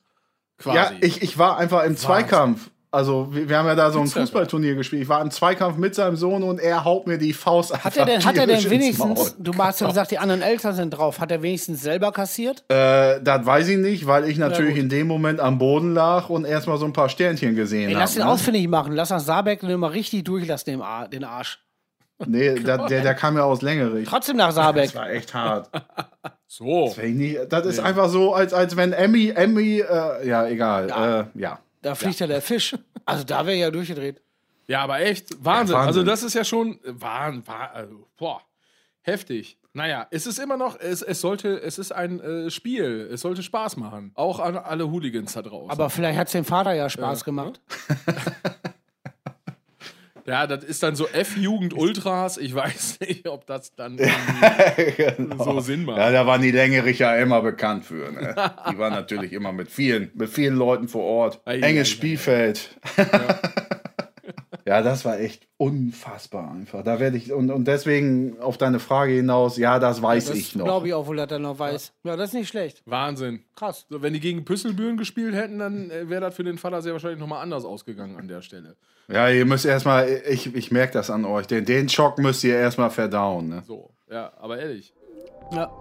Quasi. 0.57 0.76
Ja, 0.78 0.91
ich, 0.99 1.22
ich 1.22 1.38
war 1.38 1.57
einfach 1.57 1.86
im 1.86 1.95
Zweikampf. 1.95 2.70
Also, 2.89 3.27
wir, 3.31 3.49
wir 3.49 3.57
haben 3.57 3.67
ja 3.67 3.75
da 3.75 3.91
so 3.91 3.99
ein 3.99 4.05
ja 4.05 4.11
Fußballturnier 4.11 4.75
gespielt. 4.75 5.01
Ich 5.01 5.09
war 5.09 5.21
im 5.21 5.29
Zweikampf 5.29 5.77
mit 5.77 5.93
seinem 5.93 6.15
Sohn 6.15 6.41
und 6.41 6.59
er 6.59 6.85
haut 6.85 7.05
mir 7.05 7.17
die 7.17 7.33
Faust 7.33 7.83
Hat 7.83 7.97
er 7.97 8.05
denn, 8.05 8.23
hat 8.23 8.38
er 8.38 8.47
denn 8.47 8.69
wenigstens, 8.69 9.35
du 9.38 9.53
hast 9.57 9.81
ja 9.81 9.88
gesagt, 9.88 10.11
die 10.11 10.19
anderen 10.19 10.41
Eltern 10.41 10.73
sind 10.73 10.91
drauf, 10.91 11.19
hat 11.19 11.31
er 11.31 11.41
wenigstens 11.41 11.81
selber 11.81 12.13
kassiert? 12.13 12.63
Äh, 12.69 13.21
das 13.21 13.45
weiß 13.45 13.67
ich 13.67 13.77
nicht, 13.77 14.07
weil 14.07 14.29
ich 14.29 14.38
natürlich 14.38 14.75
gut. 14.75 14.83
in 14.83 14.89
dem 14.89 15.07
Moment 15.07 15.41
am 15.41 15.57
Boden 15.57 15.93
lag 15.93 16.29
und 16.29 16.45
erstmal 16.45 16.77
so 16.77 16.85
ein 16.85 16.93
paar 16.93 17.09
Sternchen 17.09 17.55
gesehen 17.55 17.89
Ey, 17.89 17.95
lass 17.95 18.15
ihn 18.15 18.23
habe. 18.23 18.33
ausfindig 18.33 18.67
machen, 18.69 18.93
lass 18.93 19.09
das 19.09 19.25
Saarbeck 19.25 19.63
mal 19.63 19.88
richtig 19.88 20.23
durchlassen, 20.23 20.71
den, 20.71 20.81
Ar 20.81 21.09
den 21.09 21.25
Arsch. 21.25 21.59
Nee, 22.25 22.55
da, 22.63 22.88
der, 22.88 23.01
der 23.01 23.13
kam 23.15 23.35
ja 23.35 23.43
aus 23.43 23.61
Längerich. 23.61 24.07
Trotzdem 24.07 24.38
nach 24.38 24.51
Saarbeck. 24.51 24.85
Das 24.85 24.95
war 24.95 25.09
echt 25.09 25.33
hart. 25.33 25.69
so. 26.47 26.93
Das, 26.95 26.97
nie, 27.03 27.38
das 27.49 27.65
ist 27.65 27.79
einfach 27.79 28.09
so, 28.09 28.33
als, 28.33 28.53
als 28.53 28.77
wenn 28.77 28.93
Emmy, 28.93 29.33
Emmy, 29.35 29.79
äh, 29.79 30.27
ja, 30.27 30.47
egal. 30.47 30.88
Ja. 30.89 31.19
Äh, 31.19 31.25
ja. 31.35 31.59
Da 31.82 31.95
fliegt 31.95 32.19
ja 32.19 32.28
der 32.28 32.41
Fisch. 32.41 32.75
Also 33.05 33.23
da 33.23 33.45
wäre 33.45 33.57
ja 33.57 33.71
durchgedreht. 33.71 34.21
Ja, 34.67 34.82
aber 34.82 34.99
echt, 34.99 35.43
Wahnsinn. 35.43 35.75
Ja, 35.75 35.82
Wahnsinn. 35.82 35.99
Also 35.99 36.03
das 36.03 36.23
ist 36.23 36.34
ja 36.34 36.43
schon, 36.43 36.80
Wahnsinn, 36.84 37.43
also, 37.73 38.07
boah, 38.17 38.41
heftig. 39.01 39.57
Naja, 39.73 40.07
es 40.09 40.25
ist 40.25 40.39
immer 40.39 40.57
noch, 40.57 40.80
es, 40.80 41.01
es 41.03 41.21
sollte, 41.21 41.61
es 41.61 41.78
ist 41.78 41.91
ein 41.91 42.19
äh, 42.19 42.49
Spiel, 42.49 43.09
es 43.13 43.21
sollte 43.21 43.43
Spaß 43.43 43.78
machen. 43.78 44.11
Auch 44.15 44.39
an 44.39 44.57
alle 44.57 44.89
Hooligans 44.89 45.34
da 45.34 45.43
draußen. 45.43 45.69
Aber 45.69 45.89
vielleicht 45.89 46.17
hat 46.17 46.28
es 46.28 46.34
dem 46.34 46.45
Vater 46.45 46.73
ja 46.73 46.89
Spaß 46.89 47.23
gemacht. 47.23 47.61
ja, 50.28 50.45
das 50.45 50.63
ist 50.65 50.84
dann 50.84 50.95
so 50.95 51.07
F-Jugend 51.07 51.73
Ultras. 51.73 52.38
Ich 52.38 52.53
weiß 52.53 52.99
nicht, 53.07 53.28
ob 53.28 53.45
das 53.45 53.73
dann 53.75 53.97
irgendwie 54.78 55.43
so 55.43 55.59
Sinn 55.61 55.86
macht. 55.86 55.99
Ja, 55.99 56.11
da 56.11 56.28
waren 56.28 56.41
die 56.41 56.51
Längericher 56.51 57.17
immer 57.17 57.41
bekannt 57.41 57.86
für. 57.86 58.11
Ne? 58.11 58.36
Die 58.69 58.78
waren 58.78 58.93
natürlich 58.93 59.32
immer 59.32 59.53
mit 59.53 59.71
vielen, 59.71 60.11
mit 60.15 60.30
vielen 60.30 60.55
Leuten 60.55 60.89
vor 60.89 61.03
Ort. 61.03 61.39
Ei, 61.45 61.59
Enges 61.59 61.88
ei, 61.88 61.91
Spielfeld. 61.91 62.78
Ja. 62.97 63.39
das 64.82 65.05
war 65.05 65.18
echt 65.20 65.47
unfassbar 65.57 66.51
einfach. 66.51 66.84
Da 66.84 66.99
werde 66.99 67.15
ich, 67.15 67.32
und, 67.32 67.49
und 67.51 67.65
deswegen 67.65 68.38
auf 68.39 68.57
deine 68.57 68.80
Frage 68.80 69.13
hinaus, 69.13 69.57
ja, 69.57 69.80
das 69.80 70.01
weiß 70.01 70.26
Das 70.26 70.38
ich 70.38 70.55
noch. 70.55 70.65
glaube 70.65 70.88
ich 70.88 70.93
auch 70.93 71.07
wohl, 71.07 71.15
dass 71.15 71.32
er 71.32 71.39
noch 71.39 71.57
weiß. 71.57 71.93
Ja, 72.03 72.15
das 72.18 72.30
ist 72.30 72.34
nicht 72.34 72.49
schlecht. 72.49 72.82
Wahnsinn. 72.86 73.43
Krass. 73.55 73.86
So, 73.89 74.01
wenn 74.01 74.13
die 74.13 74.20
gegen 74.20 74.43
Püsselbüren 74.45 74.97
gespielt 74.97 75.36
hätten, 75.36 75.59
dann 75.59 75.89
äh, 75.89 76.09
wäre 76.09 76.22
das 76.22 76.36
für 76.36 76.43
den 76.43 76.57
Vater 76.57 76.82
sehr 76.82 76.91
wahrscheinlich 76.93 77.20
nochmal 77.20 77.41
anders 77.41 77.63
ausgegangen 77.63 78.18
an 78.18 78.28
der 78.28 78.41
Stelle. 78.41 78.76
Ja, 79.07 79.30
ihr 79.30 79.45
müsst 79.45 79.65
erstmal, 79.65 80.09
ich, 80.30 80.53
ich 80.53 80.70
merke 80.72 80.91
das 80.93 81.09
an 81.09 81.24
euch, 81.24 81.47
den, 81.47 81.63
den 81.63 81.88
Schock 81.88 82.18
müsst 82.18 82.43
ihr 82.43 82.57
erstmal 82.57 82.89
verdauen. 82.89 83.47
Ne? 83.47 83.63
So, 83.65 83.91
ja, 84.11 84.34
aber 84.38 84.59
ehrlich. 84.59 84.93
Ja. 85.53 85.72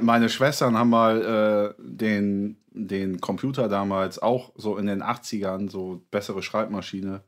Meine 0.00 0.28
Schwestern 0.28 0.76
haben 0.76 0.90
mal 0.90 1.74
äh, 1.78 1.82
den, 1.82 2.56
den 2.70 3.20
Computer 3.20 3.68
damals 3.68 4.18
auch 4.20 4.52
so 4.56 4.76
in 4.78 4.86
den 4.86 5.02
80ern, 5.02 5.70
so 5.70 6.02
bessere 6.10 6.42
Schreibmaschine 6.42 7.22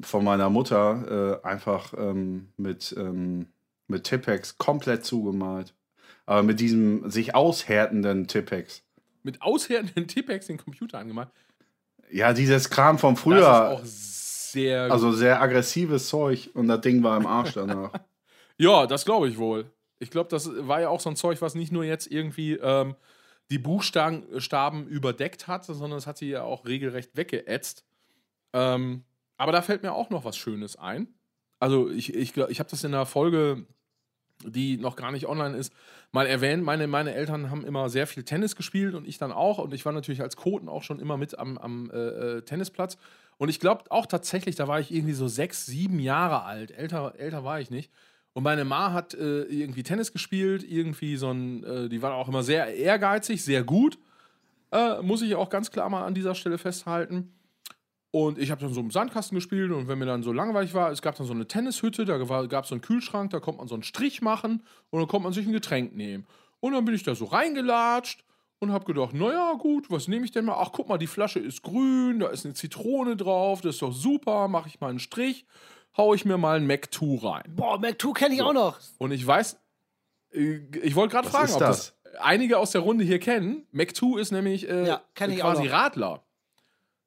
von 0.00 0.24
meiner 0.24 0.50
Mutter 0.50 1.40
äh, 1.42 1.46
einfach 1.46 1.94
ähm, 1.96 2.48
mit, 2.56 2.94
ähm, 2.98 3.46
mit 3.88 4.04
Tippex 4.04 4.58
komplett 4.58 5.04
zugemalt. 5.04 5.74
Aber 6.26 6.42
mit 6.42 6.60
diesem 6.60 7.08
sich 7.10 7.34
aushärtenden 7.34 8.26
Tippex. 8.26 8.82
Mit 9.22 9.42
aushärtenden 9.42 10.08
Tippex 10.08 10.46
den 10.46 10.58
Computer 10.58 10.98
angemacht. 10.98 11.28
Ja, 12.10 12.32
dieses 12.32 12.70
Kram 12.70 12.98
von 12.98 13.14
Das 13.14 13.22
früher. 13.22 13.38
ist 13.38 13.48
auch 13.48 13.84
sehr 14.56 14.90
Also 14.90 15.12
sehr 15.12 15.40
aggressives 15.40 16.08
Zeug 16.08 16.50
und 16.54 16.68
das 16.68 16.80
Ding 16.80 17.02
war 17.02 17.16
im 17.16 17.26
Arsch 17.26 17.54
danach. 17.54 17.92
Ja, 18.58 18.86
das 18.86 19.04
glaube 19.04 19.28
ich 19.28 19.36
wohl. 19.36 19.70
Ich 19.98 20.10
glaube, 20.10 20.30
das 20.30 20.50
war 20.66 20.80
ja 20.80 20.88
auch 20.88 21.00
so 21.00 21.10
ein 21.10 21.16
Zeug, 21.16 21.42
was 21.42 21.54
nicht 21.54 21.72
nur 21.72 21.84
jetzt 21.84 22.10
irgendwie 22.10 22.54
ähm, 22.54 22.94
die 23.50 23.58
Buchstaben 23.58 24.40
Staben 24.40 24.86
überdeckt 24.86 25.46
hat, 25.46 25.66
sondern 25.66 25.98
es 25.98 26.06
hat 26.06 26.16
sie 26.16 26.30
ja 26.30 26.42
auch 26.42 26.64
regelrecht 26.64 27.18
weggeätzt. 27.18 27.84
Ähm, 28.54 29.04
aber 29.36 29.52
da 29.52 29.60
fällt 29.60 29.82
mir 29.82 29.92
auch 29.92 30.08
noch 30.08 30.24
was 30.24 30.38
Schönes 30.38 30.76
ein. 30.76 31.08
Also 31.60 31.90
ich, 31.90 32.14
ich, 32.14 32.34
ich 32.34 32.58
habe 32.58 32.70
das 32.70 32.82
in 32.82 32.94
einer 32.94 33.04
Folge, 33.04 33.66
die 34.42 34.78
noch 34.78 34.96
gar 34.96 35.12
nicht 35.12 35.26
online 35.26 35.54
ist, 35.54 35.74
mal 36.12 36.26
erwähnt. 36.26 36.64
Meine, 36.64 36.86
meine 36.86 37.12
Eltern 37.12 37.50
haben 37.50 37.66
immer 37.66 37.90
sehr 37.90 38.06
viel 38.06 38.22
Tennis 38.22 38.56
gespielt 38.56 38.94
und 38.94 39.06
ich 39.06 39.18
dann 39.18 39.32
auch. 39.32 39.58
Und 39.58 39.74
ich 39.74 39.84
war 39.84 39.92
natürlich 39.92 40.22
als 40.22 40.36
Koten 40.36 40.70
auch 40.70 40.82
schon 40.82 40.98
immer 40.98 41.18
mit 41.18 41.38
am, 41.38 41.58
am 41.58 41.90
äh, 41.90 41.96
äh, 41.96 42.42
Tennisplatz. 42.42 42.96
Und 43.38 43.48
ich 43.48 43.60
glaube 43.60 43.90
auch 43.90 44.06
tatsächlich, 44.06 44.56
da 44.56 44.66
war 44.68 44.80
ich 44.80 44.92
irgendwie 44.92 45.12
so 45.12 45.28
sechs, 45.28 45.66
sieben 45.66 45.98
Jahre 45.98 46.42
alt. 46.42 46.70
Älter, 46.70 47.14
älter 47.18 47.44
war 47.44 47.60
ich 47.60 47.70
nicht. 47.70 47.90
Und 48.32 48.42
meine 48.42 48.64
Ma 48.64 48.92
hat 48.92 49.14
äh, 49.14 49.42
irgendwie 49.44 49.82
Tennis 49.82 50.12
gespielt, 50.12 50.62
irgendwie 50.62 51.16
so 51.16 51.30
ein, 51.30 51.64
äh, 51.64 51.88
die 51.88 52.02
war 52.02 52.14
auch 52.14 52.28
immer 52.28 52.42
sehr 52.42 52.74
ehrgeizig, 52.74 53.42
sehr 53.42 53.64
gut. 53.64 53.98
Äh, 54.72 55.00
muss 55.02 55.22
ich 55.22 55.34
auch 55.34 55.48
ganz 55.48 55.70
klar 55.70 55.88
mal 55.88 56.04
an 56.04 56.14
dieser 56.14 56.34
Stelle 56.34 56.58
festhalten. 56.58 57.32
Und 58.10 58.38
ich 58.38 58.50
habe 58.50 58.60
dann 58.60 58.72
so 58.72 58.80
im 58.80 58.90
Sandkasten 58.90 59.34
gespielt 59.34 59.70
und 59.72 59.88
wenn 59.88 59.98
mir 59.98 60.06
dann 60.06 60.22
so 60.22 60.32
langweilig 60.32 60.72
war, 60.72 60.90
es 60.90 61.02
gab 61.02 61.16
dann 61.16 61.26
so 61.26 61.34
eine 61.34 61.46
Tennishütte, 61.46 62.04
da 62.04 62.16
gab 62.16 62.64
es 62.64 62.70
so 62.70 62.74
einen 62.74 62.80
Kühlschrank, 62.80 63.30
da 63.30 63.40
konnte 63.40 63.58
man 63.58 63.68
so 63.68 63.74
einen 63.74 63.82
Strich 63.82 64.22
machen 64.22 64.62
und 64.90 65.00
dann 65.00 65.08
konnte 65.08 65.24
man 65.24 65.32
sich 65.34 65.46
ein 65.46 65.52
Getränk 65.52 65.94
nehmen. 65.94 66.26
Und 66.60 66.72
dann 66.72 66.84
bin 66.84 66.94
ich 66.94 67.02
da 67.02 67.14
so 67.14 67.26
reingelatscht 67.26 68.24
und 68.58 68.72
habe 68.72 68.84
gedacht, 68.84 69.14
naja, 69.14 69.54
gut, 69.58 69.90
was 69.90 70.08
nehme 70.08 70.24
ich 70.24 70.32
denn 70.32 70.44
mal? 70.44 70.56
Ach, 70.58 70.70
guck 70.72 70.88
mal, 70.88 70.98
die 70.98 71.06
Flasche 71.06 71.38
ist 71.38 71.62
grün, 71.62 72.20
da 72.20 72.28
ist 72.28 72.44
eine 72.44 72.54
Zitrone 72.54 73.16
drauf, 73.16 73.60
das 73.60 73.76
ist 73.76 73.82
doch 73.82 73.92
super, 73.92 74.48
mache 74.48 74.68
ich 74.68 74.80
mal 74.80 74.88
einen 74.88 74.98
Strich, 74.98 75.44
hau 75.96 76.14
ich 76.14 76.24
mir 76.24 76.38
mal 76.38 76.56
ein 76.56 76.66
Mac 76.66 76.92
2 76.92 77.26
rein. 77.28 77.44
Boah, 77.54 77.78
Mac 77.78 78.00
2 78.00 78.12
kenne 78.12 78.34
ich 78.34 78.42
auch 78.42 78.52
noch. 78.54 78.78
Und 78.98 79.12
ich 79.12 79.26
weiß, 79.26 79.58
äh, 80.32 80.60
ich 80.82 80.94
wollte 80.94 81.12
gerade 81.14 81.26
Was 81.26 81.32
fragen, 81.32 81.48
ist 81.48 81.54
ob 81.54 81.60
das? 81.60 81.96
einige 82.20 82.58
aus 82.58 82.70
der 82.70 82.80
Runde 82.80 83.04
hier 83.04 83.18
kennen. 83.18 83.66
Mac 83.72 83.94
2 83.94 84.20
ist 84.20 84.32
nämlich 84.32 84.68
äh, 84.68 84.86
Ja, 84.86 85.02
quasi. 85.14 85.66
Radler. 85.66 86.22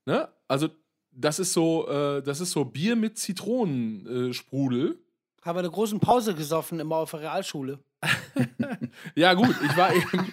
Ne? 0.06 0.30
Also, 0.48 0.70
das 1.12 1.40
ist 1.40 1.54
so, 1.54 1.88
äh, 1.88 2.22
das 2.22 2.40
ist 2.40 2.52
so 2.52 2.66
Bier 2.66 2.96
mit 2.96 3.18
Zitronensprudel. 3.18 4.30
Äh, 4.30 4.34
Sprudel. 4.34 5.00
Haben 5.42 5.56
wir 5.56 5.60
eine 5.60 5.70
große 5.70 5.98
Pause 6.00 6.36
gesoffen 6.36 6.80
immer 6.80 6.98
auf 6.98 7.12
der 7.12 7.22
Realschule. 7.22 7.80
ja, 9.16 9.34
gut, 9.34 9.56
ich 9.64 9.78
war 9.78 9.94
eben, 9.94 10.32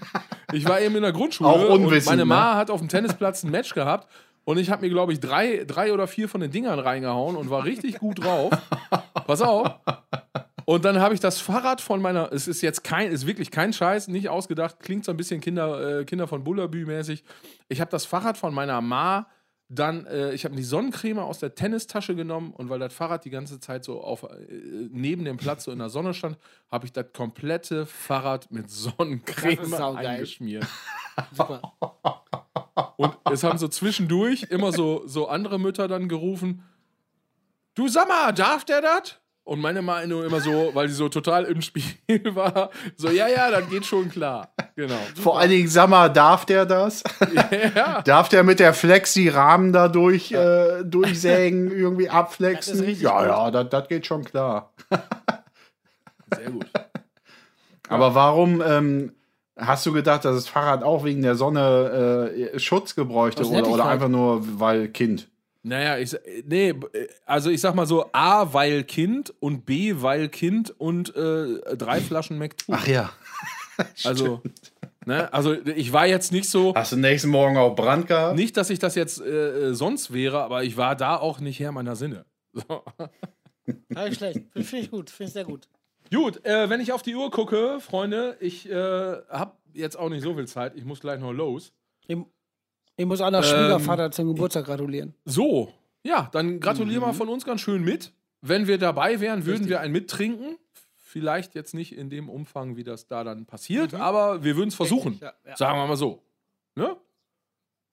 ich 0.57 0.68
war 0.68 0.80
eben 0.80 0.96
in 0.96 1.02
der 1.02 1.12
Grundschule 1.12 1.48
Auch 1.48 1.68
und 1.68 1.84
unwissend, 1.84 2.07
meine 2.07 2.24
Ma 2.24 2.52
ne? 2.52 2.57
hat 2.57 2.70
auf 2.70 2.80
dem 2.80 2.88
Tennisplatz 2.88 3.42
ein 3.42 3.50
Match 3.50 3.74
gehabt 3.74 4.09
und 4.44 4.59
ich 4.59 4.70
habe 4.70 4.82
mir, 4.82 4.90
glaube 4.90 5.12
ich, 5.12 5.20
drei, 5.20 5.64
drei 5.66 5.92
oder 5.92 6.07
vier 6.07 6.28
von 6.28 6.40
den 6.40 6.50
Dingern 6.50 6.78
reingehauen 6.78 7.36
und 7.36 7.50
war 7.50 7.64
richtig 7.64 7.98
gut 7.98 8.24
drauf. 8.24 8.52
Pass 9.26 9.42
auf. 9.42 9.70
Und 10.64 10.84
dann 10.84 11.00
habe 11.00 11.14
ich 11.14 11.20
das 11.20 11.40
Fahrrad 11.40 11.80
von 11.80 12.00
meiner, 12.02 12.32
es 12.32 12.48
ist 12.48 12.61
jetzt 12.61 12.82
kein, 12.84 13.11
ist 13.12 13.26
wirklich 13.26 13.50
kein 13.50 13.72
Scheiß, 13.72 14.09
nicht 14.09 14.28
ausgedacht, 14.28 14.80
klingt 14.80 15.04
so 15.04 15.12
ein 15.12 15.16
bisschen 15.16 15.40
Kinder, 15.40 16.00
äh, 16.00 16.04
Kinder 16.04 16.26
von 16.26 16.42
Bullabü 16.42 16.86
mäßig. 16.86 17.24
Ich 17.68 17.80
habe 17.80 17.90
das 17.90 18.04
Fahrrad 18.04 18.36
von 18.36 18.52
meiner 18.52 18.80
Ma 18.80 19.26
dann, 19.69 20.07
äh, 20.07 20.33
ich 20.33 20.45
habe 20.45 20.55
die 20.55 20.62
Sonnencreme 20.62 21.19
aus 21.19 21.41
der 21.41 21.55
Tennistasche 21.55 22.14
genommen 22.14 22.53
und 22.53 22.71
weil 22.71 22.79
das 22.79 22.95
Fahrrad 22.95 23.25
die 23.25 23.31
ganze 23.31 23.59
Zeit 23.59 23.85
so 23.85 24.01
auf, 24.01 24.23
äh, 24.23 24.29
neben 24.91 25.25
dem 25.25 25.39
Platz 25.39 25.64
so 25.64 25.73
in 25.73 25.79
der 25.79 25.89
Sonne 25.89 26.14
stand, 26.14 26.39
habe 26.71 26.87
ich 26.87 26.93
das 26.93 27.07
komplette 27.12 27.85
Fahrrad 27.87 28.51
mit 28.53 28.71
Sonnencreme 28.71 29.62
ist 29.62 29.71
saugeil. 29.71 30.07
eingeschmiert. 30.07 30.67
Super. 31.33 31.73
Und 32.97 33.17
es 33.33 33.43
haben 33.43 33.59
so 33.59 33.69
zwischendurch 33.69 34.45
immer 34.45 34.73
so, 34.73 35.07
so 35.07 35.29
andere 35.29 35.59
Mütter 35.59 35.89
dann 35.89 36.09
gerufen: 36.09 36.62
Du 37.75 37.89
sag 37.89 38.07
mal, 38.09 38.33
darf 38.33 38.64
der 38.64 38.81
das? 38.81 39.19
Und 39.47 39.61
meine 39.61 39.80
Meinung 39.80 40.24
immer 40.24 40.40
so, 40.40 40.72
weil 40.74 40.88
sie 40.88 40.97
so 40.97 41.09
total 41.09 41.44
im 41.44 41.62
Spiel 41.62 41.84
war, 42.34 42.70
so, 42.97 43.09
ja, 43.11 43.28
ja, 43.28 43.49
das 43.49 43.70
geht 43.70 43.86
schon 43.86 44.11
klar. 44.11 44.49
Genau. 44.74 44.99
Vor 45.14 45.38
allen 45.38 45.51
Dingen, 45.51 45.68
sag 45.68 45.88
mal, 45.88 46.09
darf 46.09 46.44
der 46.47 46.66
das? 46.66 47.05
Ja, 47.76 48.03
Darf 48.03 48.28
der 48.28 48.42
mit 48.42 48.59
der 48.59 48.74
Flex 48.74 49.12
die 49.12 49.28
Rahmen 49.28 49.72
da 49.72 49.86
durch, 49.86 50.32
äh, 50.32 50.82
durchsägen, 50.82 51.70
irgendwie 51.76 52.11
abflexen? 52.11 52.82
ja, 52.99 53.18
gut. 53.18 53.28
ja, 53.28 53.51
das, 53.53 53.68
das 53.70 53.88
geht 53.88 54.05
schon 54.05 54.24
klar. 54.24 54.72
sehr 56.34 56.51
gut. 56.51 56.66
Aber 57.88 58.16
warum 58.16 58.61
ähm, 58.66 59.12
hast 59.57 59.86
du 59.86 59.92
gedacht, 59.92 60.24
dass 60.24 60.34
das 60.34 60.49
Fahrrad 60.49 60.82
auch 60.82 61.05
wegen 61.05 61.22
der 61.22 61.36
Sonne 61.36 62.32
äh, 62.53 62.59
Schutz 62.59 62.97
gebräuchte 62.97 63.47
oder, 63.47 63.68
oder 63.68 63.86
einfach 63.86 64.09
nur 64.09 64.40
weil 64.59 64.88
Kind? 64.88 65.28
Naja, 65.67 65.99
ich, 65.99 66.17
nee, 66.45 66.75
also 67.25 67.51
ich 67.51 67.61
sag 67.61 67.75
mal 67.75 67.87
so, 67.87 68.09
A, 68.12 68.53
weil 68.53 68.85
Kind 68.85 69.35
und 69.41 69.67
B, 69.67 69.95
weil 69.97 70.29
Kind 70.29 70.73
und 70.79 71.14
äh, 71.17 71.77
drei 71.77 72.01
Flaschen 72.01 72.39
McTwo. 72.39 72.77
ja. 72.87 73.12
also, 74.05 74.43
ne, 75.07 75.33
also 75.33 75.55
ich 75.55 75.93
war 75.93 76.07
jetzt 76.07 76.31
nicht 76.31 76.49
so, 76.49 76.73
Hast 76.73 76.93
du 76.93 76.97
nächsten 76.97 77.31
Morgen 77.31 77.57
auch 77.57 77.75
Brand 77.75 78.07
gehabt? 78.07 78.37
nicht, 78.37 78.57
dass 78.57 78.71
ich 78.71 78.79
das 78.79 78.95
jetzt 78.95 79.21
äh, 79.21 79.75
sonst 79.75 80.12
wäre, 80.12 80.45
aber 80.45 80.62
ich 80.62 80.77
war 80.77 80.95
da 80.95 81.17
auch 81.17 81.41
nicht 81.41 81.59
Herr 81.59 81.73
meiner 81.73 81.97
Sinne. 81.97 82.27
So. 82.53 82.85
Nicht 83.89 84.19
schlecht. 84.19 84.43
Finde 84.53 84.79
ich 84.79 84.91
gut. 84.93 85.11
Finde 85.11 85.29
ich 85.29 85.33
sehr 85.33 85.45
gut. 85.45 85.69
Gut, 86.12 86.45
äh, 86.45 86.71
wenn 86.71 86.81
ich 86.81 86.93
auf 86.93 87.03
die 87.03 87.17
Uhr 87.17 87.33
gucke, 87.33 87.81
Freunde, 87.81 88.37
ich 88.39 88.71
äh, 88.71 88.73
habe 89.29 89.57
jetzt 89.75 89.99
auch 89.99 90.09
nicht 90.09 90.23
so 90.23 90.37
viel 90.37 90.47
Zeit. 90.47 90.77
Ich 90.77 90.85
muss 90.85 91.01
gleich 91.01 91.19
noch 91.19 91.33
los. 91.33 91.73
Ich, 92.97 93.07
muss 93.07 93.20
auch 93.20 93.30
noch 93.30 93.44
Ähm, 93.44 93.44
Schwiegervater 93.44 94.11
zum 94.11 94.28
Geburtstag 94.28 94.64
gratulieren. 94.66 95.14
So, 95.24 95.72
ja, 96.03 96.28
dann 96.32 96.61
gratulieren 96.61 97.03
wir 97.03 97.12
von 97.12 97.28
uns 97.28 97.44
ganz 97.44 97.61
schön 97.61 97.84
mit. 97.84 98.12
Wenn 98.40 98.66
wir 98.66 98.78
dabei 98.78 99.20
wären, 99.20 99.44
würden 99.44 99.68
wir 99.68 99.80
ein 99.80 99.92
mittrinken. 99.92 100.57
Vielleicht 100.94 101.55
jetzt 101.55 101.74
nicht 101.74 101.97
in 101.97 102.11
dem 102.11 102.28
Umfang, 102.28 102.76
wie 102.76 102.84
das 102.84 103.07
da 103.07 103.24
dann 103.24 103.47
passiert, 103.47 103.94
aber 103.94 104.44
wir 104.44 104.57
würden 104.57 104.68
es 104.68 104.74
versuchen. 104.74 105.12
Richtig, 105.12 105.28
ja, 105.28 105.34
ja. 105.47 105.57
Sagen 105.57 105.78
wir 105.78 105.86
mal 105.86 105.97
so. 105.97 106.22
Ne? 106.74 106.97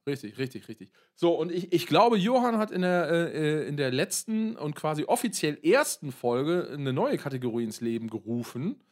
Richtig, 0.06 0.38
richtig, 0.38 0.68
richtig. 0.68 0.91
So, 1.16 1.34
und 1.34 1.51
ich, 1.51 1.72
ich 1.72 1.88
glaube, 1.88 2.18
Johann 2.18 2.58
hat 2.58 2.72
in 2.72 2.82
der, 2.82 3.10
äh, 3.10 3.68
in 3.68 3.78
der 3.78 3.91
letzten 3.91 4.58
und 4.58 4.76
quasi 4.76 5.06
offiziell 5.06 5.58
ersten 5.64 6.12
Folge 6.12 6.70
eine 6.74 6.91
neue 6.91 7.18
Kategorie 7.18 7.64
ins 7.64 7.80
Leben 7.80 8.10
gerufen. 8.10 8.84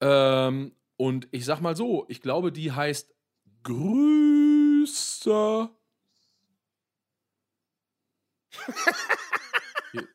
Ähm, 0.00 0.72
und 0.96 1.28
ich 1.30 1.44
sag 1.44 1.60
mal 1.60 1.76
so, 1.76 2.04
ich 2.08 2.20
glaube, 2.20 2.50
die 2.50 2.72
heißt 2.72 3.14
Grüße. 4.84 5.68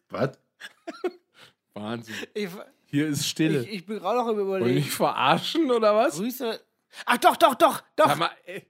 Was? 0.10 0.38
Wahnsinn. 1.74 2.16
Ich, 2.34 2.50
Hier 2.86 3.08
ist 3.08 3.28
Stille. 3.28 3.64
ich, 3.64 3.70
ich 3.70 3.86
bin 3.86 4.00
gerade 4.00 4.18
noch 4.20 4.28
im 4.30 4.38
Wollen 4.38 4.48
Überlegen. 4.62 4.76
mich 4.76 4.92
verarschen 4.92 5.70
oder 5.72 5.96
was? 5.96 6.16
Grüße. 6.18 6.60
Ach, 7.06 7.18
doch, 7.18 7.36
doch, 7.36 7.56
doch, 7.56 7.84
doch. 7.96 8.08
Sag 8.08 8.18
mal, 8.18 8.32
ey, 8.46 8.66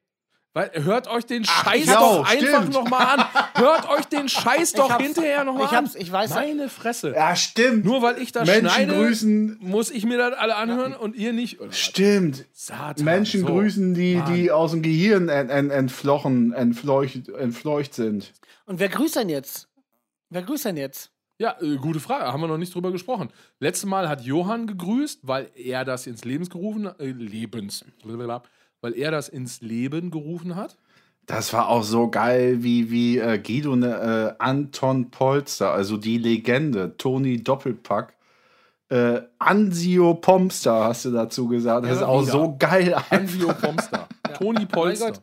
hört 0.56 1.07
euch 1.07 1.26
den 1.26 1.44
Scheiß 1.44 1.86
ja, 1.86 1.99
doch 1.99 2.26
einfach 2.26 2.61
stimmt. 2.61 2.73
nochmal 2.73 3.19
an. 3.19 3.26
Hört 3.56 3.90
euch 3.90 4.06
den 4.06 4.30
Scheiß 4.30 4.72
doch 4.73 4.98
hinterher 4.98 5.44
nochmal 5.44 5.65
ich 5.65 5.72
an. 5.72 5.86
hab's- 5.86 5.95
ich 5.95 6.11
weiß- 6.11 6.30
Meine 6.34 6.69
Fresse. 6.69 7.11
Ja, 7.14 7.36
stimmt. 7.36 7.84
Nur 7.86 8.02
weil 8.02 8.22
ich 8.22 8.32
das 8.32 8.48
Menschen 8.48 8.69
schneide, 8.69 8.95
grüßen. 8.95 9.57
muss 9.60 9.91
ich 9.91 10.06
mir 10.06 10.18
das 10.18 10.34
alle 10.38 10.56
anhören 10.56 10.94
und 10.94 11.15
ihr 11.15 11.34
nicht. 11.34 11.60
Oder? 11.60 11.72
Stimmt. 11.73 12.45
Satan, 12.53 13.03
Menschen 13.03 13.41
so. 13.41 13.48
grüßen, 13.48 13.94
die, 13.94 14.15
Mann. 14.15 14.34
die 14.34 14.52
aus 14.52 14.72
dem 14.72 14.82
Gehirn 14.82 15.27
ent, 15.30 15.52
ent, 15.52 15.72
entflochen, 15.72 16.53
entfleucht, 16.53 17.27
entfleucht 17.30 17.94
sind. 17.94 18.32
Und 18.65 18.80
wer 18.80 18.90
grüßt 18.90 19.18
denn 19.18 19.30
jetzt? 19.30 19.68
Wer 20.30 20.41
grüßt 20.41 20.65
denn 20.65 20.77
jetzt? 20.77 21.11
Ja, 21.38 21.57
äh, 21.61 21.76
gute 21.76 21.99
Frage. 21.99 22.32
Haben 22.32 22.40
wir 22.41 22.48
noch 22.48 22.57
nicht 22.57 22.73
drüber 22.73 22.91
gesprochen. 22.94 23.30
Letztes 23.60 23.86
Mal 23.90 24.07
hat 24.07 24.22
Johann 24.22 24.68
gegrüßt, 24.68 25.19
weil 25.23 25.52
er 25.56 25.84
das 25.84 26.07
ins 26.07 26.23
Lebens 26.23 26.49
gerufen 26.49 26.86
äh, 26.98 27.07
Lebens. 27.07 27.84
blablabla, 28.02 28.41
Weil 28.86 28.94
er 28.95 29.10
das 29.10 29.30
ins 29.30 29.62
Leben 29.62 30.12
gerufen 30.12 30.56
hat. 30.56 30.78
Das 31.26 31.53
war 31.53 31.70
auch 31.70 31.82
so 31.82 32.07
geil, 32.07 32.62
wie, 32.62 32.91
wie 32.91 33.18
äh, 33.18 33.40
Guido 33.40 33.76
ne, 33.76 34.36
äh, 34.38 34.44
Anton 34.44 35.10
Polster, 35.10 35.72
also 35.72 35.98
die 35.98 36.20
Legende, 36.20 36.95
Toni 36.98 37.41
Doppelpack. 37.41 38.14
Äh, 38.90 39.22
Ansio 39.40 40.14
Pomster 40.14 40.84
hast 40.84 41.06
du 41.06 41.10
dazu 41.10 41.48
gesagt. 41.48 41.86
Das 41.86 41.94
Ja, 41.94 41.95
ist 41.98 42.03
auch 42.03 42.22
wieder. 42.22 42.32
so 42.32 42.56
geil. 42.60 42.95
Ansio 43.10 43.48
Pomster. 43.60 44.07
Toni 44.38 44.68
Polster. 44.68 45.14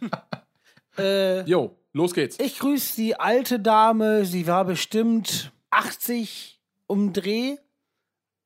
Äh, 0.98 1.44
Jo. 1.48 1.76
los 1.94 2.12
geht's. 2.12 2.38
Ich 2.38 2.58
grüße 2.58 2.96
die 2.96 3.18
alte 3.18 3.58
Dame, 3.60 4.26
sie 4.26 4.46
war 4.46 4.66
bestimmt 4.66 5.50
80 5.70 6.60
um 6.88 7.14
Dreh, 7.14 7.56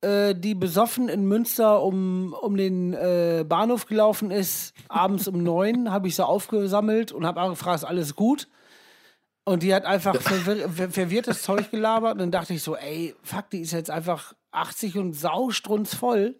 äh, 0.03 0.35
die 0.35 0.55
besoffen 0.55 1.09
in 1.09 1.25
Münster 1.25 1.81
um, 1.81 2.35
um 2.39 2.57
den 2.57 2.93
äh, 2.93 3.45
Bahnhof 3.47 3.85
gelaufen 3.85 4.31
ist. 4.31 4.73
Abends 4.89 5.27
um 5.27 5.41
neun 5.41 5.91
habe 5.91 6.07
ich 6.07 6.15
sie 6.15 6.25
aufgesammelt 6.25 7.11
und 7.11 7.25
habe 7.25 7.49
gefragt, 7.49 7.77
ist 7.79 7.83
alles 7.85 8.15
gut? 8.15 8.47
Und 9.45 9.63
die 9.63 9.73
hat 9.73 9.85
einfach 9.85 10.15
verwir 10.21 10.69
ver 10.69 10.89
verwirrtes 10.89 11.41
Zeug 11.41 11.71
gelabert. 11.71 12.13
Und 12.13 12.19
dann 12.19 12.31
dachte 12.31 12.53
ich 12.53 12.63
so, 12.63 12.75
ey, 12.75 13.15
fuck, 13.23 13.49
die 13.49 13.61
ist 13.61 13.71
jetzt 13.71 13.89
einfach 13.89 14.33
80 14.51 14.97
und 14.97 15.13
saustrunzvoll. 15.13 16.39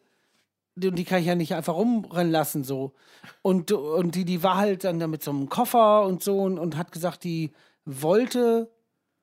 Und 0.75 0.95
die 0.97 1.03
kann 1.03 1.19
ich 1.19 1.27
ja 1.27 1.35
nicht 1.35 1.53
einfach 1.53 1.75
rumrennen 1.75 2.31
lassen, 2.31 2.63
so. 2.63 2.93
Und, 3.41 3.71
und 3.71 4.15
die, 4.15 4.25
die 4.25 4.41
war 4.41 4.57
halt 4.57 4.83
dann 4.83 4.99
da 4.99 5.07
mit 5.07 5.23
so 5.23 5.31
einem 5.31 5.47
Koffer 5.47 6.03
und 6.03 6.23
so 6.23 6.39
und, 6.39 6.57
und 6.57 6.77
hat 6.77 6.91
gesagt, 6.91 7.23
die 7.23 7.51
wollte 7.85 8.69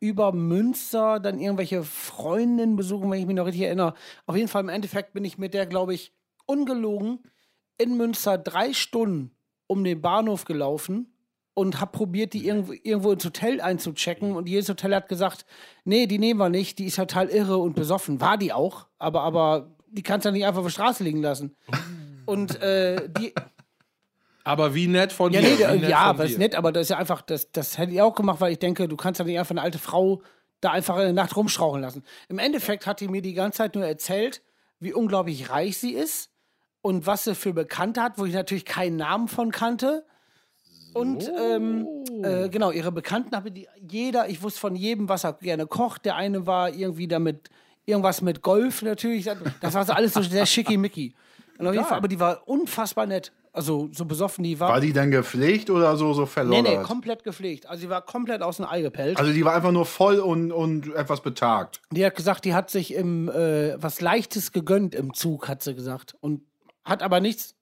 über 0.01 0.33
Münster 0.33 1.21
dann 1.21 1.39
irgendwelche 1.39 1.83
Freundinnen 1.83 2.77
besuchen, 2.77 3.11
wenn 3.11 3.21
ich 3.21 3.27
mich 3.27 3.37
noch 3.37 3.47
richtig 3.47 3.65
erinnere. 3.65 3.95
Auf 4.27 4.35
jeden 4.35 4.49
Fall 4.49 4.63
im 4.63 4.71
Endeffekt 4.71 5.13
bin 5.13 5.25
ich 5.25 5.39
mit 5.39 5.55
der, 5.55 5.67
glaube 5.67 5.95
ich, 5.95 6.13
ungelogen 6.47 7.21
in 7.79 7.97
Münster 7.97 8.39
drei 8.39 8.73
Stunden 8.73 9.31
um 9.67 9.85
den 9.85 10.01
Bahnhof 10.01 10.45
gelaufen 10.45 11.15
und 11.55 11.81
habe 11.81 11.93
probiert, 11.93 12.33
die 12.33 12.47
irgendwo, 12.47 12.73
irgendwo 12.73 13.13
ins 13.13 13.25
Hotel 13.25 13.61
einzuchecken. 13.61 14.35
Und 14.35 14.49
jedes 14.49 14.69
Hotel 14.69 14.95
hat 14.95 15.09
gesagt, 15.09 15.45
nee, 15.85 16.07
die 16.07 16.19
nehmen 16.19 16.41
wir 16.41 16.49
nicht, 16.49 16.79
die 16.79 16.87
ist 16.87 16.97
total 16.97 17.29
irre 17.29 17.59
und 17.59 17.75
besoffen. 17.75 18.21
War 18.21 18.39
die 18.39 18.53
auch, 18.53 18.87
aber, 18.99 19.23
aber 19.23 19.77
die 19.89 20.03
kannst 20.03 20.25
du 20.25 20.33
nicht 20.33 20.47
einfach 20.47 20.61
auf 20.61 20.67
der 20.67 20.73
Straße 20.73 21.05
liegen 21.05 21.23
lassen. 21.23 21.57
Und 22.27 22.61
äh, 22.63 23.09
die, 23.19 23.35
Aber 24.51 24.75
wie 24.75 24.89
nett 24.89 25.13
von 25.13 25.33
ja, 25.33 25.41
dir. 25.41 25.69
nee, 25.69 25.79
nett 25.79 25.91
ja, 25.91 25.99
aber 25.99 26.25
ist 26.25 26.39
nett, 26.39 26.57
aber 26.57 26.73
das 26.73 26.83
ist 26.83 26.89
ja 26.91 26.97
einfach, 26.99 27.23
das, 27.23 27.53
das 27.53 27.79
hätte 27.79 27.93
ich 27.93 28.03
auch 28.03 28.15
gemacht, 28.15 28.41
weil 28.41 28.53
ich 28.53 28.59
denke, 28.59 28.89
du 28.89 28.97
kannst 28.97 29.21
ja 29.21 29.25
nicht 29.25 29.39
einfach 29.39 29.53
eine 29.53 29.63
alte 29.63 29.79
Frau 29.79 30.23
da 30.61 30.73
einfach 30.73 30.97
in 30.97 31.03
der 31.03 31.13
Nacht 31.13 31.37
rumstraucheln 31.37 31.83
lassen. 31.83 32.03
Im 32.29 32.39
Endeffekt 32.39 32.87
hat 32.87 33.01
die 33.01 33.09
mir 33.09 33.23
die 33.23 33.35
ganze 33.35 33.59
Zeit 33.59 33.77
nur 33.77 33.87
erzählt, 33.87 34.43
wie 34.81 34.93
unglaublich 34.93 35.51
reich 35.51 35.79
sie 35.79 35.93
ist 35.93 36.31
und 36.83 37.07
was 37.07 37.25
sie 37.25 37.35
für 37.35 37.53
Bekannte 37.53 38.03
hat, 38.03 38.19
wo 38.19 38.25
ich 38.25 38.35
natürlich 38.35 38.65
keinen 38.65 38.97
Namen 38.97 39.29
von 39.29 39.53
kannte. 39.53 40.05
Und 40.93 41.31
ähm, 41.41 41.87
äh, 42.25 42.49
genau, 42.49 42.73
ihre 42.73 42.91
Bekannten 42.91 43.37
habe 43.37 43.53
die 43.53 43.69
jeder, 43.89 44.29
ich 44.29 44.43
wusste 44.43 44.59
von 44.59 44.75
jedem, 44.75 45.09
was 45.09 45.23
er 45.25 45.35
gerne 45.35 45.67
kocht. 45.67 46.05
Der 46.05 46.17
eine 46.17 46.47
war 46.47 46.75
irgendwie 46.75 47.07
damit, 47.07 47.49
irgendwas 47.87 48.21
mit 48.21 48.43
Golf 48.43 48.83
natürlich. 48.83 49.29
Das 49.61 49.75
war 49.75 49.85
so 49.85 49.93
alles 49.93 50.15
so 50.15 50.23
sehr 50.23 50.47
schickimicki. 50.47 51.15
Aber 51.59 52.09
die 52.09 52.19
war 52.19 52.49
unfassbar 52.49 53.07
nett. 53.07 53.33
Also 53.53 53.89
so 53.93 54.05
besoffen 54.05 54.45
die 54.45 54.61
war. 54.61 54.69
War 54.71 54.81
die 54.81 54.93
denn 54.93 55.11
gepflegt 55.11 55.71
oder 55.71 55.97
so, 55.97 56.13
so 56.13 56.23
Nee, 56.23 56.27
verloddert? 56.29 56.79
nee, 56.79 56.83
komplett 56.85 57.25
gepflegt. 57.25 57.67
Also 57.67 57.81
sie 57.83 57.91
war 57.91 58.03
komplett 58.03 58.43
aus 58.43 58.59
dem 58.59 58.67
Ei 58.67 58.81
gepellt. 58.83 59.19
also 59.19 59.33
die 59.33 59.45
war 59.45 59.55
einfach 59.55 59.73
nur 59.73 59.87
voll 59.87 60.21
und, 60.21 60.53
und 60.53 60.95
etwas 60.95 61.21
betagt. 61.21 61.81
die 61.91 62.05
hat 62.07 62.15
gesagt, 62.15 62.45
die 62.45 62.55
hat 62.55 62.71
sich 62.71 62.95
im 62.95 63.29
äh, 63.29 63.75
was 63.83 64.01
Leichtes 64.01 64.53
gegönnt 64.53 64.95
im 64.95 65.15
Zug, 65.15 65.49
hat 65.49 65.63
sie 65.63 65.75
gesagt. 65.75 66.15
Und 66.21 66.43
hat 66.85 67.03
aber 67.03 67.19
nichts. 67.21 67.57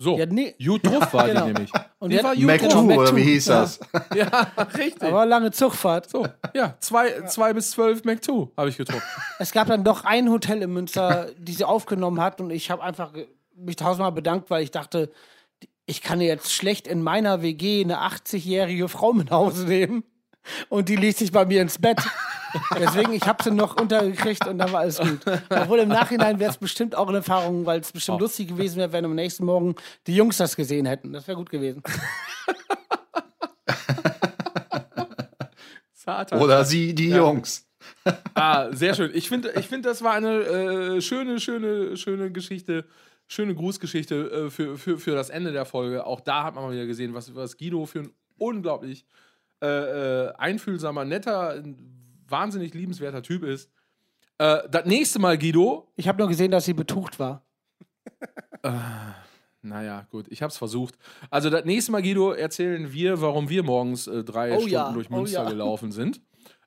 So, 0.00 0.16
Ja, 0.16 0.26
nee. 0.26 0.54
gut 0.64 0.86
drauf 0.86 1.12
war 1.12 1.26
Genau. 1.26 1.40
die 1.46 1.52
nämlich. 1.52 1.72
Und 1.98 2.10
die 2.12 2.16
die 2.18 2.22
war 2.22 2.30
hat- 2.30 2.36
gut 2.38 2.46
Mac. 2.46 2.60
2, 2.60 2.82
Mac 2.82 2.98
oder 2.98 3.16
wie 3.16 3.20
2, 3.24 3.30
hieß 3.30 3.46
ja. 3.48 3.60
das? 3.60 3.80
Ja, 4.14 4.46
richtig. 4.78 5.02
Aber 5.02 5.26
lange 5.26 5.50
Zugfahrt. 5.50 6.08
so, 6.08 6.26
ja, 6.54 6.76
zwei, 6.78 7.22
zwei 7.26 7.52
bis 7.52 7.72
zwölf 7.72 8.04
Mac 8.04 8.22
2 8.24 8.48
habe 8.56 8.68
ich 8.70 8.76
getrunken. 8.76 9.02
Es 9.40 9.50
gab 9.52 9.66
dann 9.66 9.82
doch 9.84 10.04
ein 10.04 10.30
Hotel 10.30 10.62
in 10.62 10.72
Münster, 10.72 11.26
die 11.36 11.52
sie 11.52 11.64
aufgenommen 11.64 12.20
hat. 12.20 12.40
Und 12.40 12.50
ich 12.50 12.70
habe 12.70 12.82
einfach 12.82 13.12
mich 13.58 13.76
tausendmal 13.76 14.12
bedankt, 14.12 14.50
weil 14.50 14.62
ich 14.62 14.70
dachte, 14.70 15.10
ich 15.86 16.02
kann 16.02 16.20
jetzt 16.20 16.52
schlecht 16.52 16.86
in 16.86 17.02
meiner 17.02 17.42
WG 17.42 17.82
eine 17.82 18.02
80-jährige 18.02 18.88
Frau 18.88 19.12
mit 19.12 19.30
nach 19.30 19.38
Hause 19.38 19.66
nehmen. 19.66 20.04
Und 20.68 20.88
die 20.88 20.96
legt 20.96 21.18
sich 21.18 21.32
bei 21.32 21.44
mir 21.44 21.60
ins 21.62 21.78
Bett. 21.78 21.98
Deswegen, 22.78 23.12
ich 23.12 23.26
habe 23.26 23.42
sie 23.42 23.50
noch 23.50 23.78
untergekriegt 23.78 24.46
und 24.46 24.58
dann 24.58 24.72
war 24.72 24.80
alles 24.80 24.98
gut. 24.98 25.20
Obwohl 25.50 25.80
im 25.80 25.88
Nachhinein 25.88 26.38
wäre 26.38 26.50
es 26.50 26.56
bestimmt 26.56 26.94
auch 26.94 27.08
eine 27.08 27.18
Erfahrung, 27.18 27.66
weil 27.66 27.80
es 27.80 27.92
bestimmt 27.92 28.20
lustig 28.20 28.48
gewesen 28.48 28.78
wäre, 28.78 28.92
wenn 28.92 29.04
am 29.04 29.14
nächsten 29.14 29.44
Morgen 29.44 29.74
die 30.06 30.14
Jungs 30.14 30.38
das 30.38 30.56
gesehen 30.56 30.86
hätten. 30.86 31.12
Das 31.12 31.28
wäre 31.28 31.36
gut 31.36 31.50
gewesen. 31.50 31.82
Oder 36.32 36.64
sie, 36.64 36.94
die 36.94 37.10
Jungs. 37.10 37.66
Ah, 38.34 38.72
sehr 38.72 38.94
schön. 38.94 39.10
Ich 39.12 39.28
finde, 39.28 39.52
ich 39.58 39.66
find, 39.66 39.84
das 39.84 40.02
war 40.02 40.14
eine 40.14 40.38
äh, 40.38 41.00
schöne, 41.02 41.38
schöne, 41.38 41.96
schöne 41.96 42.32
Geschichte, 42.32 42.86
schöne 43.28 43.54
Grußgeschichte 43.54 44.30
äh, 44.30 44.50
für, 44.50 44.76
für, 44.76 44.98
für 44.98 45.14
das 45.14 45.30
Ende 45.30 45.52
der 45.52 45.64
Folge. 45.64 46.04
Auch 46.04 46.20
da 46.20 46.44
hat 46.44 46.54
man 46.54 46.64
mal 46.64 46.72
wieder 46.72 46.86
gesehen, 46.86 47.14
was, 47.14 47.34
was 47.34 47.56
Guido 47.56 47.86
für 47.86 48.00
ein 48.00 48.10
unglaublich 48.38 49.04
äh, 49.62 49.66
äh, 49.66 50.32
einfühlsamer, 50.36 51.04
netter, 51.04 51.62
wahnsinnig 52.26 52.74
liebenswerter 52.74 53.22
Typ 53.22 53.44
ist. 53.44 53.70
Äh, 54.38 54.68
das 54.70 54.86
nächste 54.86 55.18
Mal, 55.18 55.36
Guido, 55.36 55.92
Ich 55.96 56.08
habe 56.08 56.18
nur 56.18 56.28
gesehen, 56.28 56.50
dass 56.50 56.64
sie 56.64 56.74
betucht 56.74 57.18
war. 57.18 57.44
naja, 59.62 60.06
gut, 60.10 60.26
ich 60.30 60.42
habe 60.42 60.50
es 60.50 60.56
versucht. 60.56 60.96
Also, 61.30 61.50
das 61.50 61.64
nächste 61.64 61.92
Mal, 61.92 62.02
Guido, 62.02 62.32
erzählen 62.32 62.92
wir, 62.92 63.20
warum 63.20 63.48
wir 63.48 63.62
morgens 63.62 64.06
äh, 64.06 64.24
drei 64.24 64.52
Oh 64.52 64.60
Stunden 64.60 64.70
ja, 64.70 64.92
durch 64.92 65.10
oh 65.10 65.16
Münster 65.16 65.42
ja. 65.42 65.48
gelaufen 65.48 65.92
sind. 65.92 66.22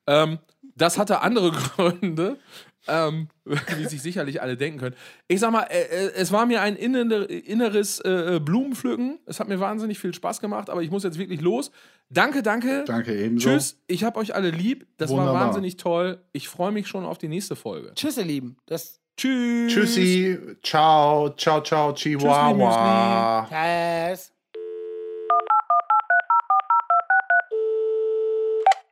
Ähm, 0.08 0.40
das 0.76 0.98
hatte 0.98 1.22
andere 1.22 1.52
Gründe, 1.76 2.38
ähm, 2.88 3.30
wie 3.46 3.86
sich 3.86 4.02
sicherlich 4.02 4.42
alle 4.42 4.58
denken 4.58 4.80
können. 4.80 4.96
Ich 5.28 5.40
sag 5.40 5.52
mal, 5.52 5.64
äh, 5.64 5.82
äh, 5.82 6.12
es 6.16 6.32
war 6.32 6.46
mir 6.46 6.62
ein 6.62 6.76
inner, 6.76 7.30
inneres 7.30 8.00
äh, 8.00 8.40
Blumenpflücken. 8.44 9.20
Es 9.26 9.40
hat 9.40 9.48
mir 9.48 9.60
wahnsinnig 9.60 10.00
viel 10.00 10.14
Spaß 10.14 10.42
gemacht, 10.42 10.70
aber 10.70 10.82
ich 10.82 10.92
muss 10.92 11.04
jetzt 11.04 11.18
wirklich 11.18 11.42
los. 11.42 11.72
Danke, 12.10 12.44
danke. 12.44 12.84
Danke 12.86 13.16
ebenso. 13.16 13.50
Tschüss, 13.50 13.80
ich 13.88 14.04
hab 14.04 14.18
euch 14.18 14.36
alle 14.36 14.50
lieb. 14.50 14.86
Das 14.98 15.12
war 15.12 15.20
Wunderbar. 15.20 15.48
wahnsinnig 15.48 15.78
toll. 15.78 16.22
Ich 16.34 16.50
freue 16.50 16.72
mich 16.72 16.88
schon 16.88 17.06
auf 17.06 17.18
die 17.18 17.28
nächste 17.28 17.56
Folge. 17.56 17.94
Tschüss, 17.96 18.18
ihr 18.18 18.26
Lieben. 18.26 18.58
Das 18.66 19.00
Tschüss. 19.18 19.72
Tschüssi. 19.72 20.40
Ciao, 20.64 21.30
ciao, 21.36 21.62
ciao, 21.62 21.94
Chihuahua. 21.94 23.48
Tschüss. 23.48 24.32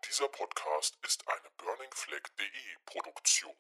Dieser 0.07 0.27
Podcast 0.27 0.97
ist 1.05 1.23
eine 1.27 1.49
burningfleck.de 1.57 2.45
Produktion. 2.85 3.53